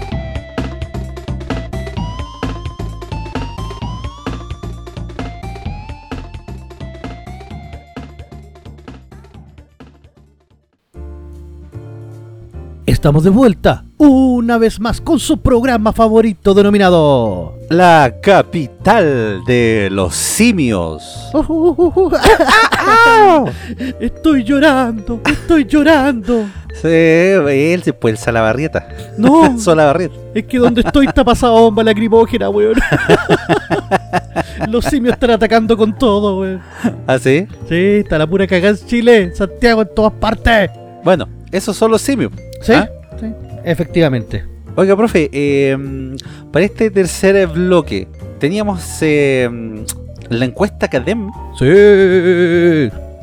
Estamos 13.01 13.23
de 13.23 13.31
vuelta 13.31 13.83
una 13.97 14.59
vez 14.59 14.79
más 14.79 15.01
con 15.01 15.17
su 15.17 15.39
programa 15.39 15.91
favorito 15.91 16.53
denominado. 16.53 17.57
La 17.67 18.17
capital 18.21 19.41
de 19.47 19.89
los 19.91 20.13
simios. 20.13 21.31
Estoy 23.99 24.43
llorando, 24.43 25.19
estoy 25.25 25.65
llorando. 25.65 26.45
Sí, 26.79 26.89
él 26.89 27.81
se 27.81 27.91
puede 27.91 28.13
el 28.13 28.17
Salabarrieta. 28.19 28.87
No, 29.17 29.51
Solabarrieta. 29.59 30.13
es 30.35 30.45
que 30.45 30.59
donde 30.59 30.81
estoy 30.81 31.07
está 31.07 31.23
pasada 31.23 31.53
bomba 31.53 31.83
lacrimógena, 31.83 32.51
weón. 32.51 32.75
Los 34.67 34.85
simios 34.85 35.15
están 35.15 35.31
atacando 35.31 35.75
con 35.75 35.97
todo, 35.97 36.41
weón. 36.41 36.61
¿Ah, 37.07 37.17
sí? 37.17 37.47
Sí, 37.67 38.01
está 38.03 38.19
la 38.19 38.27
pura 38.27 38.45
cagada 38.45 38.77
en 38.79 38.85
Chile, 38.85 39.33
Santiago, 39.33 39.81
en 39.81 39.89
todas 39.95 40.13
partes. 40.13 40.69
Bueno, 41.03 41.27
esos 41.51 41.75
son 41.75 41.89
los 41.89 42.03
simios. 42.03 42.31
¿Sí? 42.61 42.73
¿Ah? 42.73 42.89
Sí, 43.19 43.27
efectivamente. 43.63 44.45
Oiga, 44.75 44.95
profe, 44.95 45.29
eh, 45.33 45.77
para 46.51 46.65
este 46.65 46.89
tercer 46.89 47.45
bloque 47.47 48.07
teníamos 48.39 48.81
eh, 49.01 49.49
la 50.29 50.45
encuesta 50.45 50.87
Cadem 50.87 51.29
Sí. 51.59 51.65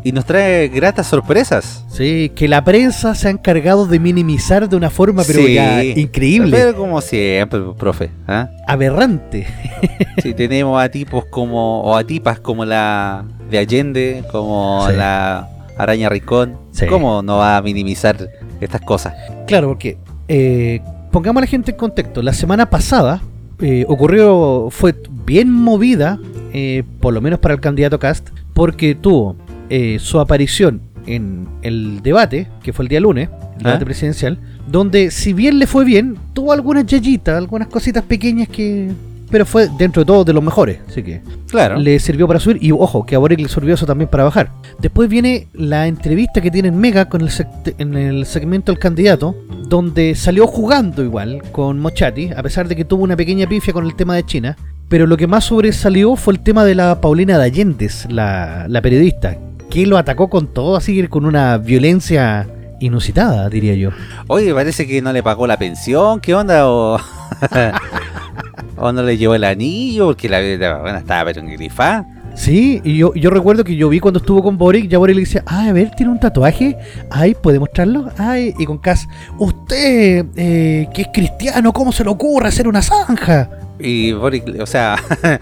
y 0.05 0.13
nos 0.13 0.25
trae 0.27 0.69
gratas 0.69 1.07
sorpresas. 1.07 1.85
Sí, 1.91 2.31
que 2.35 2.49
la 2.49 2.63
prensa 2.65 3.15
se 3.15 3.29
ha 3.29 3.31
encargado 3.31 3.87
de 3.87 3.99
minimizar 3.99 4.69
de 4.69 4.77
una 4.77 4.91
forma, 4.91 5.23
pero 5.27 5.41
Sí. 5.41 5.55
ya 5.55 5.83
increíble, 5.83 6.57
Pero 6.57 6.77
como 6.77 7.01
siempre, 7.01 7.61
profe. 7.79 8.11
¿ah? 8.27 8.49
aberrante. 8.67 9.47
Sí, 10.23 10.35
tenemos 10.35 10.83
a 10.83 10.89
tipos 10.89 11.25
como, 11.27 11.81
o 11.83 11.97
a 11.97 12.05
tipas 12.05 12.41
como 12.41 12.65
la 12.65 13.25
de 13.51 13.59
Allende, 13.59 14.25
como 14.33 14.85
Sí. 14.89 14.97
la 14.97 15.49
Araña 15.79 16.09
Ricón. 16.09 16.59
Sí. 16.73 16.87
¿Cómo 16.87 17.23
no 17.23 17.37
va 17.39 17.57
a 17.57 17.63
minimizar 17.63 18.17
estas 18.61 18.81
cosas? 18.83 19.15
Claro, 19.47 19.69
porque 19.69 19.99
eh, 20.29 20.81
pongamos 21.11 21.41
a 21.41 21.43
la 21.43 21.47
gente 21.47 21.73
en 21.73 21.77
contexto. 21.77 22.23
La 22.23 22.33
semana 22.33 22.71
pasada 22.71 23.21
eh, 23.61 23.85
ocurrió, 23.89 24.69
fue 24.71 24.95
bien 25.25 25.51
movida, 25.51 26.21
eh, 26.53 26.85
por 27.01 27.13
lo 27.13 27.21
menos 27.21 27.41
para 27.41 27.55
el 27.55 27.61
candidato 27.61 27.99
Cast, 27.99 28.29
porque 28.55 28.95
tuvo 28.95 29.37
eh, 29.69 29.99
su 29.99 30.21
aparición 30.21 30.81
en 31.07 31.49
el 31.63 32.01
debate, 32.03 32.49
que 32.63 32.73
fue 32.73 32.85
el 32.85 32.89
día 32.89 33.01
lunes, 33.01 33.29
el 33.57 33.65
debate 33.65 33.83
¿Ah? 33.83 33.87
presidencial, 33.87 34.39
donde 34.69 35.11
si 35.11 35.33
bien 35.33 35.59
le 35.59 35.67
fue 35.67 35.85
bien, 35.85 36.17
tuvo 36.35 36.53
algunas 36.53 36.87
yayitas, 36.87 37.37
algunas 37.37 37.69
cositas 37.69 38.05
pequeñas 38.05 38.49
que... 38.49 38.91
Pero 39.31 39.45
fue 39.45 39.69
dentro 39.79 40.03
de 40.03 40.07
todo 40.07 40.25
de 40.25 40.33
los 40.33 40.43
mejores, 40.43 40.79
así 40.89 41.03
que 41.03 41.21
Claro. 41.51 41.77
le 41.79 41.99
sirvió 41.99 42.27
para 42.27 42.41
subir 42.41 42.59
y 42.63 42.73
ojo, 42.73 43.05
que 43.05 43.15
a 43.15 43.19
Boric 43.19 43.41
le 43.41 43.49
sirvió 43.49 43.75
eso 43.75 43.85
también 43.85 44.09
para 44.09 44.25
bajar. 44.25 44.51
Después 44.79 45.09
viene 45.09 45.49
la 45.53 45.87
entrevista 45.87 46.41
que 46.41 46.51
tiene 46.51 46.69
en 46.69 46.79
Mega 46.79 47.09
con 47.09 47.21
el 47.21 47.31
en 47.79 47.95
el 47.95 48.25
segmento 48.27 48.73
del 48.73 48.79
candidato, 48.79 49.37
donde 49.69 50.15
salió 50.15 50.47
jugando 50.47 51.03
igual 51.05 51.43
con 51.53 51.79
Mochati, 51.79 52.31
a 52.35 52.43
pesar 52.43 52.69
de 52.69 52.77
que 52.77 52.85
tuvo 52.87 53.05
una 53.05 53.17
pequeña 53.17 53.47
pifia 53.47 53.73
con 53.75 53.85
el 53.85 53.95
tema 53.95 54.15
de 54.15 54.25
China. 54.25 54.57
Pero 54.89 55.07
lo 55.07 55.19
que 55.19 55.27
más 55.27 55.45
sobresalió 55.45 56.17
fue 56.17 56.33
el 56.33 56.41
tema 56.41 56.65
de 56.65 56.75
la 56.75 56.99
Paulina 57.03 57.37
de 57.37 57.45
Allendez, 57.45 58.07
la, 58.09 58.65
la 58.69 58.81
periodista, 58.81 59.37
que 59.69 59.87
lo 59.87 59.99
atacó 59.99 60.31
con 60.31 60.47
todo, 60.55 60.77
así 60.77 60.97
que 61.03 61.09
con 61.11 61.27
una 61.27 61.59
violencia 61.59 62.49
inusitada, 62.81 63.51
diría 63.51 63.75
yo. 63.75 63.91
Oye, 64.29 64.55
parece 64.55 64.87
que 64.87 65.03
no 65.03 65.13
le 65.13 65.23
pagó 65.23 65.47
la 65.47 65.59
pensión, 65.59 66.21
¿qué 66.21 66.35
onda? 66.35 66.67
O, 66.71 66.99
o 68.81 68.93
no 68.93 69.03
le 69.03 69.17
llevó 69.17 69.35
el 69.35 69.45
anillo, 69.45 70.07
porque 70.07 70.29
la, 70.29 70.41
la 70.41 70.79
buena 70.79 70.99
estaba 70.99 71.27
pero 71.27 71.41
engrifada. 71.41 72.07
Sí, 72.39 72.81
y 72.85 72.99
yo, 72.99 73.13
yo 73.15 73.31
recuerdo 73.31 73.65
que 73.65 73.75
yo 73.75 73.89
vi 73.89 73.99
cuando 73.99 74.21
estuvo 74.21 74.45
con 74.45 74.57
Boric, 74.57 74.89
ya 74.89 74.99
Boric 74.99 75.17
le 75.17 75.23
decía, 75.23 75.43
ay, 75.45 75.71
a 75.71 75.73
ver, 75.73 75.91
tiene 75.97 76.13
un 76.13 76.21
tatuaje, 76.21 76.77
ay, 77.11 77.35
¿puede 77.35 77.59
mostrarlo? 77.59 78.11
Ay, 78.17 78.55
y 78.57 78.65
con 78.65 78.79
Cass, 78.79 79.09
usted, 79.39 80.25
eh, 80.37 80.89
que 80.95 81.03
es 81.03 81.09
cristiano, 81.13 81.73
¿cómo 81.73 81.91
se 81.91 82.05
le 82.05 82.11
ocurre 82.11 82.47
hacer 82.47 82.69
una 82.69 82.81
zanja? 82.81 83.51
Y 83.81 84.13
Boric, 84.13 84.61
o 84.61 84.67
sea, 84.67 84.97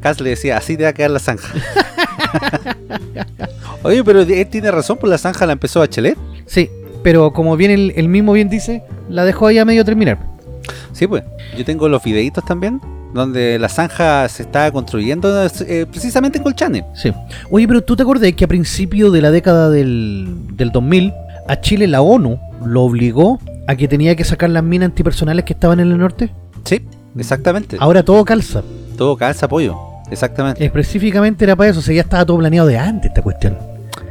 Cass 0.00 0.20
le 0.20 0.30
decía, 0.30 0.56
así 0.56 0.76
te 0.76 0.84
va 0.84 0.90
a 0.90 0.92
quedar 0.92 1.10
la 1.10 1.18
zanja. 1.18 1.52
Oye, 3.82 4.04
pero 4.04 4.20
él 4.20 4.46
tiene 4.46 4.70
razón, 4.70 4.98
pues 5.00 5.10
la 5.10 5.18
zanja 5.18 5.46
la 5.46 5.54
empezó 5.54 5.80
Bachelet. 5.80 6.16
Sí, 6.46 6.70
pero 7.02 7.32
como 7.32 7.56
bien 7.56 7.72
el, 7.72 7.92
el 7.96 8.08
mismo 8.08 8.32
bien 8.34 8.48
dice, 8.48 8.84
la 9.08 9.24
dejó 9.24 9.48
ahí 9.48 9.58
a 9.58 9.64
medio 9.64 9.84
terminar. 9.84 10.29
Sí, 10.92 11.06
pues. 11.06 11.24
Yo 11.56 11.64
tengo 11.64 11.88
los 11.88 12.02
videitos 12.02 12.44
también, 12.44 12.80
donde 13.14 13.58
la 13.58 13.68
zanja 13.68 14.28
se 14.28 14.42
está 14.42 14.70
construyendo 14.70 15.44
eh, 15.44 15.86
precisamente 15.90 16.38
en 16.38 16.44
Colchane. 16.44 16.84
Sí. 16.94 17.12
Oye, 17.50 17.66
pero 17.66 17.82
¿tú 17.82 17.96
te 17.96 18.02
acordás 18.02 18.32
que 18.32 18.44
a 18.44 18.48
principio 18.48 19.10
de 19.10 19.20
la 19.20 19.30
década 19.30 19.70
del, 19.70 20.28
del 20.52 20.70
2000, 20.70 21.12
a 21.48 21.60
Chile 21.60 21.86
la 21.86 22.02
ONU 22.02 22.38
lo 22.64 22.82
obligó 22.82 23.40
a 23.66 23.76
que 23.76 23.88
tenía 23.88 24.14
que 24.16 24.24
sacar 24.24 24.50
las 24.50 24.62
minas 24.62 24.86
antipersonales 24.86 25.44
que 25.44 25.52
estaban 25.52 25.80
en 25.80 25.90
el 25.90 25.98
norte? 25.98 26.30
Sí, 26.64 26.84
exactamente. 27.16 27.76
Ahora 27.80 28.02
todo 28.02 28.24
calza. 28.24 28.62
Todo 28.96 29.16
calza 29.16 29.46
apoyo. 29.46 29.76
Exactamente. 30.10 30.64
Específicamente 30.64 31.44
era 31.44 31.56
para 31.56 31.70
eso, 31.70 31.80
o 31.80 31.82
sea, 31.82 31.94
ya 31.94 32.02
estaba 32.02 32.24
todo 32.24 32.38
planeado 32.38 32.66
de 32.68 32.76
antes 32.76 33.10
esta 33.10 33.22
cuestión. 33.22 33.56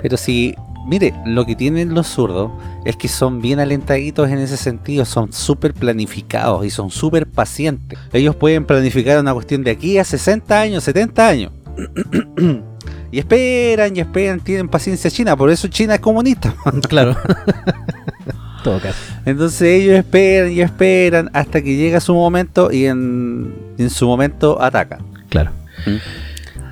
Pero 0.01 0.18
si, 0.18 0.55
mire, 0.89 1.13
lo 1.25 1.45
que 1.45 1.55
tienen 1.55 1.93
los 1.93 2.07
zurdos 2.07 2.51
es 2.83 2.95
que 2.95 3.07
son 3.07 3.41
bien 3.41 3.59
alentaditos 3.59 4.29
en 4.29 4.39
ese 4.39 4.57
sentido, 4.57 5.05
son 5.05 5.31
súper 5.31 5.73
planificados 5.73 6.65
y 6.65 6.71
son 6.71 6.89
súper 6.89 7.27
pacientes. 7.27 7.99
Ellos 8.11 8.35
pueden 8.35 8.65
planificar 8.65 9.19
una 9.19 9.33
cuestión 9.33 9.63
de 9.63 9.71
aquí 9.71 9.99
a 9.99 10.03
60 10.03 10.59
años, 10.59 10.83
70 10.83 11.27
años. 11.27 11.51
y 13.11 13.19
esperan 13.19 13.95
y 13.95 13.99
esperan, 13.99 14.39
tienen 14.39 14.67
paciencia 14.67 15.11
china, 15.11 15.37
por 15.37 15.51
eso 15.51 15.67
China 15.67 15.95
es 15.95 16.01
comunista. 16.01 16.55
Claro. 16.89 17.15
todo 18.63 18.79
caso. 18.81 18.97
Entonces 19.25 19.61
ellos 19.61 19.95
esperan 19.95 20.51
y 20.51 20.61
esperan 20.61 21.29
hasta 21.33 21.61
que 21.61 21.77
llega 21.77 21.99
su 21.99 22.15
momento 22.15 22.71
y 22.71 22.87
en, 22.87 23.53
en 23.77 23.89
su 23.91 24.07
momento 24.07 24.59
atacan. 24.61 25.01
Claro. 25.29 25.51
Mm. 25.85 25.97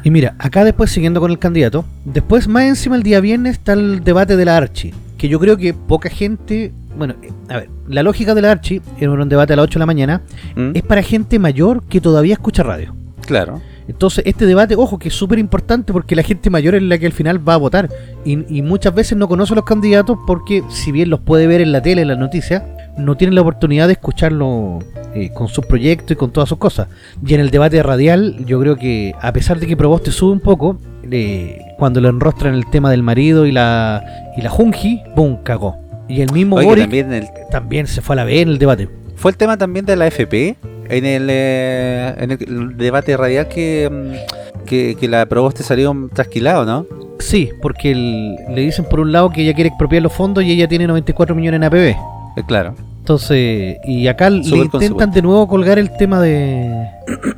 Y 0.08 0.10
mira, 0.10 0.36
acá 0.40 0.64
después 0.64 0.90
siguiendo 0.90 1.20
con 1.20 1.32
el 1.32 1.38
candidato, 1.38 1.84
después 2.06 2.48
más 2.48 2.64
encima 2.64 2.96
el 2.96 3.04
día 3.04 3.20
viernes 3.20 3.58
está 3.58 3.74
el 3.74 4.06
debate 4.06 4.38
de 4.38 4.46
la 4.46 4.56
Archi, 4.56 4.94
que 5.18 5.28
yo 5.28 5.38
creo 5.38 5.58
que 5.58 5.74
poca 5.74 6.08
gente, 6.10 6.72
bueno, 6.98 7.16
eh, 7.22 7.30
a 7.50 7.58
ver, 7.58 7.70
la 7.90 8.04
lógica 8.04 8.34
de 8.34 8.42
la 8.42 8.52
Archi, 8.52 8.82
era 9.02 9.12
un 9.12 9.28
debate 9.28 9.52
a 9.52 9.58
las 9.58 9.64
8 9.66 9.74
de 9.74 9.80
la 9.80 9.86
mañana, 9.86 10.22
¿Mm? 10.56 10.72
es 10.76 10.84
para 10.84 11.04
gente 11.04 11.40
mayor 11.40 11.84
que 11.90 12.00
todavía 12.00 12.36
escucha 12.36 12.64
radio. 12.64 12.96
Claro. 13.26 13.62
Entonces, 13.90 14.24
este 14.26 14.46
debate, 14.46 14.78
ojo, 14.78 14.98
que 14.98 15.10
es 15.10 15.14
súper 15.14 15.40
importante 15.40 15.92
porque 15.92 16.16
la 16.16 16.24
gente 16.24 16.50
mayor 16.50 16.76
es 16.76 16.84
la 16.84 16.98
que 16.98 17.08
al 17.08 17.12
final 17.12 17.46
va 17.46 17.56
a 17.56 17.58
votar. 17.58 17.90
Y, 18.24 18.58
y 18.58 18.62
muchas 18.62 18.96
veces 18.96 19.18
no 19.18 19.28
conoce 19.28 19.56
a 19.56 19.58
los 19.58 19.66
candidatos 19.66 20.18
porque, 20.26 20.64
si 20.70 20.94
bien 20.94 21.10
los 21.10 21.20
puede 21.20 21.48
ver 21.48 21.60
en 21.60 21.74
la 21.74 21.82
tele, 21.82 22.04
en 22.04 22.08
las 22.08 22.18
noticias, 22.18 22.64
no 22.98 23.16
tienen 23.16 23.36
la 23.36 23.42
oportunidad 23.42 23.88
de 23.88 23.94
escucharlo 23.94 24.80
eh, 25.14 25.30
con 25.34 25.48
sus 25.48 25.66
proyectos 25.66 26.12
y 26.12 26.16
con 26.16 26.32
todas 26.32 26.50
sus 26.50 26.58
cosas. 26.58 26.88
Y 27.26 27.34
en 27.34 27.40
el 27.40 27.50
debate 27.50 27.82
radial, 27.84 28.44
yo 28.46 28.60
creo 28.60 28.76
que, 28.76 29.14
a 29.22 29.32
pesar 29.34 29.60
de 29.60 29.68
que 29.68 29.78
Proboste 29.78 30.12
sube 30.12 30.32
un 30.32 30.40
poco, 30.40 30.78
eh, 31.10 31.60
cuando 31.78 32.02
lo 32.02 32.10
enrostran 32.10 32.54
el 32.54 32.70
tema 32.70 32.92
del 32.92 33.04
marido 33.04 33.46
y 33.46 33.52
la, 33.52 34.04
y 34.36 34.42
la 34.42 34.50
Junji, 34.50 35.02
¡boom! 35.16 35.44
cagó. 35.44 35.78
Y 36.10 36.22
el 36.22 36.32
mismo 36.32 36.56
Oye, 36.56 36.66
Boric 36.66 36.84
también 36.86 37.14
el, 37.14 37.28
también 37.52 37.88
se 37.88 38.02
fue 38.02 38.16
a 38.16 38.18
la 38.18 38.24
B 38.24 38.42
en 38.42 38.50
el 38.50 38.58
debate. 38.60 38.88
Fue 39.16 39.32
el 39.32 39.38
tema 39.38 39.58
también 39.58 39.86
de 39.86 39.96
la 39.96 40.08
FP 40.08 40.56
en 40.90 41.06
el, 41.06 41.28
eh, 41.30 42.14
en 42.18 42.32
el 42.32 42.78
debate 42.78 43.18
radial 43.18 43.48
que 43.48 43.90
mm, 43.92 44.66
que, 44.66 44.96
que 45.00 45.08
la 45.08 45.26
Proboste 45.26 45.64
salió 45.64 45.96
trasquilado, 46.14 46.66
¿no? 46.66 46.86
Sí, 47.20 47.50
porque 47.62 47.92
el- 47.92 48.36
le 48.54 48.62
dicen 48.62 48.86
por 48.86 49.00
un 49.00 49.12
lado 49.12 49.30
que 49.30 49.42
ella 49.42 49.54
quiere 49.54 49.70
expropiar 49.70 50.04
los 50.04 50.14
fondos 50.14 50.44
y 50.44 50.52
ella 50.52 50.68
tiene 50.68 50.86
94 50.88 51.34
millones 51.36 51.58
en 51.58 51.64
APB. 51.64 51.96
Eh, 52.38 52.44
claro. 52.46 52.76
Entonces, 53.00 53.78
y 53.84 54.08
acá 54.08 54.30
le 54.30 54.38
intentan 54.46 55.12
de 55.12 55.22
nuevo 55.22 55.48
colgar 55.48 55.80
el 55.80 55.96
tema 55.98 56.22
de. 56.22 56.88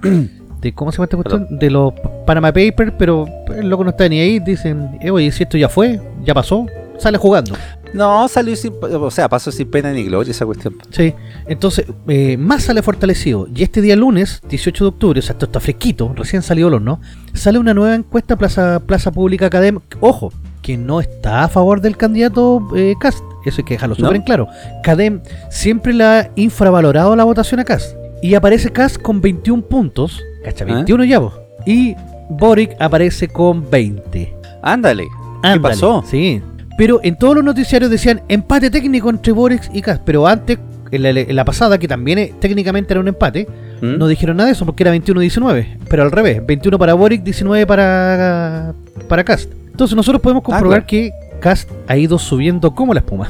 de 0.62 0.74
¿Cómo 0.74 0.92
se 0.92 0.98
llama 0.98 1.06
esta 1.06 1.18
cuestión? 1.18 1.48
De 1.58 1.70
los 1.70 1.94
Panama 2.26 2.52
Papers, 2.52 2.94
pero 2.98 3.26
el 3.56 3.70
loco 3.70 3.84
no 3.84 3.92
está 3.92 4.10
ni 4.10 4.20
ahí. 4.20 4.40
Dicen, 4.40 4.98
eh, 5.00 5.10
oye, 5.10 5.32
si 5.32 5.44
esto 5.44 5.58
ya 5.58 5.70
fue, 5.70 6.02
ya 6.26 6.34
pasó, 6.34 6.66
sale 6.98 7.18
jugando. 7.18 7.56
No, 7.94 8.28
salió 8.28 8.56
sin, 8.56 8.74
o 8.82 9.10
sea, 9.10 9.30
pasó 9.30 9.52
sin 9.52 9.72
pena 9.72 9.92
ni 9.94 10.04
gloria 10.04 10.32
esa 10.32 10.46
cuestión. 10.46 10.76
Sí, 10.92 11.14
entonces, 11.48 11.86
eh, 12.08 12.36
más 12.38 12.64
sale 12.64 12.82
fortalecido. 12.82 13.48
Y 13.56 13.64
este 13.64 13.82
día 13.82 13.96
lunes, 13.96 14.42
18 14.50 14.84
de 14.84 14.88
octubre, 14.90 15.20
o 15.20 15.24
sea, 15.24 15.34
esto 15.34 15.46
está 15.46 15.60
fresquito, 15.60 16.14
recién 16.16 16.42
salió 16.42 16.68
el 16.68 16.76
horno, 16.76 17.00
sale 17.34 17.58
una 17.58 17.74
nueva 17.74 17.96
encuesta 17.96 18.36
Plaza, 18.38 18.80
Plaza 18.86 19.12
Pública 19.12 19.48
Académica. 19.48 19.98
Ojo, 20.02 20.32
que 20.70 20.78
no 20.78 21.00
está 21.00 21.46
a 21.46 21.48
favor 21.48 21.82
del 21.82 21.98
candidato 21.98 22.62
eh, 22.76 22.94
Cast. 23.00 23.24
Eso 23.44 23.62
hay 23.62 23.66
que 23.66 23.74
dejarlo 23.74 23.96
¿No? 23.98 24.06
súper 24.06 24.18
en 24.18 24.22
claro. 24.22 24.48
Cadem 24.84 25.20
siempre 25.50 25.94
la 25.94 26.20
ha 26.20 26.30
infravalorado 26.36 27.16
la 27.16 27.24
votación 27.24 27.60
a 27.60 27.66
Cast. 27.66 27.96
Y 28.22 28.36
aparece 28.36 28.72
Cast 28.72 29.02
con 29.02 29.20
21 29.20 29.64
puntos. 29.64 30.22
Cacha, 30.44 30.66
¿Ah? 30.70 30.76
21 30.76 31.06
ya 31.06 31.18
vos. 31.18 31.34
Y 31.66 31.96
Boric 32.30 32.76
aparece 32.80 33.30
con 33.30 33.68
20. 33.68 34.32
Ándale. 34.62 35.08
¿Qué 35.42 35.60
pasó? 35.60 36.04
Sí. 36.06 36.40
Pero 36.78 37.00
en 37.02 37.18
todos 37.18 37.34
los 37.34 37.44
noticiarios 37.44 37.90
decían 37.90 38.22
empate 38.28 38.70
técnico 38.70 39.10
entre 39.10 39.34
Boric 39.34 39.72
y 39.74 39.82
Cast. 39.82 40.04
Pero 40.06 40.28
antes, 40.28 40.60
en 40.92 41.02
la, 41.02 41.10
en 41.10 41.36
la 41.36 41.46
pasada, 41.46 41.80
que 41.80 41.88
también 41.88 42.20
eh, 42.20 42.36
técnicamente 42.40 42.94
era 42.94 43.00
un 43.00 43.08
empate, 43.08 43.48
¿Mm? 43.82 43.98
no 43.98 44.08
dijeron 44.08 44.38
nada 44.38 44.46
de 44.46 44.54
eso 44.54 44.68
porque 44.68 44.84
era 44.84 44.94
21-19. 44.94 45.80
Pero 45.90 46.04
al 46.04 46.12
revés, 46.12 46.46
21 46.46 46.78
para 46.78 46.94
Boric, 46.94 47.24
19 47.24 47.66
para, 47.66 48.76
para 49.08 49.24
Cast. 49.24 49.59
Entonces 49.80 49.96
nosotros 49.96 50.22
podemos 50.22 50.44
comprobar 50.44 50.86
claro. 50.86 50.88
que 50.88 51.14
Cast 51.40 51.72
ha 51.88 51.96
ido 51.96 52.20
subiendo 52.20 52.76
como 52.76 52.94
la 52.94 53.00
espuma. 53.00 53.30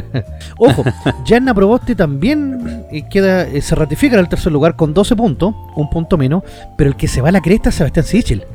Ojo, 0.56 0.82
Yanna 1.26 1.52
Proboste 1.52 1.94
también 1.94 2.86
eh, 2.90 3.02
queda, 3.10 3.42
eh, 3.42 3.60
se 3.60 3.74
ratifica 3.74 4.14
en 4.14 4.20
el 4.20 4.28
tercer 4.30 4.50
lugar 4.50 4.76
con 4.76 4.94
12 4.94 5.14
puntos, 5.14 5.54
un 5.76 5.90
punto 5.90 6.16
menos, 6.16 6.42
pero 6.78 6.88
el 6.88 6.96
que 6.96 7.06
se 7.06 7.20
va 7.20 7.28
a 7.28 7.32
la 7.32 7.42
cresta 7.42 7.68
es 7.68 7.74
Sebastián 7.74 8.06
Sichel. 8.06 8.46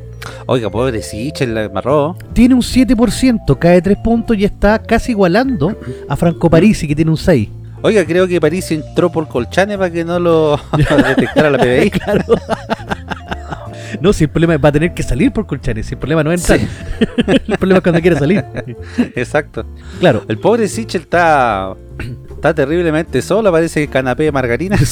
Oiga, 0.48 0.72
pobre 0.72 1.04
Sichel, 1.04 1.54
la 1.54 1.66
embarró. 1.66 2.18
Tiene 2.34 2.56
un 2.56 2.62
7%, 2.62 3.60
cae 3.60 3.80
3 3.80 3.96
puntos 4.00 4.36
y 4.38 4.44
está 4.44 4.80
casi 4.80 5.12
igualando 5.12 5.78
a 6.10 6.16
Franco 6.16 6.50
Parisi, 6.50 6.88
que 6.88 6.96
tiene 6.96 7.12
un 7.12 7.18
6. 7.18 7.48
Oiga, 7.84 8.04
creo 8.08 8.28
que 8.28 8.42
París 8.42 8.72
entró 8.72 9.12
por 9.12 9.28
Colchane 9.28 9.78
para 9.78 9.92
que 9.92 10.04
no 10.04 10.18
lo 10.20 10.60
detectara 10.76 11.52
la 11.52 11.60
PBI. 11.60 11.92
Claro. 11.92 12.24
No, 14.02 14.14
si 14.14 14.26
el 14.26 14.30
problema 14.30 14.58
va 14.58 14.70
a 14.70 14.72
tener 14.72 14.94
que 14.94 15.04
salir 15.04 15.32
por 15.32 15.46
Colchanes, 15.46 15.86
si 15.88 15.94
el 15.96 16.00
problema 16.00 16.24
no 16.24 16.32
es 16.32 16.50
entrar. 16.50 16.68
el 17.28 17.58
problema 17.58 17.78
es 17.78 17.84
cuando 17.84 18.02
quiere 18.02 18.18
salir. 18.18 18.44
Exacto. 19.16 19.66
Claro. 20.00 20.24
El 20.28 20.38
pobre 20.40 20.68
Sichel 20.68 21.02
está, 21.02 21.74
está 22.30 22.54
terriblemente 22.54 23.22
solo, 23.22 23.52
parece 23.52 23.88
canapé 23.88 24.24
de 24.24 24.32
margarina. 24.32 24.78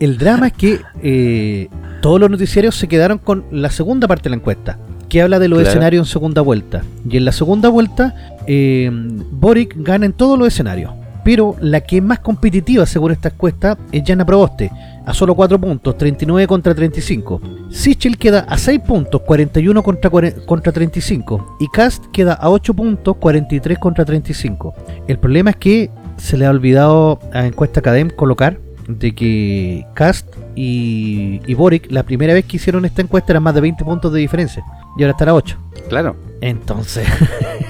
El 0.00 0.16
drama 0.16 0.46
es 0.46 0.52
que 0.54 0.80
eh, 1.02 1.68
todos 2.00 2.18
los 2.20 2.30
noticiarios 2.30 2.74
se 2.74 2.88
quedaron 2.88 3.18
con 3.18 3.44
la 3.50 3.68
segunda 3.70 4.08
parte 4.08 4.24
de 4.24 4.30
la 4.30 4.36
encuesta, 4.36 4.78
que 5.10 5.20
habla 5.20 5.38
de 5.38 5.48
los 5.48 5.58
Claro. 5.58 5.68
escenarios 5.70 6.06
en 6.08 6.10
segunda 6.12 6.40
vuelta. 6.40 6.82
Y 7.08 7.18
en 7.18 7.26
la 7.26 7.32
segunda 7.32 7.68
vuelta, 7.68 8.14
eh, 8.46 8.88
Boric 8.92 9.74
gana 9.76 10.06
en 10.06 10.14
todos 10.14 10.38
los 10.38 10.48
escenarios. 10.48 10.92
Pero 11.22 11.54
la 11.60 11.82
que 11.82 11.98
es 11.98 12.02
más 12.02 12.20
competitiva, 12.20 12.86
según 12.86 13.12
esta 13.12 13.28
encuesta, 13.28 13.76
es 13.92 14.02
Jana 14.06 14.24
Proboste, 14.24 14.70
a 15.10 15.14
solo 15.14 15.34
4 15.34 15.60
puntos, 15.60 15.96
39 15.98 16.46
contra 16.46 16.74
35. 16.74 17.40
Sichel 17.70 18.16
queda 18.16 18.40
a 18.48 18.56
6 18.56 18.80
puntos, 18.80 19.20
41 19.22 19.82
contra, 19.82 20.08
40 20.08 20.46
contra 20.46 20.72
35. 20.72 21.56
Y 21.60 21.68
Cast 21.68 22.06
queda 22.12 22.34
a 22.34 22.48
8 22.48 22.74
puntos, 22.74 23.16
43 23.16 23.78
contra 23.78 24.04
35. 24.04 24.74
El 25.08 25.18
problema 25.18 25.50
es 25.50 25.56
que 25.56 25.90
se 26.16 26.36
le 26.36 26.46
ha 26.46 26.50
olvidado 26.50 27.18
a 27.32 27.46
Encuesta 27.46 27.80
Academ 27.80 28.10
colocar 28.10 28.58
de 28.86 29.14
que 29.14 29.84
Cast 29.94 30.28
y, 30.54 31.40
y 31.46 31.54
Boric, 31.54 31.90
la 31.90 32.04
primera 32.04 32.32
vez 32.32 32.44
que 32.44 32.56
hicieron 32.56 32.84
esta 32.84 33.02
encuesta, 33.02 33.32
eran 33.32 33.42
más 33.42 33.54
de 33.54 33.60
20 33.62 33.84
puntos 33.84 34.12
de 34.12 34.20
diferencia. 34.20 34.64
Y 34.96 35.02
ahora 35.02 35.12
están 35.12 35.28
a 35.28 35.34
8. 35.34 35.58
Claro. 35.88 36.16
Entonces, 36.40 37.06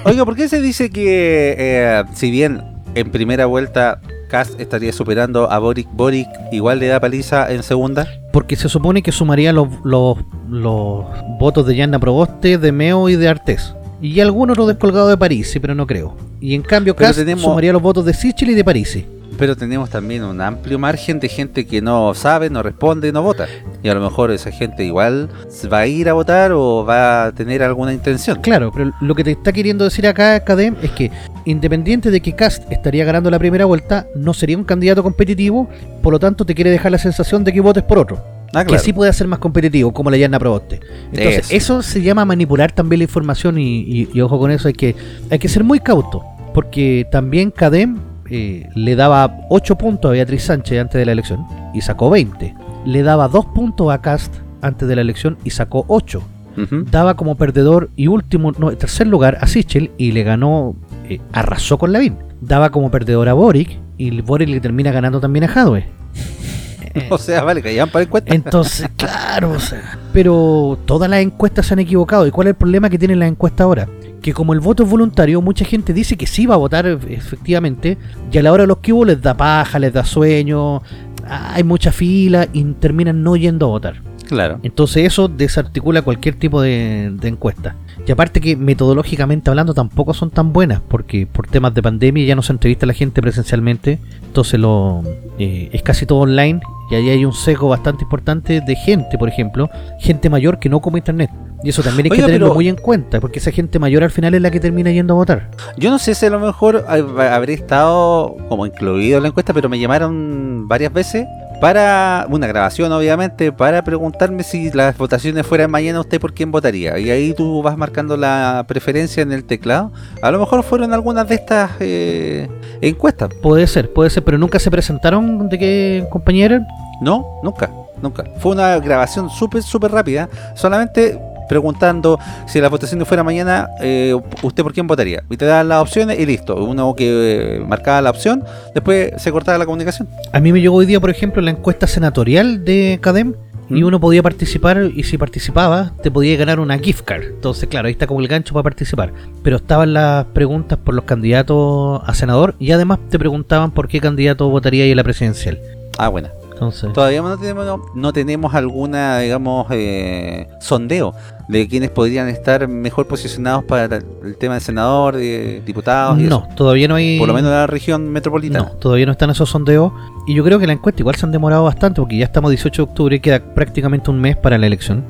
Oiga, 0.05 0.25
¿por 0.25 0.35
qué 0.35 0.47
se 0.47 0.61
dice 0.61 0.89
que 0.89 1.55
eh, 1.57 2.03
si 2.13 2.31
bien 2.31 2.61
en 2.95 3.11
primera 3.11 3.45
vuelta 3.45 3.99
Cast 4.31 4.57
estaría 4.61 4.93
superando 4.93 5.51
a 5.51 5.59
Boric, 5.59 5.89
Boric 5.91 6.27
igual 6.53 6.79
le 6.79 6.87
da 6.87 7.01
paliza 7.01 7.51
en 7.51 7.63
segunda? 7.63 8.07
porque 8.31 8.55
se 8.55 8.69
supone 8.69 9.03
que 9.03 9.11
sumaría 9.11 9.51
los, 9.51 9.67
los, 9.83 10.17
los 10.49 11.03
votos 11.37 11.67
de 11.67 11.75
Yanna 11.75 11.99
Proboste, 11.99 12.57
de 12.57 12.71
Meo 12.71 13.09
y 13.09 13.17
de 13.17 13.27
Artés. 13.27 13.75
Y 14.01 14.21
algunos 14.21 14.53
otros 14.53 14.69
descolgados 14.69 15.09
de 15.09 15.17
París, 15.17 15.53
pero 15.61 15.75
no 15.75 15.85
creo. 15.85 16.15
Y 16.39 16.55
en 16.55 16.61
cambio, 16.61 16.95
Cast 16.95 17.19
tenemos- 17.19 17.43
sumaría 17.43 17.73
los 17.73 17.81
votos 17.81 18.05
de 18.05 18.13
Sichel 18.13 18.51
y 18.51 18.53
de 18.53 18.63
París. 18.63 18.97
Pero 19.37 19.55
tenemos 19.55 19.89
también 19.89 20.23
un 20.23 20.39
amplio 20.41 20.77
margen 20.77 21.19
de 21.19 21.27
gente 21.29 21.65
que 21.65 21.81
no 21.81 22.13
sabe, 22.13 22.49
no 22.49 22.61
responde, 22.61 23.11
no 23.11 23.23
vota. 23.23 23.47
Y 23.81 23.89
a 23.89 23.93
lo 23.93 24.01
mejor 24.01 24.29
esa 24.31 24.51
gente 24.51 24.83
igual 24.85 25.29
va 25.71 25.79
a 25.79 25.87
ir 25.87 26.09
a 26.09 26.13
votar 26.13 26.51
o 26.51 26.85
va 26.85 27.25
a 27.25 27.31
tener 27.31 27.63
alguna 27.63 27.93
intención. 27.93 28.39
Claro, 28.41 28.71
pero 28.73 28.91
lo 29.01 29.15
que 29.15 29.23
te 29.23 29.31
está 29.31 29.51
queriendo 29.51 29.83
decir 29.85 30.05
acá, 30.05 30.39
Cadem, 30.41 30.75
es 30.83 30.91
que 30.91 31.11
independiente 31.45 32.11
de 32.11 32.21
que 32.21 32.33
Cast 32.35 32.71
estaría 32.71 33.03
ganando 33.05 33.31
la 33.31 33.39
primera 33.39 33.65
vuelta, 33.65 34.05
no 34.15 34.33
sería 34.33 34.57
un 34.57 34.63
candidato 34.63 35.01
competitivo, 35.01 35.67
por 36.03 36.13
lo 36.13 36.19
tanto 36.19 36.45
te 36.45 36.53
quiere 36.53 36.69
dejar 36.69 36.91
la 36.91 36.97
sensación 36.99 37.43
de 37.43 37.53
que 37.53 37.61
votes 37.61 37.83
por 37.83 37.97
otro. 37.97 38.23
Ah, 38.53 38.65
Que 38.65 38.77
sí 38.79 38.91
puede 38.91 39.13
ser 39.13 39.27
más 39.27 39.39
competitivo, 39.39 39.93
como 39.93 40.11
la 40.11 40.17
Yarna 40.17 40.37
Proboste. 40.37 40.81
Entonces, 41.13 41.45
Eso. 41.51 41.79
eso. 41.79 41.81
se 41.81 42.01
llama 42.01 42.25
manipular 42.25 42.73
también 42.73 42.99
la 42.99 43.05
información 43.05 43.57
y, 43.57 43.79
y- 43.79 44.09
y 44.13 44.19
ojo 44.21 44.37
con 44.37 44.51
eso, 44.51 44.67
hay 44.67 44.73
que, 44.73 44.93
hay 45.29 45.39
que 45.39 45.47
ser 45.47 45.63
muy 45.63 45.79
cauto, 45.79 46.21
porque 46.53 47.07
también 47.09 47.49
Cadem 47.49 47.97
eh, 48.31 48.69
le 48.75 48.95
daba 48.95 49.45
8 49.49 49.77
puntos 49.77 50.09
a 50.09 50.13
Beatriz 50.13 50.43
Sánchez 50.43 50.79
antes 50.79 50.97
de 50.97 51.05
la 51.05 51.11
elección 51.11 51.45
y 51.73 51.81
sacó 51.81 52.09
20. 52.09 52.55
Le 52.85 53.03
daba 53.03 53.27
2 53.27 53.45
puntos 53.47 53.91
a 53.91 54.01
Cast 54.01 54.33
antes 54.61 54.87
de 54.87 54.95
la 54.95 55.01
elección 55.01 55.37
y 55.43 55.49
sacó 55.49 55.85
8 55.87 56.21
Ujú. 56.57 56.83
daba 56.89 57.15
como 57.15 57.35
perdedor 57.35 57.89
y 57.95 58.07
último, 58.07 58.51
no, 58.57 58.71
tercer 58.75 59.07
lugar 59.07 59.37
a 59.41 59.47
Sichel 59.47 59.91
y 59.97 60.11
le 60.11 60.23
ganó, 60.23 60.75
eh, 61.09 61.19
arrasó 61.31 61.77
con 61.77 61.91
Lavín. 61.91 62.17
Daba 62.41 62.71
como 62.71 62.89
perdedor 62.89 63.29
a 63.29 63.33
Boric 63.33 63.77
y 63.97 64.21
Boric 64.21 64.49
le 64.49 64.59
termina 64.59 64.91
ganando 64.91 65.19
también 65.19 65.45
a 65.45 65.47
Jadwe. 65.47 65.85
O 67.09 67.17
sea, 67.17 67.41
vale, 67.43 67.61
que 67.61 67.85
para 67.87 68.03
el 68.03 68.09
cuenta. 68.09 68.35
Entonces, 68.35 68.89
claro, 68.97 69.51
o 69.51 69.59
sea, 69.61 69.97
pero 70.11 70.77
todas 70.83 71.09
las 71.09 71.21
encuestas 71.21 71.65
se 71.65 71.73
han 71.73 71.79
equivocado. 71.79 72.27
¿Y 72.27 72.31
cuál 72.31 72.47
es 72.47 72.51
el 72.51 72.57
problema 72.57 72.89
que 72.89 72.99
tienen 72.99 73.19
las 73.19 73.29
encuestas 73.29 73.63
ahora? 73.63 73.87
Que 74.21 74.33
como 74.33 74.53
el 74.53 74.59
voto 74.59 74.83
es 74.83 74.89
voluntario, 74.89 75.41
mucha 75.41 75.65
gente 75.65 75.93
dice 75.93 76.15
que 76.15 76.27
sí 76.27 76.45
va 76.45 76.55
a 76.55 76.57
votar 76.57 76.85
e- 76.85 76.93
efectivamente, 77.09 77.97
y 78.31 78.37
a 78.37 78.43
la 78.43 78.51
hora 78.51 78.63
de 78.63 78.67
los 78.67 78.77
que 78.77 78.93
hubo 78.93 79.05
les 79.05 79.21
da 79.21 79.35
paja, 79.35 79.79
les 79.79 79.93
da 79.93 80.03
sueño, 80.05 80.81
hay 81.27 81.63
mucha 81.63 81.91
fila 81.91 82.47
y 82.53 82.63
terminan 82.63 83.23
no 83.23 83.35
yendo 83.35 83.65
a 83.65 83.69
votar. 83.69 84.01
Claro. 84.27 84.59
Entonces 84.63 85.05
eso 85.05 85.27
desarticula 85.27 86.03
cualquier 86.03 86.35
tipo 86.35 86.61
de, 86.61 87.11
de 87.13 87.27
encuesta. 87.27 87.75
Y 88.07 88.11
aparte 88.11 88.39
que 88.39 88.55
metodológicamente 88.55 89.49
hablando 89.49 89.73
tampoco 89.73 90.13
son 90.13 90.29
tan 90.29 90.53
buenas, 90.53 90.81
porque 90.87 91.27
por 91.27 91.47
temas 91.47 91.73
de 91.73 91.81
pandemia 91.81 92.25
ya 92.25 92.35
no 92.35 92.41
se 92.41 92.53
entrevista 92.53 92.85
a 92.85 92.87
la 92.87 92.93
gente 92.93 93.21
presencialmente, 93.21 93.99
entonces 94.23 94.59
lo 94.59 95.03
eh, 95.37 95.69
es 95.73 95.83
casi 95.83 96.05
todo 96.05 96.19
online 96.19 96.61
y 96.91 96.95
ahí 96.95 97.09
hay 97.09 97.25
un 97.25 97.33
sesgo 97.33 97.69
bastante 97.69 98.03
importante 98.03 98.59
de 98.61 98.75
gente, 98.75 99.17
por 99.17 99.29
ejemplo, 99.29 99.69
gente 99.99 100.29
mayor 100.29 100.59
que 100.59 100.67
no 100.69 100.81
come 100.81 100.99
internet. 100.99 101.29
Y 101.63 101.69
eso 101.69 101.81
también 101.83 102.05
hay 102.07 102.11
Oiga, 102.11 102.23
que 102.23 102.27
tenerlo 102.27 102.47
pero- 102.47 102.55
muy 102.55 102.67
en 102.67 102.75
cuenta, 102.75 103.19
porque 103.21 103.39
esa 103.39 103.51
gente 103.51 103.79
mayor 103.79 104.03
al 104.03 104.11
final 104.11 104.33
es 104.33 104.41
la 104.41 104.49
que 104.51 104.59
termina 104.59 104.91
yendo 104.91 105.13
a 105.13 105.17
votar. 105.17 105.51
Yo 105.77 105.89
no 105.91 105.99
sé 105.99 106.15
si 106.15 106.25
a 106.25 106.29
lo 106.29 106.39
mejor 106.39 106.85
hab- 106.87 107.19
habré 107.31 107.53
estado 107.53 108.35
como 108.49 108.65
incluido 108.65 109.17
en 109.17 109.23
la 109.23 109.29
encuesta, 109.29 109.53
pero 109.53 109.69
me 109.69 109.79
llamaron 109.79 110.67
varias 110.67 110.91
veces 110.91 111.25
para 111.61 112.25
una 112.27 112.47
grabación, 112.47 112.91
obviamente, 112.91 113.51
para 113.51 113.83
preguntarme 113.83 114.41
si 114.41 114.71
las 114.71 114.97
votaciones 114.97 115.45
fueran 115.45 115.69
mañana, 115.69 115.99
usted 115.99 116.19
por 116.19 116.33
quién 116.33 116.51
votaría. 116.51 116.97
Y 116.97 117.11
ahí 117.11 117.35
tú 117.35 117.61
vas 117.61 117.77
marcando 117.77 118.17
la 118.17 118.65
preferencia 118.67 119.21
en 119.21 119.31
el 119.31 119.43
teclado. 119.43 119.91
A 120.23 120.31
lo 120.31 120.39
mejor 120.39 120.63
fueron 120.63 120.91
algunas 120.91 121.27
de 121.29 121.35
estas 121.35 121.69
eh, 121.79 122.49
encuestas. 122.81 123.29
Puede 123.43 123.67
ser, 123.67 123.93
puede 123.93 124.09
ser, 124.09 124.23
pero 124.23 124.39
nunca 124.39 124.57
se 124.57 124.71
presentaron 124.71 125.49
de 125.49 125.59
qué 125.59 126.07
compañía 126.09 126.45
eran. 126.45 126.67
No, 126.99 127.39
nunca, 127.43 127.69
nunca. 128.01 128.23
Fue 128.39 128.53
una 128.53 128.79
grabación 128.79 129.29
súper, 129.29 129.61
súper 129.61 129.91
rápida. 129.91 130.29
Solamente 130.55 131.19
preguntando 131.51 132.17
si 132.47 132.61
la 132.61 132.69
votación 132.69 133.05
fuera 133.05 133.25
mañana, 133.25 133.67
eh, 133.81 134.15
¿usted 134.41 134.63
por 134.63 134.71
quién 134.71 134.87
votaría? 134.87 135.21
Y 135.29 135.35
te 135.35 135.43
dan 135.43 135.67
las 135.67 135.81
opciones 135.81 136.17
y 136.17 136.25
listo. 136.25 136.55
Uno 136.55 136.95
que 136.95 137.57
eh, 137.57 137.59
marcaba 137.59 138.01
la 138.01 138.09
opción, 138.09 138.45
después 138.73 139.11
se 139.17 139.33
cortaba 139.33 139.57
la 139.57 139.65
comunicación. 139.65 140.07
A 140.31 140.39
mí 140.39 140.53
me 140.53 140.61
llegó 140.61 140.77
hoy 140.77 140.85
día, 140.85 141.01
por 141.01 141.09
ejemplo, 141.09 141.41
la 141.41 141.51
encuesta 141.51 141.87
senatorial 141.87 142.63
de 142.63 142.99
Cadem 143.01 143.33
y 143.69 143.83
¿Mm? 143.83 143.85
uno 143.85 143.99
podía 143.99 144.23
participar 144.23 144.91
y 144.95 145.03
si 145.03 145.17
participaba 145.17 145.91
te 146.01 146.09
podía 146.09 146.37
ganar 146.37 146.61
una 146.61 146.79
gift 146.79 147.03
card. 147.03 147.23
Entonces, 147.23 147.67
claro, 147.67 147.87
ahí 147.87 147.91
está 147.91 148.07
como 148.07 148.21
el 148.21 148.29
gancho 148.29 148.53
para 148.53 148.63
participar. 148.63 149.11
Pero 149.43 149.57
estaban 149.57 149.91
las 149.91 150.27
preguntas 150.27 150.79
por 150.79 150.93
los 150.93 151.03
candidatos 151.03 152.01
a 152.05 152.13
senador 152.13 152.55
y 152.59 152.71
además 152.71 152.99
te 153.09 153.19
preguntaban 153.19 153.71
por 153.71 153.89
qué 153.89 153.99
candidato 153.99 154.47
votaría 154.47 154.85
ahí 154.85 154.91
en 154.91 154.97
la 154.97 155.03
presidencial. 155.03 155.59
Ah, 155.97 156.07
bueno. 156.07 156.29
Entonces, 156.61 156.93
Todavía 156.93 157.23
no 157.23 157.35
tenemos, 157.39 157.79
no 157.95 158.13
tenemos 158.13 158.53
alguna, 158.53 159.17
digamos, 159.17 159.65
eh, 159.71 160.47
sondeo 160.59 161.15
de 161.47 161.67
quienes 161.67 161.89
podrían 161.89 162.27
estar 162.29 162.67
mejor 162.67 163.07
posicionados 163.07 163.63
para 163.63 163.85
el 163.95 164.37
tema 164.37 164.53
de 164.53 164.59
senador, 164.59 165.15
de 165.15 165.63
diputados 165.65 166.19
y 166.19 166.23
no, 166.23 166.47
todavía 166.55 166.87
no 166.87 166.95
hay. 166.95 167.17
Por 167.17 167.27
lo 167.27 167.33
menos 167.33 167.49
en 167.49 167.57
la 167.57 167.65
región 167.65 168.07
metropolitana. 168.09 168.65
No, 168.65 168.77
todavía 168.77 169.07
no 169.07 169.13
están 169.13 169.31
esos 169.31 169.49
sondeos. 169.49 169.91
Y 170.27 170.35
yo 170.35 170.43
creo 170.43 170.59
que 170.59 170.67
la 170.67 170.73
encuesta 170.73 171.01
igual 171.01 171.15
se 171.15 171.25
han 171.25 171.31
demorado 171.31 171.63
bastante 171.63 171.99
porque 171.99 172.17
ya 172.17 172.25
estamos 172.25 172.51
18 172.51 172.85
de 172.85 172.89
octubre 172.91 173.15
y 173.15 173.19
queda 173.19 173.39
prácticamente 173.55 174.11
un 174.11 174.21
mes 174.21 174.37
para 174.37 174.59
la 174.59 174.67
elección. 174.67 175.03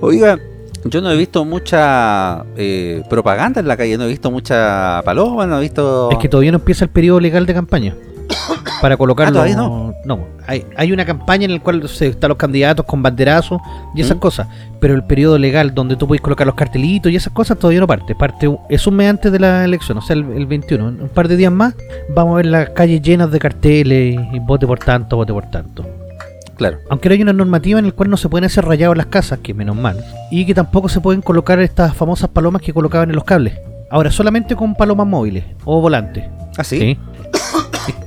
Oiga, 0.00 0.40
yo 0.86 1.00
no 1.00 1.12
he 1.12 1.16
visto 1.16 1.44
mucha 1.44 2.44
eh, 2.56 3.04
propaganda 3.08 3.60
en 3.60 3.68
la 3.68 3.76
calle, 3.76 3.96
no 3.96 4.06
he 4.06 4.08
visto 4.08 4.32
mucha 4.32 5.02
paloma, 5.04 5.46
no 5.46 5.58
he 5.58 5.60
visto... 5.60 6.10
Es 6.10 6.18
que 6.18 6.28
todavía 6.28 6.50
no 6.50 6.58
empieza 6.58 6.84
el 6.84 6.90
periodo 6.90 7.20
legal 7.20 7.46
de 7.46 7.54
campaña. 7.54 7.94
Para 8.80 8.96
colocarlo. 8.96 9.30
Ah, 9.30 9.32
¿todavía 9.32 9.56
no? 9.56 9.94
No, 10.04 10.26
hay, 10.46 10.64
hay 10.76 10.92
una 10.92 11.04
campaña 11.04 11.44
en 11.44 11.54
la 11.54 11.60
cual 11.60 11.86
se, 11.88 12.08
están 12.08 12.28
los 12.28 12.38
candidatos 12.38 12.86
con 12.86 13.02
banderazos 13.02 13.60
y 13.94 14.00
esas 14.00 14.16
¿Mm? 14.16 14.20
cosas. 14.20 14.48
Pero 14.80 14.94
el 14.94 15.04
periodo 15.04 15.38
legal 15.38 15.74
donde 15.74 15.96
tú 15.96 16.06
puedes 16.06 16.22
colocar 16.22 16.46
los 16.46 16.56
cartelitos 16.56 17.12
y 17.12 17.16
esas 17.16 17.32
cosas 17.32 17.58
todavía 17.58 17.80
no 17.80 17.86
parte. 17.86 18.14
Parte 18.14 18.50
es 18.68 18.86
un 18.86 18.96
mes 18.96 19.10
antes 19.10 19.30
de 19.32 19.38
la 19.38 19.64
elección, 19.64 19.98
o 19.98 20.00
sea, 20.00 20.16
el, 20.16 20.24
el 20.32 20.46
21. 20.46 20.88
En 20.88 21.02
un 21.02 21.08
par 21.08 21.28
de 21.28 21.36
días 21.36 21.52
más 21.52 21.74
vamos 22.14 22.34
a 22.34 22.36
ver 22.36 22.46
las 22.46 22.70
calles 22.70 23.02
llenas 23.02 23.30
de 23.30 23.38
carteles 23.38 24.18
y 24.32 24.38
vote 24.38 24.66
por 24.66 24.78
tanto, 24.78 25.16
vote 25.16 25.32
por 25.32 25.50
tanto. 25.50 25.84
Claro. 26.60 26.76
Aunque 26.90 27.08
ahora 27.08 27.14
hay 27.14 27.22
una 27.22 27.32
normativa 27.32 27.78
en 27.78 27.86
la 27.86 27.92
cual 27.92 28.10
no 28.10 28.18
se 28.18 28.28
pueden 28.28 28.44
hacer 28.44 28.66
rayados 28.66 28.94
las 28.94 29.06
casas, 29.06 29.38
que 29.38 29.54
menos 29.54 29.76
mal. 29.76 30.04
Y 30.30 30.44
que 30.44 30.54
tampoco 30.54 30.90
se 30.90 31.00
pueden 31.00 31.22
colocar 31.22 31.58
estas 31.58 31.96
famosas 31.96 32.28
palomas 32.28 32.60
que 32.60 32.74
colocaban 32.74 33.08
en 33.08 33.14
los 33.14 33.24
cables. 33.24 33.54
Ahora 33.90 34.10
solamente 34.10 34.54
con 34.54 34.74
palomas 34.74 35.06
móviles 35.06 35.42
o 35.64 35.80
volantes. 35.80 36.24
¿Ah, 36.58 36.64
sí? 36.64 36.78
Sí. 36.78 36.98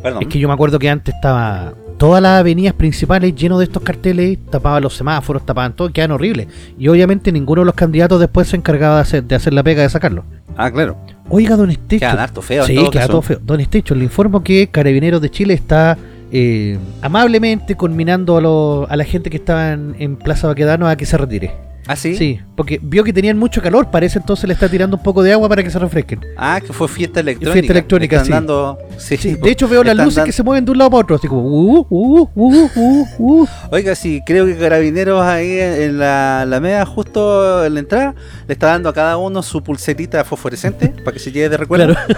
Perdón. 0.01 0.21
Es 0.23 0.27
que 0.27 0.39
yo 0.39 0.47
me 0.47 0.53
acuerdo 0.53 0.79
que 0.79 0.89
antes 0.89 1.13
estaba 1.15 1.73
todas 1.97 2.21
las 2.21 2.39
avenidas 2.39 2.73
principales 2.73 3.33
llenos 3.35 3.59
de 3.59 3.65
estos 3.65 3.81
carteles, 3.83 4.37
tapaban 4.49 4.83
los 4.83 4.95
semáforos, 4.95 5.45
tapaban 5.45 5.73
todo, 5.73 5.89
quedan 5.91 6.11
horribles. 6.11 6.47
Y 6.77 6.87
obviamente 6.87 7.31
ninguno 7.31 7.61
de 7.61 7.65
los 7.67 7.75
candidatos 7.75 8.19
después 8.19 8.47
se 8.47 8.57
encargaba 8.57 8.95
de 8.95 9.01
hacer, 9.01 9.23
de 9.23 9.35
hacer 9.35 9.53
la 9.53 9.63
pega 9.63 9.83
de 9.83 9.89
sacarlo. 9.89 10.23
Ah, 10.57 10.69
claro. 10.71 10.97
Oiga, 11.29 11.55
don 11.55 11.69
Estecho. 11.71 11.99
Quedan 12.01 12.19
harto 12.19 12.41
feos 12.41 12.69
en 12.69 12.75
Sí, 12.77 12.89
queda 12.89 13.07
todo 13.07 13.21
feo. 13.21 13.39
Don 13.41 13.59
Estecho, 13.59 13.95
le 13.95 14.03
informo 14.03 14.43
que 14.43 14.67
Carabineros 14.67 15.21
de 15.21 15.29
Chile 15.31 15.53
está 15.53 15.97
eh, 16.31 16.77
amablemente 17.01 17.75
conminando 17.75 18.37
a, 18.37 18.41
lo- 18.41 18.87
a 18.89 18.95
la 18.97 19.03
gente 19.05 19.29
que 19.29 19.37
estaba 19.37 19.71
en, 19.71 19.95
en 19.99 20.15
Plaza 20.17 20.47
Baquedano 20.47 20.87
a 20.87 20.95
que 20.95 21.05
se 21.05 21.17
retire. 21.17 21.51
¿Ah, 21.85 21.95
sí? 21.97 22.15
Sí, 22.15 22.39
porque 22.55 22.79
vio 22.81 23.03
que 23.03 23.11
tenían 23.11 23.37
mucho 23.37 23.61
calor, 23.61 23.91
parece 23.91 24.17
entonces 24.17 24.47
le 24.47 24.53
está 24.53 24.69
tirando 24.69 24.95
un 24.95 25.03
poco 25.03 25.21
de 25.21 25.33
agua 25.33 25.49
para 25.49 25.61
que 25.63 25.69
se 25.69 25.77
refresquen. 25.79 26.21
Ah, 26.37 26.61
que 26.65 26.71
fue 26.71 26.87
fiesta 26.87 27.19
electrónica. 27.19 27.53
Fiesta 27.53 27.73
electrónica, 27.73 28.15
Están 28.17 28.25
sí. 28.25 28.31
dando... 28.31 28.77
Sí, 28.97 29.17
Sí, 29.17 29.35
de 29.41 29.51
hecho 29.51 29.67
veo 29.67 29.83
las 29.83 29.97
luces 29.97 30.23
que 30.23 30.31
se 30.31 30.43
mueven 30.43 30.63
de 30.63 30.71
un 30.71 30.77
lado 30.77 30.91
para 30.91 31.01
otro, 31.03 31.15
así 31.17 31.27
como 31.27 31.41
uh, 31.41 31.85
uh, 31.89 32.29
uh, 32.35 32.69
uh, 32.75 33.07
uh. 33.17 33.47
Oiga, 33.71 33.95
sí, 33.95 34.21
creo 34.25 34.45
que 34.45 34.55
Carabineros 34.57 35.21
ahí 35.23 35.59
en 35.59 35.99
la, 35.99 36.45
la 36.47 36.59
media, 36.61 36.85
justo 36.85 37.65
en 37.65 37.73
la 37.73 37.79
entrada, 37.81 38.15
le 38.47 38.53
está 38.53 38.67
dando 38.67 38.87
a 38.87 38.93
cada 38.93 39.17
uno 39.17 39.43
su 39.43 39.61
pulserita 39.61 40.23
fosforescente 40.23 40.87
para 41.03 41.11
que 41.13 41.19
se 41.19 41.31
lleve 41.33 41.49
de 41.49 41.57
recuerdo. 41.57 41.93
Claro, 41.93 42.15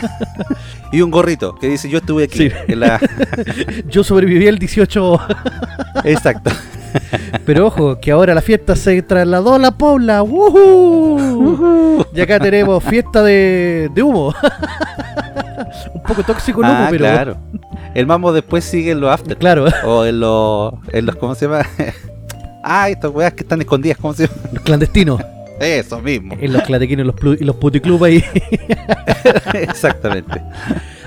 Y 0.92 1.00
un 1.00 1.10
gorrito 1.10 1.56
que 1.56 1.68
dice 1.68 1.88
yo 1.88 1.98
estuve 1.98 2.24
aquí. 2.24 2.38
Sí. 2.38 2.50
en 2.68 2.80
la- 2.80 3.00
yo 3.88 4.04
sobreviví 4.04 4.46
el 4.46 4.58
18, 4.58 5.18
Exacto. 6.04 6.50
Pero 7.44 7.66
ojo, 7.66 7.98
que 8.00 8.10
ahora 8.12 8.34
la 8.34 8.42
fiesta 8.42 8.76
se 8.76 9.00
trasladó 9.02 9.54
a 9.54 9.58
la 9.58 9.70
Pobla. 9.72 10.22
¡Woohoo! 10.22 12.06
Y 12.14 12.20
acá 12.20 12.38
tenemos 12.40 12.82
fiesta 12.84 13.22
de, 13.22 13.90
de 13.94 14.02
humo. 14.02 14.34
un 15.94 16.02
poco 16.02 16.22
tóxico 16.22 16.60
el 16.62 16.70
humo, 16.70 16.78
Ah, 16.78 16.88
pero 16.90 17.04
claro. 17.04 17.36
El 17.94 18.06
mambo 18.06 18.32
después 18.32 18.64
sigue 18.64 18.90
en 18.90 19.00
los 19.00 19.10
after. 19.10 19.36
claro, 19.36 19.66
O 19.84 20.04
en 20.04 20.20
los, 20.20 20.74
en 20.92 21.06
los, 21.06 21.16
¿cómo 21.16 21.34
se 21.34 21.46
llama? 21.46 21.62
ah, 22.64 22.88
estas 22.90 23.10
weas 23.10 23.32
que 23.32 23.42
están 23.42 23.60
escondidas, 23.60 23.98
¿cómo 23.98 24.12
se 24.14 24.26
llama? 24.26 24.38
los 24.52 24.62
clandestinos. 24.62 25.20
Eso 25.60 26.00
mismo. 26.00 26.34
En 26.38 26.52
los 26.52 26.62
clatequinos 26.62 27.06
y 27.06 27.24
los, 27.24 27.40
y 27.40 27.44
los 27.44 28.02
ahí. 28.02 28.22
Exactamente. 29.54 30.42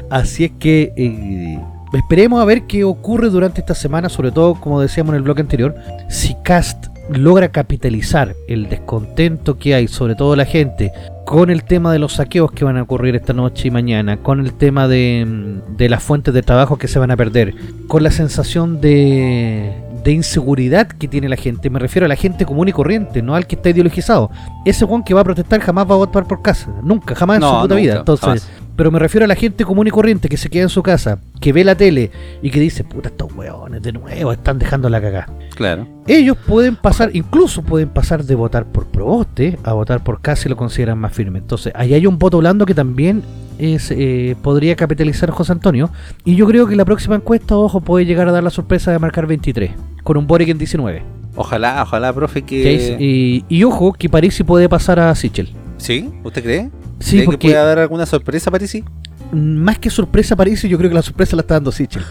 Así 0.09 0.45
es 0.45 0.51
que 0.59 0.91
eh, 0.95 1.59
esperemos 1.93 2.41
a 2.41 2.45
ver 2.45 2.63
qué 2.63 2.83
ocurre 2.83 3.29
durante 3.29 3.61
esta 3.61 3.75
semana, 3.75 4.09
sobre 4.09 4.31
todo, 4.31 4.55
como 4.55 4.81
decíamos 4.81 5.11
en 5.11 5.17
el 5.17 5.23
bloque 5.23 5.41
anterior, 5.41 5.75
si 6.09 6.35
Cast 6.43 6.87
logra 7.09 7.49
capitalizar 7.49 8.35
el 8.47 8.69
descontento 8.69 9.57
que 9.57 9.73
hay, 9.73 9.87
sobre 9.87 10.15
todo 10.15 10.35
la 10.35 10.45
gente, 10.45 10.91
con 11.25 11.49
el 11.49 11.63
tema 11.63 11.91
de 11.91 11.99
los 11.99 12.13
saqueos 12.13 12.51
que 12.51 12.65
van 12.65 12.77
a 12.77 12.83
ocurrir 12.83 13.15
esta 13.15 13.33
noche 13.33 13.67
y 13.67 13.71
mañana, 13.71 14.17
con 14.17 14.39
el 14.39 14.53
tema 14.53 14.87
de, 14.87 15.61
de 15.77 15.89
las 15.89 16.03
fuentes 16.03 16.33
de 16.33 16.41
trabajo 16.41 16.77
que 16.77 16.87
se 16.87 16.99
van 16.99 17.11
a 17.11 17.17
perder, 17.17 17.53
con 17.87 18.03
la 18.03 18.11
sensación 18.11 18.79
de, 18.81 19.73
de 20.03 20.11
inseguridad 20.11 20.87
que 20.87 21.07
tiene 21.07 21.29
la 21.29 21.35
gente, 21.35 21.69
me 21.69 21.79
refiero 21.79 22.05
a 22.05 22.09
la 22.09 22.15
gente 22.15 22.45
común 22.45 22.67
y 22.67 22.71
corriente, 22.71 23.21
no 23.21 23.35
al 23.35 23.47
que 23.47 23.55
está 23.55 23.69
ideologizado. 23.69 24.29
Ese 24.65 24.85
Juan 24.85 25.03
que 25.03 25.13
va 25.13 25.21
a 25.21 25.23
protestar 25.23 25.59
jamás 25.61 25.89
va 25.89 25.95
a 25.95 25.97
votar 25.97 26.25
por 26.25 26.41
casa, 26.41 26.69
nunca, 26.83 27.15
jamás 27.15 27.37
en 27.37 27.43
su 27.43 27.47
No, 27.47 27.61
puta 27.61 27.75
vida. 27.75 27.97
Entonces, 27.97 28.25
jamás. 28.25 28.49
Pero 28.79 28.91
me 28.91 28.99
refiero 28.99 29.25
a 29.25 29.27
la 29.27 29.35
gente 29.35 29.65
común 29.65 29.87
y 29.87 29.89
corriente 29.89 30.29
que 30.29 30.37
se 30.37 30.47
queda 30.47 30.63
en 30.63 30.69
su 30.69 30.81
casa, 30.81 31.19
que 31.41 31.51
ve 31.51 31.65
la 31.65 31.75
tele 31.75 32.11
y 32.41 32.49
que 32.49 32.61
dice, 32.61 32.85
puta, 32.85 33.09
estos 33.09 33.29
hueones 33.33 33.81
de 33.81 33.91
nuevo 33.91 34.31
están 34.31 34.57
dejando 34.57 34.87
la 34.87 35.01
cagada. 35.01 35.27
Claro. 35.53 35.85
Ellos 36.07 36.37
pueden 36.47 36.77
pasar, 36.77 37.13
incluso 37.13 37.61
pueden 37.61 37.89
pasar 37.89 38.23
de 38.23 38.35
votar 38.35 38.67
por 38.67 38.85
Proboste 38.85 39.59
a 39.65 39.73
votar 39.73 40.01
por 40.01 40.21
Cast 40.21 40.43
si 40.43 40.47
lo 40.47 40.55
consideran 40.55 40.97
más 40.97 41.11
firme. 41.11 41.39
Entonces, 41.39 41.73
ahí 41.75 41.93
hay 41.93 42.05
un 42.07 42.17
voto 42.17 42.37
blando 42.37 42.65
que 42.65 42.73
también 42.73 43.21
es, 43.57 43.91
eh, 43.91 44.37
podría 44.41 44.77
capitalizar 44.77 45.29
José 45.29 45.51
Antonio. 45.51 45.89
Y 46.23 46.37
yo 46.37 46.47
creo 46.47 46.65
que 46.65 46.77
la 46.77 46.85
próxima 46.85 47.17
encuesta, 47.17 47.57
ojo, 47.57 47.81
puede 47.81 48.05
llegar 48.05 48.29
a 48.29 48.31
dar 48.31 48.43
la 48.43 48.49
sorpresa 48.49 48.93
de 48.93 48.99
marcar 48.99 49.27
23, 49.27 49.71
con 50.03 50.15
un 50.15 50.25
Boric 50.25 50.47
en 50.47 50.57
19. 50.57 51.03
Ojalá, 51.35 51.83
ojalá, 51.83 52.13
profe, 52.13 52.43
Que 52.43 52.95
y, 52.97 53.43
y 53.49 53.63
ojo, 53.65 53.91
que 53.91 54.07
Parisi 54.07 54.45
puede 54.45 54.69
pasar 54.69 55.01
a 55.01 55.13
Sichel. 55.15 55.49
¿Sí? 55.75 56.09
¿Usted 56.23 56.43
cree? 56.43 56.69
Sí, 56.99 57.11
¿Cree 57.11 57.19
que 57.21 57.25
porque 57.25 57.47
puede 57.49 57.57
haber 57.59 57.79
alguna 57.79 58.05
sorpresa, 58.05 58.51
Parisi? 58.51 58.83
más 59.31 59.77
que 59.77 59.91
sorpresa 59.91 60.35
Parisi, 60.35 60.67
yo 60.67 60.75
creo 60.79 60.89
que 60.89 60.95
la 60.95 61.03
sorpresa 61.03 61.35
la 61.35 61.41
está 61.41 61.53
dando 61.53 61.71
Sichel. 61.71 62.01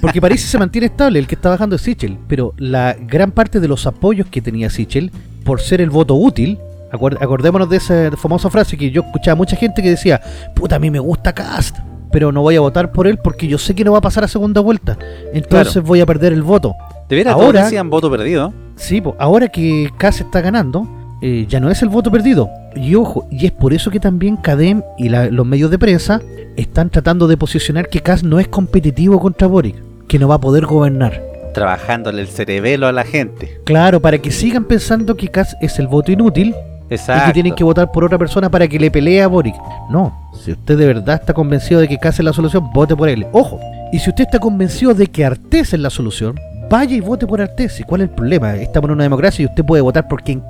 Porque 0.00 0.20
Parisi 0.20 0.46
se 0.46 0.58
mantiene 0.58 0.86
estable, 0.86 1.18
el 1.18 1.26
que 1.26 1.34
está 1.34 1.48
bajando 1.50 1.74
es 1.76 1.82
Sichel. 1.82 2.16
Pero 2.28 2.54
la 2.56 2.94
gran 3.00 3.32
parte 3.32 3.58
de 3.58 3.66
los 3.66 3.84
apoyos 3.86 4.28
que 4.28 4.40
tenía 4.40 4.70
Sichel, 4.70 5.10
por 5.44 5.60
ser 5.60 5.80
el 5.80 5.90
voto 5.90 6.14
útil, 6.14 6.58
acordémonos 6.92 7.68
de 7.68 7.78
esa 7.78 8.10
famosa 8.16 8.48
frase 8.48 8.76
que 8.76 8.90
yo 8.90 9.02
escuchaba 9.02 9.32
a 9.32 9.36
mucha 9.36 9.56
gente 9.56 9.82
que 9.82 9.90
decía, 9.90 10.20
puta, 10.54 10.76
a 10.76 10.78
mí 10.78 10.88
me 10.90 11.00
gusta 11.00 11.32
Cast, 11.34 11.78
pero 12.12 12.30
no 12.30 12.42
voy 12.42 12.54
a 12.56 12.60
votar 12.60 12.92
por 12.92 13.06
él 13.08 13.18
porque 13.18 13.48
yo 13.48 13.58
sé 13.58 13.74
que 13.74 13.82
no 13.84 13.90
va 13.92 13.98
a 13.98 14.02
pasar 14.02 14.22
a 14.22 14.28
segunda 14.28 14.60
vuelta. 14.60 14.96
Entonces 15.32 15.72
Claro. 15.72 15.86
voy 15.88 16.00
a 16.00 16.06
perder 16.06 16.32
el 16.32 16.42
voto. 16.42 16.74
De 17.08 17.16
veras, 17.16 17.34
Ahora- 17.34 17.64
decían 17.64 17.90
voto 17.90 18.08
perdido. 18.10 18.52
Sí, 18.76 19.00
po, 19.00 19.16
ahora 19.18 19.48
que 19.48 19.90
Cas 19.98 20.20
está 20.20 20.40
ganando, 20.40 20.86
eh, 21.22 21.46
ya 21.48 21.60
no 21.60 21.70
es 21.70 21.80
el 21.82 21.88
voto 21.88 22.10
perdido. 22.10 22.50
Y 22.76 22.94
ojo, 22.94 23.26
y 23.30 23.46
es 23.46 23.52
por 23.52 23.72
eso 23.72 23.90
que 23.90 24.00
también 24.00 24.36
Cadem 24.36 24.82
y 24.98 25.08
la- 25.08 25.26
los 25.30 25.46
medios 25.46 25.70
de 25.70 25.78
prensa 25.78 26.20
están 26.56 26.90
tratando 26.90 27.28
de 27.28 27.36
posicionar 27.36 27.88
que 27.88 28.00
Cas 28.00 28.22
no 28.24 28.38
es 28.40 28.48
competitivo 28.48 29.20
contra 29.20 29.46
Boric, 29.46 29.76
que 30.08 30.18
no 30.18 30.28
va 30.28 30.34
a 30.36 30.40
poder 30.40 30.66
gobernar. 30.66 31.22
Trabajándole 31.54 32.22
el 32.22 32.28
cerebelo 32.28 32.86
a 32.86 32.92
la 32.92 33.04
gente. 33.04 33.60
Claro, 33.64 34.00
para 34.00 34.18
que 34.18 34.30
sigan 34.30 34.64
pensando 34.64 35.16
que 35.16 35.28
Cas 35.28 35.54
es 35.60 35.78
el 35.78 35.86
voto 35.86 36.10
inútil 36.10 36.54
Exacto. 36.90 37.24
y 37.24 37.26
que 37.28 37.32
tienen 37.34 37.54
que 37.54 37.62
votar 37.64 37.92
por 37.92 38.04
otra 38.04 38.18
persona 38.18 38.50
para 38.50 38.66
que 38.66 38.78
le 38.80 38.90
pelee 38.90 39.22
a 39.22 39.26
Boric. 39.28 39.54
No, 39.90 40.12
si 40.42 40.52
usted 40.52 40.76
de 40.78 40.86
verdad 40.86 41.16
está 41.20 41.34
convencido 41.34 41.80
de 41.80 41.88
que 41.88 41.98
Cas 41.98 42.18
es 42.18 42.24
la 42.24 42.32
solución, 42.32 42.70
vote 42.72 42.96
por 42.96 43.08
él. 43.08 43.26
Ojo, 43.32 43.60
y 43.92 43.98
si 43.98 44.08
usted 44.10 44.24
está 44.24 44.38
convencido 44.38 44.94
de 44.94 45.06
que 45.06 45.24
Artés 45.26 45.74
es 45.74 45.78
la 45.80 45.90
solución, 45.90 46.34
vaya 46.70 46.96
y 46.96 47.00
vote 47.00 47.26
por 47.26 47.40
Artés. 47.42 47.78
¿Y 47.80 47.82
cuál 47.84 48.00
es 48.00 48.08
el 48.08 48.14
problema? 48.14 48.54
Estamos 48.56 48.88
en 48.88 48.94
una 48.94 49.02
democracia 49.04 49.42
y 49.42 49.46
usted 49.46 49.62
puede 49.64 49.82
votar 49.82 50.08
por 50.08 50.22
quien 50.22 50.42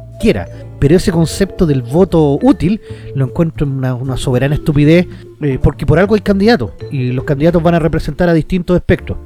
Pero 0.79 0.97
ese 0.97 1.13
concepto 1.13 1.65
del 1.67 1.83
voto 1.83 2.39
útil 2.43 2.81
lo 3.15 3.25
encuentro 3.27 3.67
en 3.67 3.73
una, 3.73 3.95
una 3.95 4.17
soberana 4.17 4.55
estupidez, 4.57 5.07
eh, 5.41 5.59
porque 5.63 5.87
por 5.87 5.99
algo 5.99 6.15
hay 6.17 6.21
candidatos 6.23 6.73
y 6.91 7.13
los 7.13 7.25
candidatos 7.25 7.63
van 7.63 7.75
a 7.75 7.79
representar 7.79 8.29
a 8.29 8.33
distintos 8.33 8.77
espectros. 8.77 9.17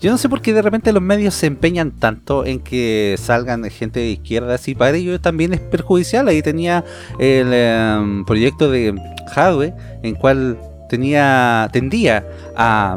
Yo 0.00 0.10
no 0.10 0.18
sé 0.18 0.28
por 0.28 0.42
qué 0.42 0.52
de 0.52 0.60
repente 0.62 0.92
los 0.92 1.02
medios 1.02 1.34
se 1.34 1.46
empeñan 1.46 1.92
tanto 1.92 2.44
en 2.44 2.60
que 2.60 3.16
salgan 3.18 3.64
gente 3.70 4.00
de 4.00 4.10
izquierda 4.10 4.54
así. 4.54 4.74
Para 4.74 4.96
ellos 4.96 5.20
también 5.20 5.54
es 5.54 5.60
perjudicial. 5.60 6.28
Ahí 6.28 6.42
tenía 6.42 6.84
el 7.18 7.48
em, 7.52 8.24
proyecto 8.24 8.70
de 8.70 8.94
Hadwe, 9.34 9.74
en 10.02 10.14
cual 10.14 10.58
tenía 10.90 11.68
tendía 11.72 12.24
a, 12.56 12.96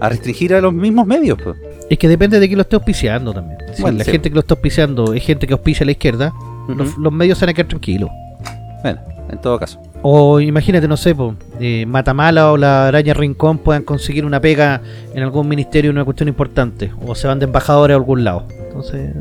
a 0.00 0.08
restringir 0.08 0.54
a 0.54 0.60
los 0.60 0.72
mismos 0.72 1.06
medios. 1.06 1.38
pues. 1.42 1.56
Es 1.90 1.98
que 1.98 2.08
depende 2.08 2.38
de 2.38 2.46
quién 2.46 2.58
lo 2.58 2.62
esté 2.62 2.76
auspiciando 2.76 3.32
también. 3.32 3.58
Si 3.74 3.80
Bueno, 3.82 3.98
la 3.98 4.04
sí. 4.04 4.10
gente 4.10 4.28
que 4.28 4.34
lo 4.34 4.40
está 4.40 4.54
auspiciando 4.54 5.14
es 5.14 5.24
gente 5.24 5.46
que 5.46 5.54
auspicia 5.54 5.84
a 5.84 5.86
la 5.86 5.92
izquierda, 5.92 6.32
los, 6.68 7.12
medios 7.12 7.38
se 7.38 7.46
van 7.46 7.50
a 7.50 7.54
quedar 7.54 7.68
tranquilos. 7.68 8.10
Bueno, 8.82 9.00
en 9.30 9.40
todo 9.40 9.58
caso. 9.58 9.80
O 10.02 10.40
imagínate, 10.40 10.86
no 10.86 10.96
sé, 10.96 11.14
po, 11.14 11.34
eh, 11.58 11.84
Matamala 11.86 12.52
o 12.52 12.56
la 12.56 12.88
Araña 12.88 13.14
Rincón 13.14 13.58
puedan 13.58 13.82
conseguir 13.82 14.24
una 14.24 14.40
pega 14.40 14.80
en 15.14 15.22
algún 15.22 15.48
ministerio 15.48 15.90
en 15.90 15.96
una 15.96 16.04
cuestión 16.04 16.28
importante. 16.28 16.92
O 17.06 17.14
se 17.14 17.26
van 17.26 17.38
de 17.38 17.46
embajadores 17.46 17.94
a 17.94 17.96
algún 17.96 18.22
lado. 18.22 18.44
Entonces, 18.66 19.12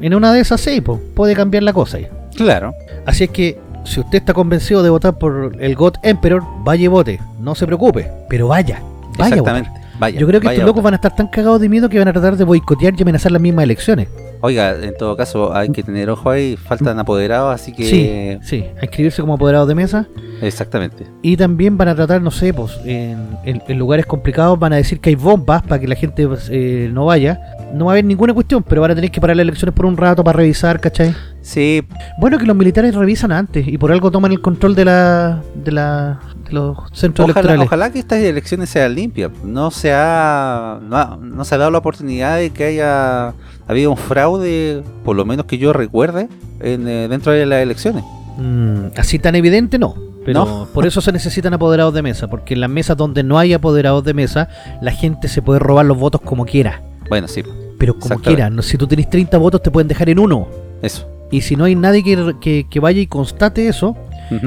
en 0.00 0.14
una 0.14 0.32
de 0.32 0.40
esas 0.40 0.60
sí, 0.60 0.80
po, 0.80 1.00
puede 1.14 1.34
cambiar 1.34 1.62
la 1.62 1.72
cosa. 1.72 1.96
ahí. 1.96 2.06
Claro. 2.36 2.74
Así 3.06 3.24
es 3.24 3.30
que, 3.30 3.58
si 3.84 4.00
usted 4.00 4.18
está 4.18 4.34
convencido 4.34 4.82
de 4.82 4.90
votar 4.90 5.16
por 5.16 5.56
el 5.58 5.74
God 5.74 5.94
Emperor, 6.02 6.42
vaya 6.64 6.84
y 6.84 6.88
vote. 6.88 7.20
No 7.40 7.54
se 7.54 7.66
preocupe, 7.66 8.10
pero 8.28 8.48
vaya. 8.48 8.82
Vaya 9.16 9.36
a 9.36 9.38
votar. 9.38 9.56
Exactamente. 9.56 9.70
Vaya, 9.98 10.20
Yo 10.20 10.26
creo 10.26 10.40
que 10.40 10.48
estos 10.48 10.64
locos 10.64 10.82
van 10.82 10.92
a 10.92 10.96
estar 10.96 11.14
tan 11.14 11.28
cagados 11.28 11.60
de 11.60 11.70
miedo 11.70 11.88
que 11.88 11.98
van 11.98 12.08
a 12.08 12.12
tratar 12.12 12.36
de 12.36 12.44
boicotear 12.44 12.94
y 12.98 13.02
amenazar 13.02 13.32
las 13.32 13.40
mismas 13.40 13.62
elecciones. 13.62 14.08
Oiga, 14.40 14.74
en 14.82 14.96
todo 14.96 15.16
caso, 15.16 15.54
hay 15.54 15.70
que 15.70 15.82
tener 15.82 16.10
ojo 16.10 16.30
ahí. 16.30 16.56
Faltan 16.56 16.98
apoderados, 16.98 17.54
así 17.54 17.72
que. 17.72 17.84
Sí, 17.84 18.38
sí, 18.48 18.64
a 18.80 18.84
inscribirse 18.84 19.20
como 19.22 19.34
apoderados 19.34 19.68
de 19.68 19.74
mesa. 19.74 20.06
Exactamente. 20.42 21.06
Y 21.22 21.36
también 21.36 21.76
van 21.78 21.88
a 21.88 21.94
tratar, 21.94 22.20
no 22.22 22.30
sé, 22.30 22.52
pues 22.52 22.78
en, 22.84 23.18
en- 23.44 23.62
en 23.66 23.78
lugares 23.78 24.04
complicados 24.06 24.58
van 24.58 24.72
a 24.72 24.76
decir 24.76 25.00
que 25.00 25.10
hay 25.10 25.16
bombas 25.16 25.62
para 25.62 25.80
que 25.80 25.88
la 25.88 25.94
gente 25.96 26.28
eh, 26.50 26.90
no 26.92 27.06
vaya. 27.06 27.40
No 27.74 27.86
va 27.86 27.92
a 27.92 27.94
haber 27.94 28.04
ninguna 28.04 28.32
cuestión, 28.34 28.62
pero 28.62 28.80
van 28.82 28.90
a 28.92 28.94
tener 28.94 29.10
que 29.10 29.20
parar 29.20 29.36
las 29.36 29.42
elecciones 29.44 29.74
por 29.74 29.86
un 29.86 29.96
rato 29.96 30.22
para 30.22 30.36
revisar, 30.36 30.78
¿cachai? 30.80 31.14
Sí, 31.40 31.82
Bueno, 32.20 32.38
que 32.38 32.44
los 32.46 32.56
militares 32.56 32.94
revisan 32.94 33.30
antes 33.32 33.66
y 33.68 33.78
por 33.78 33.92
algo 33.92 34.10
toman 34.10 34.32
el 34.32 34.40
control 34.40 34.74
de 34.74 34.84
la 34.84 35.42
de, 35.54 35.70
la, 35.72 36.18
de 36.44 36.52
los 36.52 36.76
centros 36.92 37.24
ojalá, 37.30 37.40
electorales. 37.40 37.66
ojalá 37.66 37.90
que 37.92 37.98
estas 38.00 38.18
elecciones 38.18 38.68
sean 38.68 38.94
limpias. 38.94 39.30
No 39.44 39.70
se 39.70 39.92
ha, 39.92 40.78
no, 40.82 40.96
ha- 40.96 41.18
no 41.20 41.44
se 41.44 41.54
ha 41.54 41.58
dado 41.58 41.70
la 41.70 41.78
oportunidad 41.78 42.36
de 42.38 42.50
que 42.50 42.64
haya 42.64 43.32
habido 43.68 43.90
un 43.90 43.96
fraude, 43.96 44.82
por 45.04 45.16
lo 45.16 45.24
menos 45.24 45.46
que 45.46 45.58
yo 45.58 45.72
recuerde, 45.72 46.28
en, 46.60 46.86
eh, 46.88 47.08
dentro 47.08 47.32
de 47.32 47.46
las 47.46 47.62
elecciones. 47.62 48.04
Mm, 48.38 48.86
así 48.96 49.18
tan 49.18 49.34
evidente 49.34 49.78
no. 49.78 49.94
Pero 50.24 50.44
No. 50.44 50.68
por 50.74 50.86
eso 50.86 51.00
se 51.00 51.12
necesitan 51.12 51.54
apoderados 51.54 51.94
de 51.94 52.02
mesa, 52.02 52.28
porque 52.28 52.54
en 52.54 52.60
las 52.60 52.68
mesas 52.70 52.96
donde 52.96 53.22
no 53.22 53.38
hay 53.38 53.52
apoderados 53.52 54.02
de 54.04 54.12
mesa, 54.12 54.48
la 54.82 54.90
gente 54.90 55.28
se 55.28 55.40
puede 55.40 55.60
robar 55.60 55.86
los 55.86 55.96
votos 55.96 56.20
como 56.20 56.44
quiera. 56.44 56.82
Bueno, 57.08 57.28
sí, 57.28 57.42
Pero 57.78 57.96
como 57.98 58.18
quiera, 58.20 58.50
no- 58.50 58.62
si 58.62 58.76
tú 58.76 58.86
tenés 58.88 59.08
30 59.08 59.38
votos 59.38 59.62
te 59.62 59.70
pueden 59.70 59.86
dejar 59.86 60.08
en 60.08 60.18
uno. 60.18 60.48
eso. 60.82 61.06
Y 61.30 61.40
si 61.42 61.54
no 61.56 61.64
hay 61.64 61.74
nadie 61.76 62.02
que, 62.04 62.34
que- 62.40 62.66
que 62.68 62.80
vaya 62.80 63.00
y 63.00 63.06
constate 63.06 63.68
eso, 63.68 63.96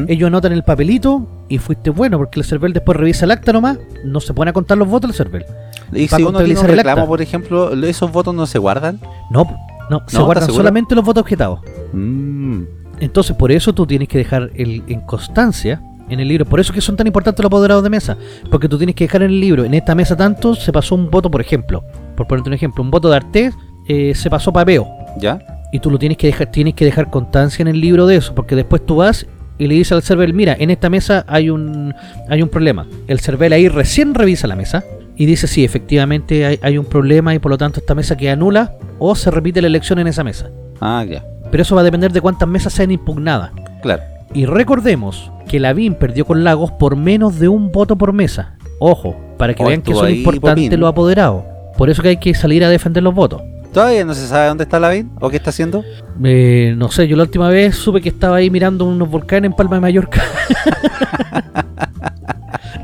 ellos 0.07 0.27
anotan 0.27 0.51
el 0.51 0.63
papelito 0.63 1.25
y 1.47 1.57
fuiste 1.57 1.89
bueno, 1.89 2.17
porque 2.17 2.39
el 2.39 2.45
CERVEL 2.45 2.73
después 2.73 2.97
revisa 2.97 3.23
el 3.25 3.31
acta 3.31 3.53
nomás, 3.53 3.77
no 4.03 4.19
se 4.19 4.33
pone 4.33 4.49
a 4.49 4.53
contar 4.53 4.77
los 4.77 4.87
votos 4.87 5.09
el 5.11 5.15
CERVEL. 5.15 5.45
Y 5.93 6.07
si 6.07 6.23
uno 6.23 6.43
tiene 6.43 6.59
un 6.59 6.67
reclamo, 6.67 7.07
por 7.07 7.21
ejemplo, 7.21 7.73
¿esos 7.85 8.11
votos 8.11 8.33
no 8.33 8.45
se 8.45 8.59
guardan? 8.59 8.99
No, 9.31 9.45
no, 9.89 9.99
se 9.99 10.05
¿estás 10.07 10.23
guardan 10.23 10.45
seguro? 10.45 10.63
solamente 10.63 10.95
los 10.95 11.03
votos 11.03 11.21
objetados. 11.21 11.59
Mm, 11.93 12.61
Entonces, 12.99 13.35
por 13.35 13.51
eso 13.51 13.73
tú 13.73 13.85
tienes 13.85 14.07
que 14.07 14.17
dejar 14.17 14.51
el, 14.55 14.83
en 14.87 15.01
constancia 15.01 15.81
en 16.09 16.19
el 16.19 16.27
libro. 16.27 16.45
Por 16.45 16.59
eso 16.59 16.73
que 16.73 16.81
son 16.81 16.95
tan 16.95 17.07
importantes 17.07 17.41
los 17.43 17.49
apoderados 17.49 17.83
de 17.83 17.89
mesa. 17.89 18.17
Porque 18.49 18.67
tú 18.67 18.77
tienes 18.77 18.95
que 18.95 19.05
dejar 19.05 19.21
en 19.23 19.29
el 19.31 19.39
libro, 19.39 19.63
en 19.63 19.73
esta 19.73 19.95
mesa 19.95 20.15
tanto 20.17 20.55
se 20.55 20.71
pasó 20.71 20.95
un 20.95 21.09
voto, 21.09 21.29
por 21.29 21.41
ejemplo. 21.41 21.83
Por 22.15 22.27
ponerte 22.27 22.49
un 22.49 22.53
ejemplo, 22.55 22.83
un 22.83 22.91
voto 22.91 23.09
de 23.09 23.15
Artés 23.17 23.53
eh, 23.87 24.13
se 24.15 24.29
pasó 24.29 24.51
para 24.51 24.65
Peo. 24.65 24.87
¿Ya? 25.19 25.39
Y 25.71 25.79
tú 25.79 25.91
lo 25.91 25.99
tienes 25.99 26.17
que 26.17 26.27
dejar, 26.27 26.47
tienes 26.51 26.73
que 26.73 26.83
dejar 26.85 27.09
constancia 27.11 27.61
en 27.61 27.67
el 27.67 27.79
libro 27.79 28.07
de 28.07 28.15
eso. 28.15 28.33
Porque 28.33 28.55
después 28.55 28.83
tú 28.85 28.97
vas 28.97 29.27
y 29.59 29.67
le 29.67 29.75
dices 29.75 29.91
al 29.91 30.01
server, 30.01 30.33
mira, 30.33 30.55
en 30.57 30.71
esta 30.71 30.89
mesa 30.89 31.25
hay 31.27 31.49
un, 31.49 31.93
hay 32.27 32.41
un 32.41 32.49
problema. 32.49 32.87
El 33.07 33.19
server 33.19 33.53
ahí 33.53 33.67
recién 33.67 34.15
revisa 34.15 34.47
la 34.47 34.55
mesa. 34.55 34.83
Y 35.19 35.25
dice, 35.25 35.47
sí, 35.47 35.65
efectivamente 35.65 36.45
hay, 36.45 36.59
hay 36.61 36.77
un 36.77 36.85
problema 36.85 37.35
y 37.35 37.39
por 37.39 37.51
lo 37.51 37.57
tanto 37.57 37.81
esta 37.81 37.93
mesa 37.93 38.15
queda 38.15 38.37
nula 38.37 38.75
o 38.99 39.15
se 39.15 39.29
repite 39.29 39.61
la 39.61 39.67
elección 39.67 39.99
en 39.99 40.07
esa 40.07 40.23
mesa. 40.23 40.49
Ah, 40.79 41.03
ya. 41.05 41.25
Pero 41.51 41.61
eso 41.61 41.75
va 41.75 41.81
a 41.81 41.83
depender 41.83 42.13
de 42.13 42.21
cuántas 42.21 42.47
mesas 42.47 42.71
sean 42.71 42.89
impugnadas. 42.89 43.51
Claro. 43.81 44.01
Y 44.33 44.45
recordemos 44.45 45.29
que 45.45 45.59
Lavín 45.59 45.95
perdió 45.95 46.23
con 46.25 46.45
Lagos 46.45 46.71
por 46.71 46.95
menos 46.95 47.37
de 47.37 47.49
un 47.49 47.69
voto 47.73 47.97
por 47.97 48.13
mesa. 48.13 48.55
Ojo, 48.79 49.13
para 49.37 49.53
que 49.53 49.61
Oh, 49.61 49.67
vean 49.67 49.81
que 49.81 49.93
son 49.93 50.09
importantes 50.09 50.79
los 50.79 50.89
apoderados. 50.89 51.43
Por 51.77 51.89
eso 51.89 52.01
que 52.01 52.09
hay 52.09 52.17
que 52.17 52.33
salir 52.33 52.63
a 52.63 52.69
defender 52.69 53.03
los 53.03 53.13
votos. 53.13 53.41
¿Todavía 53.73 54.05
no 54.05 54.13
se 54.13 54.25
sabe 54.25 54.47
dónde 54.47 54.63
está 54.63 54.79
Lavín? 54.79 55.11
¿O 55.19 55.29
qué 55.29 55.35
está 55.35 55.49
haciendo? 55.49 55.83
Eh, 56.23 56.73
no 56.77 56.89
sé, 56.91 57.09
yo 57.09 57.17
la 57.17 57.23
última 57.23 57.49
vez 57.49 57.75
supe 57.75 57.99
que 57.99 58.07
estaba 58.07 58.37
ahí 58.37 58.49
mirando 58.49 58.85
unos 58.85 59.09
volcanes 59.09 59.51
en 59.51 59.55
Palma 59.57 59.75
de 59.75 59.81
Mallorca. 59.81 60.23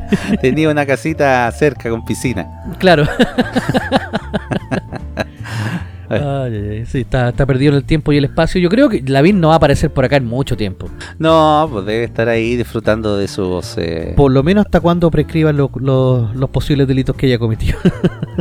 Tenía 0.42 0.70
una 0.70 0.86
casita 0.86 1.52
cerca 1.52 1.90
con 1.90 2.04
piscina. 2.06 2.64
claro. 2.80 3.06
Ay, 6.08 6.86
sí, 6.86 7.00
está, 7.02 7.30
está 7.30 7.48
perdido 7.48 7.76
el 7.76 7.84
tiempo 7.84 8.14
y 8.14 8.18
el 8.18 8.26
espacio. 8.26 8.62
Yo 8.62 8.70
creo 8.70 8.90
que 8.90 9.02
Lavín 9.02 9.40
no 9.42 9.48
va 9.48 9.56
a 9.56 9.58
aparecer 9.58 9.92
por 9.92 10.06
acá 10.06 10.18
en 10.18 10.26
mucho 10.26 10.56
tiempo. 10.56 10.88
No, 11.18 11.68
pues 11.72 11.86
debe 11.86 12.04
estar 12.04 12.30
ahí 12.30 12.56
disfrutando 12.56 13.18
de 13.18 13.28
sus... 13.28 13.76
eh, 13.80 14.14
Por 14.16 14.32
lo 14.32 14.44
menos 14.44 14.66
hasta 14.66 14.80
cuando 14.82 15.10
prescriban 15.10 15.58
lo- 15.58 15.72
lo- 15.80 16.32
los 16.36 16.50
posibles 16.52 16.88
delitos 16.88 17.16
que 17.16 17.26
haya 17.26 17.40
cometido. 17.40 17.80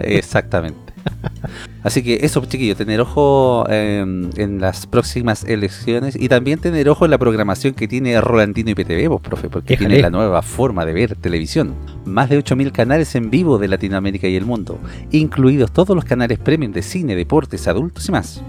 Exactamente. 0.02 0.92
Así 1.82 2.02
que 2.02 2.20
eso, 2.22 2.44
chiquillos, 2.46 2.78
tener 2.78 3.00
ojo 3.00 3.68
en, 3.68 4.30
en 4.36 4.60
las 4.60 4.86
próximas 4.86 5.44
elecciones 5.44 6.16
y 6.18 6.28
también 6.28 6.58
tener 6.58 6.88
ojo 6.88 7.04
en 7.04 7.10
la 7.10 7.18
programación 7.18 7.74
que 7.74 7.86
tiene 7.86 8.18
Rolandino 8.20 8.70
y 8.70 8.74
PTV, 8.74 9.08
vos, 9.08 9.20
profe, 9.20 9.48
porque 9.50 9.74
Déjale. 9.74 9.88
tiene 9.88 10.02
la 10.02 10.10
nueva 10.10 10.42
forma 10.42 10.86
de 10.86 10.92
ver 10.94 11.16
televisión. 11.16 11.74
Más 12.06 12.30
de 12.30 12.42
8.000 12.42 12.72
canales 12.72 13.14
en 13.14 13.30
vivo 13.30 13.58
de 13.58 13.68
Latinoamérica 13.68 14.28
y 14.28 14.36
el 14.36 14.46
mundo, 14.46 14.78
incluidos 15.10 15.72
todos 15.72 15.94
los 15.94 16.04
canales 16.04 16.38
premium 16.38 16.72
de 16.72 16.82
cine, 16.82 17.14
deportes, 17.16 17.68
adultos 17.68 18.08
y 18.08 18.12
más. 18.12 18.42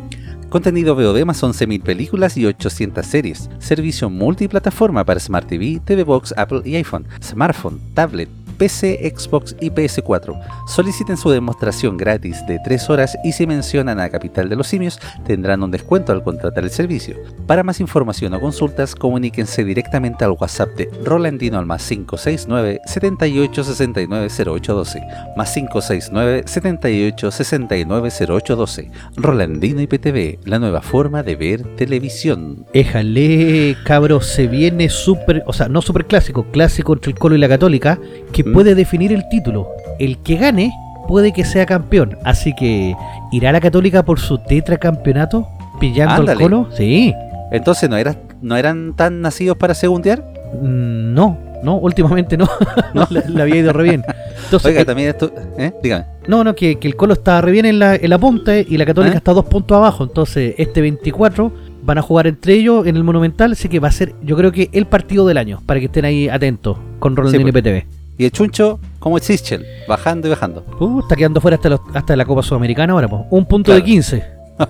Contenido 0.49 0.95
VOD 0.95 1.25
más 1.25 1.43
11.000 1.43 1.81
películas 1.81 2.37
y 2.37 2.45
800 2.45 3.05
series. 3.05 3.49
Servicio 3.59 4.09
multiplataforma 4.09 5.03
para 5.03 5.19
Smart 5.19 5.47
TV, 5.47 5.81
TV 5.83 6.03
Box, 6.03 6.33
Apple 6.37 6.61
y 6.63 6.75
iPhone, 6.75 7.05
smartphone, 7.21 7.81
tablet, 7.93 8.29
PC, 8.57 9.13
Xbox 9.15 9.55
y 9.59 9.69
PS4. 9.69 10.39
Soliciten 10.67 11.17
su 11.17 11.29
demostración 11.29 11.97
gratis 11.97 12.45
de 12.47 12.59
3 12.63 12.89
horas 12.89 13.17
y 13.23 13.31
si 13.31 13.45
mencionan 13.47 13.99
a 13.99 14.09
Capital 14.09 14.49
de 14.49 14.55
los 14.55 14.67
Simios 14.67 14.99
tendrán 15.25 15.63
un 15.63 15.71
descuento 15.71 16.11
al 16.11 16.23
contratar 16.23 16.63
el 16.63 16.71
servicio. 16.71 17.17
Para 17.47 17.63
más 17.63 17.79
información 17.79 18.33
o 18.33 18.39
consultas, 18.39 18.95
comuníquense 18.95 19.63
directamente 19.63 20.23
al 20.23 20.31
WhatsApp 20.31 20.69
de 20.75 20.89
Rolandino 21.03 21.59
al 21.59 21.65
más 21.65 21.87
569 21.87 22.81
78 22.85 23.63
69 23.63 24.27
0812 24.29 25.01
más 25.35 25.53
569 25.53 26.43
78 26.45 27.31
69 27.31 28.09
0812 28.09 28.91
Rolandino 29.17 29.81
IPTV, 29.81 30.39
la 30.45 30.59
nueva 30.59 30.81
forma 30.81 31.23
de 31.23 31.35
ver 31.35 31.63
televisión. 31.75 32.65
Éjale, 32.73 33.75
cabros, 33.85 34.25
se 34.27 34.47
viene 34.47 34.89
súper, 34.89 35.43
o 35.45 35.53
sea, 35.53 35.67
no 35.67 35.81
súper 35.81 36.05
clásico, 36.05 36.45
clásico 36.51 36.93
entre 36.93 37.11
el 37.11 37.19
Colo 37.19 37.35
y 37.35 37.39
la 37.39 37.49
Católica, 37.49 37.99
que. 38.31 38.44
Puede 38.53 38.75
definir 38.75 39.11
el 39.13 39.27
título. 39.29 39.67
El 39.99 40.17
que 40.19 40.35
gane 40.35 40.71
puede 41.07 41.33
que 41.33 41.45
sea 41.45 41.65
campeón. 41.65 42.17
Así 42.23 42.53
que, 42.55 42.95
¿irá 43.31 43.51
la 43.51 43.61
Católica 43.61 44.03
por 44.03 44.19
su 44.19 44.37
tetracampeonato? 44.37 45.47
¿Pillando 45.79 46.31
al. 46.31 46.37
Colo? 46.37 46.69
Sí. 46.75 47.13
Entonces, 47.51 47.89
¿no, 47.89 47.97
era, 47.97 48.15
¿no 48.41 48.57
eran 48.57 48.93
tan 48.95 49.21
nacidos 49.21 49.57
para 49.57 49.73
segundear? 49.73 50.23
Mm, 50.61 51.13
No, 51.13 51.37
no, 51.63 51.77
últimamente 51.77 52.37
no. 52.37 52.47
no 52.93 53.07
le, 53.09 53.23
le 53.27 53.41
había 53.41 53.57
ido 53.57 53.73
re 53.73 53.83
bien. 53.83 54.03
Entonces, 54.45 54.67
Oiga, 54.69 54.81
eh, 54.81 54.85
también 54.85 55.09
esto... 55.09 55.31
¿eh? 55.57 55.73
Dígame. 55.81 56.05
no, 56.27 56.43
no, 56.43 56.55
que, 56.55 56.77
que 56.77 56.87
el 56.87 56.95
Colo 56.95 57.13
está 57.13 57.41
re 57.41 57.51
bien 57.51 57.65
en 57.65 57.79
la, 57.79 57.95
en 57.95 58.09
la 58.09 58.17
punta 58.19 58.55
eh, 58.57 58.65
y 58.67 58.77
la 58.77 58.85
Católica 58.85 59.15
¿Eh? 59.15 59.17
está 59.17 59.33
dos 59.33 59.45
puntos 59.45 59.75
abajo. 59.75 60.03
Entonces, 60.03 60.55
este 60.57 60.81
24 60.81 61.51
van 61.83 61.97
a 61.97 62.01
jugar 62.01 62.27
entre 62.27 62.53
ellos 62.53 62.85
en 62.87 62.95
el 62.95 63.03
Monumental. 63.03 63.53
Así 63.53 63.69
que 63.69 63.79
va 63.79 63.87
a 63.87 63.91
ser, 63.91 64.13
yo 64.23 64.35
creo 64.35 64.51
que 64.51 64.69
el 64.71 64.85
partido 64.85 65.25
del 65.25 65.37
año, 65.37 65.61
para 65.65 65.79
que 65.79 65.87
estén 65.87 66.05
ahí 66.05 66.29
atentos 66.29 66.77
con 66.99 67.15
Rolandino 67.15 67.51
pues. 67.51 67.65
y 67.65 67.69
PTV. 67.83 67.94
Y 68.17 68.25
el 68.25 68.31
chuncho, 68.31 68.79
como 68.99 69.17
el 69.17 69.23
Sichel, 69.23 69.65
bajando 69.87 70.27
y 70.27 70.31
bajando. 70.31 70.65
Uh, 70.79 71.01
está 71.01 71.15
quedando 71.15 71.41
fuera 71.41 71.55
hasta, 71.55 71.69
los- 71.69 71.81
hasta 71.93 72.15
la 72.15 72.25
Copa 72.25 72.41
Sudamericana 72.43 72.93
ahora, 72.93 73.07
pues. 73.07 73.23
Un 73.29 73.45
punto 73.45 73.65
Claro. 73.71 73.79
de 73.81 73.85
15. 73.85 74.23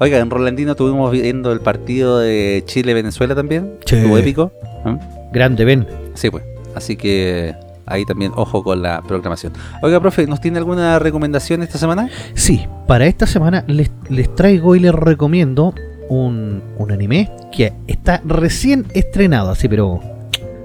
Oiga, 0.00 0.18
en 0.18 0.30
Rolandino 0.30 0.70
estuvimos 0.72 1.12
viendo 1.12 1.52
el 1.52 1.60
partido 1.60 2.18
de 2.20 2.62
Chile-Venezuela 2.66 3.34
también. 3.34 3.74
Estuvo 3.84 4.16
épico. 4.16 4.50
¿eh? 4.86 4.96
Grande, 5.32 5.64
ven. 5.66 5.86
Sí, 6.14 6.30
pues. 6.30 6.42
Así 6.74 6.96
que 6.96 7.54
ahí 7.84 8.06
también 8.06 8.32
ojo 8.36 8.62
con 8.62 8.80
la 8.80 9.02
programación. 9.02 9.52
Oiga, 9.82 10.00
profe, 10.00 10.26
¿nos 10.26 10.40
tiene 10.40 10.56
alguna 10.58 10.98
recomendación 10.98 11.62
esta 11.62 11.76
semana? 11.76 12.08
Sí, 12.34 12.66
para 12.86 13.06
esta 13.06 13.26
semana 13.26 13.62
les, 13.66 13.90
les 14.08 14.34
traigo 14.34 14.74
y 14.74 14.80
les 14.80 14.94
recomiendo 14.94 15.74
un, 16.08 16.62
un 16.78 16.92
anime 16.92 17.30
que 17.52 17.72
está 17.88 18.22
recién 18.24 18.86
estrenado, 18.94 19.50
así, 19.50 19.68
pero 19.68 20.00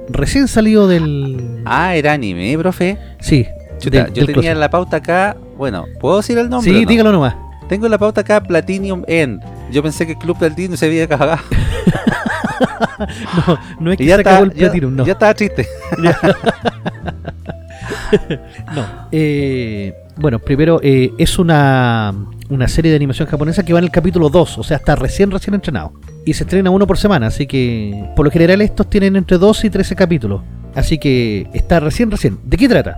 recién 0.09 0.47
salido 0.47 0.87
del. 0.87 1.61
Ah, 1.65 1.95
era 1.95 2.13
anime, 2.13 2.51
¿eh, 2.53 2.57
profe. 2.57 2.97
Sí, 3.19 3.45
Chuta, 3.79 4.03
del- 4.05 4.13
yo 4.13 4.25
del 4.25 4.27
tenía 4.27 4.41
closet. 4.51 4.57
la 4.57 4.69
pauta 4.69 4.97
acá. 4.97 5.35
Bueno, 5.57 5.85
¿puedo 5.99 6.17
decir 6.17 6.37
el 6.37 6.49
nombre? 6.49 6.71
Sí, 6.73 6.81
no? 6.83 6.89
dígalo 6.89 7.11
nomás. 7.11 7.35
Tengo 7.69 7.87
la 7.87 7.97
pauta 7.97 8.21
acá 8.21 8.41
Platinum 8.43 9.03
End. 9.07 9.41
Yo 9.71 9.81
pensé 9.81 10.05
que 10.05 10.11
el 10.13 10.17
Club 10.19 10.37
Platino 10.37 10.77
se 10.77 10.85
había 10.85 11.07
cagado. 11.07 11.39
No, 13.47 13.59
no 13.81 13.91
es 13.91 13.97
que 13.97 14.03
Y 14.03 14.07
se 14.07 14.15
ya, 14.15 14.21
acabó 14.21 14.45
el 14.45 14.51
ya, 14.53 14.69
Platinum, 14.69 14.95
no. 14.95 15.05
ya 15.05 15.11
estaba 15.13 15.33
triste. 15.33 15.67
No. 18.73 18.85
Eh, 19.11 19.93
bueno, 20.15 20.39
primero 20.39 20.79
eh, 20.81 21.11
es 21.17 21.37
una, 21.37 22.13
una 22.49 22.67
serie 22.67 22.91
de 22.91 22.97
animación 22.97 23.27
japonesa 23.27 23.63
que 23.63 23.73
va 23.73 23.79
en 23.79 23.85
el 23.85 23.91
capítulo 23.91 24.29
2, 24.29 24.57
o 24.59 24.63
sea, 24.63 24.77
está 24.77 24.95
recién, 24.95 25.31
recién 25.31 25.53
entrenado. 25.55 25.93
Y 26.25 26.33
se 26.33 26.43
estrena 26.43 26.69
uno 26.69 26.85
por 26.87 26.97
semana, 26.97 27.27
así 27.27 27.47
que 27.47 28.05
por 28.15 28.25
lo 28.25 28.31
general 28.31 28.61
estos 28.61 28.89
tienen 28.89 29.15
entre 29.15 29.37
12 29.37 29.67
y 29.67 29.69
13 29.69 29.95
capítulos. 29.95 30.41
Así 30.75 30.97
que 30.97 31.47
está 31.53 31.79
recién, 31.79 32.11
recién. 32.11 32.37
¿De 32.43 32.57
qué 32.57 32.67
trata? 32.67 32.97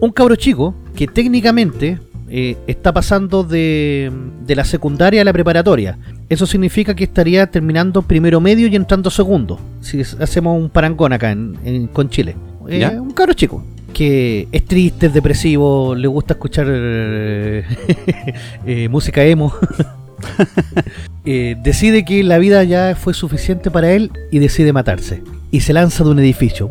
Un 0.00 0.10
cabro 0.10 0.36
chico 0.36 0.74
que 0.96 1.06
técnicamente 1.06 1.98
eh, 2.30 2.56
está 2.66 2.92
pasando 2.92 3.44
de, 3.44 4.10
de 4.46 4.54
la 4.56 4.64
secundaria 4.64 5.20
a 5.20 5.24
la 5.24 5.32
preparatoria. 5.32 5.98
Eso 6.28 6.46
significa 6.46 6.94
que 6.94 7.04
estaría 7.04 7.46
terminando 7.48 8.02
primero 8.02 8.40
medio 8.40 8.66
y 8.68 8.74
entrando 8.76 9.10
segundo. 9.10 9.58
Si 9.82 10.00
hacemos 10.00 10.58
un 10.58 10.70
parangón 10.70 11.12
acá 11.12 11.30
en, 11.32 11.56
en- 11.64 11.86
con 11.88 12.08
Chile. 12.08 12.34
Eh, 12.68 12.98
un 12.98 13.10
cabro 13.12 13.34
chico. 13.34 13.62
Que 13.94 14.48
es 14.52 14.64
triste, 14.66 15.06
es 15.06 15.14
depresivo, 15.14 15.94
le 15.94 16.06
gusta 16.08 16.34
escuchar 16.34 16.66
eh, 16.68 17.64
eh, 18.66 18.88
música 18.90 19.24
emo. 19.24 19.52
Eh, 21.26 21.56
decide 21.62 22.04
que 22.04 22.22
la 22.22 22.36
vida 22.36 22.62
ya 22.64 22.94
fue 22.96 23.14
suficiente 23.14 23.70
para 23.70 23.90
él 23.92 24.10
y 24.30 24.40
decide 24.40 24.74
matarse. 24.74 25.22
Y 25.50 25.60
se 25.60 25.72
lanza 25.72 26.04
de 26.04 26.10
un 26.10 26.18
edificio. 26.18 26.70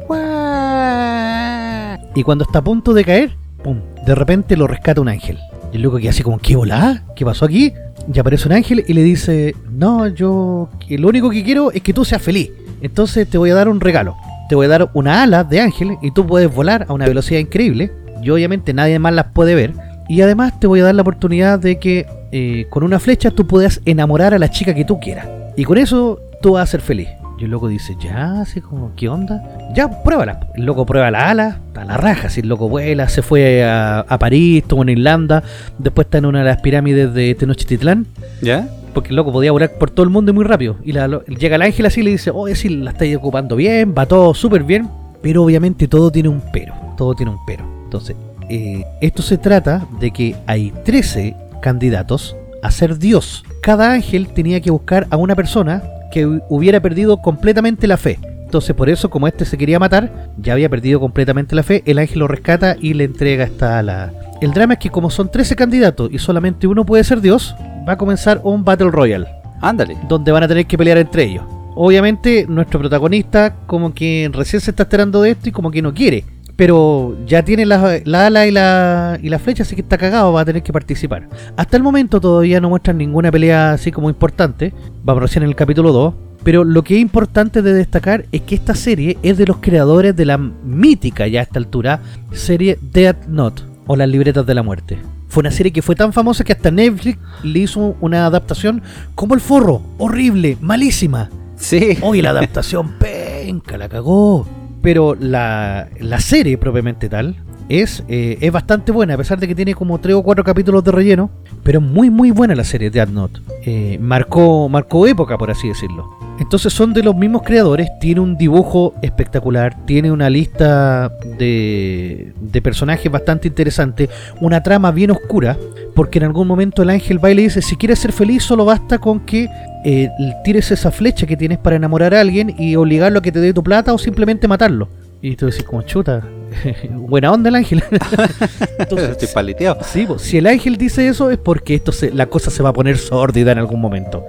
Y 2.16 2.22
cuando 2.22 2.44
está 2.44 2.60
a 2.60 2.64
punto 2.64 2.94
de 2.94 3.04
caer, 3.04 3.36
¡pum! 3.64 3.80
De 4.06 4.14
repente 4.14 4.56
lo 4.56 4.68
rescata 4.68 5.02
un 5.02 5.10
ángel. 5.10 5.40
Y 5.72 5.78
el 5.78 5.82
loco 5.82 5.98
que 5.98 6.08
así 6.08 6.22
como, 6.22 6.38
¿qué 6.38 6.56
volá? 6.56 7.04
¿Qué 7.16 7.26
pasó 7.26 7.46
aquí? 7.46 7.74
Y 8.14 8.20
aparece 8.20 8.48
un 8.48 8.54
ángel 8.54 8.84
y 8.88 8.94
le 8.94 9.02
dice, 9.02 9.56
no, 9.72 10.08
yo 10.08 10.70
lo 10.88 11.08
único 11.08 11.32
que 11.32 11.44
quiero 11.44 11.72
es 11.72 11.82
que 11.82 11.94
tú 11.94 12.06
seas 12.06 12.22
feliz. 12.22 12.52
Entonces 12.82 13.28
te 13.28 13.40
voy 13.40 13.50
a 13.50 13.56
dar 13.56 13.68
un 13.68 13.80
regalo. 13.80 14.16
Te 14.54 14.56
voy 14.56 14.68
a 14.68 14.70
dar 14.70 14.92
una 14.94 15.24
ala 15.24 15.44
de 15.44 15.62
ángel 15.62 15.98
y 16.00 16.12
tú 16.12 16.28
puedes 16.28 16.54
volar 16.54 16.86
a 16.88 16.94
una 16.94 17.08
velocidad 17.08 17.40
increíble. 17.40 17.92
Y 18.22 18.30
obviamente 18.30 18.72
nadie 18.72 19.00
más 19.00 19.12
las 19.12 19.26
puede 19.34 19.56
ver. 19.56 19.74
Y 20.08 20.22
además 20.22 20.60
te 20.60 20.68
voy 20.68 20.82
a 20.82 20.84
dar 20.84 20.94
la 20.94 21.02
oportunidad 21.02 21.58
de 21.58 21.80
que 21.80 22.06
eh, 22.32 22.68
con 22.70 22.84
una 22.84 23.00
flecha 23.00 23.32
tú 23.32 23.48
puedas 23.48 23.82
enamorar 23.86 24.36
a 24.36 24.38
la 24.38 24.52
chica 24.52 24.76
que 24.76 24.86
tú 24.86 25.00
quieras. 25.00 25.28
Y 25.58 25.64
con 25.64 25.80
eso 25.80 26.20
tú 26.44 26.52
vas 26.52 26.70
a 26.70 26.72
ser 26.72 26.82
feliz. 26.82 27.10
Y 27.40 27.46
el 27.46 27.50
loco 27.50 27.68
dice, 27.68 27.98
ya, 28.00 28.42
así 28.42 28.62
como, 28.62 28.92
¿qué 28.96 29.10
onda? 29.10 29.42
Ya, 29.74 30.04
pruébala. 30.04 30.42
El 30.54 30.66
loco 30.66 30.86
prueba 30.86 31.10
la 31.10 31.32
ala, 31.32 31.58
a 31.74 31.84
la 31.84 31.98
raja, 31.98 32.30
si 32.30 32.42
el 32.42 32.48
loco 32.48 32.70
vuela, 32.70 33.10
se 33.10 33.24
fue 33.24 33.64
a, 33.64 34.02
a 34.02 34.20
París, 34.20 34.62
estuvo 34.62 34.84
en 34.84 34.90
Irlanda, 34.90 35.42
después 35.80 36.06
está 36.06 36.20
en 36.20 36.28
una 36.28 36.40
de 36.44 36.46
las 36.46 36.62
pirámides 36.62 37.12
de 37.12 37.34
Tenochtitlán, 37.34 38.06
¿Ya? 38.44 38.68
Porque 38.94 39.10
el 39.10 39.16
loco 39.16 39.32
podía 39.32 39.52
volar 39.52 39.72
por 39.80 39.90
todo 39.90 40.04
el 40.04 40.10
mundo 40.10 40.32
y 40.32 40.36
muy 40.36 40.46
rápido. 40.46 40.78
Y 40.84 40.92
la- 40.94 41.08
llega 41.28 41.56
el 41.56 41.62
ángel 41.62 41.86
así 41.86 42.02
y 42.02 42.04
le 42.04 42.12
dice, 42.12 42.32
oye, 42.34 42.56
sí, 42.56 42.70
la 42.70 42.92
estáis 42.92 43.16
ocupando 43.18 43.56
bien, 43.56 43.94
va 43.98 44.06
todo 44.06 44.34
súper 44.34 44.64
bien, 44.64 44.90
pero 45.22 45.44
obviamente 45.44 45.88
todo 45.88 46.12
tiene 46.12 46.30
un 46.30 46.42
pero, 46.52 46.74
todo 46.98 47.14
tiene 47.14 47.32
un 47.32 47.38
pero. 47.46 47.64
Entonces, 47.86 48.16
eh, 48.50 48.84
esto 49.02 49.22
se 49.22 49.38
trata 49.38 49.88
de 50.00 50.12
que 50.12 50.36
hay 50.48 50.72
13 50.84 51.36
candidatos 51.62 52.36
a 52.62 52.72
ser 52.72 52.98
Dios. 53.00 53.44
Cada 53.62 53.92
ángel 53.94 54.28
tenía 54.30 54.62
que 54.62 54.72
buscar 54.72 55.08
a 55.10 55.18
una 55.18 55.36
persona 55.36 55.82
que 56.12 56.28
hu- 56.28 56.44
hubiera 56.50 56.80
perdido 56.82 57.18
completamente 57.18 57.88
la 57.88 57.98
fe. 57.98 58.20
Entonces, 58.46 58.76
por 58.76 58.88
eso, 58.90 59.10
como 59.10 59.28
este 59.28 59.46
se 59.46 59.58
quería 59.58 59.80
matar, 59.80 60.30
ya 60.38 60.54
había 60.54 60.70
perdido 60.70 61.00
completamente 61.00 61.56
la 61.56 61.64
fe, 61.64 61.82
el 61.88 61.98
ángel 61.98 62.20
lo 62.20 62.28
rescata 62.28 62.76
y 62.80 62.94
le 62.94 63.06
entrega 63.06 63.46
esta 63.46 63.80
ala. 63.80 64.14
El 64.44 64.52
drama 64.52 64.74
es 64.74 64.80
que 64.80 64.90
como 64.90 65.10
son 65.10 65.32
13 65.32 65.56
candidatos 65.56 66.10
y 66.12 66.20
solamente 66.20 66.68
uno 66.68 66.86
puede 66.86 67.06
ser 67.06 67.22
Dios, 67.22 67.56
va 67.88 67.94
a 67.94 67.98
comenzar 67.98 68.42
un 68.44 68.66
Battle 68.66 68.92
Royale 68.92 69.26
Ándale. 69.62 69.96
donde 70.10 70.34
van 70.34 70.44
a 70.44 70.50
tener 70.50 70.66
que 70.66 70.78
pelear 70.78 70.98
entre 70.98 71.24
ellos. 71.24 71.46
Obviamente, 71.76 72.46
nuestro 72.50 72.78
protagonista 72.82 73.56
como 73.66 73.94
que 73.94 74.30
recién 74.34 74.60
se 74.60 74.72
está 74.72 74.84
enterando 74.84 75.22
de 75.22 75.32
esto 75.32 75.48
y 75.48 75.54
como 75.54 75.72
que 75.72 75.82
no 75.82 75.94
quiere. 75.94 76.26
Pero 76.58 77.16
ya 77.26 77.46
tiene 77.46 77.66
la, 77.66 78.02
la 78.04 78.28
ala 78.28 78.46
y 78.46 78.52
la, 78.52 79.18
y 79.24 79.30
la 79.30 79.40
flecha, 79.40 79.64
así 79.64 79.76
que 79.76 79.82
está 79.82 79.98
cagado, 79.98 80.34
va 80.34 80.42
a 80.42 80.46
tener 80.46 80.62
que 80.62 80.74
participar. 80.74 81.30
Hasta 81.56 81.78
el 81.78 81.84
momento 81.84 82.20
todavía 82.20 82.60
no 82.60 82.68
muestran 82.68 82.98
ninguna 82.98 83.32
pelea 83.32 83.72
así 83.72 83.94
como 83.94 84.10
importante. 84.10 84.74
Vamos 85.06 85.24
recién 85.24 85.44
en 85.44 85.50
el 85.52 85.56
capítulo 85.56 85.94
2. 85.94 86.14
Pero 86.44 86.66
lo 86.66 86.84
que 86.84 86.96
es 86.96 87.00
importante 87.00 87.62
de 87.62 87.74
destacar 87.74 88.26
es 88.34 88.42
que 88.42 88.56
esta 88.56 88.76
serie 88.76 89.18
es 89.24 89.38
de 89.38 89.46
los 89.46 89.60
creadores 89.62 90.14
de 90.18 90.26
la 90.26 90.38
mítica 90.38 91.28
ya 91.28 91.40
a 91.40 91.44
esta 91.44 91.60
altura 91.60 92.02
serie 92.34 92.78
Death 92.82 93.28
Note 93.28 93.73
o 93.88 93.96
las 93.96 94.08
libretas 94.08 94.46
de 94.46 94.54
la 94.54 94.64
muerte. 94.64 95.00
Fue 95.28 95.42
una 95.42 95.52
serie 95.52 95.72
que 95.72 95.82
fue 95.82 95.96
tan 95.96 96.14
famosa 96.14 96.44
que 96.44 96.54
hasta 96.54 96.72
Netflix 96.72 97.20
le 97.44 97.60
hizo 97.60 97.96
una 98.02 98.26
adaptación 98.26 98.82
como 99.16 99.34
el 99.34 99.42
forro, 99.42 99.82
horrible, 99.98 100.58
malísima. 100.62 101.30
Sí. 101.56 101.98
Oye, 102.02 102.22
la 102.22 102.32
adaptación 102.32 102.94
penca, 103.00 103.78
la 103.78 103.90
cagó. 103.90 104.48
Pero 104.82 105.16
la, 105.16 105.88
la 106.00 106.20
serie 106.20 106.58
propiamente 106.58 107.08
tal 107.08 107.38
es, 107.70 108.04
eh, 108.08 108.38
es 108.42 108.52
bastante 108.52 108.92
buena, 108.92 109.14
a 109.14 109.18
pesar 109.18 109.40
de 109.40 109.48
que 109.48 109.56
tiene 109.56 109.74
como 109.74 109.98
3 110.00 110.16
o 110.16 110.24
4 110.24 110.44
capítulos 110.44 110.84
de 110.84 110.92
relleno. 110.92 111.30
Pero 111.64 111.80
es 111.80 111.86
muy 111.86 112.10
muy 112.10 112.32
buena 112.32 112.56
la 112.56 112.64
serie 112.64 112.90
Death 112.90 113.10
Note. 113.10 113.40
Eh, 113.66 113.98
marcó, 114.02 114.68
marcó 114.70 115.08
época, 115.08 115.38
por 115.38 115.50
así 115.50 115.70
decirlo. 115.70 116.23
Entonces 116.40 116.74
son 116.74 116.94
de 116.94 117.04
los 117.04 117.16
mismos 117.16 117.44
creadores, 117.44 117.90
tiene 118.00 118.22
un 118.22 118.38
dibujo 118.38 118.94
espectacular, 119.02 119.86
tiene 119.86 120.12
una 120.12 120.30
lista 120.30 121.12
de, 121.38 122.34
de 122.40 122.62
personajes 122.62 123.12
bastante 123.12 123.48
interesante, 123.48 124.10
una 124.42 124.64
trama 124.64 124.92
bien 124.92 125.12
oscura, 125.12 125.58
porque 125.96 126.20
en 126.20 126.26
algún 126.26 126.48
momento 126.48 126.82
el 126.82 126.90
ángel 126.90 127.24
va 127.24 127.32
y 127.32 127.36
le 127.36 127.44
dice, 127.44 127.62
si 127.62 127.76
quieres 127.76 128.00
ser 128.00 128.12
feliz 128.12 128.44
solo 128.44 128.66
basta 128.66 128.98
con 128.98 129.20
que 129.20 129.48
eh, 129.86 130.10
tires 130.44 130.72
esa 130.72 130.92
flecha 130.92 131.28
que 131.28 131.38
tienes 131.38 131.60
para 131.60 131.76
enamorar 131.76 132.16
a 132.16 132.22
alguien 132.22 132.56
y 132.58 132.76
obligarlo 132.76 133.20
a 133.20 133.22
que 133.22 133.32
te 133.32 133.40
dé 133.40 133.54
tu 133.54 133.64
plata 133.64 133.94
o 133.94 133.98
simplemente 133.98 134.48
matarlo. 134.48 134.90
Y 135.22 135.36
tú 135.36 135.46
decís 135.46 135.64
como 135.64 135.82
chuta, 135.84 136.22
buena 136.92 137.32
onda 137.32 137.50
el 137.50 137.56
ángel. 137.56 137.84
Entonces, 138.80 139.10
Estoy 139.12 139.28
paleteado. 139.34 139.80
Sí, 139.84 140.06
pues, 140.06 140.22
si 140.22 140.38
el 140.38 140.48
ángel 140.48 140.78
dice 140.78 141.08
eso 141.08 141.30
es 141.30 141.38
porque 141.38 141.76
esto 141.76 141.92
se, 141.92 142.12
la 142.12 142.26
cosa 142.26 142.52
se 142.52 142.64
va 142.64 142.70
a 142.70 142.74
poner 142.74 142.98
sórdida 142.98 143.52
en 143.52 143.60
algún 143.60 143.80
momento. 143.80 144.26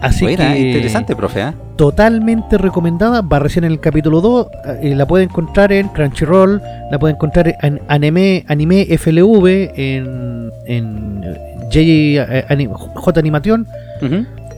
Así 0.00 0.24
Buena, 0.24 0.52
que 0.52 0.60
interesante, 0.60 1.16
profe. 1.16 1.42
¿ah? 1.42 1.54
totalmente 1.76 2.58
recomendada, 2.58 3.20
va 3.20 3.38
recién 3.38 3.64
en 3.64 3.72
el 3.72 3.80
capítulo 3.80 4.20
2, 4.20 4.46
eh, 4.82 4.94
la 4.94 5.06
puede 5.06 5.24
encontrar 5.24 5.72
en 5.72 5.88
Crunchyroll, 5.88 6.62
la 6.90 6.98
puede 6.98 7.14
encontrar 7.14 7.56
en 7.62 7.80
Anime, 7.88 8.44
anime 8.48 8.86
FLV, 8.96 9.72
en, 9.74 10.50
en 10.66 11.20
eh, 11.24 11.58
J, 11.64 11.78
eh, 11.80 12.68
J 12.94 13.20
Animation, 13.20 13.66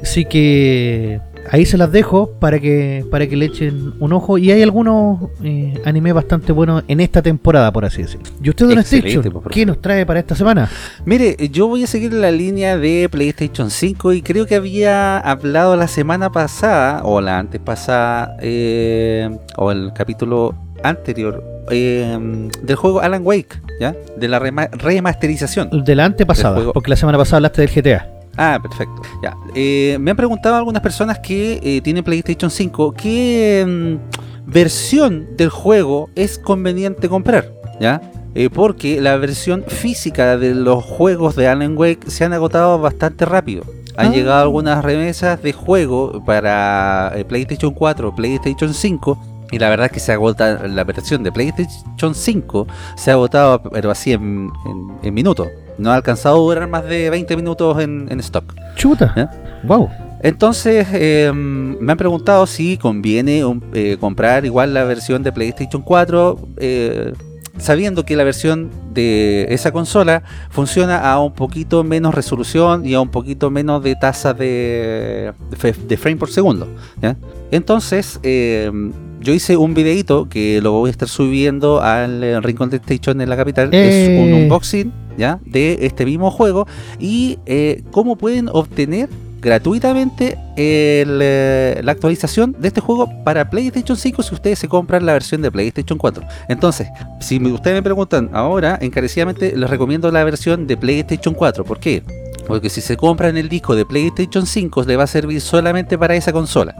así 0.02 0.24
que 0.24 1.20
ahí 1.50 1.64
se 1.66 1.76
las 1.78 1.90
dejo 1.92 2.30
para 2.40 2.58
que 2.58 3.04
para 3.10 3.26
que 3.26 3.36
le 3.36 3.46
echen 3.46 3.94
un 4.00 4.12
ojo 4.12 4.38
y 4.38 4.50
hay 4.50 4.62
algunos 4.62 5.30
eh, 5.42 5.80
animes 5.84 6.14
bastante 6.14 6.52
buenos 6.52 6.82
en 6.88 7.00
esta 7.00 7.22
temporada, 7.22 7.72
por 7.72 7.84
así 7.84 8.02
decirlo. 8.02 8.26
¿Y 8.42 8.50
usted, 8.50 8.66
Don 8.68 8.78
Station, 8.78 9.42
qué 9.50 9.66
nos 9.66 9.80
trae 9.80 10.04
para 10.06 10.20
esta 10.20 10.34
semana? 10.34 10.68
Mire, 11.04 11.36
yo 11.50 11.68
voy 11.68 11.84
a 11.84 11.86
seguir 11.86 12.12
la 12.12 12.30
línea 12.30 12.76
de 12.78 13.08
PlayStation 13.10 13.70
5 13.70 14.12
y 14.14 14.22
creo 14.22 14.46
que 14.46 14.54
había 14.56 15.18
hablado 15.18 15.76
la 15.76 15.88
semana 15.88 16.30
pasada, 16.32 17.02
o 17.04 17.20
la 17.20 17.38
antes 17.38 17.60
pasada, 17.60 18.36
eh, 18.40 19.30
o 19.56 19.70
el 19.70 19.92
capítulo 19.94 20.54
anterior, 20.82 21.42
eh, 21.70 22.18
del 22.62 22.76
juego 22.76 23.00
Alan 23.00 23.22
Wake, 23.24 23.60
¿ya? 23.80 23.94
De 24.16 24.28
la 24.28 24.38
rema- 24.38 24.68
remasterización. 24.72 25.84
De 25.84 25.94
la 25.94 26.04
antepasada, 26.04 26.72
porque 26.72 26.90
la 26.90 26.96
semana 26.96 27.18
pasada 27.18 27.36
hablaste 27.38 27.62
del 27.62 27.70
GTA. 27.70 28.08
Ah, 28.36 28.58
perfecto. 28.60 29.02
Ya. 29.22 29.36
Eh, 29.54 29.96
me 30.00 30.10
han 30.10 30.16
preguntado 30.16 30.56
algunas 30.56 30.82
personas 30.82 31.18
que 31.20 31.58
eh, 31.62 31.80
tienen 31.80 32.04
PlayStation 32.04 32.50
5 32.50 32.92
qué 32.92 33.64
mm, 33.66 34.50
versión 34.50 35.36
del 35.36 35.48
juego 35.50 36.10
es 36.14 36.38
conveniente 36.38 37.08
comprar, 37.08 37.52
¿ya? 37.80 38.00
Eh, 38.34 38.50
porque 38.50 39.00
la 39.00 39.16
versión 39.16 39.64
física 39.66 40.36
de 40.36 40.54
los 40.54 40.84
juegos 40.84 41.36
de 41.36 41.48
Alan 41.48 41.76
Wake 41.76 42.10
se 42.10 42.24
han 42.24 42.32
agotado 42.34 42.78
bastante 42.78 43.24
rápido. 43.24 43.64
Han 43.96 44.08
Ah. 44.08 44.14
llegado 44.14 44.42
algunas 44.42 44.84
remesas 44.84 45.42
de 45.42 45.54
juego 45.54 46.22
para 46.26 47.14
PlayStation 47.28 47.72
4, 47.72 48.14
PlayStation 48.14 48.74
5 48.74 49.18
y 49.52 49.58
la 49.58 49.70
verdad 49.70 49.86
es 49.86 49.92
que 49.92 50.00
se 50.00 50.12
agota 50.12 50.66
la 50.68 50.84
versión 50.84 51.22
de 51.22 51.32
PlayStation 51.32 52.14
5 52.14 52.66
se 52.96 53.10
ha 53.10 53.14
agotado 53.14 53.62
pero 53.70 53.90
así 53.90 54.12
en, 54.12 54.50
en- 54.66 54.92
en 55.02 55.14
minutos. 55.14 55.48
No 55.78 55.90
ha 55.90 55.94
alcanzado 55.94 56.36
a 56.36 56.40
durar 56.40 56.68
más 56.68 56.84
de 56.84 57.10
20 57.10 57.36
minutos 57.36 57.82
en, 57.82 58.06
en 58.10 58.20
stock. 58.20 58.54
Chuta. 58.76 59.30
Wow. 59.64 59.90
Entonces 60.26 60.86
eh, 60.92 61.30
me 61.32 61.92
han 61.92 61.98
preguntado 61.98 62.46
si 62.46 62.78
conviene 62.78 63.44
eh, 63.74 63.96
comprar 64.00 64.44
igual 64.44 64.74
la 64.74 64.84
versión 64.84 65.22
de 65.22 65.30
PlayStation 65.30 65.82
4, 65.82 66.48
eh, 66.56 67.12
sabiendo 67.58 68.04
que 68.04 68.16
la 68.16 68.24
versión 68.24 68.70
de 68.92 69.46
esa 69.50 69.72
consola 69.72 70.22
funciona 70.50 70.98
a 70.98 71.20
un 71.20 71.32
poquito 71.32 71.84
menos 71.84 72.14
resolución 72.14 72.86
y 72.86 72.94
a 72.94 73.00
un 73.00 73.10
poquito 73.10 73.50
menos 73.50 73.82
de 73.82 73.94
tasa 73.94 74.34
de, 74.34 75.32
de, 75.50 75.96
frame 75.96 76.16
por 76.16 76.30
segundo. 76.30 76.66
¿ya? 77.00 77.16
Entonces 77.50 78.18
yo 78.22 79.32
hice 79.32 79.56
un 79.56 79.74
videito 79.74 80.28
que 80.28 80.60
lo 80.60 80.72
voy 80.72 80.88
a 80.88 80.90
estar 80.90 81.08
subiendo 81.08 81.80
al 81.80 82.42
Rincón 82.42 82.70
de 82.70 82.78
Station 82.78 83.20
en 83.20 83.28
la 83.28 83.36
capital. 83.36 83.72
Es 83.72 84.08
un 84.08 84.32
unboxing 84.32 85.05
¿ya? 85.16 85.40
de 85.44 85.78
este 85.82 86.04
mismo 86.04 86.30
juego 86.30 86.66
y 86.98 87.38
eh, 87.46 87.82
cómo 87.90 88.16
pueden 88.16 88.48
obtener 88.52 89.08
gratuitamente 89.40 90.38
eh, 90.56 91.80
la 91.82 91.92
actualización 91.92 92.56
de 92.58 92.68
este 92.68 92.80
juego 92.80 93.08
para 93.22 93.48
PlayStation 93.48 93.96
5 93.96 94.22
si 94.22 94.34
ustedes 94.34 94.58
se 94.58 94.68
compran 94.68 95.06
la 95.06 95.12
versión 95.12 95.42
de 95.42 95.52
PlayStation 95.52 95.98
4. 95.98 96.24
Entonces, 96.48 96.88
si 97.20 97.38
ustedes 97.38 97.76
me 97.76 97.82
preguntan 97.82 98.30
ahora, 98.32 98.78
encarecidamente 98.80 99.56
les 99.56 99.70
recomiendo 99.70 100.10
la 100.10 100.24
versión 100.24 100.66
de 100.66 100.76
PlayStation 100.76 101.34
4. 101.34 101.64
¿Por 101.64 101.78
qué? 101.78 102.02
Porque 102.46 102.70
si 102.70 102.80
se 102.80 102.96
compran 102.96 103.36
el 103.36 103.48
disco 103.48 103.74
de 103.74 103.84
PlayStation 103.84 104.46
5 104.46 104.84
le 104.84 104.96
va 104.96 105.04
a 105.04 105.08
servir 105.08 105.40
solamente 105.40 105.98
para 105.98 106.14
esa 106.14 106.32
consola. 106.32 106.74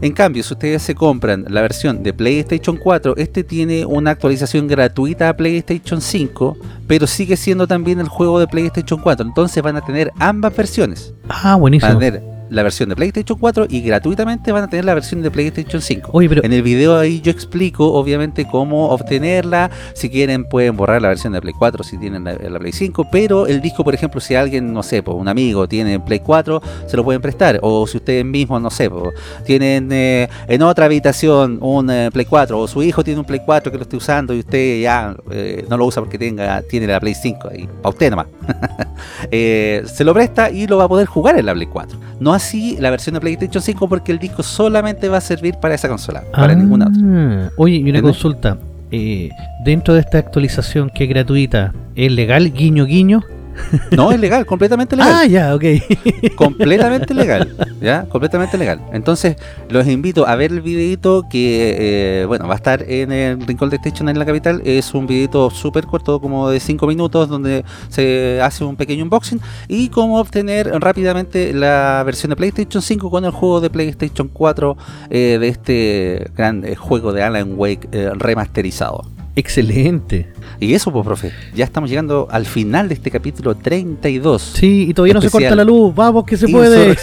En 0.00 0.12
cambio, 0.12 0.42
si 0.42 0.54
ustedes 0.54 0.82
se 0.82 0.94
compran 0.94 1.44
la 1.48 1.60
versión 1.60 2.02
de 2.02 2.12
PlayStation 2.12 2.76
4, 2.76 3.14
este 3.16 3.44
tiene 3.44 3.84
una 3.84 4.12
actualización 4.12 4.66
gratuita 4.68 5.28
a 5.28 5.36
PlayStation 5.36 6.00
5, 6.00 6.56
pero 6.86 7.06
sigue 7.06 7.36
siendo 7.36 7.66
también 7.66 8.00
el 8.00 8.08
juego 8.08 8.38
de 8.40 8.46
PlayStation 8.46 9.00
4. 9.00 9.26
Entonces 9.26 9.62
van 9.62 9.76
a 9.76 9.80
tener 9.84 10.10
ambas 10.18 10.56
versiones. 10.56 11.12
Ah, 11.28 11.40
Van 11.44 11.52
a 11.52 11.56
buenísimo. 11.56 11.98
tener 11.98 12.37
la 12.50 12.62
versión 12.62 12.88
de 12.88 12.96
PlayStation 12.96 13.38
4 13.38 13.66
y 13.68 13.80
gratuitamente 13.82 14.52
van 14.52 14.64
a 14.64 14.68
tener 14.68 14.84
la 14.84 14.94
versión 14.94 15.22
de 15.22 15.30
PlayStation 15.30 15.80
5. 15.80 16.10
Oye, 16.12 16.28
pero 16.28 16.44
En 16.44 16.52
el 16.52 16.62
video 16.62 16.98
ahí 16.98 17.20
yo 17.20 17.30
explico 17.30 17.92
obviamente 17.92 18.46
cómo 18.50 18.88
obtenerla. 18.90 19.70
Si 19.94 20.08
quieren 20.10 20.44
pueden 20.44 20.76
borrar 20.76 21.02
la 21.02 21.08
versión 21.08 21.32
de 21.32 21.40
Play 21.40 21.54
4 21.58 21.84
si 21.84 21.98
tienen 21.98 22.24
la, 22.24 22.34
la 22.34 22.58
Play 22.58 22.72
5. 22.72 23.08
Pero 23.10 23.46
el 23.46 23.60
disco, 23.60 23.84
por 23.84 23.94
ejemplo, 23.94 24.20
si 24.20 24.34
alguien, 24.34 24.72
no 24.72 24.82
sé, 24.82 25.02
pues, 25.02 25.16
un 25.16 25.28
amigo 25.28 25.68
tiene 25.68 26.00
Play 26.00 26.20
4, 26.20 26.62
se 26.86 26.96
lo 26.96 27.04
pueden 27.04 27.20
prestar. 27.20 27.58
O 27.62 27.86
si 27.86 27.98
ustedes 27.98 28.24
mismos, 28.24 28.60
no 28.60 28.70
sé, 28.70 28.90
pues, 28.90 29.14
tienen 29.44 29.90
eh, 29.92 30.28
en 30.46 30.62
otra 30.62 30.86
habitación 30.86 31.58
un 31.60 31.90
eh, 31.90 32.10
Play 32.12 32.26
4 32.26 32.58
o 32.58 32.68
su 32.68 32.82
hijo 32.82 33.04
tiene 33.04 33.20
un 33.20 33.26
Play 33.26 33.40
4 33.44 33.70
que 33.70 33.78
lo 33.78 33.82
esté 33.82 33.96
usando 33.96 34.34
y 34.34 34.40
usted 34.40 34.80
ya 34.80 35.16
eh, 35.30 35.64
no 35.68 35.76
lo 35.76 35.86
usa 35.86 36.02
porque 36.02 36.18
tenga 36.18 36.62
tiene 36.62 36.86
la 36.86 37.00
Play 37.00 37.14
5 37.14 37.48
ahí, 37.50 37.68
para 37.82 37.90
usted 37.90 38.10
nomás. 38.10 38.26
Se 39.30 40.04
lo 40.04 40.14
presta 40.14 40.50
y 40.50 40.66
lo 40.66 40.78
va 40.78 40.84
a 40.84 40.88
poder 40.88 41.06
jugar 41.06 41.38
en 41.38 41.46
la 41.46 41.54
Play 41.54 41.66
4. 41.66 42.07
No 42.20 42.32
así 42.32 42.76
la 42.80 42.90
versión 42.90 43.14
de 43.14 43.20
PlayStation 43.20 43.62
5 43.62 43.88
porque 43.88 44.12
el 44.12 44.18
disco 44.18 44.42
solamente 44.42 45.08
va 45.08 45.18
a 45.18 45.20
servir 45.20 45.54
para 45.56 45.74
esa 45.74 45.88
consola, 45.88 46.24
para 46.32 46.52
Ah, 46.52 46.56
ninguna 46.56 46.86
otra. 46.88 47.52
Oye, 47.56 47.76
y 47.76 47.90
una 47.90 48.02
consulta. 48.02 48.58
Eh, 48.90 49.30
dentro 49.64 49.94
de 49.94 50.00
esta 50.00 50.18
actualización 50.18 50.90
que 50.90 51.04
es 51.04 51.10
gratuita, 51.10 51.72
¿es 51.94 52.10
legal 52.10 52.52
guiño 52.52 52.86
guiño? 52.86 53.22
No, 53.96 54.12
es 54.12 54.20
legal, 54.20 54.46
completamente 54.46 54.96
legal. 54.96 55.12
Ah, 55.14 55.26
ya, 55.26 55.54
ok. 55.54 55.64
completamente 56.36 57.14
legal, 57.14 57.56
¿ya? 57.80 58.04
Completamente 58.08 58.56
legal. 58.56 58.80
Entonces, 58.92 59.36
los 59.68 59.86
invito 59.86 60.26
a 60.26 60.36
ver 60.36 60.52
el 60.52 60.60
videito 60.60 61.24
que, 61.28 62.22
eh, 62.22 62.26
bueno, 62.26 62.46
va 62.46 62.54
a 62.54 62.56
estar 62.56 62.84
en 62.88 63.12
el 63.12 63.46
Rincón 63.46 63.70
de 63.70 63.76
Station 63.76 64.08
en 64.08 64.18
la 64.18 64.24
capital. 64.24 64.62
Es 64.64 64.94
un 64.94 65.06
videito 65.06 65.50
súper 65.50 65.86
corto, 65.86 66.20
como 66.20 66.50
de 66.50 66.60
5 66.60 66.86
minutos, 66.86 67.28
donde 67.28 67.64
se 67.88 68.40
hace 68.42 68.64
un 68.64 68.76
pequeño 68.76 69.04
unboxing 69.04 69.40
y 69.68 69.88
cómo 69.88 70.18
obtener 70.18 70.68
rápidamente 70.80 71.52
la 71.52 72.02
versión 72.04 72.30
de 72.30 72.36
PlayStation 72.36 72.82
5 72.82 73.10
con 73.10 73.24
el 73.24 73.30
juego 73.30 73.60
de 73.60 73.70
PlayStation 73.70 74.28
4 74.28 74.76
eh, 75.10 75.38
de 75.40 75.48
este 75.48 76.30
gran 76.36 76.64
eh, 76.64 76.74
juego 76.74 77.12
de 77.12 77.22
Alan 77.22 77.54
Wake 77.56 77.88
eh, 77.92 78.10
remasterizado. 78.14 79.04
Excelente. 79.36 80.32
Y 80.60 80.74
eso, 80.74 80.90
pues, 80.92 81.04
profe, 81.04 81.30
ya 81.54 81.64
estamos 81.64 81.88
llegando 81.88 82.26
al 82.30 82.44
final 82.44 82.88
de 82.88 82.94
este 82.94 83.10
capítulo 83.12 83.54
32. 83.56 84.54
Sí, 84.56 84.86
y 84.88 84.94
todavía 84.94 85.14
no 85.14 85.20
se 85.20 85.30
corta 85.30 85.54
la 85.54 85.62
luz. 85.64 85.94
Vamos, 85.94 86.24
que 86.24 86.36
se 86.36 86.48
puede. 86.48 86.96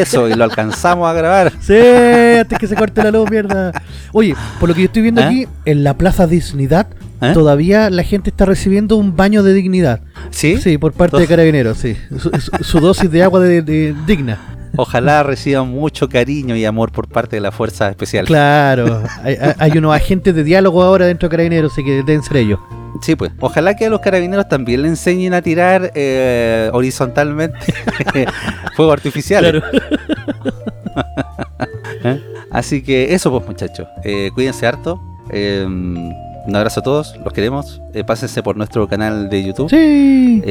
Eso, 0.00 0.28
y 0.28 0.34
lo 0.34 0.44
alcanzamos 0.44 1.06
a 1.08 1.12
grabar. 1.12 1.52
Sí, 1.60 1.76
antes 2.40 2.58
que 2.58 2.66
se 2.66 2.74
corte 2.74 3.02
la 3.02 3.10
luz, 3.10 3.30
mierda. 3.30 3.70
Oye, 4.12 4.34
por 4.58 4.68
lo 4.70 4.74
que 4.74 4.80
yo 4.82 4.86
estoy 4.86 5.02
viendo 5.02 5.20
¿Ah? 5.20 5.26
aquí, 5.26 5.46
en 5.66 5.84
la 5.84 5.98
Plaza 5.98 6.26
Dignidad, 6.26 6.86
¿Eh? 7.20 7.32
todavía 7.34 7.90
la 7.90 8.02
gente 8.02 8.30
está 8.30 8.46
recibiendo 8.46 8.96
un 8.96 9.14
baño 9.14 9.42
de 9.42 9.52
dignidad. 9.52 10.00
¿Sí? 10.30 10.56
Sí, 10.56 10.78
por 10.78 10.92
parte 10.94 11.18
de 11.18 11.26
Carabineros, 11.26 11.76
sí. 11.78 11.96
Su, 12.18 12.30
su- 12.40 12.64
su 12.64 12.80
dosis 12.80 13.10
de 13.10 13.22
agua 13.22 13.40
de, 13.40 13.60
de- 13.60 13.94
digna. 14.06 14.38
Ojalá 14.74 15.22
reciban 15.22 15.68
mucho 15.68 16.08
cariño 16.08 16.56
y 16.56 16.64
amor 16.64 16.90
por 16.92 17.06
parte 17.06 17.36
de 17.36 17.40
la 17.42 17.52
Fuerza 17.52 17.90
Especial. 17.90 18.24
Claro, 18.24 19.02
hay- 19.22 19.36
hay 19.58 19.70
unos 19.76 19.94
agentes 19.94 20.34
de 20.34 20.42
diálogo 20.44 20.82
ahora 20.82 21.04
dentro 21.04 21.28
de 21.28 21.30
Carabineros, 21.30 21.72
así 21.72 21.84
que 21.84 22.02
deben 22.02 22.22
ser 22.22 22.38
ellos. 22.38 22.58
Sí, 23.00 23.16
pues. 23.16 23.32
Ojalá 23.40 23.74
que 23.74 23.86
a 23.86 23.90
los 23.90 24.00
carabineros 24.00 24.48
también 24.48 24.82
le 24.82 24.88
enseñen 24.88 25.34
a 25.34 25.42
tirar 25.42 25.92
eh, 25.94 26.70
horizontalmente 26.72 27.58
fuego 28.76 28.92
artificial. 28.92 29.64
¿Eh? 32.04 32.20
Así 32.50 32.82
que 32.82 33.14
eso, 33.14 33.30
pues, 33.30 33.46
muchachos. 33.46 33.88
Eh, 34.04 34.30
cuídense 34.34 34.66
harto. 34.66 35.00
Eh, 35.30 35.64
un 35.64 36.56
abrazo 36.56 36.80
a 36.80 36.82
todos, 36.82 37.16
los 37.24 37.32
queremos. 37.32 37.80
Pásense 38.06 38.42
por 38.42 38.56
nuestro 38.56 38.88
canal 38.88 39.30
de 39.30 39.44
YouTube. 39.44 39.70
Sí. 39.70 40.42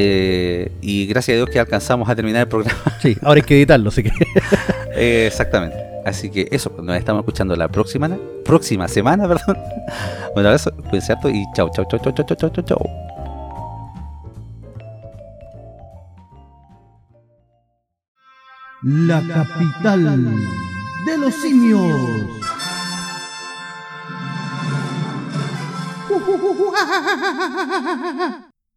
Y 0.82 1.06
gracias 1.08 1.36
a 1.36 1.38
Dios 1.38 1.50
que 1.50 1.60
alcanzamos 1.60 2.10
a 2.10 2.16
terminar 2.16 2.44
el 2.44 2.48
programa. 2.48 2.80
Sí, 3.02 3.18
ahora 3.22 3.40
hay 3.40 3.46
que 3.46 3.56
editarlo, 3.56 3.90
así 3.90 4.04
que. 4.04 4.12
Exactamente. 5.28 5.91
Así 6.06 6.32
que 6.32 6.48
eso, 6.52 6.72
pues, 6.72 6.84
nos 6.84 6.96
estamos 6.96 7.22
escuchando 7.22 7.56
la 7.56 7.68
próxima, 7.68 8.10
próxima 8.44 8.88
semana, 8.88 9.28
perdón. 9.28 9.58
Un 10.36 10.46
abrazo, 10.46 10.72
cuídense 10.90 11.14
harto 11.14 11.30
y 11.30 11.46
chau, 11.56 11.70
chau, 11.72 11.86
chau, 11.90 12.00
chau, 12.00 12.14
chau, 12.14 12.36
chau, 12.36 12.50
chau, 12.50 12.64
chau. 12.64 13.12
La 18.84 19.22
capital 19.22 20.24
de 21.06 21.18
los 21.18 21.34
simios. 21.36 21.92